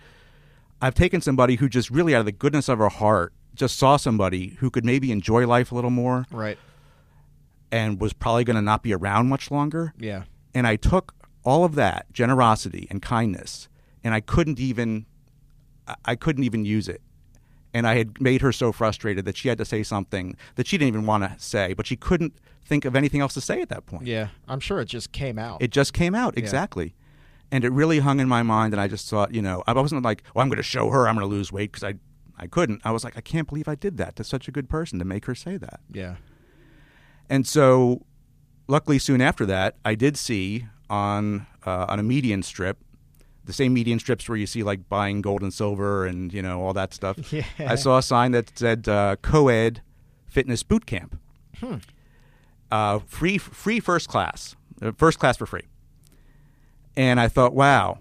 I've 0.80 0.94
taken 0.94 1.20
somebody 1.20 1.56
who 1.56 1.68
just 1.68 1.90
really 1.90 2.14
out 2.14 2.20
of 2.20 2.26
the 2.26 2.32
goodness 2.32 2.68
of 2.68 2.78
her 2.78 2.88
heart 2.88 3.32
just 3.54 3.76
saw 3.78 3.96
somebody 3.96 4.56
who 4.60 4.70
could 4.70 4.84
maybe 4.84 5.10
enjoy 5.12 5.46
life 5.46 5.72
a 5.72 5.74
little 5.74 5.90
more 5.90 6.24
Right. 6.30 6.58
and 7.72 8.00
was 8.00 8.12
probably 8.12 8.44
going 8.44 8.56
to 8.56 8.62
not 8.62 8.82
be 8.82 8.92
around 8.92 9.28
much 9.28 9.50
longer. 9.50 9.92
Yeah. 9.98 10.24
And 10.54 10.66
I 10.66 10.76
took 10.76 11.14
all 11.44 11.64
of 11.64 11.74
that 11.76 12.12
generosity 12.12 12.86
and 12.90 13.00
kindness 13.02 13.68
and 14.02 14.12
I 14.14 14.20
couldn't 14.20 14.58
even 14.60 15.06
I- 15.86 15.96
I 16.04 16.14
couldn't 16.16 16.44
even 16.44 16.64
use 16.64 16.88
it. 16.88 17.02
And 17.74 17.86
I 17.86 17.96
had 17.96 18.20
made 18.20 18.40
her 18.40 18.52
so 18.52 18.70
frustrated 18.72 19.24
that 19.26 19.36
she 19.36 19.48
had 19.48 19.58
to 19.58 19.64
say 19.64 19.82
something 19.82 20.36
that 20.54 20.66
she 20.66 20.78
didn't 20.78 20.88
even 20.88 21.06
want 21.06 21.24
to 21.24 21.34
say, 21.38 21.74
but 21.74 21.86
she 21.86 21.96
couldn't 21.96 22.32
think 22.64 22.84
of 22.84 22.94
anything 22.94 23.20
else 23.20 23.34
to 23.34 23.40
say 23.40 23.60
at 23.60 23.68
that 23.68 23.84
point. 23.84 24.06
Yeah. 24.06 24.28
I'm 24.48 24.60
sure 24.60 24.80
it 24.80 24.84
just 24.86 25.10
came 25.12 25.38
out. 25.38 25.60
It 25.60 25.70
just 25.72 25.92
came 25.92 26.14
out 26.14 26.34
Yeah. 26.36 26.42
exactly, 26.44 26.94
and 27.50 27.64
it 27.64 27.70
really 27.72 27.98
hung 27.98 28.20
in 28.20 28.28
my 28.28 28.42
mind. 28.44 28.72
And 28.74 28.80
I 28.80 28.86
just 28.88 29.10
thought, 29.10 29.34
you 29.34 29.42
know, 29.42 29.64
I 29.66 29.72
wasn't 29.72 30.02
like, 30.04 30.22
"Oh, 30.34 30.40
I'm 30.40 30.48
going 30.48 30.56
to 30.58 30.62
show 30.62 30.88
her 30.90 31.08
I'm 31.08 31.16
going 31.16 31.28
to 31.28 31.34
lose 31.36 31.50
weight" 31.52 31.72
because 31.72 31.82
I, 31.84 31.94
I 32.38 32.46
couldn't. 32.46 32.80
I 32.84 32.92
was 32.92 33.02
like, 33.04 33.16
I 33.16 33.20
can't 33.20 33.48
believe 33.48 33.66
I 33.68 33.74
did 33.74 33.96
that 33.98 34.14
to 34.16 34.24
such 34.24 34.46
a 34.48 34.52
good 34.52 34.68
person 34.68 34.98
to 35.00 35.04
make 35.04 35.26
her 35.26 35.34
say 35.34 35.56
that. 35.56 35.80
yeah. 35.92 36.14
And 37.28 37.46
so, 37.46 38.02
luckily, 38.68 38.98
soon 38.98 39.20
after 39.20 39.46
that, 39.46 39.76
I 39.84 39.94
did 39.94 40.16
see 40.16 40.66
on 40.90 41.46
uh, 41.66 41.86
on 41.88 41.98
a 41.98 42.02
median 42.02 42.42
strip, 42.42 42.78
the 43.44 43.52
same 43.52 43.74
median 43.74 43.98
strips 43.98 44.28
where 44.28 44.38
you 44.38 44.46
see 44.46 44.62
like 44.62 44.88
buying 44.88 45.20
gold 45.20 45.42
and 45.42 45.52
silver 45.52 46.06
and 46.06 46.32
you 46.32 46.42
know 46.42 46.62
all 46.62 46.72
that 46.72 46.94
stuff. 46.94 47.18
Yeah. 47.32 47.44
I 47.58 47.74
saw 47.74 47.98
a 47.98 48.02
sign 48.02 48.32
that 48.32 48.56
said 48.58 48.88
uh, 48.88 49.16
co-ed 49.22 49.82
fitness 50.26 50.62
boot 50.62 50.86
camp. 50.86 51.18
Hmm. 51.58 51.76
Uh, 52.70 52.98
free 53.00 53.38
free 53.38 53.80
first 53.80 54.08
class, 54.08 54.56
uh, 54.82 54.92
first 54.96 55.18
class 55.18 55.36
for 55.36 55.46
free. 55.46 55.62
And 56.96 57.20
I 57.20 57.28
thought, 57.28 57.54
wow. 57.54 57.98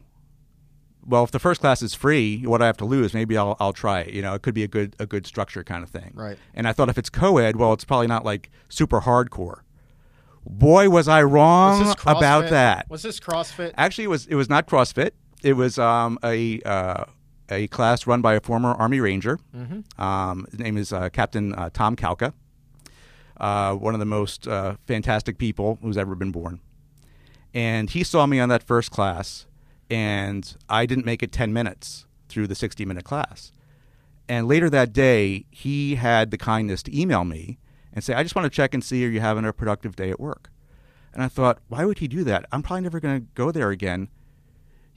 Well, 1.05 1.23
if 1.25 1.31
the 1.31 1.39
first 1.39 1.59
class 1.59 1.81
is 1.81 1.93
free, 1.93 2.45
what 2.45 2.61
I 2.61 2.65
have 2.67 2.77
to 2.77 2.85
lose, 2.85 3.13
maybe 3.13 3.37
I'll 3.37 3.57
I'll 3.59 3.73
try 3.73 4.01
it. 4.01 4.13
You 4.13 4.21
know, 4.21 4.33
it 4.35 4.41
could 4.41 4.53
be 4.53 4.63
a 4.63 4.67
good 4.67 4.95
a 4.99 5.05
good 5.05 5.25
structure 5.27 5.63
kind 5.63 5.83
of 5.83 5.89
thing. 5.89 6.11
Right. 6.13 6.37
And 6.53 6.67
I 6.67 6.73
thought 6.73 6.89
if 6.89 6.97
it's 6.97 7.09
co-ed, 7.09 7.55
well, 7.57 7.73
it's 7.73 7.83
probably 7.85 8.07
not 8.07 8.23
like 8.23 8.49
super 8.69 9.01
hardcore. 9.01 9.61
Boy, 10.45 10.89
was 10.89 11.07
I 11.07 11.23
wrong 11.23 11.85
Was 11.85 11.95
about 12.05 12.49
that. 12.49 12.89
Was 12.89 13.01
this 13.03 13.19
CrossFit? 13.19 13.73
Actually, 13.77 14.05
it 14.05 14.09
was 14.09 14.27
it 14.27 14.35
was 14.35 14.49
not 14.49 14.67
CrossFit. 14.67 15.11
It 15.43 15.53
was 15.53 15.77
um, 15.77 16.17
a 16.23 16.61
uh, 16.61 17.05
a 17.49 17.67
class 17.67 18.07
run 18.07 18.21
by 18.21 18.33
a 18.33 18.39
former 18.39 18.71
Army 18.71 18.99
Ranger. 18.99 19.39
Mm-hmm. 19.55 20.01
Um, 20.01 20.45
his 20.49 20.59
name 20.59 20.77
is 20.77 20.91
uh, 20.91 21.09
Captain 21.09 21.53
uh, 21.53 21.69
Tom 21.71 21.95
Kalka. 21.95 22.33
Uh, 23.37 23.75
one 23.75 23.93
of 23.93 23.99
the 23.99 24.05
most 24.05 24.47
uh, 24.47 24.75
fantastic 24.87 25.37
people 25.37 25.77
who's 25.81 25.97
ever 25.97 26.15
been 26.15 26.31
born. 26.31 26.59
And 27.53 27.89
he 27.89 28.03
saw 28.03 28.25
me 28.25 28.39
on 28.39 28.49
that 28.49 28.63
first 28.63 28.89
class, 28.89 29.45
and 29.89 30.55
I 30.69 30.85
didn't 30.85 31.05
make 31.05 31.21
it 31.21 31.31
10 31.31 31.53
minutes 31.53 32.05
through 32.29 32.47
the 32.47 32.55
60 32.55 32.85
minute 32.85 33.03
class. 33.03 33.51
And 34.27 34.47
later 34.47 34.69
that 34.69 34.93
day, 34.93 35.45
he 35.51 35.95
had 35.95 36.31
the 36.31 36.37
kindness 36.37 36.81
to 36.83 36.97
email 36.99 37.25
me 37.25 37.59
and 37.91 38.03
say, 38.03 38.13
I 38.13 38.23
just 38.23 38.35
want 38.35 38.45
to 38.45 38.49
check 38.49 38.73
and 38.73 38.83
see 38.83 39.05
are 39.05 39.09
you 39.09 39.19
having 39.19 39.45
a 39.45 39.53
productive 39.53 39.95
day 39.95 40.09
at 40.09 40.19
work? 40.19 40.49
And 41.13 41.21
I 41.21 41.27
thought, 41.27 41.59
why 41.67 41.85
would 41.85 41.99
he 41.99 42.07
do 42.07 42.23
that? 42.23 42.45
I'm 42.51 42.63
probably 42.63 42.81
never 42.81 42.99
going 42.99 43.19
to 43.21 43.27
go 43.35 43.51
there 43.51 43.69
again. 43.69 44.07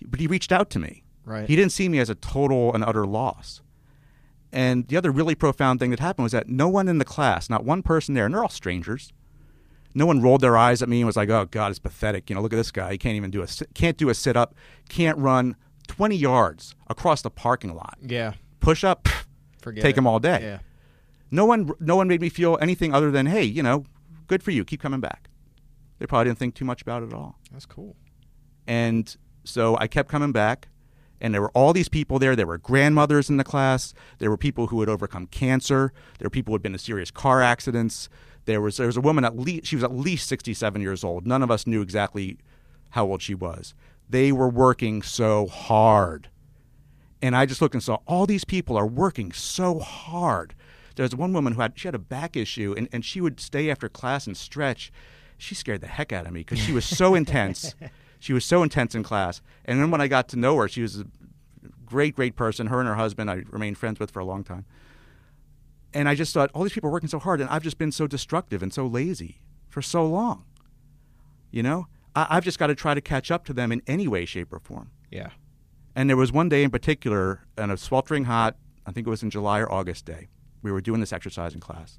But 0.04 0.20
he 0.20 0.26
reached 0.26 0.52
out 0.52 0.70
to 0.70 0.78
me. 0.78 1.02
Right. 1.24 1.48
He 1.48 1.56
didn't 1.56 1.72
see 1.72 1.88
me 1.88 1.98
as 1.98 2.09
a 2.11 2.14
total 2.14 2.72
and 2.74 2.85
utter 2.85 3.06
loss. 3.06 3.61
And 4.52 4.87
the 4.88 4.96
other 4.96 5.11
really 5.11 5.35
profound 5.35 5.80
thing 5.80 5.90
that 5.90 6.00
happened 6.00 6.24
was 6.24 6.32
that 6.32 6.48
no 6.48 6.68
one 6.68 6.88
in 6.88 6.98
the 6.98 7.04
class, 7.04 7.50
not 7.50 7.64
one 7.64 7.82
person 7.82 8.14
there, 8.14 8.24
and 8.26 8.35
they're 8.35 8.42
all 8.42 8.48
strangers, 8.48 9.12
no 9.92 10.06
one 10.06 10.22
rolled 10.22 10.40
their 10.40 10.56
eyes 10.56 10.82
at 10.82 10.88
me 10.88 11.00
and 11.00 11.06
was 11.06 11.16
like, 11.16 11.28
"Oh 11.30 11.46
God, 11.50 11.70
it's 11.70 11.78
pathetic." 11.78 12.28
You 12.30 12.37
know, 12.37 12.42
look 12.42 12.52
at 12.52 12.56
this 12.56 12.70
guy. 12.70 12.92
He 12.92 12.98
can't 12.98 13.16
even 13.16 13.30
do 13.30 13.42
a 13.42 13.46
can't 13.74 13.96
do 13.96 14.09
a 14.09 14.14
sit 14.14 14.37
up, 14.37 14.54
can't 14.88 15.18
run 15.18 15.56
20 15.88 16.14
yards 16.16 16.74
across 16.88 17.22
the 17.22 17.30
parking 17.30 17.74
lot. 17.74 17.96
yeah. 18.02 18.35
Push 18.61 18.82
up, 18.85 19.04
pff, 19.04 19.24
Forget 19.62 19.82
take 19.82 19.96
it. 19.96 19.98
him 19.98 20.06
all 20.06 20.18
day. 20.18 20.38
Yeah. 20.42 20.59
No 21.30 21.44
one, 21.44 21.70
no 21.80 21.96
one 21.96 22.09
made 22.09 22.20
me 22.20 22.28
feel 22.28 22.59
anything 22.61 22.94
other 22.94 23.11
than, 23.11 23.26
"Hey, 23.26 23.44
you 23.44 23.62
know, 23.62 23.85
good 24.26 24.42
for 24.42 24.50
you. 24.52 24.64
Keep 24.64 24.80
coming 24.82 25.00
back." 25.00 25.28
They 25.98 26.06
probably 26.06 26.26
didn't 26.30 26.38
think 26.38 26.54
too 26.54 26.64
much 26.64 26.82
about 26.82 27.02
it 27.02 27.06
at 27.06 27.14
all. 27.14 27.38
That's 27.52 27.66
cool. 27.66 27.96
And 28.66 29.14
so 29.46 29.76
I 29.78 29.87
kept 29.87 30.09
coming 30.09 30.32
back, 30.32 30.68
and 31.20 31.32
there 31.32 31.40
were 31.40 31.50
all 31.50 31.72
these 31.72 31.88
people 31.88 32.18
there. 32.18 32.37
There 32.37 32.46
were 32.46 32.59
grandmothers 32.59 33.30
in 33.30 33.37
the 33.37 33.44
class. 33.44 33.94
There 34.18 34.28
were 34.30 34.37
people 34.37 34.66
who 34.66 34.80
had 34.80 34.88
overcome 34.88 35.26
cancer. 35.28 35.92
There 36.18 36.26
were 36.26 36.30
people 36.30 36.52
who 36.52 36.56
had 36.56 36.62
been 36.62 36.74
in 36.74 36.78
serious 36.78 37.11
car 37.11 37.42
accidents. 37.42 38.09
There 38.44 38.61
was 38.61 38.76
there 38.76 38.87
was 38.87 38.96
a 38.96 39.00
woman 39.00 39.24
at 39.24 39.37
least 39.37 39.66
she 39.66 39.76
was 39.76 39.85
at 39.85 39.94
least 39.94 40.28
sixty 40.28 40.54
seven 40.54 40.82
years 40.82 41.02
old. 41.02 41.26
None 41.26 41.42
of 41.42 41.50
us 41.50 41.66
knew 41.66 41.82
exactly 41.82 42.38
how 42.90 43.06
old 43.06 43.22
she 43.22 43.35
was. 43.35 43.74
They 44.09 44.30
were 44.30 44.48
working 44.48 45.02
so 45.02 45.46
hard, 45.46 46.28
and 47.22 47.35
I 47.37 47.46
just 47.46 47.61
looked 47.61 47.74
and 47.74 47.82
saw 47.82 47.98
all 48.06 48.26
these 48.26 48.44
people 48.44 48.76
are 48.76 48.87
working 48.87 49.32
so 49.32 49.78
hard. 49.78 50.54
There 50.94 51.04
was 51.04 51.14
one 51.14 51.32
woman 51.32 51.54
who 51.54 51.61
had 51.61 51.78
she 51.78 51.88
had 51.88 51.94
a 51.94 51.98
back 52.00 52.37
issue, 52.37 52.74
and, 52.76 52.88
and 52.92 53.04
she 53.04 53.20
would 53.20 53.40
stay 53.40 53.70
after 53.70 53.88
class 53.88 54.26
and 54.26 54.37
stretch. 54.37 54.92
She 55.38 55.54
scared 55.54 55.82
the 55.82 55.88
heck 55.88 56.12
out 56.12 56.26
of 56.26 56.32
me 56.32 56.40
because 56.40 56.59
she 56.59 56.72
was 56.72 56.85
so 56.85 57.14
intense. 57.20 57.74
She 58.18 58.33
was 58.33 58.44
so 58.44 58.62
intense 58.62 58.94
in 58.94 59.02
class. 59.02 59.42
And 59.64 59.81
then 59.81 59.90
when 59.90 60.00
I 60.00 60.09
got 60.09 60.29
to 60.29 60.37
know 60.37 60.57
her, 60.57 60.68
she 60.68 60.83
was 60.83 61.00
a 61.00 61.07
great, 61.85 62.16
great 62.16 62.37
person. 62.37 62.68
Her 62.68 62.81
and 62.81 62.88
her 62.88 62.94
husband, 62.94 63.31
I 63.31 63.42
remained 63.50 63.79
friends 63.79 64.00
with 64.00 64.11
for 64.11 64.20
a 64.20 64.24
long 64.24 64.44
time. 64.44 64.64
And 65.94 66.09
I 66.09 66.14
just 66.14 66.35
thought, 66.35 66.50
all 66.52 66.62
these 66.62 66.72
people 66.72 66.90
are 66.90 66.92
working 66.92 67.09
so 67.09 67.18
hard, 67.18 67.40
and 67.40 67.48
I've 67.48 67.62
just 67.62 67.79
been 67.79 67.92
so 67.92 68.07
destructive 68.07 68.62
and 68.62 68.72
so 68.72 68.87
lazy 68.87 69.40
for 69.68 69.81
so 69.81 70.07
long. 70.07 70.44
You 71.50 71.62
know, 71.62 71.87
I, 72.14 72.26
I've 72.31 72.44
just 72.44 72.59
got 72.59 72.66
to 72.66 72.74
try 72.74 72.94
to 72.94 73.00
catch 73.00 73.31
up 73.31 73.44
to 73.46 73.52
them 73.52 73.72
in 73.72 73.83
any 73.87 74.07
way, 74.07 74.24
shape, 74.24 74.52
or 74.52 74.59
form. 74.59 74.90
Yeah. 75.11 75.31
And 75.94 76.11
there 76.11 76.16
was 76.16 76.33
one 76.33 76.48
day 76.48 76.64
in 76.64 76.70
particular, 76.70 77.46
on 77.57 77.70
a 77.70 77.76
sweltering 77.76 78.24
hot, 78.24 78.57
I 78.85 78.92
think 78.92 79.07
it 79.07 79.11
was 79.11 79.22
in 79.22 79.31
July 79.31 79.61
or 79.61 79.72
August 79.72 80.05
day, 80.05 80.29
we 80.62 80.70
were 80.70 80.81
doing 80.81 81.00
this 81.00 81.12
exercise 81.12 81.55
in 81.55 81.61
class 81.61 81.98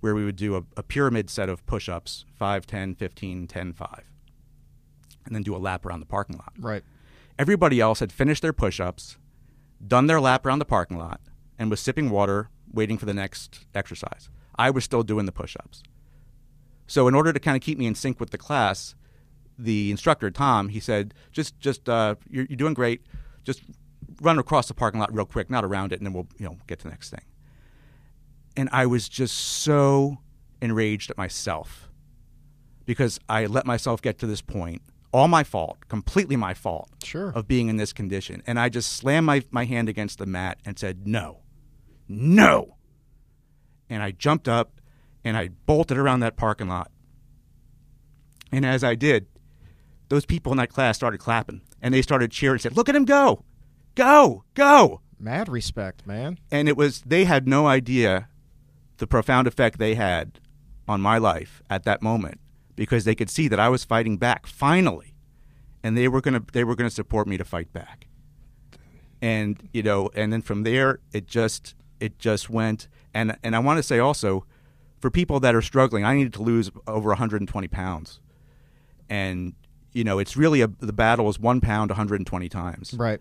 where 0.00 0.14
we 0.14 0.24
would 0.24 0.36
do 0.36 0.56
a, 0.56 0.64
a 0.76 0.82
pyramid 0.82 1.30
set 1.30 1.48
of 1.48 1.64
push 1.66 1.88
ups 1.88 2.24
5, 2.38 2.66
10, 2.66 2.94
15, 2.94 3.46
10, 3.46 3.72
5, 3.72 4.09
and 5.26 5.34
then 5.34 5.42
do 5.42 5.54
a 5.54 5.58
lap 5.58 5.84
around 5.84 6.00
the 6.00 6.06
parking 6.06 6.36
lot. 6.36 6.52
Right. 6.58 6.82
Everybody 7.38 7.80
else 7.80 8.00
had 8.00 8.12
finished 8.12 8.42
their 8.42 8.52
push 8.52 8.80
ups, 8.80 9.16
done 9.86 10.06
their 10.06 10.20
lap 10.20 10.44
around 10.44 10.58
the 10.58 10.64
parking 10.64 10.98
lot, 10.98 11.20
and 11.58 11.70
was 11.70 11.80
sipping 11.80 12.10
water, 12.10 12.50
waiting 12.72 12.98
for 12.98 13.06
the 13.06 13.14
next 13.14 13.66
exercise. 13.74 14.28
I 14.56 14.70
was 14.70 14.84
still 14.84 15.02
doing 15.02 15.26
the 15.26 15.32
push 15.32 15.56
ups. 15.58 15.82
So, 16.86 17.08
in 17.08 17.14
order 17.14 17.32
to 17.32 17.40
kind 17.40 17.56
of 17.56 17.62
keep 17.62 17.78
me 17.78 17.86
in 17.86 17.94
sync 17.94 18.18
with 18.20 18.30
the 18.30 18.38
class, 18.38 18.94
the 19.58 19.90
instructor, 19.90 20.30
Tom, 20.30 20.68
he 20.70 20.80
said, 20.80 21.14
just, 21.32 21.58
just, 21.60 21.88
uh, 21.88 22.16
you're, 22.28 22.46
you're 22.46 22.56
doing 22.56 22.74
great. 22.74 23.02
Just 23.44 23.62
run 24.20 24.38
across 24.38 24.68
the 24.68 24.74
parking 24.74 25.00
lot 25.00 25.14
real 25.14 25.24
quick, 25.24 25.48
not 25.50 25.64
around 25.64 25.92
it, 25.92 26.00
and 26.00 26.06
then 26.06 26.12
we'll, 26.12 26.26
you 26.36 26.44
know, 26.46 26.56
get 26.66 26.78
to 26.80 26.84
the 26.84 26.90
next 26.90 27.10
thing. 27.10 27.22
and 28.56 28.68
I 28.72 28.86
was 28.86 29.08
just 29.08 29.36
so 29.36 30.18
enraged 30.60 31.10
at 31.10 31.16
myself 31.16 31.88
because 32.84 33.18
I 33.28 33.46
let 33.46 33.64
myself 33.66 34.02
get 34.02 34.18
to 34.18 34.26
this 34.26 34.42
point. 34.42 34.82
All 35.12 35.26
my 35.28 35.42
fault, 35.42 35.78
completely 35.88 36.36
my 36.36 36.54
fault 36.54 36.88
Sure. 37.02 37.30
of 37.30 37.48
being 37.48 37.68
in 37.68 37.76
this 37.76 37.92
condition. 37.92 38.42
And 38.46 38.60
I 38.60 38.68
just 38.68 38.92
slammed 38.92 39.26
my, 39.26 39.42
my 39.50 39.64
hand 39.64 39.88
against 39.88 40.18
the 40.18 40.26
mat 40.26 40.58
and 40.64 40.78
said, 40.78 41.06
No, 41.06 41.40
no. 42.08 42.76
And 43.88 44.02
I 44.02 44.12
jumped 44.12 44.48
up 44.48 44.80
and 45.24 45.36
I 45.36 45.48
bolted 45.66 45.98
around 45.98 46.20
that 46.20 46.36
parking 46.36 46.68
lot. 46.68 46.90
And 48.52 48.64
as 48.64 48.82
I 48.84 48.94
did, 48.94 49.26
those 50.08 50.26
people 50.26 50.52
in 50.52 50.58
that 50.58 50.70
class 50.70 50.96
started 50.96 51.18
clapping 51.18 51.62
and 51.82 51.92
they 51.94 52.02
started 52.02 52.30
cheering 52.30 52.54
and 52.54 52.62
said, 52.62 52.76
Look 52.76 52.88
at 52.88 52.96
him 52.96 53.04
go! 53.04 53.44
Go! 53.96 54.44
Go! 54.54 55.00
Mad 55.18 55.48
respect, 55.48 56.06
man. 56.06 56.38
and 56.50 56.68
it 56.68 56.76
was 56.76 57.02
they 57.02 57.24
had 57.24 57.46
no 57.46 57.66
idea 57.66 58.28
the 58.96 59.06
profound 59.06 59.46
effect 59.46 59.78
they 59.78 59.94
had 59.94 60.40
on 60.88 61.00
my 61.00 61.18
life 61.18 61.62
at 61.68 61.84
that 61.84 62.00
moment 62.00 62.40
because 62.80 63.04
they 63.04 63.14
could 63.14 63.28
see 63.28 63.46
that 63.46 63.60
I 63.60 63.68
was 63.68 63.84
fighting 63.84 64.16
back 64.16 64.46
finally 64.46 65.14
and 65.82 65.98
they 65.98 66.08
were 66.08 66.22
going 66.22 66.32
to 66.32 66.42
they 66.54 66.64
were 66.64 66.74
to 66.74 66.88
support 66.88 67.28
me 67.28 67.36
to 67.36 67.44
fight 67.44 67.70
back. 67.74 68.06
And 69.20 69.68
you 69.74 69.82
know 69.82 70.08
and 70.14 70.32
then 70.32 70.40
from 70.40 70.62
there 70.62 70.98
it 71.12 71.26
just 71.26 71.74
it 72.00 72.18
just 72.18 72.48
went. 72.48 72.88
And 73.12 73.36
and 73.42 73.54
I 73.54 73.58
want 73.58 73.76
to 73.76 73.82
say 73.82 73.98
also 73.98 74.46
for 74.98 75.10
people 75.10 75.40
that 75.40 75.54
are 75.54 75.60
struggling 75.60 76.06
I 76.06 76.14
needed 76.14 76.32
to 76.32 76.42
lose 76.42 76.70
over 76.86 77.10
120 77.10 77.68
pounds. 77.68 78.18
And 79.10 79.52
you 79.92 80.02
know 80.02 80.18
it's 80.18 80.34
really 80.34 80.62
a 80.62 80.68
the 80.68 80.94
battle 80.94 81.28
is 81.28 81.38
1 81.38 81.60
pound 81.60 81.90
120 81.90 82.48
times. 82.48 82.94
Right. 82.94 83.20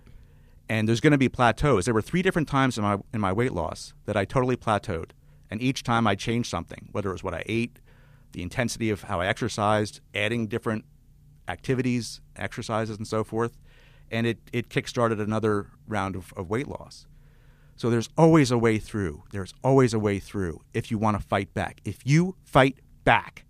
and 0.69 0.87
there's 0.87 1.01
going 1.01 1.11
to 1.11 1.17
be 1.17 1.27
plateaus. 1.27 1.83
There 1.83 1.93
were 1.93 2.01
three 2.01 2.21
different 2.21 2.47
times 2.47 2.77
in 2.77 2.85
my 2.85 2.97
in 3.13 3.19
my 3.19 3.33
weight 3.33 3.51
loss 3.51 3.93
that 4.05 4.15
I 4.15 4.23
totally 4.23 4.55
plateaued, 4.55 5.11
and 5.51 5.61
each 5.61 5.83
time 5.83 6.07
I 6.07 6.15
changed 6.15 6.49
something, 6.49 6.87
whether 6.93 7.09
it 7.09 7.11
was 7.11 7.25
what 7.25 7.33
I 7.33 7.43
ate, 7.45 7.81
the 8.31 8.41
intensity 8.41 8.89
of 8.89 9.03
how 9.03 9.21
I 9.21 9.27
exercised, 9.27 10.01
adding 10.13 10.47
different 10.47 10.85
activities, 11.47 12.21
exercises, 12.35 12.97
and 12.97 13.07
so 13.07 13.23
forth, 13.23 13.57
and 14.11 14.27
it 14.27 14.39
it 14.53 14.69
kickstarted 14.69 15.19
another 15.19 15.67
round 15.87 16.15
of, 16.15 16.33
of 16.35 16.49
weight 16.49 16.67
loss. 16.67 17.05
So 17.75 17.89
there's 17.89 18.09
always 18.17 18.51
a 18.51 18.57
way 18.57 18.77
through. 18.77 19.23
There's 19.31 19.53
always 19.63 19.93
a 19.93 19.99
way 19.99 20.19
through 20.19 20.61
if 20.73 20.91
you 20.91 20.97
want 20.97 21.19
to 21.19 21.25
fight 21.25 21.53
back. 21.53 21.79
If 21.85 21.99
you 22.05 22.35
fight 22.43 22.79
back, 23.05 23.45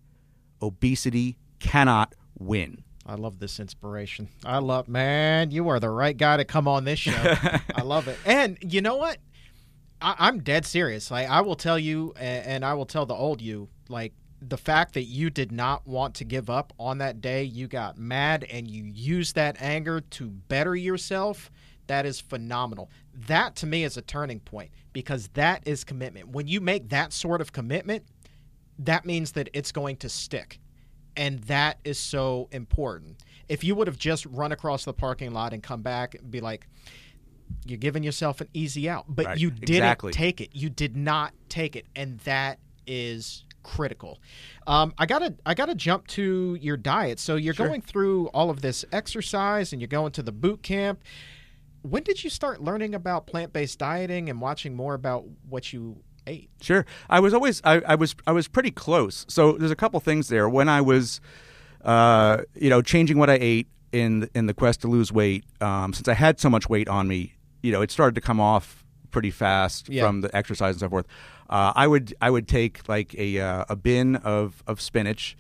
obesity 0.61 1.37
cannot 1.59 2.13
win. 2.37 2.83
I 3.05 3.15
love 3.15 3.39
this 3.39 3.59
inspiration. 3.59 4.29
I 4.45 4.59
love, 4.59 4.87
man, 4.87 5.49
you 5.49 5.69
are 5.69 5.79
the 5.79 5.89
right 5.89 6.15
guy 6.15 6.37
to 6.37 6.45
come 6.45 6.67
on 6.67 6.85
this 6.85 6.99
show. 6.99 7.11
I 7.75 7.81
love 7.81 8.07
it. 8.07 8.19
And 8.23 8.59
you 8.61 8.81
know 8.81 8.97
what? 8.97 9.17
I, 9.99 10.15
I'm 10.19 10.41
dead 10.41 10.63
serious. 10.63 11.09
Like, 11.09 11.27
I 11.27 11.41
will 11.41 11.55
tell 11.55 11.79
you, 11.79 12.13
and, 12.17 12.45
and 12.45 12.65
I 12.65 12.75
will 12.75 12.85
tell 12.85 13.07
the 13.07 13.15
old 13.15 13.41
you, 13.41 13.67
like, 13.89 14.13
the 14.41 14.57
fact 14.57 14.93
that 14.93 15.03
you 15.03 15.29
did 15.29 15.51
not 15.51 15.85
want 15.87 16.15
to 16.15 16.23
give 16.23 16.49
up 16.49 16.73
on 16.79 16.99
that 16.99 17.21
day, 17.21 17.43
you 17.43 17.67
got 17.67 17.97
mad 17.97 18.45
and 18.49 18.69
you 18.69 18.83
used 18.83 19.35
that 19.35 19.61
anger 19.61 20.01
to 20.01 20.29
better 20.29 20.75
yourself. 20.75 21.51
That 21.87 22.05
is 22.05 22.19
phenomenal. 22.21 22.89
That 23.27 23.55
to 23.57 23.65
me 23.65 23.83
is 23.83 23.97
a 23.97 24.01
turning 24.01 24.39
point 24.39 24.71
because 24.93 25.27
that 25.29 25.67
is 25.67 25.83
commitment. 25.83 26.29
When 26.29 26.47
you 26.47 26.61
make 26.61 26.89
that 26.89 27.11
sort 27.11 27.41
of 27.41 27.51
commitment, 27.51 28.05
that 28.77 29.05
means 29.05 29.33
that 29.33 29.49
it's 29.53 29.71
going 29.71 29.97
to 29.97 30.09
stick. 30.09 30.59
And 31.17 31.39
that 31.43 31.79
is 31.83 31.99
so 31.99 32.47
important. 32.51 33.23
If 33.49 33.63
you 33.63 33.75
would 33.75 33.87
have 33.87 33.97
just 33.97 34.25
run 34.27 34.51
across 34.51 34.85
the 34.85 34.93
parking 34.93 35.31
lot 35.31 35.53
and 35.53 35.61
come 35.61 35.81
back 35.81 36.15
and 36.15 36.31
be 36.31 36.39
like, 36.39 36.67
you're 37.65 37.77
giving 37.77 38.03
yourself 38.03 38.39
an 38.41 38.47
easy 38.53 38.87
out, 38.87 39.05
but 39.09 39.25
Right, 39.25 39.37
you 39.37 39.49
didn't 39.49 39.77
exactly. 39.77 40.11
take 40.13 40.39
it. 40.39 40.51
You 40.53 40.69
did 40.69 40.95
not 40.95 41.33
take 41.49 41.75
it, 41.75 41.87
and 41.95 42.19
that 42.19 42.59
is 42.87 43.43
critical. 43.75 44.19
Um, 44.67 44.93
I 44.97 45.05
gotta, 45.05 45.35
I 45.45 45.53
gotta 45.53 45.75
jump 45.75 46.07
to 46.07 46.57
your 46.59 46.77
diet. 46.77 47.19
So 47.19 47.35
you're 47.35 47.53
Sure. 47.53 47.67
going 47.67 47.81
through 47.81 48.27
all 48.27 48.49
of 48.49 48.61
this 48.61 48.83
exercise, 48.91 49.71
and 49.73 49.81
you're 49.81 49.87
going 49.87 50.11
to 50.13 50.23
the 50.23 50.31
boot 50.31 50.63
camp. 50.63 51.03
When 51.81 52.03
did 52.03 52.23
you 52.23 52.29
start 52.29 52.61
learning 52.61 52.93
about 52.95 53.25
plant-based 53.27 53.79
dieting 53.79 54.29
and 54.29 54.41
watching 54.41 54.75
more 54.75 54.93
about 54.95 55.25
what 55.47 55.71
you 55.71 56.01
ate? 56.27 56.49
Sure. 56.61 56.85
I 57.09 57.19
was 57.19 57.33
always 57.33 57.61
I, 57.63 57.81
I 57.87 57.95
was 57.95 58.15
I 58.27 58.31
was 58.33 58.47
pretty 58.47 58.71
close. 58.71 59.25
So 59.29 59.53
there's 59.53 59.71
a 59.71 59.75
couple 59.77 59.99
things 59.99 60.27
there. 60.27 60.49
When 60.49 60.67
I 60.67 60.81
was 60.81 61.21
uh, 61.85 62.41
you 62.55 62.69
know, 62.69 62.81
changing 62.81 63.17
what 63.17 63.29
I 63.29 63.37
ate 63.39 63.67
in 63.93 64.29
in 64.35 64.47
the 64.47 64.53
quest 64.53 64.81
to 64.81 64.87
lose 64.87 65.11
weight, 65.13 65.45
um, 65.61 65.93
since 65.93 66.07
I 66.09 66.13
had 66.13 66.39
so 66.39 66.49
much 66.49 66.67
weight 66.67 66.89
on 66.89 67.07
me, 67.07 67.35
you 67.63 67.71
know, 67.71 67.81
it 67.81 67.91
started 67.91 68.15
to 68.15 68.21
come 68.21 68.39
off 68.41 68.83
pretty 69.11 69.31
fast 69.31 69.87
Yeah. 69.89 70.05
from 70.05 70.21
the 70.21 70.35
exercise 70.35 70.73
and 70.75 70.79
so 70.81 70.89
forth. 70.89 71.05
Uh, 71.49 71.73
I 71.75 71.87
would 71.87 72.13
I 72.21 72.29
would 72.29 72.47
take 72.47 72.87
like 72.87 73.15
a 73.17 73.39
uh, 73.39 73.65
a 73.69 73.75
bin 73.75 74.15
of 74.17 74.63
of 74.67 74.79
spinach, 74.79 75.35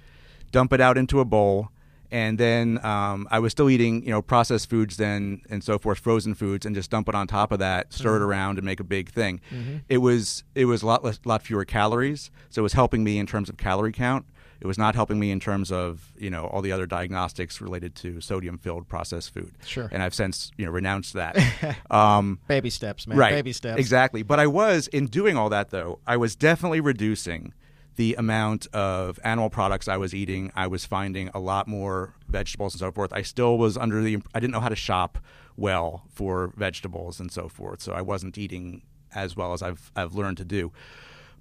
dump 0.51 0.73
it 0.73 0.81
out 0.81 0.97
into 0.97 1.19
a 1.19 1.25
bowl, 1.25 1.69
and 2.11 2.37
then 2.39 2.83
um, 2.83 3.27
I 3.29 3.37
was 3.39 3.51
still 3.51 3.69
eating 3.69 4.03
you 4.03 4.09
know 4.09 4.21
processed 4.21 4.69
foods 4.69 4.97
then 4.97 5.41
and 5.49 5.63
so 5.63 5.77
forth, 5.77 5.99
frozen 5.99 6.33
foods, 6.33 6.65
and 6.65 6.75
just 6.75 6.89
dump 6.89 7.07
it 7.09 7.15
on 7.15 7.27
top 7.27 7.51
of 7.51 7.59
that, 7.59 7.93
stir 7.93 8.15
it 8.17 8.21
around, 8.23 8.57
and 8.57 8.65
make 8.65 8.79
a 8.79 8.83
big 8.83 9.09
thing. 9.11 9.39
It 9.87 9.99
was 9.99 10.43
it 10.55 10.65
was 10.65 10.81
a 10.81 10.87
lot 10.87 11.03
less, 11.03 11.19
lot 11.25 11.43
fewer 11.43 11.65
calories, 11.65 12.31
so 12.49 12.61
it 12.61 12.63
was 12.63 12.73
helping 12.73 13.03
me 13.03 13.19
in 13.19 13.27
terms 13.27 13.47
of 13.49 13.57
calorie 13.57 13.91
count. 13.91 14.25
It 14.61 14.67
was 14.67 14.77
not 14.77 14.93
helping 14.93 15.19
me 15.19 15.31
in 15.31 15.39
terms 15.39 15.71
of 15.71 16.11
you 16.17 16.29
know 16.29 16.45
all 16.47 16.61
the 16.61 16.71
other 16.71 16.85
diagnostics 16.85 17.61
related 17.61 17.95
to 17.95 18.19
sodium 18.21 18.57
filled 18.57 18.87
processed 18.87 19.33
food. 19.33 19.53
Sure. 19.65 19.87
and 19.91 20.03
I've 20.03 20.13
since 20.13 20.51
you 20.57 20.65
know 20.65 20.71
renounced 20.71 21.13
that. 21.13 21.37
um, 21.91 22.39
Baby 22.47 22.69
steps, 22.69 23.07
man. 23.07 23.17
right 23.17 23.31
Baby 23.33 23.53
steps. 23.53 23.79
exactly 23.79 24.21
but 24.23 24.39
i 24.39 24.47
was 24.47 24.87
in 24.87 25.05
doing 25.07 25.37
all 25.37 25.49
that 25.49 25.69
though 25.69 25.99
i 26.07 26.17
was 26.17 26.35
definitely 26.35 26.81
reducing 26.81 27.53
the 27.95 28.15
amount 28.15 28.67
of 28.73 29.19
animal 29.23 29.49
products 29.49 29.87
i 29.87 29.97
was 29.97 30.13
eating 30.13 30.51
i 30.55 30.67
was 30.67 30.85
finding 30.85 31.29
a 31.33 31.39
lot 31.39 31.67
more 31.67 32.13
vegetables 32.27 32.73
and 32.73 32.79
so 32.79 32.91
forth 32.91 33.11
i 33.13 33.21
still 33.21 33.57
was 33.57 33.77
under 33.77 34.01
the 34.01 34.17
i 34.33 34.39
didn't 34.39 34.53
know 34.53 34.59
how 34.59 34.69
to 34.69 34.75
shop 34.75 35.17
well 35.57 36.03
for 36.13 36.53
vegetables 36.57 37.19
and 37.19 37.31
so 37.31 37.47
forth 37.49 37.81
so 37.81 37.91
i 37.93 38.01
wasn't 38.01 38.37
eating 38.37 38.81
as 39.13 39.35
well 39.35 39.53
as 39.53 39.61
i've 39.61 39.91
i've 39.95 40.13
learned 40.15 40.37
to 40.37 40.45
do 40.45 40.71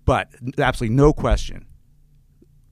but 0.04 0.28
absolutely 0.58 0.94
no 0.96 1.12
question 1.12 1.66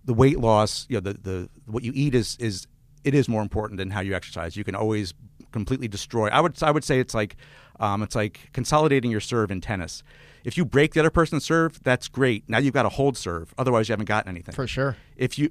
the 0.07 0.15
weight 0.15 0.39
loss, 0.41 0.87
you 0.89 0.97
know, 0.97 1.01
the, 1.01 1.15
the 1.15 1.49
what 1.67 1.83
you 1.85 1.93
eat 1.95 2.15
is 2.15 2.37
is 2.41 2.67
it 3.05 3.15
is 3.15 3.29
more 3.29 3.43
important 3.43 3.79
than 3.79 3.91
how 3.91 4.01
you 4.01 4.15
exercise. 4.15 4.57
You 4.57 4.65
can 4.65 4.75
always 4.75 5.13
completely 5.53 5.89
destroy. 5.89 6.29
I 6.29 6.41
would 6.41 6.61
I 6.63 6.71
would 6.71 6.85
say 6.85 6.99
it's 7.01 7.15
like 7.15 7.37
um, 7.79 8.03
it's 8.03 8.15
like 8.15 8.51
consolidating 8.53 9.11
your 9.11 9.21
serve 9.21 9.51
in 9.51 9.61
tennis. 9.61 10.03
If 10.45 10.57
you 10.57 10.65
break 10.65 10.95
the 10.95 11.01
other 11.01 11.11
person's 11.11 11.45
serve, 11.45 11.83
that's 11.83 12.07
great. 12.09 12.49
Now 12.49 12.59
you've 12.59 12.73
got 12.73 12.87
a 12.87 12.89
hold 12.89 13.17
serve. 13.17 13.53
Otherwise, 13.59 13.89
you 13.89 13.93
haven't 13.95 14.07
gotten 14.07 14.31
anything. 14.31 14.55
For 14.55 14.67
sure. 14.69 14.97
If 15.17 15.39
you 15.39 15.51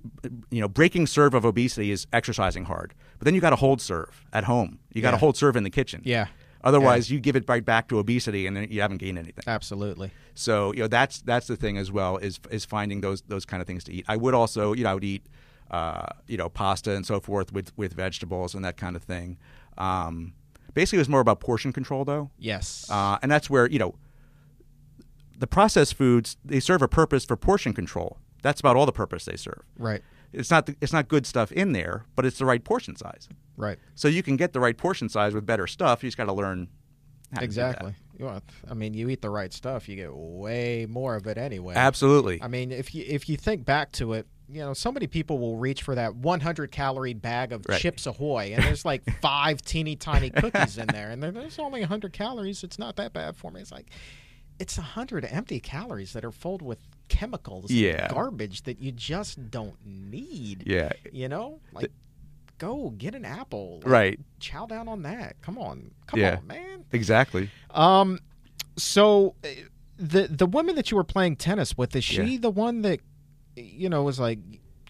you 0.49 0.62
know 0.62 0.68
breaking 0.70 1.08
serve 1.08 1.34
of 1.34 1.43
obesity 1.45 1.91
is 1.91 2.08
exercising 2.14 2.66
hard, 2.66 2.93
but 3.20 3.26
then 3.26 3.36
you 3.36 3.41
got 3.41 3.53
a 3.53 3.58
hold 3.58 3.82
serve 3.82 4.26
at 4.32 4.45
home. 4.45 4.80
You 4.93 5.01
got 5.01 5.14
Yeah. 5.14 5.20
hold 5.20 5.36
serve 5.38 5.56
in 5.58 5.64
the 5.64 5.70
kitchen. 5.70 6.01
Yeah. 6.06 6.28
Otherwise, 6.66 7.11
you 7.11 7.20
give 7.20 7.36
it 7.36 7.45
right 7.47 7.63
back 7.63 7.88
to 7.89 7.99
obesity, 7.99 8.47
and 8.47 8.57
then 8.57 8.68
you 8.72 8.82
haven't 8.82 8.97
gained 8.97 9.18
anything. 9.20 9.43
Absolutely. 9.47 10.11
So 10.34 10.74
you 10.74 10.80
know 10.80 10.88
that's 10.88 11.22
that's 11.22 11.47
the 11.47 11.55
thing 11.55 11.78
as 11.78 11.91
well 11.91 12.18
is 12.18 12.39
is 12.49 12.66
finding 12.66 13.01
those 13.01 13.22
those 13.22 13.45
kind 13.45 13.61
of 13.61 13.68
things 13.68 13.84
to 13.86 13.93
eat. 13.93 14.03
I 14.07 14.18
would 14.18 14.34
also 14.34 14.74
you 14.74 14.84
know 14.84 14.89
I 14.89 14.93
would 14.95 15.03
eat 15.03 15.26
uh, 15.72 16.07
you 16.28 16.38
know 16.38 16.49
pasta 16.49 16.91
and 16.95 17.05
so 17.05 17.20
forth 17.20 17.53
with 17.53 17.72
with 17.78 17.93
vegetables 17.93 18.55
and 18.55 18.66
that 18.66 18.78
kind 18.78 18.95
of 18.95 19.03
thing. 19.03 19.38
Um, 19.78 20.34
basically, 20.74 20.97
it 20.97 21.01
was 21.01 21.09
more 21.09 21.20
about 21.22 21.39
portion 21.39 21.72
control 21.72 22.03
though, 22.03 22.32
Yes. 22.39 22.88
uh, 22.89 23.18
and 23.22 23.32
that's 23.32 23.49
where 23.49 23.70
you 23.70 23.80
know 23.80 23.95
the 25.38 25.47
processed 25.47 25.95
foods 25.95 26.38
they 26.43 26.59
serve 26.59 26.82
a 26.82 26.88
purpose 26.88 27.26
for 27.26 27.36
portion 27.36 27.74
control. 27.74 28.18
That's 28.41 28.59
about 28.59 28.76
all 28.76 28.86
the 28.86 28.91
purpose 28.91 29.26
they 29.26 29.38
serve. 29.38 29.61
right. 29.78 30.01
It's 30.36 30.52
not 30.52 30.66
the, 30.66 30.76
it's 30.82 30.94
not 30.94 31.08
good 31.08 31.26
stuff 31.26 31.52
in 31.52 31.72
there, 31.72 32.06
but 32.16 32.26
it's 32.26 32.38
the 32.38 32.46
right 32.46 32.64
portion 32.64 32.96
size. 32.96 33.28
Right. 33.58 33.78
So 33.96 34.08
you 34.08 34.22
can 34.24 34.36
get 34.36 34.54
the 34.54 34.60
right 34.60 34.78
portion 34.78 35.10
size 35.10 35.34
with 35.34 35.46
better 35.46 35.68
stuff. 35.68 36.04
You 36.04 36.08
just 36.08 36.18
got 36.18 36.26
to 36.26 36.34
learn 36.34 36.68
how 37.34 37.40
to 37.42 37.48
do 37.48 37.54
that. 37.54 37.70
Exactly. 37.70 37.96
You 38.18 38.26
want, 38.26 38.44
I 38.70 38.74
mean, 38.74 38.94
you 38.94 39.10
eat 39.10 39.22
the 39.22 39.30
right 39.30 39.52
stuff, 39.52 39.90
you 39.90 39.96
get 39.96 40.14
way 40.14 40.86
more 40.90 41.16
of 41.16 41.28
it 41.28 41.38
anyway. 41.38 41.76
Absolutely. 41.76 42.42
I 42.42 42.48
mean, 42.48 42.72
if 42.72 42.96
you 42.96 43.04
if 43.08 43.28
you 43.28 43.36
think 43.36 43.66
back 43.66 43.92
to 43.94 44.14
it, 44.14 44.26
you 44.48 44.62
know, 44.62 44.74
so 44.74 44.92
many 44.92 45.08
people 45.08 45.38
will 45.38 45.58
reach 45.58 45.82
for 45.82 45.96
that 45.96 46.16
100 46.16 46.72
calorie 46.72 47.14
bag 47.14 47.52
of 47.52 47.66
Right. 47.68 47.80
Chips 47.82 48.06
Ahoy, 48.06 48.54
and 48.54 48.64
there's 48.64 48.86
like 48.86 49.04
five 49.22 49.62
teeny 49.62 49.96
tiny 49.96 50.30
cookies 50.30 50.78
in 50.78 50.88
there, 50.88 51.10
and 51.10 51.22
there's 51.22 51.60
only 51.60 51.82
100 51.82 52.14
calories. 52.14 52.64
It's 52.64 52.80
not 52.80 52.96
that 52.98 53.12
bad 53.12 53.36
for 53.36 53.52
me. 53.52 53.62
It's 53.62 53.72
like 53.72 53.88
it's 54.60 54.78
100 54.78 55.26
empty 55.26 55.60
calories 55.60 56.14
that 56.14 56.24
are 56.26 56.32
filled 56.32 56.62
with 56.62 56.80
chemicals, 57.08 57.70
and 57.70 57.80
Yeah. 57.80 58.08
garbage 58.10 58.64
that 58.64 58.80
you 58.80 58.91
just 58.91 59.51
don't 59.51 59.78
need. 59.86 60.64
Yeah. 60.66 60.91
You 61.12 61.28
know, 61.30 61.60
like 61.74 61.91
go 62.58 62.91
get 62.97 63.14
an 63.16 63.26
apple. 63.26 63.80
Like, 63.84 63.91
Right. 63.91 64.20
Chow 64.39 64.66
down 64.66 64.88
on 64.88 65.01
that. 65.03 65.36
Come 65.41 65.58
on, 65.58 65.91
come 66.08 66.20
Yeah. 66.20 66.38
on, 66.38 66.47
man. 66.47 66.86
Exactly. 66.91 67.49
Um, 67.72 68.20
so 68.78 69.36
uh, 69.43 69.47
the 69.97 70.28
the 70.28 70.45
woman 70.45 70.76
that 70.76 70.91
you 70.91 70.97
were 70.97 71.03
playing 71.03 71.36
tennis 71.38 71.78
with 71.78 71.95
is 71.95 72.03
she 72.03 72.24
Yeah. 72.24 72.39
the 72.41 72.49
one 72.49 72.82
that 72.84 72.99
you 73.56 73.89
know 73.89 74.03
was 74.03 74.20
like 74.20 74.39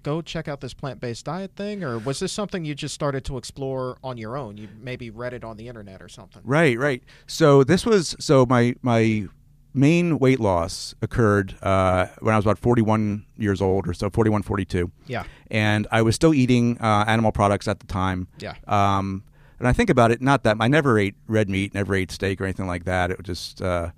go 0.03 0.22
check 0.22 0.47
out 0.47 0.61
this 0.61 0.74
plant 0.76 0.99
based 0.99 1.26
diet 1.26 1.55
thing, 1.55 1.84
or 1.84 1.97
was 1.97 2.20
this 2.20 2.32
something 2.32 2.63
you 2.63 2.76
just 2.76 2.93
started 2.93 3.26
to 3.26 3.38
explore 3.38 3.97
on 4.03 4.18
your 4.18 4.38
own? 4.38 4.55
You 4.57 4.70
maybe 4.80 5.09
read 5.09 5.34
it 5.34 5.43
on 5.43 5.57
the 5.57 5.68
internet 5.68 6.01
or 6.01 6.07
something. 6.09 6.43
Right, 6.45 6.78
right. 6.78 7.03
So 7.28 7.63
this 7.63 7.86
was 7.86 8.16
so 8.20 8.45
my 8.45 8.76
my 8.84 9.28
main 9.76 10.19
weight 10.19 10.39
loss 10.39 10.95
occurred 11.01 11.55
uh, 11.61 12.07
when 12.19 12.34
I 12.34 12.38
was 12.38 12.45
about 12.45 12.57
41 12.57 13.26
years 13.38 13.61
old 13.61 13.88
or 13.88 13.93
so, 13.93 14.09
41, 14.09 14.43
42. 14.43 14.91
Yeah. 15.07 15.23
And 15.51 15.88
I 15.91 16.01
was 16.01 16.15
still 16.15 16.34
eating 16.34 16.78
uh, 16.80 17.05
animal 17.07 17.32
products 17.32 17.67
at 17.67 17.80
the 17.80 17.88
time. 17.88 18.28
Yeah. 18.39 18.55
Um, 18.67 19.23
and 19.59 19.67
I 19.67 19.73
think 19.73 19.89
about 19.89 20.11
it, 20.11 20.21
not 20.21 20.43
that 20.43 20.57
I 20.59 20.67
never 20.67 20.97
ate 20.97 21.15
red 21.28 21.49
meat, 21.49 21.73
never 21.73 21.95
ate 21.95 22.11
steak 22.11 22.41
or 22.41 22.45
anything 22.45 22.67
like 22.67 22.86
that. 22.86 23.11
It 23.11 23.21
just 23.23 23.61
uh, 23.61 23.91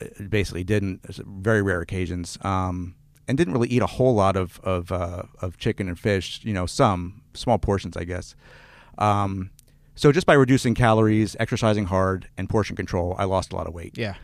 it 0.00 0.30
basically 0.30 0.64
didn't. 0.64 1.04
Very 1.06 1.62
rare 1.62 1.80
occasions. 1.80 2.38
Um, 2.42 2.94
and 3.26 3.38
didn't 3.38 3.54
really 3.54 3.68
eat 3.68 3.80
a 3.80 3.86
whole 3.86 4.14
lot 4.14 4.36
of 4.36 4.60
of, 4.64 4.90
uh, 4.90 5.22
of 5.40 5.56
chicken 5.56 5.88
and 5.88 5.98
fish. 5.98 6.40
You 6.42 6.52
know, 6.52 6.66
some 6.66 7.22
small 7.32 7.58
portions, 7.58 7.96
I 7.96 8.04
guess. 8.04 8.34
Um, 8.98 9.50
so 9.94 10.12
just 10.12 10.26
by 10.26 10.34
reducing 10.34 10.74
calories, 10.74 11.36
exercising 11.38 11.86
hard, 11.86 12.28
and 12.36 12.48
portion 12.48 12.74
control, 12.74 13.14
I 13.18 13.24
lost 13.24 13.52
a 13.52 13.56
lot 13.56 13.66
of 13.66 13.74
weight. 13.74 13.96
Yeah. 13.96 14.14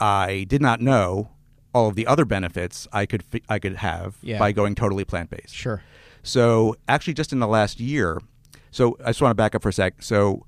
I 0.00 0.44
did 0.48 0.62
not 0.62 0.80
know 0.80 1.30
all 1.74 1.88
of 1.88 1.94
the 1.94 2.06
other 2.06 2.24
benefits 2.24 2.88
I 2.92 3.06
could 3.06 3.22
fi- 3.22 3.42
I 3.48 3.58
could 3.58 3.76
have 3.76 4.16
Yeah. 4.22 4.38
by 4.38 4.52
going 4.52 4.74
totally 4.74 5.04
plant 5.04 5.30
based. 5.30 5.54
Sure. 5.54 5.82
So 6.22 6.74
actually, 6.88 7.14
just 7.14 7.32
in 7.32 7.38
the 7.38 7.46
last 7.46 7.80
year, 7.80 8.20
so 8.70 8.96
I 9.04 9.08
just 9.10 9.20
want 9.22 9.30
to 9.30 9.34
back 9.36 9.54
up 9.54 9.62
for 9.62 9.68
a 9.68 9.72
sec. 9.72 10.02
So 10.02 10.46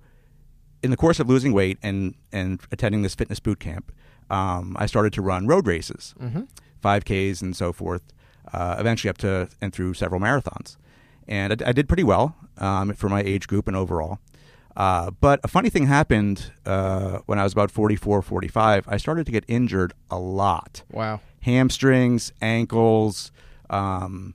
in 0.83 0.91
the 0.91 0.97
course 0.97 1.21
of 1.21 1.29
losing 1.29 1.53
weight 1.53 1.79
and 1.83 2.15
and 2.33 2.61
attending 2.73 3.03
this 3.03 3.15
fitness 3.15 3.41
boot 3.41 3.61
camp, 3.61 3.93
um, 4.31 4.77
I 4.79 4.87
started 4.87 5.13
to 5.15 5.23
run 5.23 5.47
road 5.47 5.67
races, 5.67 6.15
Mhm. 6.21 6.49
5Ks 6.83 7.41
and 7.43 7.55
so 7.55 7.73
forth. 7.73 8.03
Uh, 8.53 8.77
eventually, 8.79 9.09
up 9.09 9.19
to 9.19 9.49
and 9.61 9.73
through 9.73 9.95
several 9.95 10.21
marathons, 10.21 10.77
and 11.29 11.63
I, 11.63 11.69
I 11.69 11.73
did 11.73 11.87
pretty 11.89 12.03
well 12.05 12.35
um, 12.59 12.93
for 12.95 13.09
my 13.09 13.23
age 13.23 13.47
group 13.47 13.69
and 13.69 13.77
overall. 13.77 14.19
Uh, 14.77 15.11
but 15.11 15.39
a 15.45 15.49
funny 15.49 15.69
thing 15.69 15.87
happened 15.87 16.51
uh, 16.65 17.19
when 17.27 17.39
I 17.39 17.45
was 17.45 17.53
about 17.53 17.71
44, 17.71 18.23
45. 18.23 18.85
I 18.89 18.97
started 18.97 19.27
to 19.27 19.33
get 19.33 19.45
injured 19.49 19.93
a 20.11 20.19
lot 20.19 20.83
Wow. 20.91 21.21
hamstrings, 21.43 22.33
ankles, 22.41 23.33
um, 23.69 24.35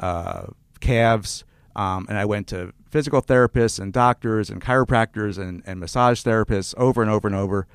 uh, 0.00 0.46
calves. 0.80 1.44
Um, 1.76 2.06
and 2.08 2.18
I 2.18 2.24
went 2.24 2.46
to 2.48 2.72
physical 2.90 3.20
therapists 3.22 3.78
and 3.78 3.92
doctors 3.92 4.50
and 4.50 4.60
chiropractors 4.62 5.38
and, 5.38 5.62
and 5.66 5.78
massage 5.78 6.22
therapists 6.24 6.74
over 6.76 7.00
and 7.02 7.10
over 7.10 7.28
and 7.28 7.36
over. 7.36 7.66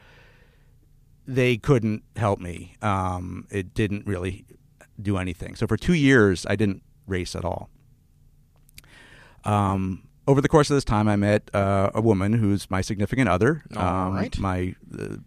They 1.27 1.55
couldn't 1.57 2.03
help 2.17 2.39
me. 2.39 2.75
Um, 2.81 3.47
it 3.51 3.73
didn't 3.73 4.05
really 4.07 4.45
do 5.01 5.17
anything. 5.17 5.55
So 5.55 5.65
for 5.67 5.77
two 5.77 5.93
years, 5.93 6.45
I 6.49 6.55
didn't 6.55 6.81
race 7.07 7.35
at 7.35 7.45
all. 7.45 7.69
Um, 9.43 10.03
over 10.31 10.41
the 10.41 10.47
course 10.47 10.69
of 10.69 10.75
this 10.77 10.85
time, 10.85 11.07
I 11.07 11.17
met 11.17 11.53
uh, 11.53 11.91
a 11.93 12.01
woman 12.01 12.33
who's 12.33 12.71
my 12.71 12.81
significant 12.81 13.27
other. 13.27 13.63
All 13.75 13.83
um, 13.83 14.15
right. 14.15 14.37
My 14.39 14.75
uh, 14.97 15.17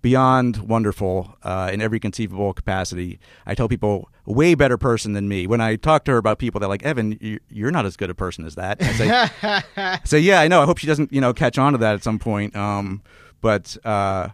beyond 0.00 0.56
wonderful 0.58 1.36
uh, 1.42 1.70
in 1.72 1.82
every 1.82 2.00
conceivable 2.00 2.54
capacity. 2.54 3.18
I 3.44 3.54
tell 3.54 3.68
people 3.68 4.08
way 4.24 4.54
better 4.54 4.78
person 4.78 5.12
than 5.12 5.28
me. 5.28 5.46
When 5.46 5.60
I 5.60 5.76
talk 5.76 6.04
to 6.06 6.12
her 6.12 6.16
about 6.18 6.38
people, 6.38 6.58
they're 6.58 6.68
like, 6.68 6.82
"Evan, 6.82 7.18
you- 7.20 7.40
you're 7.50 7.70
not 7.70 7.84
as 7.84 7.96
good 7.96 8.08
a 8.08 8.14
person 8.14 8.44
as 8.46 8.54
that." 8.54 8.82
I 8.82 8.92
say, 8.92 9.62
I 9.76 10.00
say, 10.04 10.18
"Yeah, 10.18 10.40
I 10.40 10.48
know. 10.48 10.62
I 10.62 10.64
hope 10.64 10.78
she 10.78 10.86
doesn't, 10.86 11.12
you 11.12 11.20
know, 11.20 11.32
catch 11.34 11.58
on 11.58 11.72
to 11.72 11.78
that 11.78 11.94
at 11.94 12.02
some 12.02 12.18
point." 12.18 12.56
Um, 12.56 13.02
but 13.40 13.76
uh, 13.84 14.30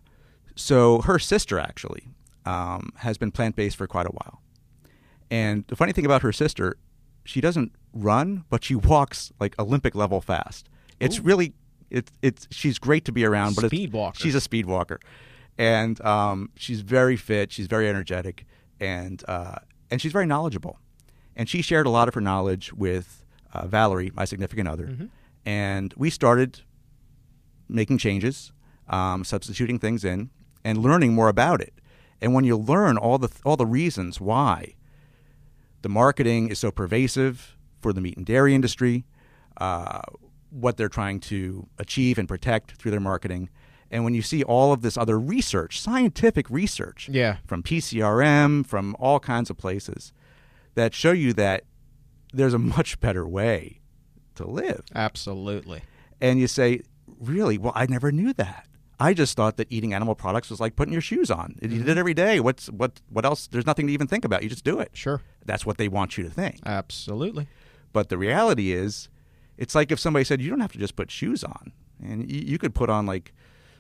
so 0.55 1.01
her 1.03 1.19
sister 1.19 1.59
actually 1.59 2.09
um, 2.47 2.93
has 2.97 3.19
been 3.19 3.33
plant 3.33 3.57
based 3.57 3.77
for 3.77 3.87
quite 3.87 4.07
a 4.07 4.11
while. 4.13 4.41
And 5.31 5.65
the 5.69 5.77
funny 5.77 5.93
thing 5.93 6.05
about 6.05 6.23
her 6.23 6.33
sister, 6.33 6.77
she 7.25 7.41
doesn't 7.41 7.73
run, 7.93 8.45
but 8.49 8.65
she 8.65 8.75
walks 8.75 9.33
like 9.41 9.59
Olympic 9.59 9.95
level 9.95 10.21
fast. 10.21 10.69
It's 11.01 11.19
really 11.21 11.53
it's 11.91 12.11
it's 12.23 12.49
she's 12.51 12.79
great 12.79 13.05
to 13.05 13.13
be 13.13 13.25
around, 13.25 13.57
but 13.57 13.67
Speed 13.67 13.93
walker. 13.93 14.19
she's 14.19 14.35
a 14.35 14.41
speed 14.41 14.67
walker, 14.67 15.01
and 15.59 16.01
um, 16.05 16.51
she's 16.57 16.81
very 16.81 17.17
fit. 17.17 17.53
She's 17.53 17.67
very 17.67 17.89
energetic, 17.89 18.47
and 18.81 19.23
uh, 19.29 19.57
and 19.91 20.01
she's 20.01 20.13
very 20.13 20.27
knowledgeable. 20.27 20.79
And 21.37 21.49
she 21.49 21.63
shared 21.63 21.87
a 21.87 21.91
lot 21.91 22.09
of 22.09 22.15
her 22.15 22.21
knowledge 22.21 22.73
with 22.73 23.25
uh, 23.55 23.67
Valerie, 23.67 24.11
my 24.15 24.25
significant 24.25 24.69
other, 24.69 25.09
and 25.47 25.93
we 25.97 26.11
started 26.11 26.61
making 27.69 27.99
changes, 27.99 28.53
um, 28.89 29.25
substituting 29.25 29.79
things 29.79 30.05
in, 30.05 30.31
and 30.65 30.79
learning 30.79 31.15
more 31.15 31.29
about 31.29 31.61
it. 31.61 31.73
And 32.21 32.35
when 32.35 32.45
you 32.45 32.57
learn 32.57 32.97
all 32.97 33.19
the 33.19 33.31
all 33.45 33.57
the 33.57 33.67
reasons 33.67 34.21
why 34.21 34.75
the 35.83 35.89
marketing 35.89 36.49
is 36.49 36.59
so 36.61 36.71
pervasive 36.71 37.57
for 37.83 37.93
the 37.93 38.01
meat 38.01 38.17
and 38.17 38.25
dairy 38.25 38.55
industry, 38.55 39.05
uh, 39.59 40.01
what 40.51 40.77
they're 40.77 40.89
trying 40.89 41.21
to 41.21 41.67
achieve 41.79 42.19
and 42.19 42.29
protect 42.29 42.73
through 42.73 42.91
their 42.91 43.01
marketing. 43.01 43.51
And 43.91 44.05
when 44.05 44.15
you 44.15 44.23
see 44.23 44.43
all 44.43 44.73
of 44.73 44.81
this 44.83 44.97
other 44.97 45.19
research, 45.21 45.81
scientific 45.81 46.49
research, 46.49 47.09
Yeah. 47.11 47.37
from 47.47 47.63
PCRM, 47.63 48.65
from 48.65 48.97
all 48.99 49.21
kinds 49.21 49.51
of 49.51 49.59
places, 49.59 50.13
that 50.75 50.95
show 50.95 51.13
you 51.13 51.33
that 51.35 51.65
there's 52.33 52.55
a 52.55 52.59
much 52.59 52.99
better 53.01 53.27
way 53.29 53.81
to 54.37 54.47
live. 54.47 54.85
Absolutely. 54.95 55.83
And 56.21 56.39
you 56.41 56.47
say, 56.47 56.81
really? 57.21 57.59
Well, 57.59 57.73
I 57.75 57.85
never 57.87 58.11
knew 58.11 58.33
that. 58.35 58.67
I 59.01 59.15
just 59.15 59.37
thought 59.37 59.57
that 59.57 59.67
eating 59.71 59.93
animal 59.93 60.15
products 60.15 60.49
was 60.49 60.61
like 60.61 60.77
putting 60.77 60.93
your 60.93 61.03
shoes 61.03 61.31
on. 61.31 61.57
You 61.61 61.69
did 61.69 61.89
it 61.89 61.99
every 61.99 62.15
day. 62.15 62.39
What's 62.41 62.69
what? 62.71 63.01
What 63.09 63.25
else? 63.25 63.49
There's 63.49 63.67
nothing 63.67 63.89
to 63.89 63.93
even 63.93 64.07
think 64.07 64.25
about. 64.25 64.45
You 64.45 64.49
just 64.49 64.65
do 64.65 64.79
it. 64.79 64.91
Sure. 64.95 65.21
That's 65.45 65.67
what 65.67 65.77
they 65.77 65.89
want 65.89 66.17
you 66.17 66.23
to 66.25 66.31
think. 66.31 66.61
Absolutely. 66.65 67.49
But 67.93 68.09
the 68.09 68.19
reality 68.19 68.73
is, 68.73 69.09
it's 69.59 69.75
like 69.75 69.91
if 69.93 69.99
somebody 70.01 70.25
said 70.25 70.41
you 70.41 70.51
don't 70.51 70.61
have 70.61 70.73
to 70.73 70.79
just 70.79 70.97
put 70.97 71.11
shoes 71.11 71.45
on, 71.45 71.73
and 72.03 72.31
you, 72.31 72.41
you 72.41 72.59
could 72.59 72.75
put 72.75 72.89
on 72.91 73.07
like 73.07 73.33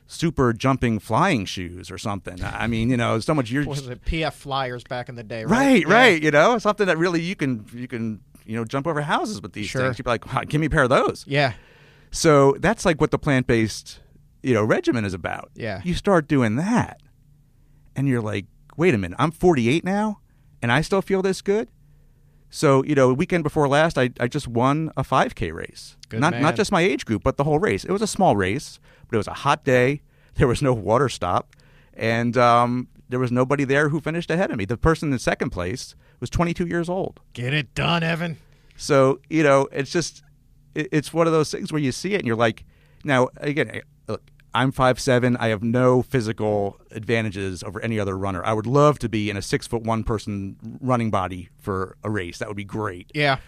super 0.07 0.53
jumping 0.53 0.99
flying 0.99 1.45
shoes 1.47 1.91
or 1.91 1.97
something. 1.97 2.43
I 2.45 2.67
mean, 2.67 2.91
you 2.91 2.97
know, 2.97 3.19
so 3.21 3.35
much 3.35 3.51
you're 3.51 3.65
was 3.65 3.89
it 3.89 4.05
PF 4.05 4.33
Flyers 4.35 4.85
back 4.85 5.09
in 5.09 5.15
the 5.15 5.23
day, 5.23 5.45
right? 5.45 5.51
right, 5.51 5.87
Yeah. 5.89 5.95
right. 5.95 6.23
You 6.23 6.31
know, 6.31 6.59
something 6.59 6.87
that 6.87 6.99
really 6.99 7.23
you 7.23 7.35
can 7.37 7.65
you 7.73 7.89
can 7.89 8.21
you 8.45 8.57
know 8.57 8.65
jump 8.65 8.87
over 8.87 9.01
houses 9.01 9.41
with 9.41 9.53
these 9.55 9.67
Sure. 9.67 9.83
things. 9.83 9.99
You'd 9.99 10.05
be 10.05 10.11
like, 10.11 10.33
wow, 10.33 10.43
give 10.47 10.61
me 10.61 10.67
a 10.67 10.71
pair 10.71 10.83
of 10.83 10.91
those. 10.91 11.25
Yeah. 11.27 11.55
So 12.11 12.57
that's 12.61 12.85
like 12.85 13.01
what 13.01 13.11
the 13.11 13.19
plant 13.19 13.47
based, 13.47 14.01
you 14.43 14.53
know, 14.53 14.65
regimen 14.65 15.05
is 15.05 15.15
about. 15.15 15.51
Yeah. 15.55 15.81
You 15.85 15.95
start 15.95 16.29
doing 16.29 16.57
that, 16.57 17.01
and 17.97 18.07
you're 18.07 18.21
like, 18.21 18.47
wait 18.77 18.95
a 18.95 18.99
minute, 18.99 19.17
I'm 19.19 19.31
48 19.31 19.83
now, 19.85 20.21
and 20.61 20.71
I 20.71 20.83
still 20.83 21.01
feel 21.01 21.23
this 21.23 21.41
good. 21.41 21.69
So 22.55 22.85
you 22.85 22.95
know, 22.95 23.13
weekend 23.15 23.43
before 23.45 23.67
last, 23.67 23.97
I, 23.97 24.11
I 24.21 24.29
just 24.29 24.47
won 24.47 24.93
a 24.95 25.03
5K 25.03 25.53
race. 25.55 25.97
Good 26.11 26.21
not 26.21 26.35
man. 26.35 26.43
not 26.43 26.55
just 26.55 26.71
my 26.71 26.83
age 26.83 27.07
group, 27.07 27.25
but 27.25 27.39
the 27.39 27.45
whole 27.45 27.59
race. 27.59 27.83
It 27.83 27.91
was 27.91 28.03
a 28.03 28.07
small 28.07 28.37
race, 28.37 28.79
but 29.09 29.17
it 29.17 29.19
was 29.19 29.27
a 29.27 29.35
hot 29.35 29.65
day. 29.65 30.03
There 30.35 30.49
was 30.49 30.63
no 30.63 30.73
water 30.73 31.11
stop, 31.11 31.55
and 31.93 32.39
um, 32.39 32.89
there 33.11 33.19
was 33.19 33.31
nobody 33.31 33.65
there 33.65 33.91
who 33.91 34.01
finished 34.01 34.31
ahead 34.31 34.51
of 34.51 34.57
me. 34.57 34.65
The 34.65 34.79
person 34.79 35.13
in 35.13 35.19
second 35.19 35.51
place 35.51 35.95
was 36.21 36.31
22 36.31 36.67
years 36.67 36.89
old. 36.89 37.21
Get 37.35 37.53
it 37.53 37.75
done, 37.75 38.03
Evan. 38.03 38.39
So 38.75 39.21
you 39.29 39.43
know, 39.43 39.69
it's 39.73 39.93
just 39.93 40.23
it, 40.75 40.89
it's 40.91 41.13
one 41.13 41.27
of 41.27 41.35
those 41.35 41.51
things 41.51 41.71
where 41.71 41.83
you 41.83 41.93
see 41.93 42.15
it 42.15 42.19
and 42.19 42.27
you're 42.27 42.35
like, 42.35 42.65
now 43.05 43.29
again, 43.37 43.83
I'm 44.55 44.73
five 44.73 45.01
seven. 45.01 45.37
I 45.39 45.49
have 45.49 45.63
no 45.63 46.03
physical 46.03 46.81
advantages 46.91 47.63
over 47.63 47.81
any 47.81 47.99
other 47.99 48.17
runner. 48.17 48.45
I 48.45 48.53
would 48.53 48.67
love 48.67 48.99
to 49.01 49.09
be 49.09 49.31
in 49.31 49.37
a 49.37 49.43
six 49.43 49.67
foot 49.67 49.83
one 49.83 50.05
person 50.05 50.57
running 50.81 51.11
body 51.11 51.49
for 51.59 51.97
a 52.05 52.11
race. 52.11 52.39
That 52.39 52.49
would 52.49 52.57
be 52.57 52.65
great. 52.65 53.11
Yeah. 53.15 53.39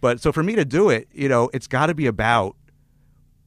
But 0.00 0.20
so 0.20 0.32
for 0.32 0.42
me 0.42 0.54
to 0.56 0.64
do 0.64 0.90
it, 0.90 1.08
you 1.12 1.28
know, 1.28 1.50
it's 1.52 1.66
got 1.66 1.86
to 1.86 1.94
be 1.94 2.06
about 2.06 2.56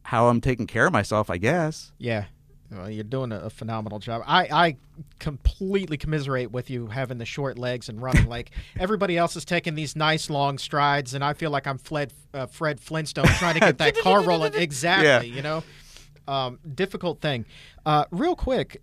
how 0.04 0.28
I'm 0.28 0.42
taking 0.42 0.68
care 0.68 0.88
of 0.88 0.94
myself. 0.94 1.30
I 1.30 1.38
guess. 1.38 1.92
Yeah. 1.98 2.26
Well, 2.72 2.90
you're 2.90 3.04
doing 3.04 3.34
a, 3.34 3.50
phenomenal 3.50 4.00
job. 4.00 4.24
I, 4.26 4.44
I 4.46 4.78
completely 5.20 5.98
commiserate 5.98 6.52
with 6.52 6.70
you 6.70 6.88
having 6.88 7.18
the 7.18 7.26
short 7.26 7.60
legs 7.60 7.90
and 7.90 8.02
running. 8.02 8.28
Like 8.28 8.52
everybody 8.80 9.18
else 9.18 9.36
is 9.36 9.44
taking 9.44 9.76
these 9.76 9.96
nice 9.96 10.30
long 10.30 10.58
strides, 10.58 11.14
and 11.14 11.22
I 11.22 11.34
feel 11.34 11.52
like 11.52 11.68
I'm 11.68 11.78
Fred, 11.78 12.14
uh, 12.34 12.46
Fred 12.46 12.80
Flintstone 12.80 13.26
trying 13.26 13.56
to 13.56 13.60
get 13.60 13.78
that 13.80 13.98
car 14.04 14.22
rolling. 14.24 14.54
Exactly. 14.54 15.28
Yeah. 15.28 15.36
You 15.36 15.42
know, 15.42 15.64
um, 16.28 16.60
difficult 16.76 17.22
thing. 17.22 17.46
Uh, 17.86 18.06
real 18.12 18.36
quick, 18.36 18.82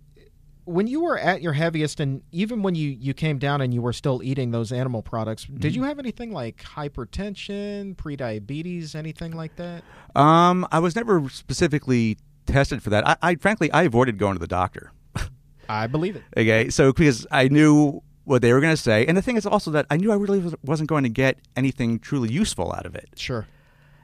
when 0.65 0.85
you 0.85 1.01
were 1.01 1.17
at 1.17 1.41
your 1.41 1.53
heaviest, 1.53 1.99
and 1.99 2.21
even 2.31 2.61
when 2.61 2.75
you, 2.75 2.89
you 2.89 3.13
came 3.13 3.39
down 3.39 3.61
and 3.61 3.73
you 3.73 3.81
were 3.81 3.93
still 3.93 4.21
eating 4.21 4.51
those 4.51 4.71
animal 4.71 5.01
products, 5.01 5.45
did 5.45 5.75
you 5.75 5.83
have 5.83 5.97
anything 5.97 6.31
like 6.31 6.63
hypertension, 6.63 7.95
prediabetes, 7.95 8.93
anything 8.93 9.31
like 9.31 9.55
that? 9.55 9.83
Um, 10.15 10.67
I 10.71 10.79
was 10.79 10.95
never 10.95 11.27
specifically 11.29 12.17
tested 12.45 12.83
for 12.83 12.91
that. 12.91 13.07
I, 13.07 13.17
I 13.21 13.35
frankly 13.35 13.71
I 13.71 13.83
avoided 13.83 14.17
going 14.17 14.35
to 14.35 14.39
the 14.39 14.47
doctor. 14.47 14.91
I 15.69 15.87
believe 15.87 16.15
it. 16.15 16.23
Okay, 16.37 16.69
so 16.69 16.93
because 16.93 17.25
I 17.31 17.47
knew 17.47 18.03
what 18.25 18.43
they 18.43 18.53
were 18.53 18.61
going 18.61 18.73
to 18.73 18.81
say, 18.81 19.05
and 19.07 19.17
the 19.17 19.23
thing 19.23 19.37
is 19.37 19.45
also 19.47 19.71
that 19.71 19.87
I 19.89 19.97
knew 19.97 20.11
I 20.11 20.15
really 20.15 20.39
was, 20.39 20.55
wasn't 20.63 20.89
going 20.89 21.03
to 21.03 21.09
get 21.09 21.39
anything 21.55 21.97
truly 21.97 22.31
useful 22.31 22.71
out 22.73 22.85
of 22.85 22.95
it. 22.95 23.09
Sure. 23.15 23.47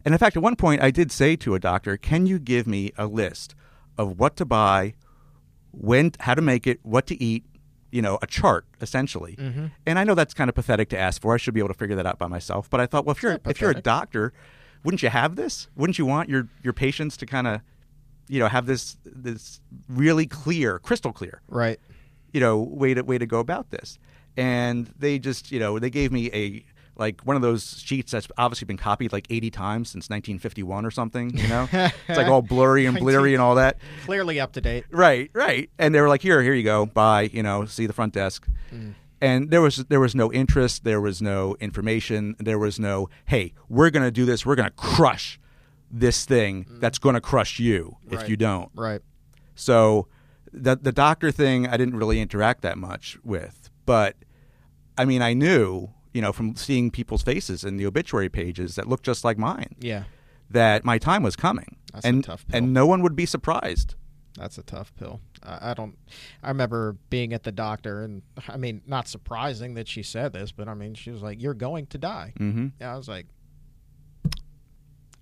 And 0.05 0.13
in 0.13 0.19
fact, 0.19 0.37
at 0.37 0.43
one 0.43 0.55
point, 0.55 0.81
I 0.81 0.91
did 0.91 1.11
say 1.11 1.35
to 1.37 1.55
a 1.55 1.59
doctor, 1.59 1.97
"Can 1.97 2.27
you 2.27 2.39
give 2.39 2.67
me 2.67 2.93
a 2.97 3.07
list 3.07 3.55
of 3.97 4.19
what 4.19 4.35
to 4.37 4.45
buy, 4.45 4.93
when, 5.71 6.11
how 6.19 6.35
to 6.35 6.41
make 6.41 6.67
it, 6.67 6.79
what 6.83 7.07
to 7.07 7.21
eat?" 7.21 7.43
You 7.91 8.01
know, 8.01 8.19
a 8.21 8.27
chart 8.27 8.65
essentially. 8.81 9.35
Mm-hmm. 9.37 9.67
And 9.85 9.97
I 9.97 10.03
know 10.03 10.15
that's 10.15 10.33
kind 10.33 10.49
of 10.49 10.55
pathetic 10.55 10.89
to 10.89 10.97
ask 10.97 11.21
for. 11.21 11.33
I 11.33 11.37
should 11.37 11.53
be 11.53 11.61
able 11.61 11.69
to 11.69 11.79
figure 11.79 11.95
that 11.95 12.05
out 12.05 12.19
by 12.19 12.27
myself. 12.27 12.69
But 12.69 12.81
I 12.81 12.85
thought, 12.85 13.05
well, 13.05 13.15
if 13.15 13.23
you're 13.23 13.39
if 13.45 13.61
you're 13.61 13.71
a 13.71 13.81
doctor, 13.81 14.33
wouldn't 14.83 15.01
you 15.01 15.09
have 15.09 15.35
this? 15.37 15.69
Wouldn't 15.75 15.97
you 15.97 16.05
want 16.05 16.29
your 16.29 16.47
your 16.61 16.73
patients 16.73 17.15
to 17.17 17.25
kind 17.25 17.47
of, 17.47 17.61
you 18.27 18.39
know, 18.39 18.47
have 18.47 18.65
this 18.65 18.97
this 19.05 19.61
really 19.87 20.27
clear, 20.27 20.77
crystal 20.79 21.13
clear? 21.13 21.41
Right. 21.47 21.79
you 22.35 22.41
know, 22.41 22.59
way 22.59 22.93
to 22.93 23.01
way 23.01 23.17
to 23.17 23.25
go 23.25 23.39
about 23.39 23.69
this. 23.69 23.97
And 24.35 24.91
they 24.99 25.17
just, 25.17 25.53
you 25.53 25.59
know, 25.59 25.79
they 25.79 25.89
gave 25.89 26.11
me 26.11 26.29
a 26.33 26.65
like 26.97 27.21
one 27.21 27.35
of 27.35 27.41
those 27.41 27.79
sheets 27.79 28.11
that's 28.11 28.27
obviously 28.37 28.65
been 28.65 28.77
copied 28.77 29.11
like 29.11 29.27
80 29.29 29.51
times 29.51 29.89
since 29.89 30.09
1951 30.09 30.85
or 30.85 30.91
something. 30.91 31.35
You 31.37 31.47
know, 31.47 31.67
it's 31.71 32.17
like 32.17 32.27
all 32.27 32.41
blurry 32.41 32.85
and 32.85 32.97
bleary 32.97 33.33
and 33.33 33.41
all 33.41 33.55
that. 33.55 33.77
Clearly 34.05 34.39
up 34.39 34.53
to 34.53 34.61
date. 34.61 34.85
Right, 34.91 35.29
right. 35.33 35.69
And 35.77 35.93
they 35.93 36.01
were 36.01 36.09
like, 36.09 36.21
"Here, 36.21 36.41
here 36.41 36.53
you 36.53 36.63
go. 36.63 36.85
Bye." 36.85 37.29
You 37.33 37.43
know, 37.43 37.65
see 37.65 37.85
the 37.85 37.93
front 37.93 38.13
desk. 38.13 38.47
Mm. 38.73 38.93
And 39.21 39.49
there 39.49 39.61
was 39.61 39.77
there 39.85 39.99
was 39.99 40.15
no 40.15 40.31
interest. 40.31 40.83
There 40.83 41.01
was 41.01 41.21
no 41.21 41.55
information. 41.59 42.35
There 42.39 42.59
was 42.59 42.79
no, 42.79 43.09
"Hey, 43.25 43.53
we're 43.69 43.89
going 43.89 44.03
to 44.05 44.11
do 44.11 44.25
this. 44.25 44.45
We're 44.45 44.55
going 44.55 44.69
to 44.69 44.75
crush 44.75 45.39
this 45.89 46.25
thing 46.25 46.65
mm. 46.65 46.79
that's 46.79 46.97
going 46.99 47.15
to 47.15 47.21
crush 47.21 47.59
you 47.59 47.97
if 48.09 48.19
Right. 48.19 48.29
you 48.29 48.37
don't." 48.37 48.69
Right. 48.75 49.01
So 49.55 50.07
the 50.51 50.75
the 50.75 50.91
doctor 50.91 51.31
thing 51.31 51.67
I 51.67 51.77
didn't 51.77 51.97
really 51.97 52.19
interact 52.21 52.61
that 52.61 52.77
much 52.77 53.17
with, 53.23 53.69
but 53.85 54.15
I 54.97 55.05
mean 55.05 55.21
I 55.21 55.33
knew, 55.33 55.89
you 56.15 56.21
know, 56.21 56.31
from 56.31 56.55
seeing 56.55 56.89
people's 56.91 57.21
faces 57.21 57.63
in 57.65 57.75
the 57.77 57.85
obituary 57.85 58.29
pages 58.29 58.75
that 58.75 58.87
looked 58.87 59.03
just 59.03 59.23
like 59.25 59.37
mine, 59.37 59.75
Yeah. 59.79 60.05
that 60.49 60.85
my 60.85 60.97
time 60.97 61.23
was 61.23 61.35
coming. 61.35 61.75
That's 61.93 62.05
a 62.05 62.07
and 62.09 62.23
tough 62.23 62.47
pill. 62.47 62.57
and 62.57 62.73
no 62.73 62.85
one 62.87 63.01
would 63.03 63.15
be 63.17 63.25
surprised. 63.25 63.95
That's 64.37 64.57
a 64.57 64.63
tough 64.63 64.93
pill. 64.95 65.19
I, 65.43 65.71
I 65.71 65.73
don't. 65.73 65.97
I 66.43 66.49
remember 66.49 66.95
being 67.09 67.33
at 67.33 67.43
the 67.43 67.51
doctor, 67.51 68.03
and 68.03 68.21
I 68.47 68.57
mean, 68.57 68.81
not 68.85 69.07
surprising 69.07 69.73
that 69.75 69.87
she 69.89 70.03
said 70.03 70.31
this, 70.33 70.51
but 70.53 70.67
I 70.69 70.73
mean, 70.73 70.93
she 70.93 71.11
was 71.11 71.21
like, 71.21 71.41
"You're 71.41 71.53
going 71.53 71.85
to 71.87 71.97
die." 71.97 72.33
Mhm. 72.39 72.71
And 72.79 72.89
I 72.89 72.95
was 72.97 73.07
like, 73.07 73.27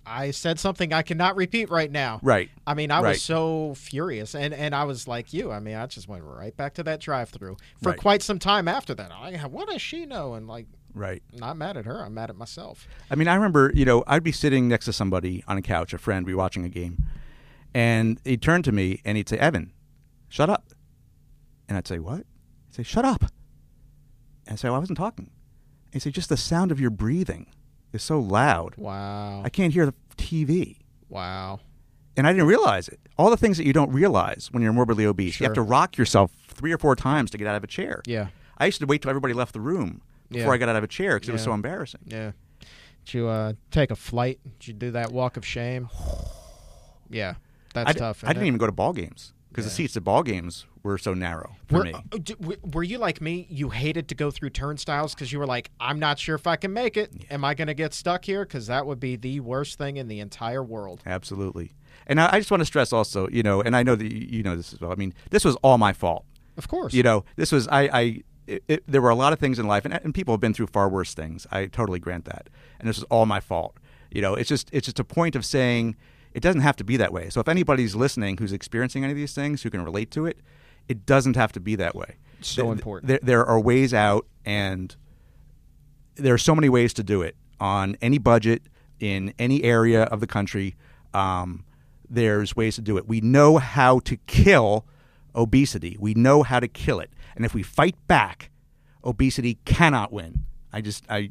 I 0.06 0.32
said 0.32 0.58
something 0.60 0.92
I 0.92 1.02
cannot 1.02 1.34
repeat 1.36 1.70
right 1.70 1.90
now. 1.90 2.20
Right. 2.22 2.50
I 2.66 2.74
mean, 2.74 2.90
I 2.90 3.00
Right. 3.00 3.10
was 3.10 3.22
so 3.22 3.74
furious, 3.74 4.34
and 4.34 4.52
and 4.52 4.74
I 4.74 4.84
was 4.84 5.08
like 5.08 5.32
you. 5.32 5.50
I 5.50 5.60
mean, 5.60 5.76
I 5.76 5.86
just 5.86 6.08
went 6.08 6.24
right 6.24 6.54
back 6.56 6.74
to 6.74 6.82
that 6.82 7.00
drive-through 7.00 7.56
for 7.82 7.90
Right. 7.90 7.98
quite 7.98 8.22
some 8.22 8.38
time 8.38 8.68
after 8.68 8.94
that. 8.96 9.10
I, 9.12 9.36
what 9.46 9.68
does 9.68 9.80
she 9.80 10.04
know? 10.04 10.34
And 10.34 10.46
like, 10.46 10.66
Right. 10.94 11.22
not 11.32 11.56
mad 11.56 11.76
at 11.76 11.84
her. 11.86 12.04
I'm 12.04 12.14
mad 12.14 12.30
at 12.30 12.36
myself. 12.36 12.86
I 13.10 13.16
mean, 13.16 13.26
I 13.28 13.34
remember, 13.34 13.72
you 13.74 13.84
know, 13.84 14.04
I'd 14.06 14.22
be 14.22 14.30
sitting 14.32 14.68
next 14.68 14.84
to 14.86 14.92
somebody 14.92 15.42
on 15.48 15.56
a 15.58 15.62
couch, 15.62 15.92
a 15.92 15.98
friend, 15.98 16.24
we 16.24 16.34
watching 16.34 16.64
a 16.64 16.68
game, 16.68 17.04
and 17.74 18.20
he'd 18.24 18.40
turn 18.42 18.62
to 18.62 18.72
me 18.72 19.00
and 19.04 19.16
he'd 19.16 19.28
say, 19.28 19.36
"Evan, 19.38 19.72
shut 20.28 20.48
up," 20.48 20.72
and 21.68 21.76
I'd 21.76 21.88
say, 21.88 21.98
"What?" 21.98 22.18
He'd 22.68 22.74
say, 22.76 22.82
"Shut 22.84 23.04
up," 23.04 23.22
and 24.46 24.52
I'd 24.52 24.58
say, 24.58 24.68
well, 24.68 24.76
"I 24.76 24.78
wasn't 24.78 24.98
talking." 24.98 25.30
And 25.86 25.94
he'd 25.94 26.00
say, 26.02 26.10
"Just 26.10 26.28
the 26.28 26.36
sound 26.36 26.70
of 26.70 26.80
your 26.80 26.90
breathing 26.90 27.46
is 27.92 28.02
so 28.02 28.20
loud, 28.20 28.74
Wow. 28.76 29.42
I 29.44 29.48
can't 29.48 29.72
hear 29.72 29.86
the 29.86 29.94
TV." 30.16 30.78
wow. 31.08 31.60
And 32.16 32.28
I 32.28 32.32
didn't 32.32 32.46
realize 32.46 32.86
it. 32.86 33.00
All 33.18 33.28
the 33.28 33.36
things 33.36 33.56
that 33.56 33.64
you 33.66 33.72
don't 33.72 33.90
realize 33.90 34.48
when 34.52 34.62
you're 34.62 34.72
morbidly 34.72 35.04
obese. 35.04 35.40
You 35.40 35.44
have 35.46 35.54
to 35.54 35.62
rock 35.62 35.98
yourself 35.98 36.30
three 36.46 36.70
or 36.70 36.78
four 36.78 36.94
times 36.94 37.28
to 37.32 37.38
get 37.38 37.48
out 37.48 37.56
of 37.56 37.64
a 37.64 37.66
chair. 37.66 38.02
Yeah. 38.06 38.28
I 38.56 38.66
used 38.66 38.78
to 38.78 38.86
wait 38.86 39.02
till 39.02 39.08
everybody 39.08 39.34
left 39.34 39.52
the 39.52 39.60
room 39.60 40.00
before 40.30 40.46
Yeah. 40.46 40.50
I 40.52 40.56
got 40.58 40.68
out 40.70 40.76
of 40.76 40.84
a 40.84 40.88
chair 40.88 41.16
because 41.16 41.28
it 41.28 41.32
was 41.32 41.42
so 41.42 41.52
embarrassing. 41.52 42.00
Yeah. 42.06 42.32
Did 43.04 43.14
you 43.14 43.28
uh, 43.28 43.52
take 43.70 43.90
a 43.90 43.96
flight? 43.96 44.40
Did 44.58 44.68
you 44.68 44.74
do 44.74 44.90
that 44.92 45.12
walk 45.12 45.36
of 45.36 45.44
shame? 45.46 45.88
Yeah. 47.10 47.34
That's 47.74 47.90
I, 47.90 47.92
d- 47.92 47.98
tough. 47.98 48.24
I 48.24 48.28
didn't 48.28 48.44
it? 48.44 48.46
even 48.48 48.58
go 48.58 48.66
to 48.66 48.72
ball 48.72 48.92
games 48.92 49.32
because 49.50 49.64
the 49.64 49.70
seats 49.70 49.96
at 49.96 50.04
ball 50.04 50.22
games 50.22 50.66
were 50.82 50.98
so 50.98 51.14
narrow 51.14 51.56
for 51.66 51.78
Were, 51.78 51.84
me. 51.84 51.92
uh, 51.94 52.56
were 52.72 52.82
you 52.82 52.98
like 52.98 53.20
me? 53.20 53.46
You 53.50 53.70
hated 53.70 54.08
to 54.08 54.14
go 54.14 54.30
through 54.30 54.50
turnstiles 54.50 55.14
because 55.14 55.32
you 55.32 55.38
were 55.38 55.46
like, 55.46 55.70
I'm 55.80 55.98
not 55.98 56.18
sure 56.18 56.34
if 56.34 56.46
I 56.46 56.56
can 56.56 56.72
make 56.72 56.96
it. 56.96 57.12
Am 57.30 57.44
I 57.44 57.54
going 57.54 57.68
to 57.68 57.74
get 57.74 57.94
stuck 57.94 58.24
here? 58.24 58.44
Because 58.44 58.66
that 58.68 58.86
would 58.86 59.00
be 59.00 59.16
the 59.16 59.40
worst 59.40 59.78
thing 59.78 59.96
in 59.96 60.08
the 60.08 60.20
entire 60.20 60.62
world. 60.62 61.02
Absolutely. 61.06 61.72
And 62.06 62.20
I, 62.20 62.30
I 62.34 62.38
just 62.40 62.50
want 62.50 62.60
to 62.62 62.64
stress 62.66 62.92
also, 62.92 63.28
you 63.28 63.42
know, 63.42 63.60
and 63.60 63.76
I 63.76 63.82
know 63.82 63.94
that 63.96 64.10
you, 64.12 64.26
you 64.38 64.42
know 64.42 64.56
this 64.56 64.72
as 64.72 64.80
well. 64.80 64.92
I 64.92 64.96
mean, 64.96 65.14
this 65.30 65.44
was 65.44 65.56
all 65.56 65.78
my 65.78 65.92
fault. 65.92 66.24
Of 66.56 66.68
course. 66.68 66.94
You 66.94 67.02
know, 67.02 67.24
this 67.36 67.50
was 67.52 67.66
I. 67.68 67.82
I 67.92 68.22
it, 68.46 68.64
it, 68.68 68.84
there 68.86 69.00
were 69.00 69.10
a 69.10 69.14
lot 69.14 69.32
of 69.32 69.38
things 69.38 69.58
in 69.58 69.66
life, 69.66 69.84
and, 69.84 69.94
and 69.94 70.14
people 70.14 70.34
have 70.34 70.40
been 70.40 70.54
through 70.54 70.68
far 70.68 70.88
worse 70.88 71.14
things. 71.14 71.46
I 71.50 71.66
totally 71.66 71.98
grant 71.98 72.24
that, 72.26 72.48
and 72.78 72.88
this 72.88 72.98
is 72.98 73.04
all 73.04 73.26
my 73.26 73.40
fault. 73.40 73.76
You 74.10 74.22
know, 74.22 74.34
it's 74.34 74.48
just 74.48 74.68
it's 74.72 74.86
just 74.86 75.00
a 75.00 75.04
point 75.04 75.34
of 75.36 75.44
saying 75.44 75.96
it 76.32 76.40
doesn't 76.40 76.60
have 76.60 76.76
to 76.76 76.84
be 76.84 76.96
that 76.96 77.12
way. 77.12 77.30
So 77.30 77.40
if 77.40 77.48
anybody's 77.48 77.94
listening 77.94 78.36
who's 78.36 78.52
experiencing 78.52 79.04
any 79.04 79.12
of 79.12 79.16
these 79.16 79.34
things 79.34 79.62
who 79.62 79.70
can 79.70 79.82
relate 79.82 80.10
to 80.12 80.26
it, 80.26 80.38
it 80.88 81.06
doesn't 81.06 81.36
have 81.36 81.52
to 81.52 81.60
be 81.60 81.76
that 81.76 81.94
way. 81.94 82.16
So 82.40 82.70
important. 82.70 83.08
There, 83.08 83.20
there 83.22 83.46
are 83.46 83.58
ways 83.58 83.94
out, 83.94 84.26
and 84.44 84.94
there 86.16 86.34
are 86.34 86.38
so 86.38 86.54
many 86.54 86.68
ways 86.68 86.92
to 86.94 87.02
do 87.02 87.22
it 87.22 87.36
on 87.58 87.96
any 88.02 88.18
budget 88.18 88.62
in 89.00 89.32
any 89.38 89.64
area 89.64 90.04
of 90.04 90.20
the 90.20 90.26
country. 90.26 90.76
Um, 91.12 91.64
there's 92.08 92.54
ways 92.54 92.74
to 92.76 92.82
do 92.82 92.96
it. 92.98 93.08
We 93.08 93.20
know 93.20 93.58
how 93.58 94.00
to 94.00 94.16
kill 94.26 94.84
obesity. 95.34 95.96
We 95.98 96.14
know 96.14 96.42
how 96.42 96.60
to 96.60 96.68
kill 96.68 97.00
it, 97.00 97.10
and 97.36 97.44
if 97.44 97.54
we 97.54 97.62
fight 97.62 97.96
back, 98.06 98.50
obesity 99.04 99.58
cannot 99.64 100.12
win. 100.12 100.44
I 100.72 100.80
just 100.80 101.04
I. 101.08 101.30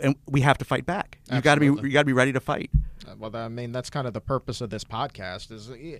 And 0.00 0.16
we 0.26 0.40
have 0.40 0.58
to 0.58 0.64
fight 0.64 0.86
back. 0.86 1.18
You 1.30 1.40
got 1.40 1.56
to 1.56 1.60
be 1.60 1.66
you 1.66 1.90
got 1.90 2.00
to 2.00 2.06
be 2.06 2.12
ready 2.12 2.32
to 2.32 2.40
fight. 2.40 2.70
Uh, 3.06 3.14
Well, 3.18 3.36
I 3.36 3.48
mean, 3.48 3.72
that's 3.72 3.90
kind 3.90 4.06
of 4.06 4.14
the 4.14 4.20
purpose 4.20 4.60
of 4.60 4.70
this 4.70 4.84
podcast. 4.84 5.52
Is 5.52 5.70
uh, 5.70 5.98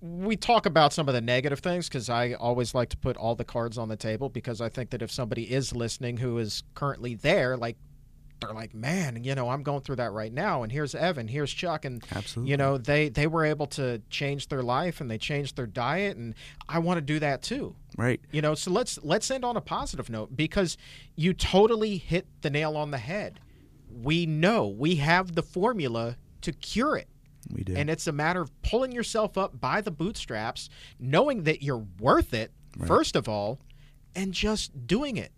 we 0.00 0.36
talk 0.36 0.66
about 0.66 0.92
some 0.92 1.08
of 1.08 1.14
the 1.14 1.20
negative 1.20 1.60
things 1.60 1.88
because 1.88 2.08
I 2.08 2.32
always 2.32 2.74
like 2.74 2.88
to 2.90 2.96
put 2.96 3.16
all 3.16 3.34
the 3.34 3.44
cards 3.44 3.78
on 3.78 3.88
the 3.88 3.96
table 3.96 4.28
because 4.28 4.60
I 4.60 4.68
think 4.68 4.90
that 4.90 5.02
if 5.02 5.10
somebody 5.10 5.52
is 5.52 5.74
listening 5.74 6.16
who 6.18 6.38
is 6.38 6.62
currently 6.74 7.14
there, 7.14 7.56
like 7.56 7.76
they're 8.42 8.54
like, 8.54 8.74
man, 8.74 9.24
you 9.24 9.34
know, 9.34 9.48
I'm 9.48 9.62
going 9.62 9.80
through 9.82 9.96
that 9.96 10.12
right 10.12 10.32
now, 10.32 10.62
and 10.62 10.70
here's 10.70 10.94
Evan, 10.94 11.28
here's 11.28 11.52
Chuck, 11.52 11.84
and 11.84 12.04
Absolutely. 12.14 12.50
you 12.50 12.56
know, 12.56 12.78
they 12.78 13.08
they 13.08 13.26
were 13.26 13.44
able 13.44 13.66
to 13.68 14.00
change 14.10 14.48
their 14.48 14.62
life 14.62 15.00
and 15.00 15.10
they 15.10 15.18
changed 15.18 15.56
their 15.56 15.66
diet, 15.66 16.16
and 16.16 16.34
I 16.68 16.78
want 16.78 16.98
to 16.98 17.02
do 17.02 17.18
that 17.20 17.42
too. 17.42 17.74
Right. 17.96 18.20
You 18.30 18.42
know, 18.42 18.54
so 18.54 18.70
let's 18.70 18.98
let's 19.02 19.30
end 19.30 19.44
on 19.44 19.56
a 19.56 19.60
positive 19.60 20.10
note 20.10 20.36
because 20.36 20.76
you 21.16 21.32
totally 21.32 21.96
hit 21.98 22.26
the 22.42 22.50
nail 22.50 22.76
on 22.76 22.90
the 22.90 22.98
head. 22.98 23.40
We 23.90 24.26
know 24.26 24.68
we 24.68 24.96
have 24.96 25.34
the 25.34 25.42
formula 25.42 26.16
to 26.42 26.52
cure 26.52 26.96
it. 26.96 27.08
We 27.50 27.64
do. 27.64 27.74
And 27.74 27.90
it's 27.90 28.06
a 28.06 28.12
matter 28.12 28.40
of 28.40 28.50
pulling 28.62 28.92
yourself 28.92 29.36
up 29.36 29.60
by 29.60 29.80
the 29.80 29.90
bootstraps, 29.90 30.68
knowing 30.98 31.42
that 31.44 31.62
you're 31.62 31.84
worth 31.98 32.32
it, 32.34 32.52
first 32.86 33.16
of 33.16 33.28
all, 33.28 33.58
and 34.14 34.32
just 34.32 34.86
doing 34.86 35.16
it. 35.16 35.32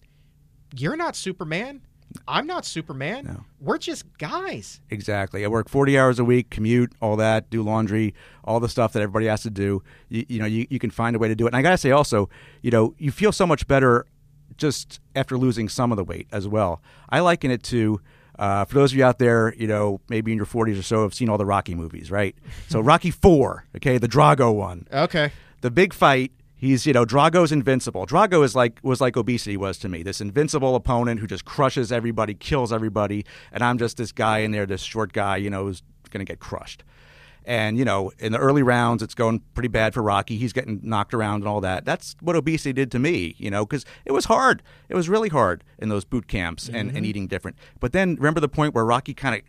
You're 0.77 0.97
not 0.97 1.17
Superman. 1.17 1.83
I'm 2.29 2.47
not 2.47 2.65
Superman. 2.65 3.25
No. 3.25 3.45
We're 3.61 3.79
just 3.79 4.05
guys. 4.19 4.81
Exactly. 4.91 5.45
I 5.45 5.49
work 5.49 5.69
40 5.69 5.99
hours 5.99 6.19
a 6.19 6.25
week, 6.25 6.51
commute, 6.51 6.93
all 7.01 7.17
that, 7.17 7.51
do 7.51 7.63
laundry, 7.63 8.15
all 8.45 8.61
the 8.61 8.69
stuff 8.69 8.93
that 8.95 9.03
everybody 9.03 9.27
has 9.27 9.43
to 9.43 9.51
do. 9.51 9.83
You, 10.09 10.25
you 10.29 10.39
know, 10.39 10.47
you, 10.47 10.67
you 10.71 10.79
can 10.79 10.91
find 10.91 11.15
a 11.17 11.19
way 11.19 11.29
to 11.29 11.35
do 11.35 11.45
it. 11.47 11.49
And 11.49 11.57
I 11.57 11.63
got 11.63 11.71
to 11.71 11.79
say 11.79 11.91
also, 11.91 12.29
you 12.63 12.71
know, 12.71 12.95
you 12.99 13.11
feel 13.11 13.33
so 13.33 13.47
much 13.47 13.67
better 13.67 14.07
just 14.57 15.01
after 15.17 15.37
losing 15.37 15.69
some 15.69 15.91
of 15.93 15.97
the 15.97 16.05
weight 16.05 16.29
as 16.31 16.47
well. 16.47 16.81
I 17.11 17.21
liken 17.21 17.51
it 17.51 17.63
to, 17.65 18.01
uh, 18.39 18.65
for 18.65 18.75
those 18.77 18.93
of 18.93 18.99
you 18.99 19.05
out 19.05 19.19
there, 19.19 19.55
you 19.57 19.67
know, 19.67 20.01
maybe 20.09 20.31
in 20.33 20.37
your 20.37 20.47
40s 20.47 20.79
or 20.79 20.83
so, 20.83 21.03
have 21.03 21.15
seen 21.15 21.29
all 21.29 21.39
the 21.39 21.47
Rocky 21.47 21.75
movies, 21.75 22.11
right? 22.11 22.37
So 22.69 22.81
Rocky 22.93 23.11
4, 23.11 23.65
okay, 23.77 23.99
the 23.99 24.09
Drago 24.09 24.55
one 24.55 24.87
Okay. 24.93 25.33
the 25.61 25.71
big 25.71 25.93
fight. 25.93 26.33
He's 26.65 26.87
you 26.87 26.95
know 26.95 27.05
Drago's 27.05 27.53
invincible. 27.53 28.07
Drago 28.07 28.43
is 28.43 28.55
like 28.55 28.81
was 28.83 29.01
like 29.01 29.17
obesity 29.17 29.57
was 29.57 29.77
to 29.79 29.89
me. 29.89 30.03
This 30.03 30.21
invincible 30.21 30.75
opponent 30.75 31.21
who 31.21 31.27
just 31.27 31.45
crushes 31.45 31.93
everybody, 31.93 32.33
kills 32.33 32.73
everybody, 32.73 33.27
and 33.53 33.63
I'm 33.63 33.77
just 33.77 33.99
this 33.99 34.13
guy 34.13 34.39
in 34.39 34.51
there, 34.51 34.65
this 34.65 34.83
short 34.83 35.13
guy, 35.13 35.37
you 35.37 35.51
know, 35.51 35.65
who's 35.65 35.83
going 36.11 36.25
to 36.25 36.31
get 36.31 36.41
crushed. 36.41 36.83
And 37.45 37.77
you 37.77 37.85
know, 37.85 38.13
in 38.19 38.33
the 38.33 38.39
early 38.39 38.63
rounds, 38.63 39.03
it's 39.03 39.15
going 39.15 39.43
pretty 39.53 39.69
bad 39.69 39.93
for 39.93 40.03
Rocky. 40.03 40.39
He's 40.39 40.55
getting 40.55 40.81
knocked 40.83 41.13
around 41.13 41.43
and 41.43 41.49
all 41.49 41.61
that. 41.61 41.85
That's 41.85 42.17
what 42.21 42.35
obesity 42.35 42.73
did 42.73 42.91
to 42.93 42.99
me, 42.99 43.35
you 43.37 43.51
know, 43.51 43.67
because 43.67 43.85
it 44.07 44.13
was 44.13 44.25
hard. 44.25 44.63
It 44.89 44.95
was 44.95 45.07
really 45.11 45.29
hard 45.29 45.65
in 45.79 45.91
those 45.91 46.07
boot 46.07 46.29
camps 46.29 46.69
and, 46.69 46.77
and 46.77 46.93
mm-hmm. 46.93 47.05
eating 47.05 47.27
different. 47.27 47.59
But 47.79 47.93
then 47.93 48.17
remember 48.17 48.41
the 48.41 48.49
point 48.49 48.75
where 48.75 48.87
Rocky 48.87 49.13
kind 49.13 49.35
of 49.35 49.43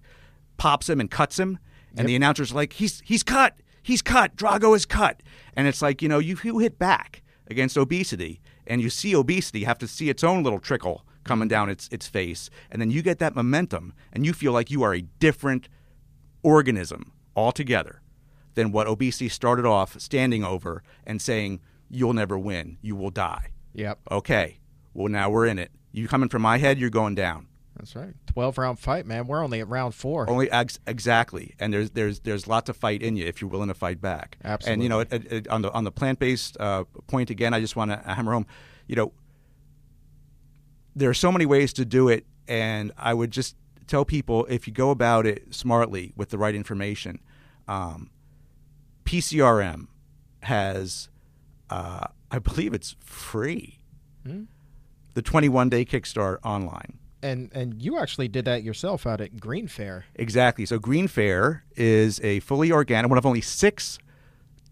pops 0.57 0.89
him 0.89 0.99
and 0.99 1.09
cuts 1.09 1.39
him, 1.39 1.59
and 1.97 2.09
the 2.09 2.15
announcer's 2.17 2.51
like, 2.51 2.73
"He's 2.73 3.01
he's 3.05 3.23
cut, 3.23 3.55
he's 3.85 4.01
cut, 4.01 4.35
Drago 4.35 4.75
is 4.75 4.85
cut," 4.85 5.21
and 5.55 5.67
it's 5.67 5.81
like 5.81 6.01
you 6.01 6.09
know 6.09 6.19
you, 6.19 6.37
you 6.43 6.57
hit 6.57 6.79
back 6.79 7.21
against 7.47 7.77
obesity, 7.77 8.41
and 8.65 8.81
you 8.81 8.89
see 8.89 9.15
obesity 9.15 9.63
have 9.63 9.77
to 9.77 9.87
see 9.87 10.09
its 10.09 10.23
own 10.23 10.43
little 10.43 10.59
trickle 10.59 11.05
coming 11.23 11.47
down 11.47 11.69
its 11.69 11.87
its 11.89 12.07
face, 12.07 12.49
and 12.71 12.81
then 12.81 12.91
you 12.91 13.01
get 13.01 13.19
that 13.19 13.35
momentum, 13.35 13.93
and 14.11 14.25
you 14.25 14.33
feel 14.33 14.51
like 14.51 14.71
you 14.71 14.83
are 14.83 14.93
a 14.93 15.01
different 15.19 15.69
organism 16.43 17.13
altogether 17.35 18.01
than 18.55 18.71
what 18.71 18.87
obesity 18.87 19.29
started 19.29 19.65
off 19.65 19.99
standing 19.99 20.43
over 20.43 20.83
and 21.05 21.21
saying, 21.21 21.61
"You'll 21.89 22.13
never 22.13 22.37
win, 22.37 22.77
you 22.81 22.95
will 22.95 23.11
die." 23.11 23.51
Yep. 23.73 23.99
Okay, 24.11 24.59
well 24.93 25.09
now 25.09 25.29
we're 25.29 25.45
in 25.45 25.59
it. 25.59 25.71
You 25.91 26.07
coming 26.07 26.29
from 26.29 26.41
my 26.41 26.57
head, 26.57 26.79
you're 26.79 26.89
going 26.89 27.15
down. 27.15 27.47
That's 27.77 27.95
right. 27.95 28.13
12 28.27 28.57
round 28.57 28.79
fight, 28.79 29.05
man. 29.05 29.27
We're 29.27 29.43
only 29.43 29.59
at 29.59 29.67
round 29.67 29.93
four. 29.95 30.29
Only 30.29 30.49
ex- 30.49 30.79
exactly, 30.87 31.55
and 31.59 31.73
there's 31.73 31.91
there's 31.91 32.21
there's 32.21 32.47
lots 32.47 32.69
of 32.69 32.77
fight 32.77 33.01
in 33.01 33.17
you 33.17 33.25
if 33.25 33.41
you're 33.41 33.49
willing 33.49 33.67
to 33.67 33.73
fight 33.73 33.99
back. 34.01 34.37
Absolutely. 34.43 34.73
And 34.73 34.83
you 34.83 34.89
know, 34.89 34.99
it, 35.01 35.13
it, 35.13 35.31
it- 35.33 35.47
on 35.49 35.61
the 35.61 35.71
on 35.73 35.83
the 35.83 35.91
plant 35.91 36.19
based 36.19 36.55
uh, 36.59 36.85
point 37.07 37.29
again, 37.29 37.53
I 37.53 37.59
just 37.59 37.75
want 37.75 37.91
to 37.91 37.97
hammer 37.97 38.31
home. 38.31 38.47
You 38.87 38.95
know, 38.95 39.11
there 40.95 41.09
are 41.09 41.13
so 41.15 41.31
many 41.31 41.45
ways 41.45 41.73
to 41.73 41.85
do 41.85 42.07
it, 42.07 42.25
and 42.47 42.91
I 42.97 43.13
would 43.13 43.31
just 43.31 43.55
tell 43.87 44.05
people 44.05 44.45
if 44.49 44.67
you 44.67 44.73
go 44.73 44.89
about 44.89 45.25
it 45.27 45.53
smartly 45.53 46.13
with 46.15 46.29
the 46.29 46.37
right 46.37 46.55
information, 46.55 47.19
um, 47.67 48.09
PCRM 49.03 49.87
has. 50.43 51.09
Uh, 51.69 52.07
I 52.31 52.39
believe 52.39 52.73
it's 52.73 52.95
free. 52.99 53.79
Hmm? 54.25 54.43
The 55.13 55.21
21 55.21 55.69
day 55.69 55.83
kickstart 55.85 56.37
online. 56.43 56.99
And 57.21 57.49
and 57.53 57.81
you 57.81 57.97
actually 57.97 58.27
did 58.27 58.45
that 58.45 58.63
yourself 58.63 59.07
out 59.07 59.19
at 59.21 59.37
GreenFare. 59.37 60.03
Exactly. 60.15 60.65
So 60.65 60.79
GreenFare 60.79 61.61
is 61.75 62.19
a 62.23 62.39
fully 62.41 62.71
organic, 62.71 63.09
one 63.09 63.17
of 63.17 63.25
only 63.25 63.41
six 63.41 63.97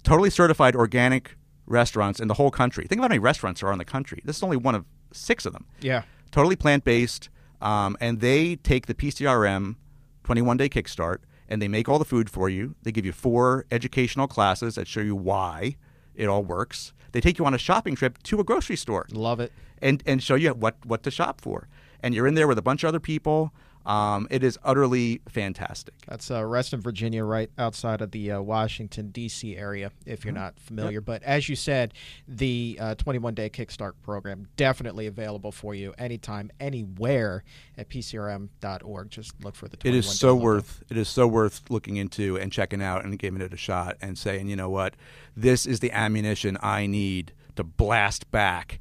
totally 0.04 0.30
certified 0.30 0.76
organic 0.76 1.38
restaurants 1.66 2.20
in 2.20 2.28
the 2.28 2.34
whole 2.36 2.52
country. 2.52 2.86
Think 2.86 3.00
about 3.00 3.06
how 3.06 3.14
many 3.16 3.20
restaurants 3.20 3.62
there 3.62 3.70
are 3.70 3.74
in 3.74 3.80
the 3.80 3.86
country. 3.86 4.22
This 4.26 4.38
is 4.38 4.44
only 4.44 4.58
one 4.58 4.76
of 4.76 4.86
six 5.14 5.46
of 5.46 5.54
them. 5.54 5.66
Yeah. 5.82 6.04
Totally 6.32 6.56
plant 6.56 6.84
based, 6.84 7.30
um, 7.62 7.96
and 8.02 8.20
they 8.20 8.58
take 8.58 8.88
the 8.88 8.94
PCRM 8.94 9.76
21 10.24 10.58
day 10.58 10.70
kickstart 10.70 11.20
and 11.48 11.62
they 11.62 11.68
make 11.68 11.88
all 11.88 12.00
the 12.00 12.06
food 12.06 12.30
for 12.30 12.50
you. 12.50 12.76
They 12.84 12.92
give 12.92 13.06
you 13.06 13.12
four 13.12 13.66
educational 13.72 14.28
classes 14.28 14.76
that 14.76 14.88
show 14.88 15.02
you 15.02 15.16
why 15.16 15.78
it 16.16 16.28
all 16.28 16.44
works. 16.44 16.94
They 17.12 17.22
take 17.22 17.38
you 17.38 17.46
on 17.46 17.54
a 17.54 17.58
shopping 17.58 17.96
trip 17.96 18.22
to 18.24 18.40
a 18.40 18.44
grocery 18.44 18.76
store 18.76 19.06
Love 19.12 19.40
it. 19.40 19.52
and 19.82 20.02
and 20.06 20.22
show 20.22 20.36
you 20.36 20.52
what 20.54 20.78
what 20.86 21.04
to 21.04 21.12
shop 21.12 21.42
for. 21.42 21.68
And 22.04 22.14
you're 22.14 22.28
in 22.28 22.36
there 22.36 22.48
with 22.48 22.60
a 22.60 22.62
bunch 22.62 22.84
of 22.84 22.90
other 22.90 23.00
people. 23.00 23.52
Um, 23.86 24.28
it 24.32 24.44
is 24.46 24.58
utterly 24.64 25.20
fantastic. 25.28 25.94
That's 26.08 26.32
uh, 26.32 26.46
Reston, 26.46 26.80
Virginia, 26.80 27.26
right 27.26 27.50
outside 27.58 28.00
of 28.00 28.12
the 28.12 28.32
uh, 28.32 28.42
Washington, 28.42 29.10
D.C. 29.10 29.58
area, 29.58 29.92
if 30.06 30.24
you're 30.24 30.34
not 30.34 30.58
familiar. 30.58 31.02
But 31.02 31.22
as 31.24 31.50
you 31.50 31.58
said, 31.58 31.94
the 32.26 32.78
uh, 32.80 32.96
21 32.96 33.34
day 33.34 33.50
Kickstart 33.50 33.94
program 34.02 34.48
definitely 34.56 35.08
available 35.08 35.52
for 35.52 35.76
you 35.76 35.94
anytime, 35.98 36.50
anywhere 36.62 37.44
at 37.78 37.90
PCRM.org. 37.90 39.10
Just 39.10 39.34
look 39.44 39.56
for 39.56 39.68
the 39.68 39.76
21 39.76 39.96
It 39.96 40.00
is 40.00 40.18
so 40.18 40.30
logo. 40.30 40.44
worth 40.44 40.84
it 40.90 40.96
is 40.96 41.10
so 41.10 41.28
worth 41.28 41.70
looking 41.70 41.98
into 41.98 42.38
and 42.38 42.54
checking 42.54 42.82
out 42.82 43.04
and 43.04 43.20
giving 43.20 43.42
it 43.42 43.54
a 43.54 43.58
shot 43.58 43.98
and 44.02 44.18
saying, 44.18 44.48
you 44.48 44.56
know 44.56 44.70
what, 44.70 44.96
this 45.36 45.66
is 45.66 45.82
the 45.82 45.92
ammunition 45.92 46.58
I 46.62 46.86
need 46.86 47.34
to 47.58 47.66
blast 47.66 48.32
back 48.32 48.80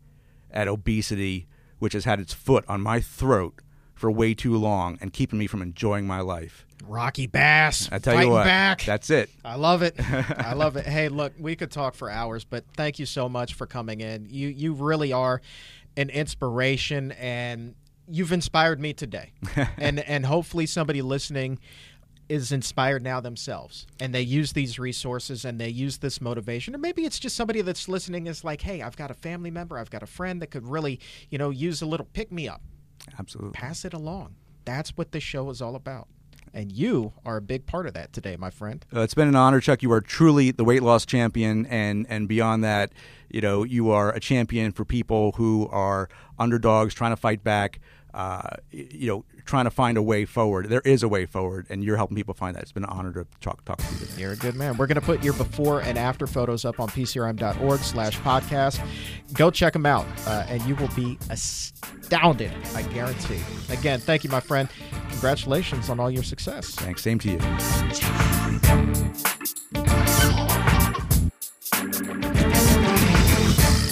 at 0.52 0.68
obesity, 0.68 1.48
which 1.82 1.94
has 1.94 2.04
had 2.04 2.20
its 2.20 2.32
foot 2.32 2.64
on 2.68 2.80
my 2.80 3.00
throat 3.00 3.54
for 3.92 4.08
way 4.08 4.34
too 4.34 4.56
long 4.56 4.96
and 5.00 5.12
keeping 5.12 5.36
me 5.36 5.48
from 5.48 5.60
enjoying 5.60 6.06
my 6.06 6.20
life. 6.20 6.64
Rocky 6.86 7.26
Bass. 7.26 7.88
I 7.90 7.98
tell 7.98 8.22
you 8.22 8.30
what, 8.30 8.44
back. 8.44 8.84
that's 8.84 9.10
it. 9.10 9.30
I 9.44 9.56
love 9.56 9.82
it. 9.82 9.96
I 9.98 10.52
love 10.52 10.76
it. 10.76 10.86
Hey, 10.86 11.08
look, 11.08 11.32
we 11.40 11.56
could 11.56 11.72
talk 11.72 11.96
for 11.96 12.08
hours, 12.08 12.44
but 12.44 12.64
thank 12.76 13.00
you 13.00 13.06
so 13.06 13.28
much 13.28 13.54
for 13.54 13.66
coming 13.66 14.00
in. 14.00 14.28
You 14.30 14.46
you 14.46 14.74
really 14.74 15.12
are 15.12 15.42
an 15.96 16.08
inspiration 16.08 17.10
and 17.18 17.74
you've 18.08 18.30
inspired 18.30 18.78
me 18.78 18.92
today. 18.92 19.32
and 19.76 19.98
and 19.98 20.24
hopefully 20.24 20.66
somebody 20.66 21.02
listening 21.02 21.58
is 22.28 22.52
inspired 22.52 23.02
now 23.02 23.20
themselves. 23.20 23.86
And 24.00 24.14
they 24.14 24.22
use 24.22 24.52
these 24.52 24.78
resources 24.78 25.44
and 25.44 25.60
they 25.60 25.68
use 25.68 25.98
this 25.98 26.20
motivation. 26.20 26.74
Or 26.74 26.78
maybe 26.78 27.04
it's 27.04 27.18
just 27.18 27.36
somebody 27.36 27.60
that's 27.62 27.88
listening 27.88 28.26
is 28.26 28.44
like 28.44 28.62
hey 28.62 28.82
i've 28.82 28.96
got 28.96 29.10
a 29.10 29.14
family 29.14 29.50
member 29.50 29.78
i've 29.78 29.90
got 29.90 30.02
a 30.02 30.06
friend 30.06 30.40
that 30.42 30.50
could 30.50 30.66
really 30.66 31.00
you 31.30 31.38
know 31.38 31.50
use 31.50 31.82
a 31.82 31.86
little 31.86 32.06
pick 32.12 32.32
me 32.32 32.48
up. 32.48 32.62
Absolutely. 33.18 33.52
pass 33.52 33.84
it 33.84 33.92
along. 33.92 34.36
That's 34.64 34.96
what 34.96 35.12
this 35.12 35.22
show 35.22 35.50
is 35.50 35.60
all 35.60 35.74
about. 35.74 36.08
And 36.54 36.70
you 36.70 37.14
are 37.24 37.38
a 37.38 37.40
big 37.40 37.66
part 37.66 37.86
of 37.86 37.94
that 37.94 38.12
today 38.12 38.36
my 38.36 38.50
friend. 38.50 38.84
Uh, 38.94 39.00
it's 39.00 39.14
been 39.14 39.28
an 39.28 39.34
honor, 39.36 39.60
Chuck. 39.60 39.82
You 39.82 39.90
are 39.92 40.02
truly 40.02 40.50
the 40.50 40.64
weight 40.64 40.82
loss 40.82 41.06
champion, 41.06 41.64
and 41.66 42.06
and 42.08 42.28
beyond 42.28 42.62
that, 42.64 42.92
you 43.30 43.40
know, 43.40 43.64
you 43.64 43.90
are 43.90 44.12
a 44.12 44.20
champion 44.20 44.72
for 44.72 44.84
people 44.84 45.32
who 45.32 45.66
are 45.70 46.08
underdogs 46.38 46.94
trying 46.94 47.12
to 47.12 47.16
fight 47.16 47.42
back. 47.42 47.80
Uh, 48.14 48.56
you 48.70 49.08
know, 49.08 49.24
trying 49.46 49.64
to 49.64 49.70
find 49.70 49.96
a 49.96 50.02
way 50.02 50.24
forward. 50.24 50.68
There 50.68 50.82
is 50.84 51.02
a 51.02 51.08
way 51.08 51.24
forward, 51.26 51.66
and 51.70 51.82
you're 51.82 51.96
helping 51.96 52.16
people 52.16 52.34
find 52.34 52.54
that. 52.56 52.62
It's 52.62 52.72
been 52.72 52.84
an 52.84 52.90
honor 52.90 53.12
to 53.12 53.26
talk 53.40 53.64
talk 53.64 53.78
to 53.78 53.84
you 53.94 54.00
today. 54.00 54.20
You're 54.20 54.32
a 54.32 54.36
good 54.36 54.54
man. 54.54 54.76
We're 54.76 54.86
going 54.86 55.00
to 55.00 55.06
put 55.06 55.24
your 55.24 55.32
before 55.34 55.80
and 55.80 55.98
after 55.98 56.26
photos 56.26 56.64
up 56.64 56.78
on 56.78 56.88
pcrm.org 56.88 57.80
slash 57.80 58.18
podcast. 58.18 58.84
Go 59.32 59.50
check 59.50 59.72
them 59.72 59.86
out, 59.86 60.06
uh, 60.26 60.44
and 60.48 60.62
you 60.62 60.76
will 60.76 60.88
be 60.88 61.18
astounded, 61.30 62.52
I 62.74 62.82
guarantee. 62.82 63.40
Again, 63.70 64.00
thank 64.00 64.24
you, 64.24 64.30
my 64.30 64.40
friend. 64.40 64.68
Congratulations 65.10 65.88
on 65.88 65.98
all 66.00 66.10
your 66.10 66.22
success. 66.22 66.74
Thanks. 66.74 67.02
Same 67.02 67.18
to 67.20 67.30
you. 67.30 67.38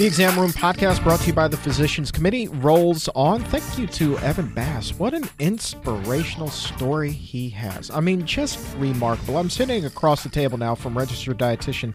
The 0.01 0.07
Exam 0.07 0.40
Room 0.40 0.51
podcast 0.51 1.03
brought 1.03 1.20
to 1.20 1.26
you 1.26 1.34
by 1.34 1.46
the 1.46 1.59
Physicians 1.59 2.11
Committee 2.11 2.48
rolls 2.48 3.07
on. 3.14 3.44
Thank 3.44 3.78
you 3.78 3.86
to 3.88 4.16
Evan 4.20 4.46
Bass. 4.55 4.98
What 4.98 5.12
an 5.12 5.28
inspirational 5.38 6.48
story 6.48 7.11
he 7.11 7.51
has. 7.51 7.90
I 7.90 8.01
mean, 8.01 8.24
just 8.24 8.59
remarkable. 8.78 9.36
I'm 9.36 9.51
sitting 9.51 9.84
across 9.84 10.22
the 10.22 10.30
table 10.30 10.57
now 10.57 10.74
from 10.74 10.96
registered 10.96 11.36
dietitian 11.36 11.94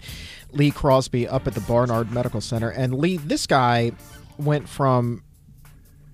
Lee 0.51 0.69
Crosby 0.69 1.27
up 1.27 1.47
at 1.47 1.55
the 1.55 1.61
Barnard 1.61 2.11
Medical 2.11 2.41
Center. 2.41 2.69
And 2.69 2.93
Lee, 2.93 3.17
this 3.17 3.47
guy 3.47 3.91
went 4.37 4.69
from 4.69 5.23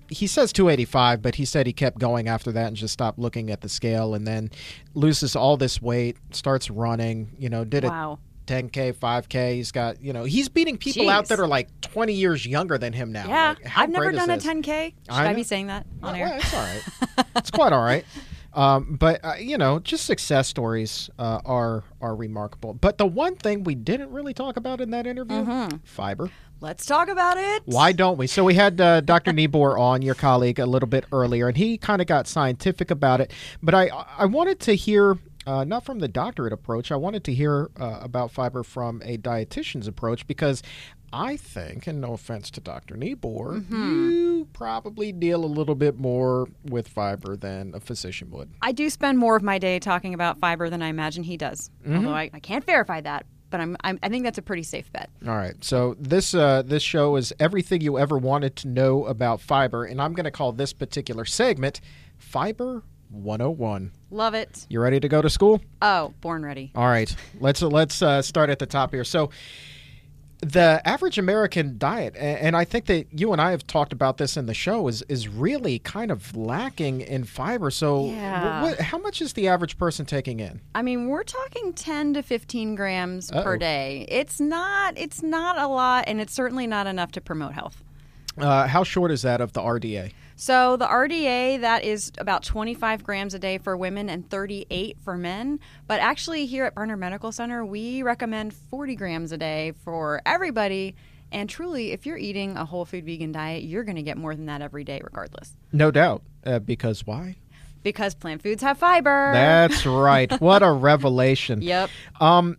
he 0.08 0.26
says 0.26 0.50
285, 0.50 1.20
but 1.20 1.34
he 1.34 1.44
said 1.44 1.66
he 1.66 1.74
kept 1.74 1.98
going 1.98 2.26
after 2.26 2.52
that 2.52 2.68
and 2.68 2.76
just 2.76 2.94
stopped 2.94 3.18
looking 3.18 3.50
at 3.50 3.60
the 3.60 3.68
scale 3.68 4.14
and 4.14 4.26
then 4.26 4.50
loses 4.94 5.36
all 5.36 5.58
this 5.58 5.82
weight, 5.82 6.16
starts 6.30 6.70
running, 6.70 7.36
you 7.38 7.50
know, 7.50 7.66
did 7.66 7.84
Wow. 7.84 8.14
it 8.14 8.31
10K, 8.52 8.94
5K. 8.94 9.54
He's 9.54 9.72
got, 9.72 10.02
you 10.02 10.12
know, 10.12 10.24
he's 10.24 10.48
beating 10.48 10.76
people 10.76 11.08
out 11.08 11.28
that 11.28 11.40
are 11.40 11.46
like 11.46 11.68
20 11.80 12.12
years 12.12 12.44
younger 12.44 12.76
than 12.78 12.92
him 12.92 13.12
now. 13.12 13.26
Yeah, 13.28 13.48
Like, 13.62 13.78
I've 13.78 13.90
never 13.90 14.12
done 14.12 14.28
a 14.30 14.36
this? 14.36 14.44
10k. 14.46 14.94
Should 15.04 15.12
I 15.14 15.30
I, 15.30 15.34
be 15.34 15.42
saying 15.42 15.68
that 15.68 15.86
on 16.02 16.18
Well, 16.18 16.30
air? 16.32 16.36
it's 16.38 16.54
all 16.54 16.62
right. 16.62 17.26
it's 17.36 17.50
quite 17.50 17.72
all 17.72 17.82
right. 17.84 18.04
Um, 18.54 18.96
but 19.00 19.24
uh, 19.24 19.34
you 19.40 19.56
know, 19.56 19.78
just 19.78 20.04
success 20.04 20.46
stories 20.46 21.08
uh, 21.18 21.40
are 21.46 21.84
are 22.02 22.14
remarkable. 22.14 22.74
But 22.74 22.98
the 22.98 23.06
one 23.06 23.34
thing 23.36 23.64
we 23.64 23.74
didn't 23.74 24.10
really 24.10 24.34
talk 24.34 24.58
about 24.58 24.82
in 24.82 24.90
that 24.90 25.06
interview, 25.06 25.36
Mm-hmm. 25.38 25.76
fiber. 25.84 26.28
Let's 26.60 26.84
talk 26.86 27.08
about 27.08 27.38
it. 27.38 27.62
Why 27.64 27.90
don't 27.92 28.18
we? 28.18 28.26
So 28.28 28.44
we 28.44 28.54
had 28.54 28.78
uh, 28.80 29.00
Dr. 29.00 29.32
Neabore 29.32 29.80
on, 29.80 30.00
your 30.02 30.14
colleague, 30.14 30.60
a 30.60 30.66
little 30.66 30.86
bit 30.88 31.06
earlier, 31.10 31.48
and 31.48 31.56
he 31.56 31.76
kind 31.78 32.00
of 32.02 32.06
got 32.06 32.28
scientific 32.28 32.90
about 32.92 33.20
it. 33.22 33.32
But 33.62 33.74
I 33.74 33.88
I 34.18 34.26
wanted 34.26 34.60
to 34.60 34.74
hear. 34.74 35.16
Uh, 35.46 35.64
not 35.64 35.84
from 35.84 35.98
the 35.98 36.08
doctorate 36.08 36.52
approach. 36.52 36.92
I 36.92 36.96
wanted 36.96 37.24
to 37.24 37.34
hear 37.34 37.70
uh, 37.80 37.98
about 38.02 38.30
fiber 38.30 38.62
from 38.62 39.02
a 39.04 39.16
dietitian's 39.18 39.86
approach 39.88 40.26
because 40.26 40.62
I 41.12 41.36
think, 41.36 41.86
and 41.86 42.00
no 42.00 42.14
offense 42.14 42.50
to 42.52 42.60
Dr. 42.60 42.94
Neabore, 42.94 43.60
Mm-hmm. 43.62 44.10
you 44.10 44.48
probably 44.54 45.12
deal 45.12 45.44
a 45.44 45.46
little 45.46 45.74
bit 45.74 45.98
more 45.98 46.48
with 46.64 46.88
fiber 46.88 47.36
than 47.36 47.74
a 47.74 47.80
physician 47.80 48.30
would. 48.30 48.50
I 48.62 48.72
do 48.72 48.88
spend 48.88 49.18
more 49.18 49.36
of 49.36 49.42
my 49.42 49.58
day 49.58 49.78
talking 49.78 50.14
about 50.14 50.38
fiber 50.38 50.70
than 50.70 50.80
I 50.80 50.88
imagine 50.88 51.22
he 51.24 51.36
does. 51.36 51.70
Mm-hmm. 51.82 51.96
Although 51.96 52.14
I, 52.14 52.30
I 52.32 52.40
can't 52.40 52.64
verify 52.64 53.00
that, 53.02 53.26
but 53.50 53.60
I'm, 53.60 53.76
I'm 53.84 53.98
I 54.02 54.08
think 54.08 54.24
that's 54.24 54.38
a 54.38 54.42
pretty 54.42 54.62
safe 54.62 54.90
bet. 54.92 55.10
All 55.28 55.36
right. 55.36 55.62
So 55.62 55.96
this 56.00 56.32
uh, 56.34 56.62
this 56.64 56.82
show 56.82 57.16
is 57.16 57.34
everything 57.38 57.82
you 57.82 57.98
ever 57.98 58.16
wanted 58.16 58.56
to 58.56 58.68
know 58.68 59.04
about 59.04 59.42
fiber, 59.42 59.84
and 59.84 60.00
I'm 60.00 60.14
going 60.14 60.24
to 60.24 60.30
call 60.30 60.52
this 60.52 60.72
particular 60.72 61.24
segment 61.26 61.80
Fiber 62.16 62.84
101. 63.12 63.92
Love 64.10 64.34
it. 64.34 64.66
You 64.68 64.80
ready 64.80 65.00
to 65.00 65.08
go 65.08 65.22
to 65.22 65.30
school? 65.30 65.60
Oh, 65.80 66.12
born 66.20 66.44
ready. 66.44 66.72
All 66.74 66.88
right. 66.88 67.14
Let's 67.40 67.62
let's 67.62 68.02
uh, 68.02 68.22
start 68.22 68.50
at 68.50 68.58
the 68.58 68.66
top 68.66 68.92
here. 68.92 69.04
So 69.04 69.30
the 70.44 70.82
average 70.84 71.18
American 71.18 71.78
diet, 71.78 72.16
and 72.16 72.56
I 72.56 72.64
think 72.64 72.86
that 72.86 73.06
you 73.16 73.30
and 73.32 73.40
I 73.40 73.52
have 73.52 73.64
talked 73.64 73.92
about 73.92 74.18
this 74.18 74.36
in 74.36 74.46
the 74.46 74.54
show, 74.54 74.88
is 74.88 75.02
is 75.02 75.28
really 75.28 75.78
kind 75.78 76.10
of 76.10 76.36
lacking 76.36 77.00
in 77.00 77.22
fiber. 77.22 77.70
So, 77.70 78.06
Yeah. 78.06 78.62
what, 78.62 78.80
how 78.80 78.98
much 78.98 79.22
is 79.22 79.34
the 79.34 79.46
average 79.46 79.78
person 79.78 80.04
taking 80.04 80.40
in? 80.40 80.60
I 80.74 80.82
mean, 80.82 81.06
we're 81.06 81.22
talking 81.22 81.72
10 81.72 82.14
to 82.14 82.22
15 82.24 82.74
grams 82.74 83.30
Uh-oh. 83.30 83.44
per 83.44 83.56
day. 83.56 84.04
It's 84.08 84.40
not 84.40 84.98
it's 84.98 85.22
not 85.22 85.58
a 85.58 85.68
lot, 85.68 86.04
and 86.08 86.20
it's 86.20 86.32
certainly 86.34 86.66
not 86.66 86.88
enough 86.88 87.12
to 87.12 87.20
promote 87.20 87.52
health. 87.52 87.84
Uh, 88.36 88.66
how 88.66 88.82
short 88.82 89.12
is 89.12 89.22
that 89.22 89.40
of 89.40 89.52
the 89.52 89.60
RDA? 89.60 90.12
So 90.36 90.76
the 90.76 90.86
RDA 90.86 91.60
that 91.60 91.84
is 91.84 92.12
about 92.18 92.42
25 92.42 93.04
grams 93.04 93.34
a 93.34 93.38
day 93.38 93.58
for 93.58 93.76
women 93.76 94.08
and 94.08 94.28
38 94.28 94.96
for 95.04 95.16
men. 95.16 95.60
But 95.86 96.00
actually, 96.00 96.46
here 96.46 96.64
at 96.64 96.74
Barnard 96.74 96.98
Medical 96.98 97.32
Center, 97.32 97.64
we 97.64 98.02
recommend 98.02 98.54
40 98.54 98.96
grams 98.96 99.32
a 99.32 99.38
day 99.38 99.72
for 99.84 100.20
everybody. 100.26 100.94
And 101.30 101.48
truly, 101.48 101.92
if 101.92 102.04
you're 102.04 102.18
eating 102.18 102.56
a 102.56 102.64
whole 102.64 102.84
food 102.84 103.06
vegan 103.06 103.32
diet, 103.32 103.62
you're 103.64 103.84
going 103.84 103.96
to 103.96 104.02
get 104.02 104.18
more 104.18 104.34
than 104.34 104.46
that 104.46 104.60
every 104.60 104.84
day, 104.84 105.00
regardless. 105.02 105.56
No 105.72 105.90
doubt. 105.90 106.22
Uh, 106.44 106.58
because 106.58 107.06
why? 107.06 107.36
Because 107.82 108.14
plant 108.14 108.42
foods 108.42 108.62
have 108.62 108.78
fiber. 108.78 109.32
That's 109.32 109.86
right. 109.86 110.30
What 110.40 110.62
a 110.62 110.70
revelation. 110.70 111.62
Yep. 111.62 111.90
Um, 112.20 112.56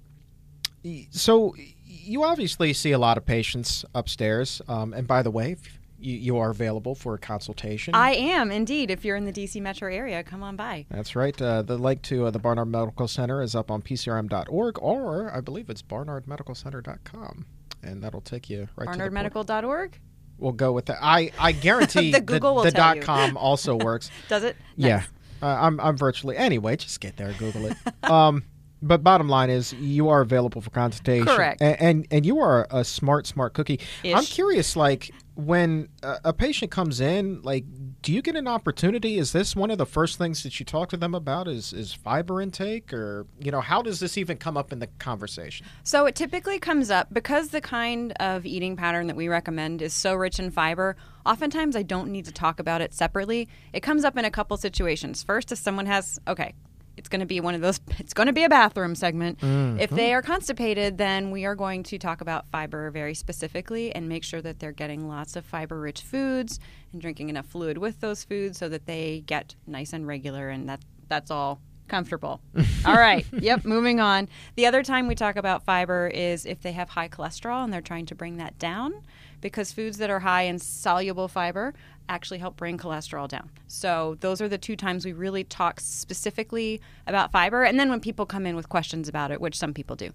So 1.12 1.56
you 1.86 2.24
obviously 2.24 2.74
see 2.74 2.92
a 2.92 2.98
lot 2.98 3.18
of 3.18 3.26
patients 3.26 3.86
upstairs. 3.96 4.62
Um, 4.68 4.94
and 4.94 5.08
by 5.08 5.22
the 5.22 5.32
way, 5.32 5.54
if 5.54 5.80
you, 6.04 6.18
you 6.18 6.38
are 6.38 6.50
available 6.50 6.96
for 6.96 7.14
a 7.14 7.18
consultation. 7.18 7.96
I 7.96 8.12
am 8.12 8.52
indeed. 8.52 8.92
If 8.92 9.04
you're 9.06 9.16
in 9.16 9.26
the 9.26 9.32
DC 9.34 9.62
metro 9.62 9.92
area, 9.94 10.24
come 10.24 10.44
on 10.44 10.56
by. 10.56 10.86
That's 10.90 11.16
right. 11.16 11.40
Uh, 11.42 11.62
the 11.62 11.78
link 11.78 12.02
to 12.04 12.26
uh, 12.26 12.32
the 12.32 12.40
Barnard 12.40 12.68
Medical 12.70 13.08
Center 13.08 13.42
is 13.42 13.56
up 13.56 13.72
on 13.72 13.82
pcrm.org, 13.82 14.80
or 14.82 15.34
I 15.36 15.42
believe 15.42 15.70
it's 15.70 15.82
barnardmedicalcenter.com, 15.82 17.46
and 17.84 18.04
that'll 18.04 18.22
take 18.22 18.50
you 18.50 18.68
right 18.76 18.92
the. 18.92 18.98
BarnardMedical.org. 18.98 20.00
We'll 20.38 20.52
go 20.52 20.72
with 20.72 20.88
that. 20.88 20.98
I, 21.02 21.32
I 21.40 21.52
guarantee 21.52 22.12
The 22.14 22.22
Google 22.22 22.56
will 22.56 22.64
the 22.64 22.72
tell 22.72 22.96
dot 22.96 23.02
com 23.04 23.38
also 23.38 23.76
works. 23.84 24.10
Does 24.28 24.44
it? 24.44 24.56
Yeah, 24.76 24.98
Nice. 24.98 25.08
uh, 25.42 25.46
I'm 25.62 25.80
I'm 25.80 25.96
virtually 25.98 26.36
anyway. 26.38 26.76
Just 26.76 27.00
get 27.00 27.18
there, 27.18 27.34
Google 27.34 27.68
it. 27.68 27.78
um, 28.10 28.44
But 28.86 29.02
bottom 29.02 29.30
line 29.30 29.50
is, 29.50 29.72
you 29.74 30.10
are 30.10 30.20
available 30.20 30.60
for 30.60 30.70
consultation. 30.70 31.26
Correct. 31.26 31.62
And 31.62 31.82
and, 31.82 32.08
and 32.12 32.26
you 32.26 32.40
are 32.40 32.68
a 32.70 32.84
smart, 32.84 33.26
smart 33.26 33.54
cookie. 33.54 33.80
I'm 34.04 34.26
curious, 34.26 34.76
like 34.76 35.12
when 35.36 35.88
a, 36.04 36.20
a 36.26 36.34
patient 36.34 36.70
comes 36.70 37.00
in, 37.00 37.42
like, 37.42 37.64
do 38.02 38.12
you 38.12 38.22
get 38.22 38.36
an 38.36 38.48
opportunity? 38.48 39.18
Is 39.18 39.32
this 39.32 39.56
one 39.56 39.72
of 39.72 39.78
the 39.78 39.86
first 39.86 40.18
things 40.18 40.44
that 40.44 40.60
you 40.60 40.66
talk 40.66 40.90
to 40.90 40.98
them 40.98 41.16
about? 41.16 41.48
Is 41.48 41.72
is 41.72 41.94
fiber 41.94 42.42
intake, 42.42 42.94
or 42.94 43.26
you 43.40 43.52
know, 43.52 43.62
how 43.62 43.82
does 43.82 44.02
this 44.02 44.18
even 44.18 44.38
come 44.38 44.58
up 44.58 44.74
in 44.74 44.80
the 44.80 44.88
conversation? 45.00 45.66
So 45.84 46.06
it 46.06 46.16
typically 46.16 46.60
comes 46.60 46.92
up 46.92 47.08
because 47.14 47.50
the 47.50 47.62
kind 47.62 48.12
of 48.20 48.46
eating 48.46 48.76
pattern 48.76 49.08
that 49.08 49.16
we 49.16 49.30
recommend 49.30 49.82
is 49.82 49.94
so 49.94 50.14
rich 50.14 50.40
in 50.40 50.52
fiber. 50.52 50.98
Oftentimes, 51.26 51.78
I 51.78 51.84
don't 51.84 52.12
need 52.12 52.26
to 52.26 52.34
talk 52.34 52.60
about 52.60 52.82
it 52.82 52.94
separately. 52.94 53.48
It 53.72 53.80
comes 53.80 54.04
up 54.04 54.18
in 54.18 54.26
a 54.26 54.32
couple 54.32 54.58
situations. 54.58 55.24
First, 55.24 55.54
if 55.54 55.58
someone 55.58 55.86
has, 55.86 56.20
okay, 56.28 56.54
it's 56.98 57.10
going 57.10 57.20
to 57.20 57.26
be 57.26 57.40
one 57.40 57.56
of 57.56 57.62
those, 57.62 57.80
it's 58.00 58.14
going 58.14 58.28
to 58.28 58.34
be 58.34 58.44
a 58.44 58.50
bathroom 58.50 58.96
segment. 58.96 59.40
Mm. 59.40 59.80
If 59.80 59.90
they 59.90 60.12
oh. 60.14 60.18
are 60.18 60.22
constipated, 60.22 60.98
then 60.98 61.32
we 61.32 61.46
are 61.46 61.56
going 61.56 61.84
to 61.84 61.98
talk 61.98 62.22
about 62.22 62.48
fiber 62.52 62.92
very 62.92 63.14
specifically 63.14 63.94
and 63.94 64.08
make 64.08 64.24
sure 64.24 64.42
that 64.42 64.60
they're 64.60 64.72
getting 64.72 65.08
lots 65.08 65.36
of 65.36 65.46
fiber 65.46 65.80
rich 65.80 66.02
foods 66.02 66.60
and 66.92 67.02
drinking 67.02 67.30
enough 67.30 67.46
fluid 67.46 67.78
with 67.78 68.00
those 68.00 68.24
foods 68.24 68.58
so 68.58 68.70
that 68.70 68.86
they 68.86 69.24
get 69.26 69.56
nice 69.68 69.94
and 69.94 70.08
regular 70.08 70.50
and 70.50 70.70
that 70.70 70.82
that's 71.08 71.32
all 71.32 71.62
comfortable. 71.88 72.42
All 72.86 72.96
right. 72.96 73.26
Yep. 73.32 73.66
Moving 73.66 74.00
on. 74.00 74.30
The 74.56 74.66
other 74.66 74.84
time 74.84 75.06
we 75.08 75.16
talk 75.16 75.36
about 75.36 75.64
fiber 75.64 76.08
is 76.08 76.46
if 76.46 76.62
they 76.62 76.72
have 76.72 76.90
high 76.90 77.10
cholesterol 77.10 77.64
and 77.64 77.72
they're 77.74 77.82
trying 77.82 78.06
to 78.08 78.16
bring 78.16 78.38
that 78.38 78.58
down, 78.58 79.02
because 79.44 79.72
foods 79.72 79.98
that 80.00 80.10
are 80.10 80.22
high 80.22 80.44
in 80.44 80.58
soluble 80.58 81.28
fiber 81.28 81.76
actually 82.10 82.40
help 82.40 82.56
bring 82.56 82.78
cholesterol 82.78 83.28
down. 83.28 83.52
So 83.68 84.18
those 84.22 84.42
are 84.42 84.50
the 84.50 84.58
two 84.58 84.76
times 84.76 85.06
we 85.06 85.14
really 85.14 85.44
talk 85.44 85.80
specifically 85.80 86.82
about 87.06 87.32
fiber. 87.32 87.64
And 87.64 87.80
then 87.80 87.90
when 87.90 88.00
people 88.00 88.26
come 88.26 88.48
in 88.48 88.56
with 88.56 88.70
questions 88.70 89.08
about 89.08 89.30
it, 89.30 89.40
which 89.40 89.56
some 89.56 89.74
people 89.74 89.96
do. 89.96 90.12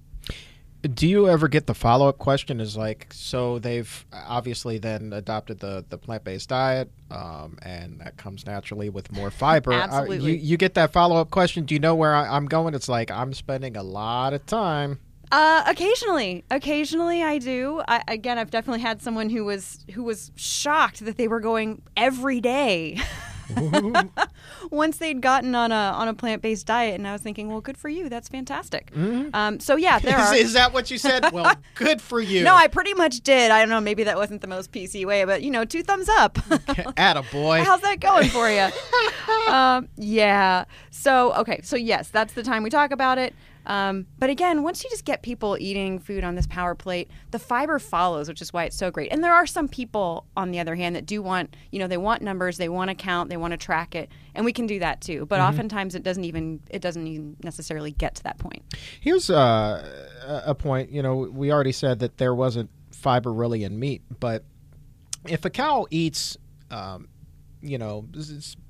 Do 0.82 1.08
you 1.08 1.28
ever 1.28 1.48
get 1.48 1.66
the 1.66 1.74
follow 1.74 2.08
up 2.08 2.18
question? 2.18 2.60
Is 2.60 2.76
like, 2.76 3.08
so 3.12 3.58
they've 3.58 4.06
obviously 4.12 4.78
then 4.78 5.12
adopted 5.12 5.58
the, 5.58 5.84
the 5.88 5.98
plant 5.98 6.22
based 6.22 6.50
diet, 6.50 6.88
um, 7.10 7.58
and 7.62 8.00
that 8.00 8.16
comes 8.16 8.46
naturally 8.46 8.88
with 8.88 9.10
more 9.10 9.32
fiber. 9.32 9.72
Absolutely. 9.74 10.34
you, 10.34 10.38
you 10.38 10.56
get 10.56 10.74
that 10.74 10.92
follow 10.92 11.16
up 11.16 11.30
question. 11.30 11.64
Do 11.64 11.74
you 11.74 11.80
know 11.80 11.96
where 11.96 12.14
I, 12.14 12.28
I'm 12.28 12.46
going? 12.46 12.74
It's 12.74 12.88
like, 12.88 13.10
I'm 13.10 13.34
spending 13.34 13.76
a 13.76 13.82
lot 13.82 14.34
of 14.34 14.46
time. 14.46 15.00
Uh, 15.30 15.62
occasionally, 15.66 16.44
occasionally 16.50 17.22
I 17.22 17.38
do. 17.38 17.82
I, 17.86 18.02
again, 18.08 18.38
I've 18.38 18.50
definitely 18.50 18.80
had 18.80 19.02
someone 19.02 19.28
who 19.30 19.44
was 19.44 19.84
who 19.94 20.02
was 20.02 20.30
shocked 20.36 21.04
that 21.04 21.16
they 21.16 21.28
were 21.28 21.40
going 21.40 21.82
every 21.96 22.40
day. 22.40 22.98
Once 24.70 24.98
they'd 24.98 25.20
gotten 25.22 25.54
on 25.54 25.72
a 25.72 25.74
on 25.74 26.08
a 26.08 26.14
plant 26.14 26.42
based 26.42 26.66
diet, 26.66 26.94
and 26.96 27.06
I 27.08 27.12
was 27.12 27.22
thinking, 27.22 27.48
well, 27.48 27.60
good 27.60 27.78
for 27.78 27.88
you. 27.88 28.08
That's 28.08 28.28
fantastic. 28.28 28.92
Um, 29.32 29.60
so 29.60 29.76
yeah, 29.76 29.98
there 30.00 30.18
Is, 30.18 30.26
are. 30.26 30.34
is 30.34 30.52
that 30.54 30.72
what 30.72 30.90
you 30.90 30.98
said? 30.98 31.32
Well, 31.32 31.54
good 31.74 32.00
for 32.02 32.20
you. 32.20 32.44
no, 32.44 32.54
I 32.54 32.66
pretty 32.68 32.94
much 32.94 33.20
did. 33.20 33.50
I 33.50 33.60
don't 33.60 33.70
know. 33.70 33.80
Maybe 33.80 34.04
that 34.04 34.16
wasn't 34.16 34.40
the 34.42 34.46
most 34.48 34.72
PC 34.72 35.04
way, 35.06 35.24
but 35.24 35.42
you 35.42 35.50
know, 35.50 35.64
two 35.64 35.82
thumbs 35.82 36.08
up. 36.08 36.38
Atta 36.96 37.22
boy. 37.32 37.62
How's 37.64 37.80
that 37.82 38.00
going 38.00 38.28
for 38.28 38.50
you? 38.50 38.68
um, 39.52 39.88
yeah. 39.96 40.64
So, 40.90 41.32
okay. 41.34 41.60
So, 41.62 41.76
yes, 41.76 42.08
that's 42.08 42.34
the 42.34 42.42
time 42.42 42.62
we 42.62 42.70
talk 42.70 42.90
about 42.90 43.18
it. 43.18 43.34
Um, 43.68 44.06
but 44.18 44.30
again, 44.30 44.62
once 44.62 44.82
you 44.82 44.88
just 44.88 45.04
get 45.04 45.22
people 45.22 45.56
eating 45.60 45.98
food 45.98 46.24
on 46.24 46.34
this 46.34 46.46
power 46.46 46.74
plate, 46.74 47.10
the 47.30 47.38
fiber 47.38 47.78
follows, 47.78 48.26
which 48.26 48.40
is 48.40 48.50
why 48.52 48.64
it's 48.64 48.76
so 48.76 48.90
great. 48.90 49.12
And 49.12 49.22
there 49.22 49.32
are 49.32 49.46
some 49.46 49.68
people, 49.68 50.26
on 50.36 50.50
the 50.50 50.58
other 50.58 50.74
hand, 50.74 50.96
that 50.96 51.04
do 51.04 51.20
want, 51.22 51.54
you 51.70 51.78
know, 51.78 51.86
they 51.86 51.98
want 51.98 52.22
numbers, 52.22 52.56
they 52.56 52.70
want 52.70 52.88
to 52.88 52.94
count, 52.94 53.28
they 53.28 53.36
want 53.36 53.52
to 53.52 53.58
track 53.58 53.94
it, 53.94 54.10
and 54.34 54.44
we 54.44 54.54
can 54.54 54.66
do 54.66 54.78
that 54.78 55.02
too. 55.02 55.26
But 55.26 55.40
oftentimes, 55.40 55.94
it 55.94 56.02
doesn't 56.02 56.24
even 56.24 56.60
it 56.70 56.80
doesn't 56.80 57.06
even 57.06 57.36
necessarily 57.44 57.90
get 57.92 58.14
to 58.16 58.22
that 58.24 58.38
point. 58.38 58.62
Here's 59.00 59.28
uh, 59.28 59.84
a 60.26 60.50
a 60.50 60.54
point. 60.54 60.90
You 60.90 61.02
know, 61.02 61.16
we 61.16 61.52
already 61.52 61.72
said 61.72 61.98
that 61.98 62.16
there 62.16 62.34
wasn't 62.34 62.70
fiber 62.90 63.32
really 63.32 63.64
in 63.64 63.78
meat, 63.78 64.02
but 64.18 64.44
if 65.26 65.44
a 65.44 65.50
cow 65.50 65.86
eats, 65.90 66.38
um, 66.70 67.08
you 67.62 67.78
know, 67.78 68.06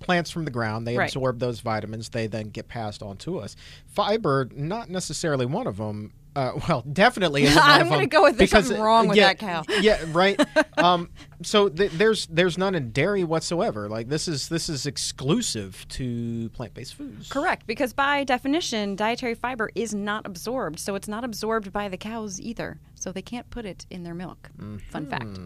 plants 0.01 0.31
from 0.31 0.45
the 0.45 0.51
ground, 0.51 0.87
they 0.87 0.97
Right. 0.97 1.07
absorb 1.07 1.39
those 1.39 1.61
vitamins. 1.61 2.09
They 2.11 2.27
then 2.27 2.49
get 2.49 2.69
passed 2.69 3.03
on 3.03 3.17
to 3.19 3.39
us. 3.39 3.57
Fiber, 3.87 4.49
not 4.55 4.89
necessarily 4.89 5.47
one 5.47 5.67
of 5.67 5.77
them. 5.77 6.13
Uh, 6.37 6.53
well, 6.69 6.83
definitely 6.93 7.47
I'm 7.49 7.89
gonna 7.89 8.07
go 8.07 8.23
with 8.23 8.39
there's 8.39 8.51
because, 8.51 8.67
something 8.67 8.83
wrong 8.83 9.09
with 9.09 9.17
yeah, 9.17 9.29
that 9.29 9.39
cow. 9.39 9.65
Yeah, 9.81 10.05
right. 10.09 10.41
um, 10.79 11.11
so 11.43 11.69
th- 11.69 11.93
there's 11.93 12.27
there's 12.27 12.59
none 12.59 12.75
in 12.75 12.91
dairy 12.91 13.25
whatsoever. 13.25 13.89
Like 13.89 14.09
this 14.09 14.29
is 14.29 14.49
this 14.49 14.69
is 14.69 14.87
exclusive 14.87 15.87
to 15.91 16.49
plant 16.51 16.75
based 16.75 16.95
foods. 16.95 17.29
Correct, 17.29 17.67
because 17.67 17.93
by 17.93 18.25
definition, 18.25 18.97
dietary 18.97 19.35
fiber 19.35 19.71
is 19.75 19.95
not 19.95 20.27
absorbed, 20.27 20.79
so 20.79 20.95
it's 20.95 21.09
not 21.09 21.25
absorbed 21.25 21.73
by 21.73 21.89
the 21.89 21.97
cows 21.97 22.41
either. 22.41 22.79
So 22.95 23.13
they 23.13 23.23
can't 23.23 23.49
put 23.51 23.65
it 23.65 23.87
in 23.91 24.03
their 24.03 24.15
milk. 24.15 24.51
Fun 24.91 25.07
fact. 25.07 25.39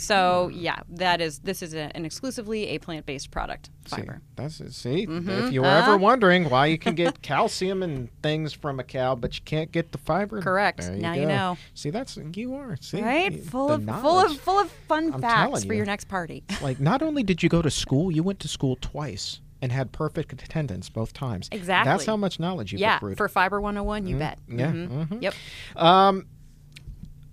So 0.00 0.48
yeah, 0.52 0.80
that 0.90 1.20
is 1.20 1.40
this 1.40 1.62
is 1.62 1.74
a, 1.74 1.94
an 1.94 2.04
exclusively 2.04 2.68
a 2.68 2.78
plant-based 2.78 3.30
product. 3.30 3.68
See, 3.86 3.96
Fiber. 3.96 4.22
that's 4.36 4.60
it. 4.60 4.72
See, 4.72 5.06
Mm-hmm. 5.06 5.28
if 5.28 5.52
you 5.52 5.60
were 5.60 5.66
Uh-huh. 5.66 5.92
ever 5.92 5.98
wondering 5.98 6.48
why 6.48 6.66
you 6.66 6.78
can 6.78 6.94
get 7.02 7.20
calcium 7.20 7.82
and 7.82 8.08
things 8.22 8.54
from 8.54 8.80
a 8.80 8.84
cow, 8.84 9.14
but 9.14 9.36
you 9.36 9.42
can't 9.44 9.70
get 9.70 9.92
the 9.92 9.98
fiber, 9.98 10.40
Correct. 10.40 10.80
there 10.80 10.96
Now 10.96 11.14
go. 11.14 11.20
you 11.20 11.26
know. 11.26 11.58
See, 11.74 11.90
that's 11.90 12.16
you 12.34 12.54
are. 12.54 12.76
See, 12.80 13.02
right? 13.02 13.32
you- 13.32 13.42
Full 13.42 13.70
of 13.70 13.84
full 13.84 14.18
of 14.20 14.40
full 14.40 14.58
of 14.58 14.70
fun 14.88 15.12
I'm 15.12 15.20
facts 15.20 15.33
telling 15.42 15.66
for 15.66 15.72
you. 15.72 15.78
your 15.78 15.86
next 15.86 16.08
party. 16.08 16.44
like 16.62 16.80
not 16.80 17.02
only 17.02 17.22
did 17.22 17.42
you 17.42 17.48
go 17.48 17.62
to 17.62 17.70
school, 17.70 18.10
you 18.10 18.22
went 18.22 18.40
to 18.40 18.48
school 18.48 18.76
twice 18.80 19.40
and 19.62 19.72
had 19.72 19.92
perfect 19.92 20.32
attendance 20.32 20.88
both 20.90 21.12
times. 21.12 21.48
Exactly. 21.52 21.90
That's 21.90 22.04
how 22.04 22.16
much 22.16 22.38
knowledge 22.38 22.72
you've 22.72 22.80
yeah, 22.80 22.96
accrued. 22.96 23.16
for 23.16 23.28
Fiber 23.28 23.60
101, 23.60 24.06
you 24.06 24.16
bet. 24.18 24.38
yeah, 24.48 24.70
Mhm. 24.72 25.08
mhm. 25.08 25.22
Yep. 25.22 25.34
Um, 25.76 26.26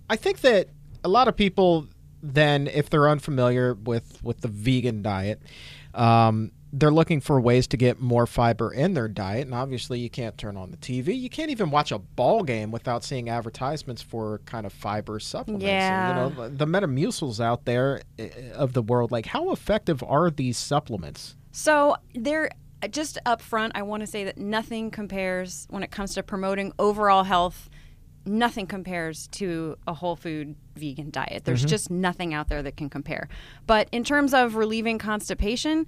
I 0.08 0.16
think 0.16 0.40
that 0.40 0.68
a 1.04 1.08
lot 1.08 1.28
of 1.28 1.36
people 1.36 1.88
then, 2.22 2.68
if 2.68 2.88
they're 2.88 3.08
unfamiliar 3.08 3.74
with 3.74 4.22
with 4.22 4.40
the 4.40 4.48
vegan 4.48 5.02
diet, 5.02 5.42
um, 5.94 6.52
they're 6.72 6.90
looking 6.90 7.20
for 7.20 7.38
ways 7.38 7.66
to 7.66 7.76
get 7.76 8.00
more 8.00 8.26
fiber 8.26 8.72
in 8.72 8.94
their 8.94 9.08
diet, 9.08 9.44
and 9.44 9.54
obviously 9.54 10.00
you 10.00 10.08
can't 10.08 10.38
turn 10.38 10.56
on 10.56 10.70
the 10.70 10.78
TV. 10.78 11.18
You 11.18 11.28
can't 11.28 11.50
even 11.50 11.70
watch 11.70 11.92
a 11.92 11.98
ball 11.98 12.42
game 12.42 12.70
without 12.70 13.04
seeing 13.04 13.28
advertisements 13.28 14.00
for 14.00 14.40
kind 14.46 14.64
of 14.64 14.72
fiber 14.72 15.20
supplements. 15.20 15.64
And, 15.64 15.70
Yeah. 15.70 16.28
you 16.28 16.34
know, 16.34 16.48
the 16.48 16.66
Metamucils 16.66 17.40
out 17.40 17.66
there 17.66 18.00
uh, 18.18 18.24
of 18.54 18.72
the 18.72 18.80
world, 18.80 19.12
like 19.12 19.26
how 19.26 19.52
effective 19.52 20.02
are 20.02 20.30
these 20.30 20.56
supplements? 20.56 21.36
So 21.50 21.96
there, 22.14 22.50
uh, 22.82 22.88
just 22.88 23.18
up 23.26 23.42
front, 23.42 23.72
I 23.74 23.82
want 23.82 24.00
to 24.00 24.06
say 24.06 24.24
that 24.24 24.38
nothing 24.38 24.90
compares 24.90 25.66
when 25.68 25.82
it 25.82 25.90
comes 25.90 26.14
to 26.14 26.22
promoting 26.22 26.72
overall 26.78 27.24
health. 27.24 27.68
Nothing 28.24 28.66
compares 28.66 29.26
to 29.32 29.76
a 29.86 29.92
whole 29.92 30.16
food 30.16 30.54
vegan 30.76 31.10
diet. 31.10 31.44
There's 31.44 31.60
mm-hmm. 31.60 31.68
just 31.68 31.90
nothing 31.90 32.32
out 32.32 32.48
there 32.48 32.62
that 32.62 32.76
can 32.76 32.88
compare. 32.88 33.28
But 33.66 33.88
in 33.92 34.04
terms 34.04 34.32
of 34.32 34.54
relieving 34.54 34.98
constipation, 34.98 35.86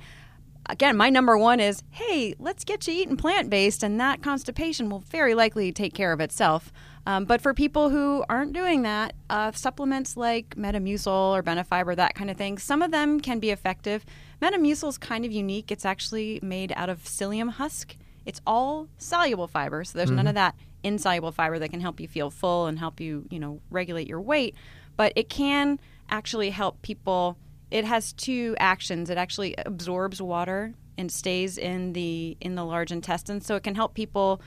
again, 0.68 0.96
my 0.96 1.10
number 1.10 1.36
one 1.36 1.60
is 1.60 1.82
hey, 1.90 2.34
let's 2.38 2.64
get 2.64 2.86
you 2.86 2.94
eating 2.94 3.16
plant 3.16 3.50
based, 3.50 3.82
and 3.82 4.00
that 4.00 4.22
constipation 4.22 4.88
will 4.88 5.00
very 5.00 5.34
likely 5.34 5.72
take 5.72 5.94
care 5.94 6.12
of 6.12 6.20
itself. 6.20 6.72
Um, 7.06 7.26
but 7.26 7.42
for 7.42 7.52
people 7.52 7.90
who 7.90 8.24
aren't 8.28 8.54
doing 8.54 8.82
that, 8.82 9.14
uh, 9.28 9.52
supplements 9.52 10.16
like 10.16 10.56
Metamucil 10.56 11.34
or 11.34 11.42
Benefiber, 11.42 11.94
that 11.96 12.14
kind 12.14 12.30
of 12.30 12.36
thing, 12.36 12.56
some 12.56 12.80
of 12.80 12.90
them 12.90 13.20
can 13.20 13.40
be 13.40 13.50
effective. 13.50 14.06
Metamucil 14.40 14.88
is 14.88 14.98
kind 14.98 15.24
of 15.24 15.32
unique. 15.32 15.70
It's 15.70 15.84
actually 15.84 16.40
made 16.42 16.72
out 16.76 16.88
of 16.88 17.04
psyllium 17.04 17.50
husk. 17.50 17.96
It's 18.24 18.40
all 18.46 18.88
soluble 18.96 19.46
fiber, 19.48 19.84
so 19.84 19.98
there's 19.98 20.10
none 20.10 20.26
of 20.26 20.34
that 20.34 20.54
insoluble 20.82 21.30
fiber 21.32 21.58
that 21.58 21.70
can 21.70 21.80
help 21.80 22.00
you 22.00 22.08
feel 22.08 22.30
full 22.30 22.66
and 22.66 22.78
help 22.78 23.00
you, 23.00 23.26
you 23.30 23.38
know, 23.38 23.60
regulate 23.70 24.08
your 24.08 24.20
weight. 24.20 24.54
But 24.96 25.12
it 25.16 25.28
can 25.28 25.78
actually 26.08 26.50
help 26.50 26.80
people. 26.80 27.36
It 27.74 27.84
has 27.84 28.12
two 28.12 28.54
actions. 28.60 29.10
It 29.10 29.18
actually 29.18 29.56
absorbs 29.58 30.22
water 30.22 30.74
and 30.96 31.10
stays 31.10 31.58
in 31.58 31.92
the 31.92 32.36
in 32.40 32.54
the 32.54 32.64
large 32.64 32.92
intestine, 32.92 33.40
so 33.40 33.56
it 33.56 33.64
can 33.64 33.74
help 33.74 33.94
people. 33.94 34.40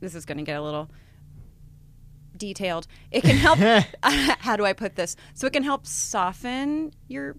This 0.00 0.16
is 0.16 0.24
going 0.24 0.38
to 0.38 0.42
get 0.42 0.58
a 0.58 0.60
little 0.60 0.90
detailed. 2.36 2.88
It 3.12 3.22
can 3.22 3.36
help. 3.36 3.60
how 4.40 4.56
do 4.56 4.64
I 4.64 4.72
put 4.72 4.96
this? 4.96 5.14
So 5.34 5.46
it 5.46 5.52
can 5.52 5.62
help 5.62 5.86
soften 5.86 6.92
your 7.06 7.36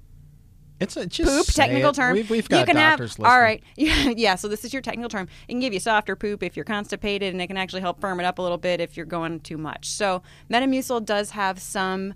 It's 0.80 0.96
a 0.96 1.06
just 1.06 1.30
poop 1.30 1.54
technical 1.54 1.90
it. 1.90 1.96
term. 1.96 2.14
We've, 2.14 2.30
we've 2.30 2.48
got 2.48 2.62
you 2.62 2.66
can 2.66 2.78
have 2.78 3.00
doctors 3.00 3.20
all 3.20 3.26
listening. 3.26 3.42
right. 3.42 3.64
Yeah, 3.76 4.10
yeah. 4.16 4.36
So 4.36 4.48
this 4.48 4.64
is 4.64 4.72
your 4.72 4.82
technical 4.82 5.10
term. 5.10 5.28
It 5.50 5.52
can 5.52 5.60
give 5.60 5.74
you 5.74 5.82
softer 5.82 6.16
poop 6.16 6.44
if 6.44 6.56
you're 6.56 6.64
constipated, 6.64 7.34
and 7.34 7.42
it 7.42 7.48
can 7.48 7.58
actually 7.58 7.82
help 7.82 8.00
firm 8.00 8.22
it 8.22 8.26
up 8.26 8.40
a 8.40 8.42
little 8.42 8.58
bit 8.58 8.80
if 8.80 8.96
you're 8.96 9.06
going 9.06 9.42
too 9.42 9.58
much. 9.58 9.90
So 9.90 10.24
Metamucil 10.50 11.04
does 11.04 11.32
have 11.32 11.60
some 11.60 12.14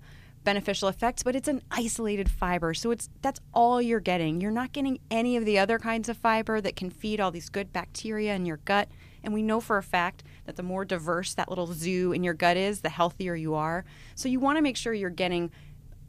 beneficial 0.49 0.87
effects, 0.87 1.21
but 1.21 1.35
it's 1.35 1.47
an 1.47 1.61
isolated 1.69 2.27
fiber, 2.27 2.73
so 2.73 2.89
it's 2.89 3.07
that's 3.21 3.39
all 3.53 3.79
you're 3.79 3.99
getting. 3.99 4.41
You're 4.41 4.49
not 4.49 4.71
getting 4.71 4.97
any 5.11 5.37
of 5.37 5.45
the 5.45 5.59
other 5.59 5.77
kinds 5.77 6.09
of 6.09 6.17
fiber 6.17 6.59
that 6.59 6.75
can 6.75 6.89
feed 6.89 7.19
all 7.19 7.29
these 7.29 7.49
good 7.49 7.71
bacteria 7.71 8.33
in 8.33 8.47
your 8.47 8.57
gut. 8.65 8.89
And 9.23 9.31
we 9.31 9.43
know 9.43 9.59
for 9.59 9.77
a 9.77 9.83
fact 9.83 10.23
that 10.47 10.55
the 10.55 10.63
more 10.63 10.85
diverse 10.85 11.35
that 11.35 11.49
little 11.49 11.67
zoo 11.67 12.13
in 12.13 12.23
your 12.23 12.33
gut 12.33 12.57
is, 12.57 12.81
the 12.81 12.89
healthier 12.89 13.35
you 13.35 13.53
are. 13.53 13.85
So 14.15 14.27
you 14.27 14.39
want 14.39 14.57
to 14.57 14.63
make 14.63 14.75
sure 14.75 14.91
you're 14.91 15.11
getting 15.11 15.51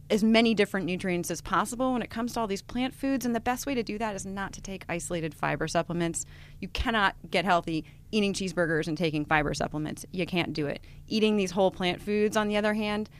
as 0.09 0.25
many 0.25 0.55
different 0.55 0.87
nutrients 0.87 1.31
as 1.31 1.43
possible 1.43 1.93
when 1.93 2.01
it 2.01 2.09
comes 2.09 2.33
to 2.33 2.41
all 2.41 2.47
these 2.47 2.63
plant 2.63 2.95
foods. 2.95 3.27
And 3.27 3.35
the 3.35 3.41
best 3.41 3.67
way 3.67 3.75
to 3.75 3.83
do 3.83 3.99
that 3.99 4.17
is 4.17 4.25
not 4.25 4.55
to 4.55 4.63
take 4.63 4.87
isolated 4.89 5.35
fiber 5.35 5.69
supplements. 5.69 6.25
You 6.61 6.69
cannot 6.69 7.15
get 7.31 7.45
healthy 7.45 7.85
eating 8.11 8.33
cheeseburgers 8.33 8.89
and 8.89 8.97
taking 8.97 9.27
fiber 9.27 9.53
supplements. 9.53 10.07
You 10.13 10.25
can't 10.25 10.55
do 10.55 10.67
it. 10.67 10.81
Eating 11.09 11.37
these 11.37 11.51
whole 11.51 11.71
plant 11.71 12.01
foods, 12.01 12.39
on 12.39 12.49
the 12.49 12.57
other 12.57 12.73
hand, 12.73 13.11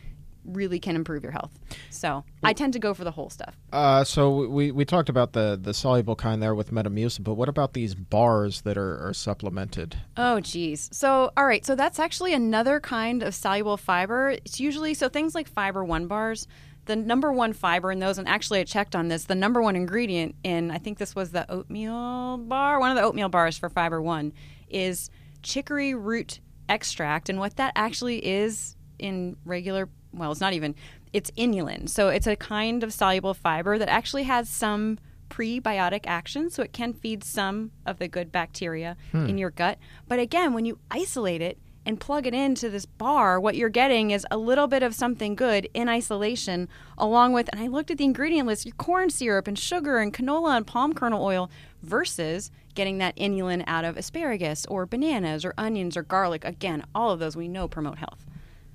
really 0.45 0.79
can 0.79 0.97
improve 0.97 1.23
your 1.23 1.33
health. 1.33 1.51
So 1.91 2.25
I 2.43 2.53
tend 2.53 2.73
to 2.73 2.79
go 2.79 2.95
for 2.95 3.05
the 3.05 3.11
whole 3.11 3.31
stuff. 3.31 3.57
Uh, 3.73 4.05
so 4.05 4.49
we, 4.49 4.71
we 4.71 4.85
talked 4.85 5.09
about 5.09 5.33
the, 5.33 5.59
the 5.61 5.75
soluble 5.75 6.17
kind 6.17 6.43
there 6.43 6.55
with 6.55 6.71
Metamucil, 6.71 7.25
but 7.25 7.35
what 7.35 7.49
about 7.49 7.73
these 7.73 7.95
bars 7.95 8.63
that 8.63 8.77
are, 8.77 9.09
are 9.09 9.13
supplemented? 9.13 9.97
Oh, 10.17 10.41
geez. 10.41 10.89
So, 10.93 11.33
all 11.37 11.47
right. 11.47 11.65
So 11.65 11.75
that's 11.75 11.99
actually 11.99 12.35
another 12.35 12.81
kind 12.81 13.23
of 13.23 13.35
soluble 13.35 13.77
fiber. 13.77 14.31
It's 14.31 14.61
usually 14.61 14.95
so 14.95 15.09
things 15.09 15.35
like 15.35 15.49
fiber 15.49 15.85
one 15.85 16.07
bars. 16.07 16.47
The 16.87 16.97
number 16.97 17.33
one 17.33 17.53
fiber 17.53 17.93
in 17.93 18.01
those, 18.01 18.19
and 18.19 18.27
actually 18.27 18.61
I 18.61 18.65
checked 18.65 18.97
on 18.97 19.09
this, 19.09 19.25
the 19.25 19.35
number 19.35 19.63
one 19.63 19.77
ingredient 19.77 20.35
in 20.43 20.71
I 20.71 20.79
think 20.79 20.99
this 20.99 21.15
was 21.15 21.31
the 21.31 21.49
oatmeal 21.51 22.39
bar, 22.39 22.81
one 22.81 22.91
of 22.91 22.97
the 22.97 23.03
oatmeal 23.03 23.29
bars 23.29 23.59
for 23.59 23.69
fiber 23.69 24.01
one, 24.03 24.33
is 24.69 25.11
chicory 25.43 25.95
root 25.95 26.41
extract. 26.69 27.29
And 27.29 27.39
what 27.39 27.57
that 27.57 27.73
actually 27.77 28.25
is 28.27 28.77
in 28.99 29.37
regular, 29.45 29.89
well, 30.13 30.33
it's 30.33 30.41
not 30.41 30.53
even, 30.53 30.75
it's 31.13 31.31
inulin. 31.33 31.89
So 31.89 32.09
it's 32.09 32.27
a 32.27 32.37
kind 32.37 32.83
of 32.83 32.93
soluble 32.93 33.35
fiber 33.35 33.79
that 33.79 33.89
actually 33.89 34.25
has 34.25 34.49
some 34.49 34.99
prebiotic 35.29 36.01
action, 36.07 36.51
so 36.51 36.63
it 36.63 36.73
can 36.73 36.93
feed 36.93 37.25
some 37.25 37.71
of 37.87 37.99
the 37.99 38.09
good 38.09 38.31
bacteria 38.31 38.97
hmm. 39.13 39.27
in 39.27 39.39
your 39.39 39.51
gut. 39.51 39.79
But 40.09 40.19
again, 40.19 40.53
when 40.53 40.65
you 40.65 40.79
isolate 40.91 41.41
it 41.41 41.59
and 41.87 41.99
plug 41.99 42.27
it 42.27 42.35
into 42.35 42.69
this 42.69 42.85
bar, 42.85 43.41
what 43.41 43.57
you're 43.57 43.71
getting 43.71 44.11
is 44.11 44.27
a 44.31 44.37
little 44.37 44.67
bit 44.67 44.83
of 44.83 44.95
something 44.95 45.35
good 45.35 45.69
in 45.73 45.89
isolation, 45.89 46.69
along 46.99 47.33
with, 47.33 47.49
and 47.53 47.63
I 47.63 47.69
looked 47.69 47.91
at 47.91 47.99
the 47.99 48.05
ingredient 48.05 48.47
list, 48.47 48.67
your 48.67 48.75
corn 48.75 49.09
syrup 49.09 49.49
and 49.49 49.59
sugar 49.59 49.99
and 49.99 50.13
canola 50.13 50.57
and 50.57 50.67
palm 50.67 50.93
kernel 50.93 51.25
oil 51.25 51.51
versus 51.83 52.51
getting 52.75 52.99
that 52.99 53.17
inulin 53.17 53.65
out 53.67 53.85
of 53.85 53.97
asparagus 53.97 54.67
or 54.67 54.85
bananas 54.85 55.45
or 55.45 55.55
onions 55.57 55.97
or 55.97 56.03
garlic. 56.03 56.45
Again, 56.45 56.85
all 56.95 57.11
of 57.11 57.19
those 57.19 57.37
we 57.37 57.49
know 57.49 57.67
promote 57.67 57.99
health. 57.99 58.27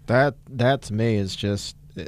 That 0.08 0.36
that 0.50 0.82
to 0.84 0.94
me 0.94 1.16
is 1.16 1.36
just. 1.36 1.76
Uh, 1.98 2.04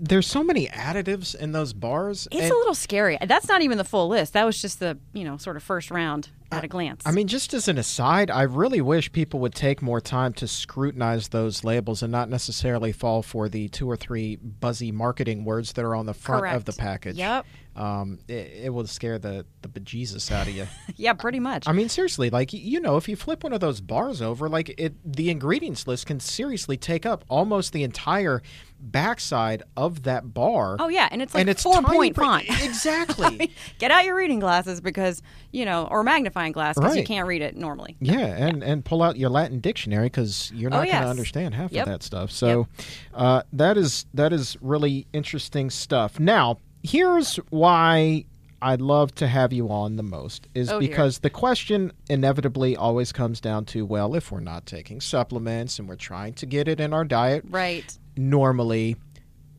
there's 0.00 0.26
so 0.26 0.42
many 0.42 0.66
additives 0.66 1.34
in 1.34 1.52
those 1.52 1.72
bars. 1.72 2.26
It's 2.32 2.42
and- 2.42 2.50
a 2.50 2.56
little 2.56 2.74
scary. 2.74 3.16
That's 3.24 3.46
not 3.48 3.62
even 3.62 3.78
the 3.78 3.84
full 3.84 4.08
list. 4.08 4.32
That 4.32 4.44
was 4.44 4.60
just 4.60 4.80
the, 4.80 4.98
you 5.12 5.22
know, 5.22 5.36
sort 5.36 5.56
of 5.56 5.62
first 5.62 5.92
round 5.92 6.30
at 6.52 6.64
a 6.64 6.68
glance. 6.68 7.02
I 7.06 7.12
mean, 7.12 7.26
just 7.26 7.54
as 7.54 7.68
an 7.68 7.78
aside, 7.78 8.30
I 8.30 8.42
really 8.42 8.80
wish 8.80 9.12
people 9.12 9.40
would 9.40 9.54
take 9.54 9.82
more 9.82 10.00
time 10.00 10.32
to 10.34 10.46
scrutinize 10.46 11.28
those 11.28 11.64
labels 11.64 12.02
and 12.02 12.10
not 12.10 12.28
necessarily 12.28 12.92
fall 12.92 13.22
for 13.22 13.48
the 13.48 13.68
two 13.68 13.88
or 13.90 13.96
three 13.96 14.36
buzzy 14.36 14.92
marketing 14.92 15.44
words 15.44 15.72
that 15.74 15.84
are 15.84 15.94
on 15.94 16.06
the 16.06 16.14
front 16.14 16.46
of 16.54 16.64
the 16.64 16.72
package. 16.72 17.16
Yep. 17.16 17.46
Um, 17.76 18.18
it, 18.26 18.64
it 18.64 18.74
will 18.74 18.86
scare 18.86 19.18
the 19.18 19.46
the 19.62 19.68
bejesus 19.68 20.30
out 20.32 20.48
of 20.48 20.54
you. 20.54 20.66
yeah, 20.96 21.12
pretty 21.12 21.38
much. 21.38 21.68
I 21.68 21.72
mean, 21.72 21.88
seriously, 21.88 22.28
like 22.28 22.52
you 22.52 22.80
know, 22.80 22.96
if 22.96 23.08
you 23.08 23.14
flip 23.14 23.44
one 23.44 23.52
of 23.52 23.60
those 23.60 23.80
bars 23.80 24.20
over, 24.20 24.48
like 24.48 24.74
it, 24.76 24.94
the 25.04 25.30
ingredients 25.30 25.86
list 25.86 26.06
can 26.06 26.18
seriously 26.18 26.76
take 26.76 27.06
up 27.06 27.24
almost 27.28 27.72
the 27.72 27.84
entire 27.84 28.42
backside 28.80 29.62
of 29.76 30.02
that 30.02 30.34
bar. 30.34 30.76
Oh 30.80 30.88
yeah, 30.88 31.08
and 31.12 31.22
it's 31.22 31.32
like 31.32 31.42
and 31.42 31.48
it's 31.48 31.62
four 31.62 31.80
point 31.82 32.16
print- 32.16 32.48
font. 32.48 32.62
Exactly. 32.62 33.52
Get 33.78 33.90
out 33.90 34.04
your 34.04 34.16
reading 34.16 34.40
glasses 34.40 34.80
because 34.80 35.22
you 35.52 35.64
know, 35.64 35.86
or 35.90 36.02
magnifying 36.02 36.39
glass 36.52 36.74
because 36.76 36.96
you 36.96 37.04
can't 37.04 37.26
read 37.26 37.42
it 37.42 37.56
normally. 37.56 37.96
Yeah, 38.00 38.18
and 38.18 38.62
and 38.62 38.84
pull 38.84 39.02
out 39.02 39.16
your 39.16 39.30
Latin 39.30 39.60
dictionary 39.60 40.06
because 40.06 40.50
you're 40.54 40.70
Oh, 40.70 40.76
not 40.76 40.84
going 40.84 40.88
yes. 40.88 41.04
to 41.04 41.08
understand 41.10 41.54
half 41.54 41.72
Yep. 41.72 41.86
of 41.86 41.92
that 41.92 42.02
stuff. 42.02 42.30
So, 42.30 42.66
uh, 43.14 43.42
that 43.52 43.76
is 43.76 44.06
that 44.14 44.32
is 44.32 44.56
really 44.60 45.06
interesting 45.12 45.70
stuff. 45.70 46.18
Now, 46.18 46.58
here's 46.82 47.36
why 47.50 48.24
I'd 48.62 48.80
love 48.82 49.14
to 49.16 49.26
have 49.26 49.52
you 49.52 49.68
on 49.70 49.96
the 49.96 50.02
most 50.02 50.46
is 50.54 50.70
Oh, 50.70 50.80
dear. 50.80 50.88
because 50.88 51.20
the 51.20 51.30
question 51.30 51.92
inevitably 52.10 52.76
always 52.76 53.10
comes 53.12 53.40
down 53.40 53.64
to 53.66 53.86
well, 53.86 54.14
if 54.14 54.30
we're 54.32 54.40
not 54.40 54.66
taking 54.66 55.00
supplements 55.00 55.78
and 55.78 55.88
we're 55.88 55.96
trying 55.96 56.34
to 56.34 56.46
get 56.46 56.68
it 56.68 56.78
in 56.80 56.92
our 56.92 57.04
diet, 57.04 57.44
Right. 57.48 57.96
normally, 58.16 58.96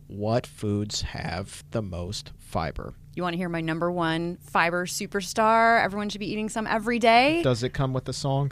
what 0.07 0.45
foods 0.45 1.01
have 1.01 1.63
the 1.71 1.81
most 1.81 2.31
fiber? 2.37 2.93
You 3.15 3.23
want 3.23 3.33
to 3.33 3.37
hear 3.37 3.49
my 3.49 3.61
number 3.61 3.91
one 3.91 4.37
fiber 4.41 4.85
superstar? 4.85 5.83
Everyone 5.83 6.09
should 6.09 6.19
be 6.19 6.31
eating 6.31 6.49
some 6.49 6.65
every 6.65 6.99
day. 6.99 7.41
Does 7.43 7.61
it 7.63 7.73
come 7.73 7.93
with 7.93 8.07
a 8.07 8.13
song? 8.13 8.51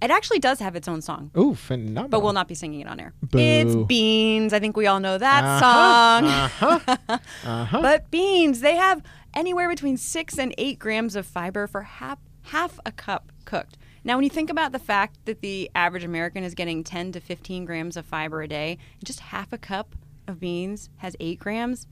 It 0.00 0.10
actually 0.10 0.40
does 0.40 0.58
have 0.58 0.74
its 0.74 0.88
own 0.88 1.00
song. 1.00 1.30
Ooh, 1.36 1.54
phenomenal! 1.54 2.08
But 2.08 2.22
we'll 2.24 2.32
not 2.32 2.48
be 2.48 2.56
singing 2.56 2.80
it 2.80 2.88
on 2.88 2.98
air. 2.98 3.14
Boo. 3.22 3.38
It's 3.38 3.76
beans. 3.86 4.52
I 4.52 4.58
think 4.58 4.76
we 4.76 4.88
all 4.88 4.98
know 4.98 5.16
that 5.16 5.60
song. 5.60 6.24
Uh-huh, 6.24 6.78
song. 7.08 7.20
Uh-huh. 7.44 7.82
But 7.82 8.10
beans, 8.10 8.60
they 8.60 8.74
have 8.74 9.02
anywhere 9.32 9.68
between 9.68 9.96
six 9.96 10.38
and 10.38 10.52
eight 10.58 10.78
grams 10.80 11.14
of 11.14 11.24
fiber 11.24 11.68
for 11.68 11.82
half 11.82 12.18
half 12.46 12.80
a 12.84 12.90
cup 12.90 13.30
cooked. 13.44 13.78
Now, 14.02 14.16
when 14.16 14.24
you 14.24 14.30
think 14.30 14.50
about 14.50 14.72
the 14.72 14.80
fact 14.80 15.24
that 15.26 15.40
the 15.40 15.70
average 15.76 16.02
American 16.02 16.42
is 16.42 16.54
getting 16.54 16.82
10 16.82 17.12
to 17.12 17.20
15 17.20 17.64
grams 17.64 17.96
of 17.96 18.04
fiber 18.04 18.42
a 18.42 18.48
day, 18.48 18.78
just 19.04 19.20
half 19.20 19.52
a 19.52 19.58
cup 19.58 19.94
of 20.26 20.40
beans 20.40 20.90
has 20.96 21.14
eight 21.20 21.38
grams, 21.38 21.86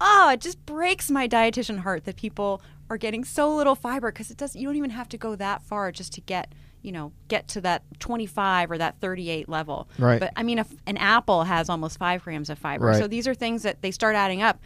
oh, 0.00 0.30
it 0.32 0.40
just 0.40 0.64
breaks 0.66 1.10
my 1.10 1.28
dietitian 1.28 1.78
heart 1.80 2.04
that 2.04 2.16
people 2.16 2.62
are 2.88 2.96
getting 2.98 3.24
so 3.24 3.54
little 3.54 3.74
fiber 3.74 4.10
because 4.10 4.30
it 4.30 4.36
does. 4.36 4.56
You 4.56 4.66
don't 4.66 4.76
even 4.76 4.90
have 4.90 5.08
to 5.10 5.18
go 5.18 5.36
that 5.36 5.62
far 5.62 5.92
just 5.92 6.12
to 6.14 6.20
get 6.20 6.52
you 6.82 6.92
know 6.92 7.12
get 7.28 7.46
to 7.48 7.60
that 7.60 7.82
25 8.00 8.70
or 8.70 8.78
that 8.78 8.98
38 9.00 9.48
level. 9.48 9.88
Right. 9.98 10.18
But 10.18 10.32
I 10.36 10.42
mean, 10.42 10.58
if 10.58 10.68
an 10.86 10.96
apple 10.96 11.44
has 11.44 11.68
almost 11.68 11.98
five 11.98 12.22
grams 12.24 12.48
of 12.50 12.58
fiber, 12.58 12.86
Right. 12.86 12.96
so 12.98 13.06
these 13.06 13.28
are 13.28 13.34
things 13.34 13.62
that 13.62 13.82
they 13.82 13.90
start 13.90 14.16
adding 14.16 14.42
up. 14.42 14.58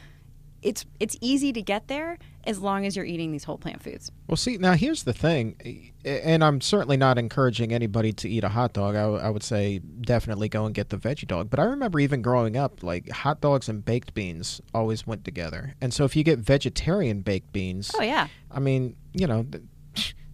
It's 0.62 0.86
it's 1.00 1.16
easy 1.20 1.52
to 1.52 1.60
get 1.60 1.88
there 1.88 2.18
as 2.46 2.58
long 2.60 2.86
as 2.86 2.96
you're 2.96 3.04
eating 3.04 3.32
these 3.32 3.44
whole 3.44 3.58
plant 3.58 3.82
foods. 3.82 4.10
Well, 4.28 4.36
see, 4.36 4.56
now 4.58 4.72
here's 4.72 5.02
the 5.04 5.12
thing, 5.12 5.92
eh, 6.04 6.20
and 6.24 6.44
I'm 6.44 6.60
certainly 6.60 6.96
not 6.96 7.18
encouraging 7.18 7.72
anybody 7.72 8.12
to 8.12 8.28
eat 8.28 8.44
a 8.44 8.48
hot 8.48 8.72
dog. 8.72 8.94
I, 8.96 9.02
w- 9.02 9.20
I 9.20 9.30
would 9.30 9.42
say 9.42 9.78
definitely 9.78 10.48
go 10.48 10.66
and 10.66 10.74
get 10.74 10.90
the 10.90 10.98
veggie 10.98 11.26
dog. 11.26 11.50
But 11.50 11.60
I 11.60 11.64
remember 11.64 12.00
even 12.00 12.22
growing 12.22 12.56
up, 12.56 12.82
like 12.82 13.08
hot 13.10 13.40
dogs 13.40 13.68
and 13.68 13.84
baked 13.84 14.14
beans 14.14 14.60
always 14.74 15.06
went 15.06 15.24
together. 15.24 15.74
And 15.80 15.92
so 15.92 16.04
if 16.04 16.14
you 16.16 16.22
get 16.24 16.38
vegetarian 16.38 17.20
baked 17.20 17.52
beans, 17.52 17.90
Oh 17.98 18.02
yeah. 18.02 18.28
I 18.50 18.60
mean, 18.60 18.96
you 19.12 19.26
know, 19.26 19.44
th- 19.44 19.64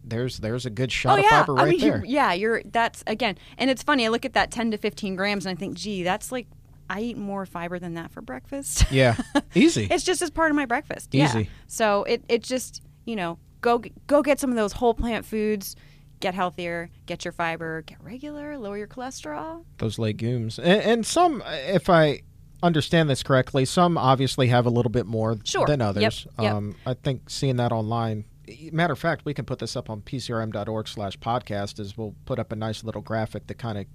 there's 0.02 0.38
there's 0.38 0.66
a 0.66 0.70
good 0.70 0.90
shot 0.90 1.16
oh 1.18 1.18
of 1.18 1.24
yeah. 1.24 1.40
fiber 1.40 1.54
right 1.54 1.66
I 1.68 1.70
mean, 1.70 1.80
there. 1.80 2.02
yeah, 2.04 2.32
you're 2.32 2.62
that's 2.64 3.04
again, 3.06 3.36
and 3.58 3.70
it's 3.70 3.82
funny. 3.82 4.06
I 4.06 4.08
look 4.08 4.24
at 4.24 4.32
that 4.32 4.50
10 4.50 4.72
to 4.72 4.76
15 4.76 5.14
grams 5.14 5.46
and 5.46 5.56
I 5.56 5.58
think, 5.58 5.76
gee, 5.76 6.02
that's 6.02 6.32
like 6.32 6.46
I 6.90 7.00
eat 7.00 7.16
more 7.16 7.46
fiber 7.46 7.78
than 7.78 7.94
that 7.94 8.10
for 8.10 8.20
breakfast. 8.20 8.84
Yeah, 8.90 9.16
easy. 9.54 9.86
it's 9.90 10.04
just 10.04 10.20
as 10.22 10.30
part 10.30 10.50
of 10.50 10.56
my 10.56 10.66
breakfast. 10.66 11.14
Yeah. 11.14 11.44
So 11.68 12.02
it 12.04 12.22
it 12.28 12.42
just 12.42 12.82
you 13.06 13.16
know 13.16 13.38
go 13.60 13.80
go 14.06 14.22
get 14.22 14.38
some 14.40 14.50
of 14.50 14.56
those 14.56 14.72
whole 14.72 14.92
plant 14.94 15.24
foods. 15.24 15.76
Get 16.18 16.34
healthier, 16.34 16.90
get 17.06 17.24
your 17.24 17.32
fiber, 17.32 17.80
get 17.80 17.96
regular, 18.04 18.58
lower 18.58 18.76
your 18.76 18.86
cholesterol. 18.88 19.64
those 19.78 19.98
legumes, 19.98 20.58
and, 20.58 20.82
and 20.82 21.06
some, 21.06 21.42
if 21.46 21.88
I 21.88 22.20
understand 22.62 23.08
this 23.08 23.22
correctly, 23.22 23.64
some 23.64 23.96
obviously 23.96 24.48
have 24.48 24.66
a 24.66 24.68
little 24.68 24.90
bit 24.90 25.06
more 25.06 25.38
Sure. 25.44 25.64
than 25.64 25.80
Yep. 25.80 25.88
others. 25.88 26.26
Yep. 26.38 26.52
Um, 26.52 26.76
I 26.84 26.92
think 26.92 27.30
seeing 27.30 27.56
that 27.56 27.72
online. 27.72 28.26
Matter 28.70 28.92
of 28.92 28.98
fact, 28.98 29.24
we 29.24 29.32
can 29.32 29.46
put 29.46 29.60
this 29.60 29.76
up 29.76 29.88
on 29.88 30.02
pcrm.org/slash 30.02 31.18
podcast. 31.20 31.80
As 31.80 31.96
we'll 31.96 32.14
put 32.26 32.38
up 32.38 32.52
a 32.52 32.56
nice 32.56 32.84
little 32.84 33.00
graphic 33.00 33.46
that 33.46 33.56
kind 33.56 33.78
of 33.78 33.86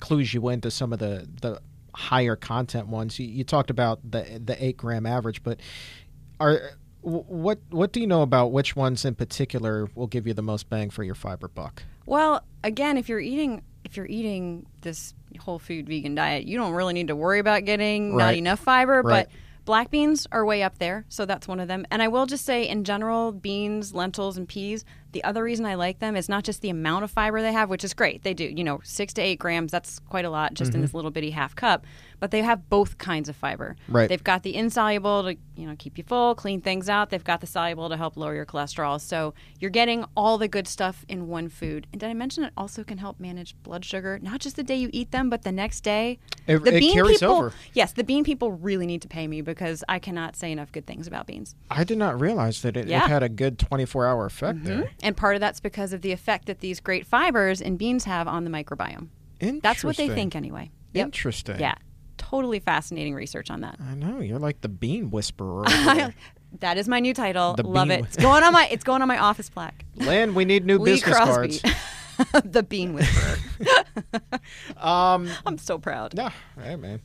clues 0.00 0.32
you 0.32 0.48
into 0.48 0.70
some 0.70 0.94
of 0.94 0.98
the 1.00 1.28
the 1.42 1.60
higher 1.94 2.36
content 2.36 2.88
ones. 2.88 3.18
You, 3.18 3.26
you 3.26 3.44
talked 3.44 3.70
about 3.70 4.00
the 4.08 4.40
the 4.44 4.62
eight 4.62 4.76
gram 4.76 5.06
average, 5.06 5.42
but 5.42 5.60
are 6.40 6.60
what 7.00 7.58
what 7.70 7.92
do 7.92 8.00
you 8.00 8.06
know 8.06 8.22
about 8.22 8.52
which 8.52 8.74
ones 8.76 9.04
in 9.04 9.14
particular 9.14 9.88
will 9.94 10.06
give 10.06 10.26
you 10.26 10.34
the 10.34 10.42
most 10.42 10.68
bang 10.68 10.90
for 10.90 11.02
your 11.04 11.14
fiber 11.14 11.48
buck? 11.48 11.82
Well, 12.06 12.44
again, 12.64 12.96
if 12.96 13.08
you're 13.08 13.20
eating 13.20 13.62
if 13.84 13.96
you're 13.96 14.06
eating 14.06 14.66
this 14.82 15.14
whole 15.38 15.58
food 15.58 15.86
vegan 15.88 16.14
diet, 16.14 16.44
you 16.46 16.58
don't 16.58 16.72
really 16.72 16.94
need 16.94 17.08
to 17.08 17.16
worry 17.16 17.38
about 17.38 17.64
getting 17.64 18.16
not 18.16 18.34
enough 18.34 18.60
fiber, 18.60 19.02
Right. 19.02 19.26
but 19.26 19.30
black 19.68 19.90
beans 19.90 20.26
are 20.32 20.46
way 20.46 20.62
up 20.62 20.78
there, 20.78 21.04
so 21.10 21.26
that's 21.26 21.46
one 21.46 21.60
of 21.60 21.68
them. 21.68 21.84
And 21.90 22.00
I 22.00 22.08
will 22.08 22.24
just 22.24 22.46
say 22.46 22.66
in 22.66 22.84
general, 22.84 23.32
beans, 23.32 23.92
lentils 23.92 24.38
and 24.38 24.48
peas, 24.48 24.82
the 25.12 25.22
other 25.24 25.42
reason 25.42 25.66
I 25.66 25.74
like 25.74 25.98
them 25.98 26.16
is 26.16 26.26
not 26.26 26.42
just 26.42 26.62
the 26.62 26.70
amount 26.70 27.04
of 27.04 27.10
fiber 27.10 27.42
they 27.42 27.52
have, 27.52 27.68
which 27.68 27.84
is 27.84 27.92
great. 27.92 28.22
They 28.22 28.32
do, 28.32 28.44
you 28.44 28.64
know, 28.64 28.80
6 28.82 29.12
to 29.12 29.20
8 29.20 29.38
grams, 29.38 29.70
that's 29.70 29.98
quite 29.98 30.24
a 30.24 30.30
lot 30.30 30.54
just 30.54 30.70
in 30.70 30.76
mm-hmm. 30.76 30.82
this 30.84 30.94
little 30.94 31.10
bitty 31.10 31.32
half 31.32 31.54
cup, 31.54 31.84
but 32.20 32.30
they 32.30 32.42
have 32.42 32.68
both 32.68 32.98
kinds 32.98 33.28
of 33.28 33.36
fiber. 33.36 33.76
Right. 33.88 34.08
They've 34.08 34.22
got 34.22 34.42
the 34.42 34.54
insoluble 34.54 35.22
to, 35.24 35.36
you 35.56 35.66
know, 35.66 35.74
keep 35.78 35.98
you 35.98 36.04
full, 36.04 36.34
clean 36.34 36.60
things 36.60 36.88
out. 36.88 37.10
They've 37.10 37.22
got 37.22 37.40
the 37.40 37.46
soluble 37.46 37.88
to 37.88 37.96
help 37.96 38.16
lower 38.16 38.34
your 38.34 38.46
cholesterol. 38.46 39.00
So 39.00 39.34
you're 39.60 39.70
getting 39.70 40.04
all 40.16 40.38
the 40.38 40.48
good 40.48 40.66
stuff 40.66 41.04
in 41.08 41.28
one 41.28 41.48
food. 41.48 41.86
And 41.92 42.00
did 42.00 42.08
I 42.08 42.14
mention 42.14 42.44
it 42.44 42.52
also 42.56 42.84
can 42.84 42.98
help 42.98 43.20
manage 43.20 43.54
blood 43.62 43.84
sugar, 43.84 44.18
not 44.20 44.40
just 44.40 44.56
the 44.56 44.62
day 44.62 44.76
you 44.76 44.90
eat 44.92 45.10
them, 45.10 45.30
but 45.30 45.42
the 45.42 45.52
next 45.52 45.80
day? 45.80 46.18
It- 46.46 46.64
the 46.64 46.76
it 46.76 46.80
bean 46.80 46.92
carries 46.92 47.20
people, 47.20 47.36
over. 47.36 47.52
Yes, 47.72 47.92
the 47.92 48.04
bean 48.04 48.24
people 48.24 48.52
really 48.52 48.86
need 48.86 49.02
to 49.02 49.08
pay 49.08 49.26
me 49.28 49.40
because 49.40 49.84
I 49.88 49.98
cannot 49.98 50.36
say 50.36 50.50
enough 50.52 50.72
good 50.72 50.86
things 50.86 51.06
about 51.06 51.26
beans. 51.26 51.54
I 51.70 51.84
did 51.84 51.98
not 51.98 52.20
realize 52.20 52.62
that 52.62 52.76
it, 52.76 52.88
Yeah. 52.88 53.04
it 53.04 53.08
had 53.08 53.22
a 53.22 53.28
good 53.28 53.58
24 53.58 54.06
hour 54.06 54.26
effect 54.26 54.58
mm-hmm. 54.58 54.66
there. 54.66 54.90
And 55.02 55.16
part 55.16 55.36
of 55.36 55.40
that's 55.40 55.60
because 55.60 55.92
of 55.92 56.02
the 56.02 56.12
effect 56.12 56.46
that 56.46 56.60
these 56.60 56.80
great 56.80 57.06
fibers 57.06 57.60
in 57.60 57.76
beans 57.76 58.04
have 58.04 58.26
on 58.26 58.44
the 58.44 58.50
microbiome. 58.50 59.08
That's 59.62 59.84
what 59.84 59.96
they 59.96 60.08
think 60.08 60.34
anyway. 60.34 60.70
Yep. 60.94 61.06
Interesting. 61.06 61.60
Yeah. 61.60 61.74
Totally 62.30 62.60
fascinating 62.60 63.14
research 63.14 63.50
on 63.50 63.60
that. 63.62 63.76
I 63.80 63.94
know 63.94 64.20
you're 64.20 64.38
like 64.38 64.60
the 64.60 64.68
bean 64.68 65.10
whisperer. 65.10 65.64
That 66.60 66.78
is 66.78 66.88
my 66.88 66.98
new 66.98 67.12
title. 67.12 67.52
The 67.52 67.62
Love 67.62 67.90
it. 67.90 68.00
whi- 68.00 68.06
It's 68.06 68.16
going 68.16 68.42
on 68.42 68.54
my 68.54 68.66
it's 68.68 68.82
going 68.82 69.02
on 69.02 69.08
my 69.08 69.18
office 69.18 69.50
plaque. 69.50 69.84
Lynn, 69.96 70.34
we 70.34 70.46
need 70.46 70.64
new 70.64 70.78
Lee 70.78 70.92
business 70.92 71.14
Crosby. 71.14 71.58
cards. 71.58 71.62
the 72.44 72.62
bean 72.62 72.94
whisperer. 72.94 73.36
Um, 74.76 75.28
I'm 75.46 75.58
so 75.58 75.78
proud. 75.78 76.14
no, 76.14 76.30
hey 76.62 76.76
man. 76.76 77.00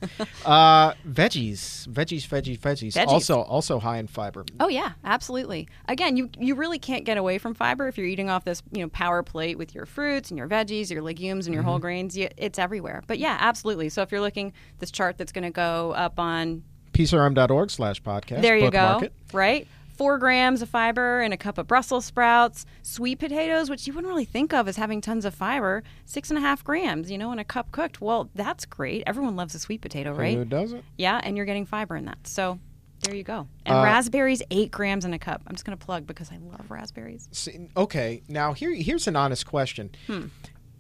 Uh, 0.46 0.94
veggies, 1.08 1.88
veggies, 1.88 2.28
veggies, 2.28 2.60
veggies. 2.60 2.94
Veggies. 2.94 3.08
Also, 3.08 3.42
also 3.42 3.80
high 3.80 3.98
in 3.98 4.08
fiber. 4.08 4.46
Oh 4.60 4.68
yeah, 4.68 4.94
absolutely. 5.04 5.68
Again, 5.88 6.18
you 6.18 6.30
you 6.40 6.56
really 6.56 6.80
can't 6.80 7.04
get 7.06 7.18
away 7.18 7.38
from 7.38 7.54
fiber 7.54 7.88
if 7.88 7.98
you're 7.98 8.08
eating 8.08 8.30
off 8.30 8.46
this 8.46 8.62
you 8.72 8.82
know 8.82 8.90
power 8.90 9.24
plate 9.24 9.58
with 9.58 9.74
your 9.76 9.86
fruits 9.86 10.30
and 10.32 10.38
your 10.38 10.48
veggies, 10.48 10.90
your 10.90 11.02
legumes 11.02 11.48
and 11.48 11.54
your 11.54 11.64
Mm-hmm. 11.64 11.70
whole 11.70 11.80
grains. 11.80 12.18
You, 12.18 12.28
it's 12.38 12.60
everywhere. 12.60 13.04
But 13.08 13.20
yeah, 13.20 13.38
absolutely. 13.40 13.90
So 13.90 14.02
if 14.02 14.12
you're 14.12 14.20
looking 14.22 14.54
this 14.80 14.92
chart 14.92 15.18
that's 15.18 15.32
going 15.32 15.46
to 15.46 15.50
go 15.52 15.94
up 15.94 16.20
on 16.20 16.64
PCRM.org 16.94 17.72
slash 17.72 18.02
podcast. 18.04 18.42
there 18.42 18.58
you 18.58 18.70
go, 18.70 19.02
right? 19.32 19.68
Four 20.04 20.18
grams 20.18 20.62
of 20.62 20.68
fiber 20.68 21.22
in 21.22 21.32
a 21.32 21.38
cup 21.38 21.58
of 21.58 21.66
Brussels 21.66 22.04
sprouts, 22.04 22.66
sweet 22.82 23.20
potatoes, 23.20 23.70
which 23.70 23.88
you 23.88 23.94
wouldn't 23.94 24.10
really 24.10 24.26
think 24.26 24.54
of 24.54 24.68
as 24.68 24.76
having 24.76 25.00
tons 25.00 25.24
of 25.24 25.34
fiber, 25.34 25.82
six 26.04 26.30
and 26.30 26.38
a 26.38 26.42
half 26.42 26.62
grams, 26.62 27.10
you 27.10 27.18
know, 27.18 27.32
in 27.32 27.40
a 27.40 27.46
cup 27.46 27.72
cooked. 27.72 28.02
Well, 28.02 28.30
that's 28.36 28.66
great. 28.66 29.04
Everyone 29.08 29.38
loves 29.38 29.56
a 29.56 29.60
sweet 29.60 29.80
potato, 29.80 30.12
right? 30.14 30.36
Who 30.36 30.44
doesn't? 30.44 30.84
Yeah, 30.98 31.22
and 31.24 31.38
you're 31.38 31.46
getting 31.46 31.66
fiber 31.66 31.96
in 31.96 32.04
that. 32.04 32.18
So 32.28 32.60
there 33.04 33.16
you 33.16 33.24
go. 33.24 33.48
And 33.66 33.78
Uh, 33.78 33.84
raspberries, 33.84 34.42
eight 34.52 34.72
grams 34.72 35.06
in 35.06 35.14
a 35.14 35.20
cup. 35.20 35.42
I'm 35.48 35.56
just 35.56 35.64
going 35.64 35.78
to 35.78 35.86
plug 35.86 36.06
because 36.06 36.34
I 36.34 36.38
love 36.38 36.70
raspberries. 36.70 37.30
See, 37.32 37.70
okay, 37.78 38.24
now 38.28 38.52
here 38.52 38.74
here's 38.74 39.08
an 39.08 39.16
honest 39.16 39.46
question. 39.46 39.92
Hmm. 40.08 40.26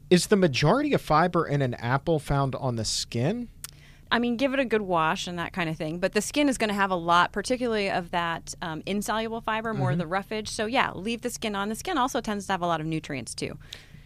Is 0.09 0.27
the 0.27 0.35
majority 0.35 0.91
of 0.93 1.01
fiber 1.01 1.47
in 1.47 1.61
an 1.61 1.75
apple 1.75 2.19
found 2.19 2.55
on 2.55 2.75
the 2.75 2.83
skin? 2.83 3.47
I 4.13 4.19
mean, 4.19 4.37
give 4.37 4.53
it 4.53 4.59
a 4.59 4.65
good 4.65 4.83
wash 4.83 5.25
and 5.25 5.39
that 5.39 5.53
kind 5.53 5.71
of 5.71 5.75
thing. 5.75 5.97
But 5.97 6.13
the 6.13 6.21
skin 6.21 6.47
is 6.47 6.59
going 6.59 6.67
to 6.67 6.75
have 6.75 6.91
a 6.91 6.95
lot, 6.95 7.31
particularly 7.31 7.89
of 7.89 8.11
that 8.11 8.53
um, 8.61 8.83
insoluble 8.85 9.41
fiber, 9.41 9.73
more 9.73 9.89
of 9.89 9.97
the 9.97 10.05
roughage. 10.05 10.49
So, 10.49 10.67
yeah, 10.67 10.91
leave 10.93 11.23
the 11.23 11.31
skin 11.31 11.55
on. 11.55 11.69
The 11.69 11.75
skin 11.75 11.97
also 11.97 12.21
tends 12.21 12.45
to 12.45 12.53
have 12.53 12.61
a 12.61 12.67
lot 12.67 12.79
of 12.79 12.85
nutrients, 12.85 13.33
too. 13.33 13.57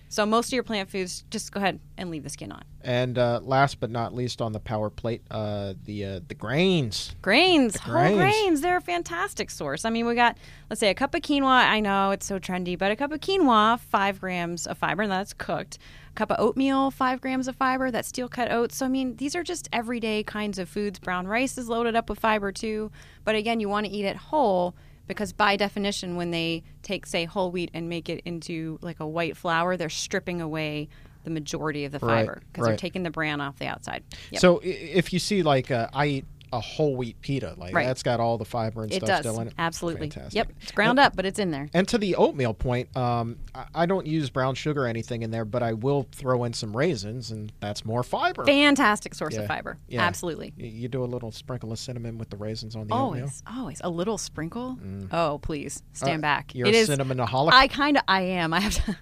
So, 0.08 0.26
most 0.26 0.48
of 0.48 0.54
your 0.54 0.64
plant 0.64 0.90
foods, 0.90 1.26
just 1.30 1.52
go 1.52 1.58
ahead 1.58 1.82
and 1.98 2.10
leave 2.10 2.24
the 2.24 2.30
skin 2.30 2.54
on. 2.54 2.64
And 2.80 3.18
uh, 3.18 3.42
last 3.44 3.82
but 3.82 3.92
not 3.92 4.14
least, 4.16 4.42
on 4.42 4.54
the 4.54 4.62
power 4.62 4.90
plate, 4.90 5.24
uh, 5.30 5.74
the 5.84 6.06
uh, 6.06 6.20
the 6.26 6.36
grains. 6.36 7.14
Grains, 7.22 7.76
whole 7.76 7.96
grains. 7.96 8.18
grains, 8.18 8.62
they're 8.62 8.78
a 8.78 8.82
fantastic 8.82 9.52
source. 9.52 9.84
I 9.84 9.90
mean, 9.90 10.06
we 10.06 10.16
got, 10.16 10.38
let's 10.70 10.80
say, 10.80 10.90
a 10.90 10.94
cup 10.94 11.14
of 11.16 11.22
quinoa. 11.22 11.68
I 11.68 11.82
know 11.82 12.12
it's 12.12 12.26
so 12.26 12.40
trendy, 12.40 12.78
but 12.78 12.92
a 12.92 12.96
cup 12.96 13.12
of 13.12 13.20
quinoa, 13.20 13.78
five 13.78 14.22
grams 14.22 14.66
of 14.68 14.78
fiber, 14.78 15.02
and 15.02 15.12
that's 15.12 15.34
cooked. 15.34 15.80
Cup 16.18 16.32
of 16.32 16.40
oatmeal, 16.40 16.92
five 16.92 17.22
grams 17.22 17.48
of 17.48 17.56
fiber, 17.56 17.92
that's 17.92 18.08
steel 18.10 18.28
cut 18.28 18.52
oats. 18.52 18.76
So, 18.76 18.86
I 18.86 18.90
mean, 18.90 19.16
these 19.16 19.36
are 19.36 19.44
just 19.44 19.70
everyday 19.72 20.24
kinds 20.24 20.58
of 20.60 20.68
foods. 20.68 21.00
Brown 21.00 21.28
rice 21.28 21.58
is 21.58 21.70
loaded 21.70 21.96
up 21.96 22.10
with 22.10 22.20
fiber, 22.20 22.52
too. 22.52 22.92
But 23.24 23.36
again, 23.36 23.60
you 23.60 23.70
want 23.70 23.86
to 23.86 23.92
eat 23.92 24.04
it 24.04 24.16
whole 24.18 24.76
because, 25.08 25.32
by 25.32 25.56
definition, 25.56 26.16
when 26.16 26.32
they 26.32 26.64
take, 26.82 27.06
say, 27.06 27.26
whole 27.26 27.52
wheat 27.52 27.70
and 27.74 27.88
make 27.88 28.10
it 28.10 28.22
into 28.26 28.80
like 28.82 29.00
a 29.00 29.08
white 29.08 29.38
flour, 29.38 29.78
they're 29.78 29.90
stripping 29.90 30.42
away 30.42 30.90
the 31.24 31.30
majority 31.30 31.86
of 31.86 31.92
the 31.92 32.00
fiber 32.00 32.42
because 32.52 32.66
they're 32.66 32.78
taking 32.78 33.04
the 33.04 33.12
bran 33.12 33.40
off 33.40 33.60
the 33.60 33.68
outside. 33.68 34.04
Yep. 34.32 34.42
So 34.42 34.62
if 34.64 35.12
you 35.12 35.20
see 35.20 35.44
like 35.44 35.70
uh, 35.70 35.90
I 35.94 36.06
eat 36.08 36.26
a 36.54 36.60
whole 36.60 36.96
wheat 36.96 37.20
pita, 37.22 37.54
like 37.58 37.74
Right. 37.74 37.86
that's 37.88 38.04
got 38.04 38.20
all 38.20 38.38
the 38.38 38.46
fiber 38.46 38.84
and 38.84 38.92
it 38.92 38.98
stuff 38.98 39.08
does. 39.08 39.20
still 39.20 39.40
in 39.42 39.48
it. 39.48 39.54
Absolutely. 39.58 40.10
Fantastic. 40.10 40.36
Yep. 40.36 40.52
It's 40.62 40.72
ground 40.72 41.00
up, 41.00 41.16
but 41.16 41.26
it's 41.26 41.40
in 41.40 41.52
there. 41.52 41.70
And 41.74 41.88
to 41.90 41.98
the 41.98 42.16
oatmeal 42.16 42.54
point, 42.54 42.96
um, 42.96 43.38
I, 43.54 43.66
I 43.76 43.86
don't 43.86 44.08
use 44.08 44.30
brown 44.30 44.56
sugar 44.56 44.84
or 44.86 44.88
anything 44.88 45.22
in 45.24 45.32
there, 45.32 45.46
but 45.46 45.62
I 45.64 45.74
will 45.74 46.08
throw 46.12 46.44
in 46.46 46.54
some 46.54 46.76
raisins, 46.76 47.32
and 47.32 47.52
that's 47.60 47.84
more 47.86 48.04
fiber. 48.04 48.46
Fantastic 48.46 49.14
source 49.16 49.34
Yeah. 49.36 49.42
of 49.42 49.48
fiber. 49.48 49.78
Yeah. 49.88 50.02
Absolutely. 50.04 50.54
You 50.58 50.88
do 50.88 51.04
a 51.04 51.06
little 51.06 51.32
sprinkle 51.32 51.72
of 51.72 51.80
cinnamon 51.80 52.18
with 52.18 52.30
the 52.30 52.38
raisins 52.38 52.76
on 52.76 52.88
the 52.88 52.94
oatmeal. 52.94 53.24
Always, 53.24 53.44
always 53.48 53.82
a 53.84 53.90
little 53.90 54.18
sprinkle. 54.18 54.78
Oh, 55.12 55.40
please 55.42 55.84
stand 55.94 56.20
Uh, 56.20 56.28
back. 56.28 56.56
you're 56.56 56.68
it 56.68 56.76
a 56.76 56.78
is. 56.78 56.90
cinnamonaholic? 56.90 57.52
I 57.54 57.68
kind 57.68 57.98
of. 57.98 58.04
I 58.08 58.22
am. 58.22 58.54
I 58.54 58.60
have 58.62 58.74
to. 58.86 58.98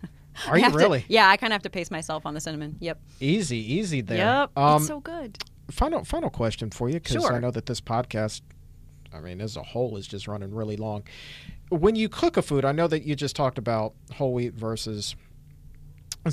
Are 0.49 0.57
you 0.57 0.63
have 0.65 0.73
to- 0.73 0.77
really? 0.77 1.05
yeah, 1.07 1.29
I 1.29 1.37
kind 1.37 1.53
of 1.53 1.55
have 1.55 1.63
to 1.63 1.69
pace 1.69 1.89
myself 1.89 2.25
on 2.25 2.33
the 2.33 2.41
cinnamon. 2.41 2.75
Yep. 2.81 2.99
Easy, 3.21 3.57
easy 3.75 4.01
there. 4.01 4.17
Yep. 4.17 4.57
Um, 4.57 4.77
it's 4.77 4.87
so 4.87 4.99
good. 4.99 5.37
Final 5.71 6.03
final 6.03 6.29
question 6.29 6.69
for 6.69 6.89
you 6.89 6.99
because 6.99 7.25
I 7.25 7.39
know 7.39 7.51
that 7.51 7.65
this 7.65 7.81
podcast, 7.81 8.41
I 9.13 9.19
mean, 9.19 9.41
as 9.41 9.57
a 9.57 9.63
whole, 9.63 9.97
is 9.97 10.07
just 10.07 10.27
running 10.27 10.53
really 10.53 10.77
long. 10.77 11.03
When 11.69 11.95
you 11.95 12.09
cook 12.09 12.37
a 12.37 12.41
food, 12.41 12.63
I 12.65 12.71
know 12.71 12.87
that 12.87 13.03
you 13.03 13.15
just 13.15 13.35
talked 13.35 13.57
about 13.57 13.93
whole 14.13 14.33
wheat 14.33 14.53
versus 14.53 15.15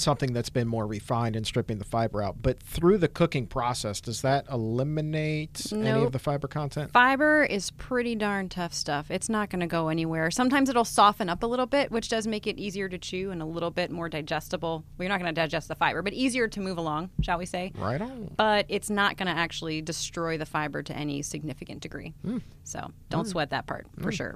something 0.01 0.33
that's 0.33 0.51
been 0.51 0.69
more 0.69 0.87
refined 0.87 1.37
and 1.37 1.47
stripping 1.47 1.79
the 1.79 1.85
fiber 1.85 2.23
out. 2.23 2.37
But 2.41 2.63
through 2.63 2.99
the 2.99 3.09
cooking 3.09 3.47
process, 3.47 4.01
does 4.01 4.23
that 4.23 4.47
eliminate 4.51 5.73
any 5.73 6.03
of 6.03 6.13
the 6.13 6.19
fiber 6.19 6.49
content? 6.49 6.93
Fiber 6.93 7.45
is 7.45 7.71
pretty 7.73 8.15
darn 8.15 8.49
tough 8.49 8.73
stuff. 8.73 9.11
It's 9.11 9.29
not 9.29 9.51
going 9.51 9.61
to 9.61 9.67
go 9.67 9.89
anywhere. 9.89 10.31
Sometimes 10.31 10.69
it'll 10.69 10.85
soften 10.85 11.29
up 11.29 11.43
a 11.43 11.47
little 11.47 11.67
bit, 11.67 11.91
which 11.91 12.09
does 12.09 12.27
make 12.27 12.47
it 12.47 12.59
easier 12.59 12.89
to 12.89 12.99
chew 12.99 13.31
and 13.31 13.43
a 13.43 13.47
little 13.47 13.71
bit 13.71 13.91
more 13.91 14.09
digestible. 14.09 14.85
Well, 14.97 15.05
you're 15.05 15.09
not 15.09 15.21
going 15.21 15.35
to 15.35 15.41
digest 15.41 15.69
the 15.69 15.75
fiber, 15.75 16.03
but 16.03 16.13
easier 16.13 16.49
to 16.49 16.61
move 16.61 16.79
along, 16.79 17.11
shall 17.21 17.39
we 17.39 17.47
say? 17.47 17.73
Right 17.77 18.01
on. 18.01 18.31
but 18.37 18.67
it's 18.69 18.91
not 18.91 19.17
going 19.17 19.27
to 19.27 19.39
actually 19.39 19.83
destroy 19.83 20.39
the 20.39 20.47
fiber 20.47 20.83
to 20.83 20.97
any 20.97 21.23
significant 21.23 21.81
degree. 21.81 22.15
Hmm. 22.25 22.39
So 22.65 22.91
don't 23.11 23.27
sweat 23.27 23.51
that 23.51 23.67
part 23.67 23.87
for 24.01 24.13
sure. 24.13 24.35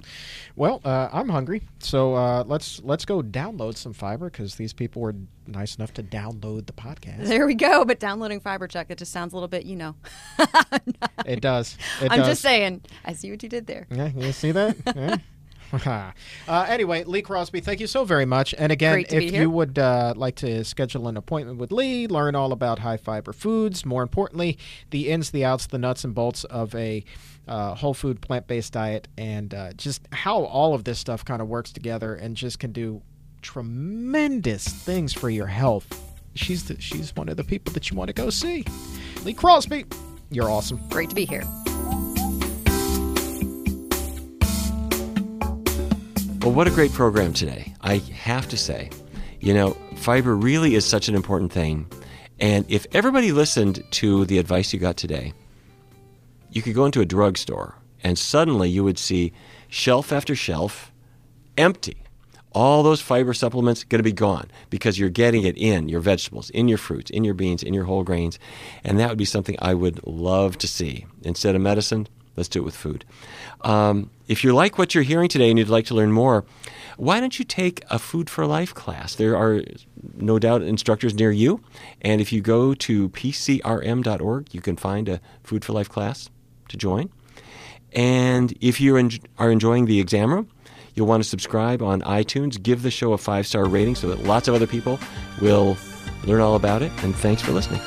Well, 0.55 0.81
uh, 0.83 1.09
I'm 1.11 1.29
hungry, 1.29 1.61
so 1.79 2.13
uh, 2.15 2.43
let's 2.45 2.81
let's 2.83 3.05
go 3.05 3.21
download 3.21 3.77
some 3.77 3.93
fiber 3.93 4.29
because 4.29 4.55
these 4.55 4.73
people 4.73 5.01
were 5.01 5.15
nice 5.47 5.75
enough 5.75 5.93
to 5.95 6.03
download 6.03 6.65
the 6.67 6.73
podcast. 6.73 7.25
There 7.27 7.45
we 7.45 7.55
go. 7.55 7.85
But 7.85 7.99
downloading 7.99 8.39
fiber 8.39 8.67
check, 8.67 8.87
it 8.89 8.97
just 8.97 9.11
sounds 9.11 9.33
a 9.33 9.35
little 9.35 9.47
bit, 9.47 9.65
you 9.65 9.75
know. 9.75 9.95
It 11.25 11.41
does. 11.41 11.77
It 12.01 12.11
I'm 12.11 12.19
does. 12.19 12.27
just 12.27 12.41
saying. 12.41 12.81
I 13.03 13.13
see 13.13 13.29
what 13.31 13.43
you 13.43 13.49
did 13.49 13.67
there. 13.67 13.85
Yeah, 13.91 14.09
you 14.15 14.31
see 14.31 14.51
that? 14.51 15.21
Yeah. 15.85 16.13
uh, 16.47 16.65
anyway, 16.69 17.03
Lee 17.03 17.21
Crosby, 17.21 17.59
thank 17.59 17.81
you 17.81 17.87
so 17.87 18.05
very 18.05 18.23
much. 18.23 18.55
And 18.57 18.71
again, 18.71 19.03
if 19.09 19.33
you 19.33 19.49
would 19.49 19.77
uh, 19.77 20.13
like 20.15 20.35
to 20.37 20.63
schedule 20.63 21.09
an 21.09 21.17
appointment 21.17 21.59
with 21.59 21.73
Lee, 21.73 22.07
learn 22.07 22.35
all 22.35 22.53
about 22.53 22.79
high 22.79 22.95
fiber 22.95 23.33
foods, 23.33 23.85
more 23.85 24.01
importantly, 24.01 24.57
the 24.91 25.09
ins, 25.09 25.31
the 25.31 25.43
outs, 25.43 25.67
the 25.67 25.77
nuts 25.77 26.05
and 26.05 26.15
bolts 26.15 26.45
of 26.45 26.73
a 26.73 27.03
uh, 27.49 27.75
whole 27.75 27.93
food 27.93 28.21
plant 28.21 28.47
based 28.47 28.71
diet, 28.71 29.09
and 29.17 29.53
uh, 29.53 29.73
just 29.73 30.07
how 30.13 30.43
all 30.45 30.73
of 30.73 30.85
this 30.85 30.99
stuff 30.99 31.25
kind 31.25 31.41
of 31.41 31.49
works 31.49 31.73
together 31.73 32.15
and 32.15 32.37
just 32.37 32.59
can 32.59 32.71
do 32.71 33.01
tremendous 33.47 34.67
things 34.67 35.13
for 35.13 35.29
your 35.29 35.47
health. 35.47 35.87
She's 36.35 36.65
the, 36.65 36.79
she's 36.81 37.15
one 37.15 37.29
of 37.29 37.37
the 37.37 37.45
people 37.45 37.71
that 37.73 37.89
you 37.89 37.95
want 37.95 38.09
to 38.09 38.13
go 38.13 38.29
see. 38.29 38.65
Lee 39.23 39.33
Crosby, 39.33 39.85
you're 40.29 40.49
awesome. 40.49 40.81
Great 40.89 41.07
to 41.09 41.15
be 41.15 41.25
here. 41.25 41.43
Well, 46.41 46.53
what 46.53 46.67
a 46.67 46.71
great 46.71 46.91
program 46.91 47.31
today. 47.31 47.73
I 47.79 47.99
have 47.99 48.49
to 48.49 48.57
say, 48.57 48.89
you 49.39 49.53
know, 49.53 49.77
fiber 49.95 50.35
really 50.35 50.75
is 50.75 50.83
such 50.85 51.07
an 51.07 51.15
important 51.15 51.53
thing. 51.53 51.89
And 52.41 52.65
if 52.67 52.85
everybody 52.91 53.31
listened 53.31 53.81
to 53.91 54.25
the 54.25 54.39
advice 54.39 54.73
you 54.73 54.79
got 54.79 54.97
today, 54.97 55.31
you 56.51 56.61
could 56.61 56.75
go 56.75 56.85
into 56.85 56.99
a 56.99 57.05
drugstore 57.05 57.75
and 58.03 58.19
suddenly 58.19 58.69
you 58.69 58.83
would 58.83 58.99
see 58.99 59.31
shelf 59.69 60.11
after 60.11 60.35
shelf 60.35 60.91
empty. 61.57 62.03
All 62.57 62.81
those 62.81 63.01
fiber 63.01 63.35
supplements 63.35 63.83
going 63.83 63.99
to 63.99 64.03
be 64.03 64.11
gone 64.11 64.49
because 64.71 64.97
you're 64.97 65.11
getting 65.11 65.43
it 65.43 65.55
in 65.59 65.89
your 65.89 65.99
vegetables, 65.99 66.49
in 66.49 66.67
your 66.67 66.79
fruits, 66.79 67.11
in 67.11 67.23
your 67.23 67.35
beans, 67.35 67.61
in 67.61 67.71
your 67.71 67.83
whole 67.83 68.03
grains. 68.03 68.39
And 68.83 68.99
that 68.99 69.09
would 69.09 69.17
be 69.19 69.25
something 69.25 69.55
I 69.59 69.75
would 69.75 70.03
love 70.07 70.57
to 70.57 70.67
see. 70.67 71.05
Instead 71.21 71.53
of 71.53 71.61
medicine, 71.61 72.07
let's 72.35 72.49
do 72.49 72.57
it 72.57 72.65
with 72.65 72.75
food. 72.75 73.05
Um, 73.61 74.09
if 74.27 74.43
you 74.43 74.55
like 74.55 74.79
what 74.79 74.95
you're 74.95 75.03
hearing 75.03 75.29
today 75.29 75.51
and 75.51 75.59
you'd 75.59 75.69
like 75.69 75.85
to 75.85 75.93
learn 75.93 76.11
more, 76.11 76.45
why 76.97 77.19
don't 77.19 77.37
you 77.37 77.45
take 77.45 77.83
a 77.91 77.99
Food 77.99 78.27
for 78.27 78.47
Life 78.47 78.73
class? 78.73 79.13
There 79.13 79.37
are 79.37 79.61
no 80.15 80.39
doubt 80.39 80.63
instructors 80.63 81.13
near 81.13 81.31
you. 81.31 81.61
And 82.01 82.21
if 82.21 82.33
you 82.33 82.41
go 82.41 82.73
to 82.73 83.09
pcrm.org, 83.09 84.53
you 84.55 84.61
can 84.61 84.77
find 84.77 85.07
a 85.07 85.21
Food 85.43 85.63
for 85.63 85.73
Life 85.73 85.89
class 85.89 86.31
to 86.69 86.77
join. 86.77 87.11
And 87.93 88.57
if 88.61 88.81
you 88.81 88.95
are 89.37 89.51
enjoying 89.51 89.85
the 89.85 89.99
exam 89.99 90.33
room, 90.33 90.49
you'll 90.97 91.07
want 91.07 91.23
to 91.23 91.29
subscribe 91.29 91.81
on 91.81 92.01
iTunes. 92.01 92.61
Give 92.61 92.81
the 92.81 92.91
show 92.91 93.13
a 93.13 93.17
five 93.17 93.47
star 93.47 93.65
rating 93.65 93.95
so 93.95 94.09
that 94.09 94.23
lots 94.23 94.47
of 94.47 94.55
other 94.55 94.67
people 94.67 94.99
will 95.39 95.77
learn 96.25 96.41
all 96.41 96.55
about 96.55 96.81
it. 96.81 96.91
And 97.03 97.15
thanks 97.15 97.41
for 97.41 97.51
listening. 97.51 97.79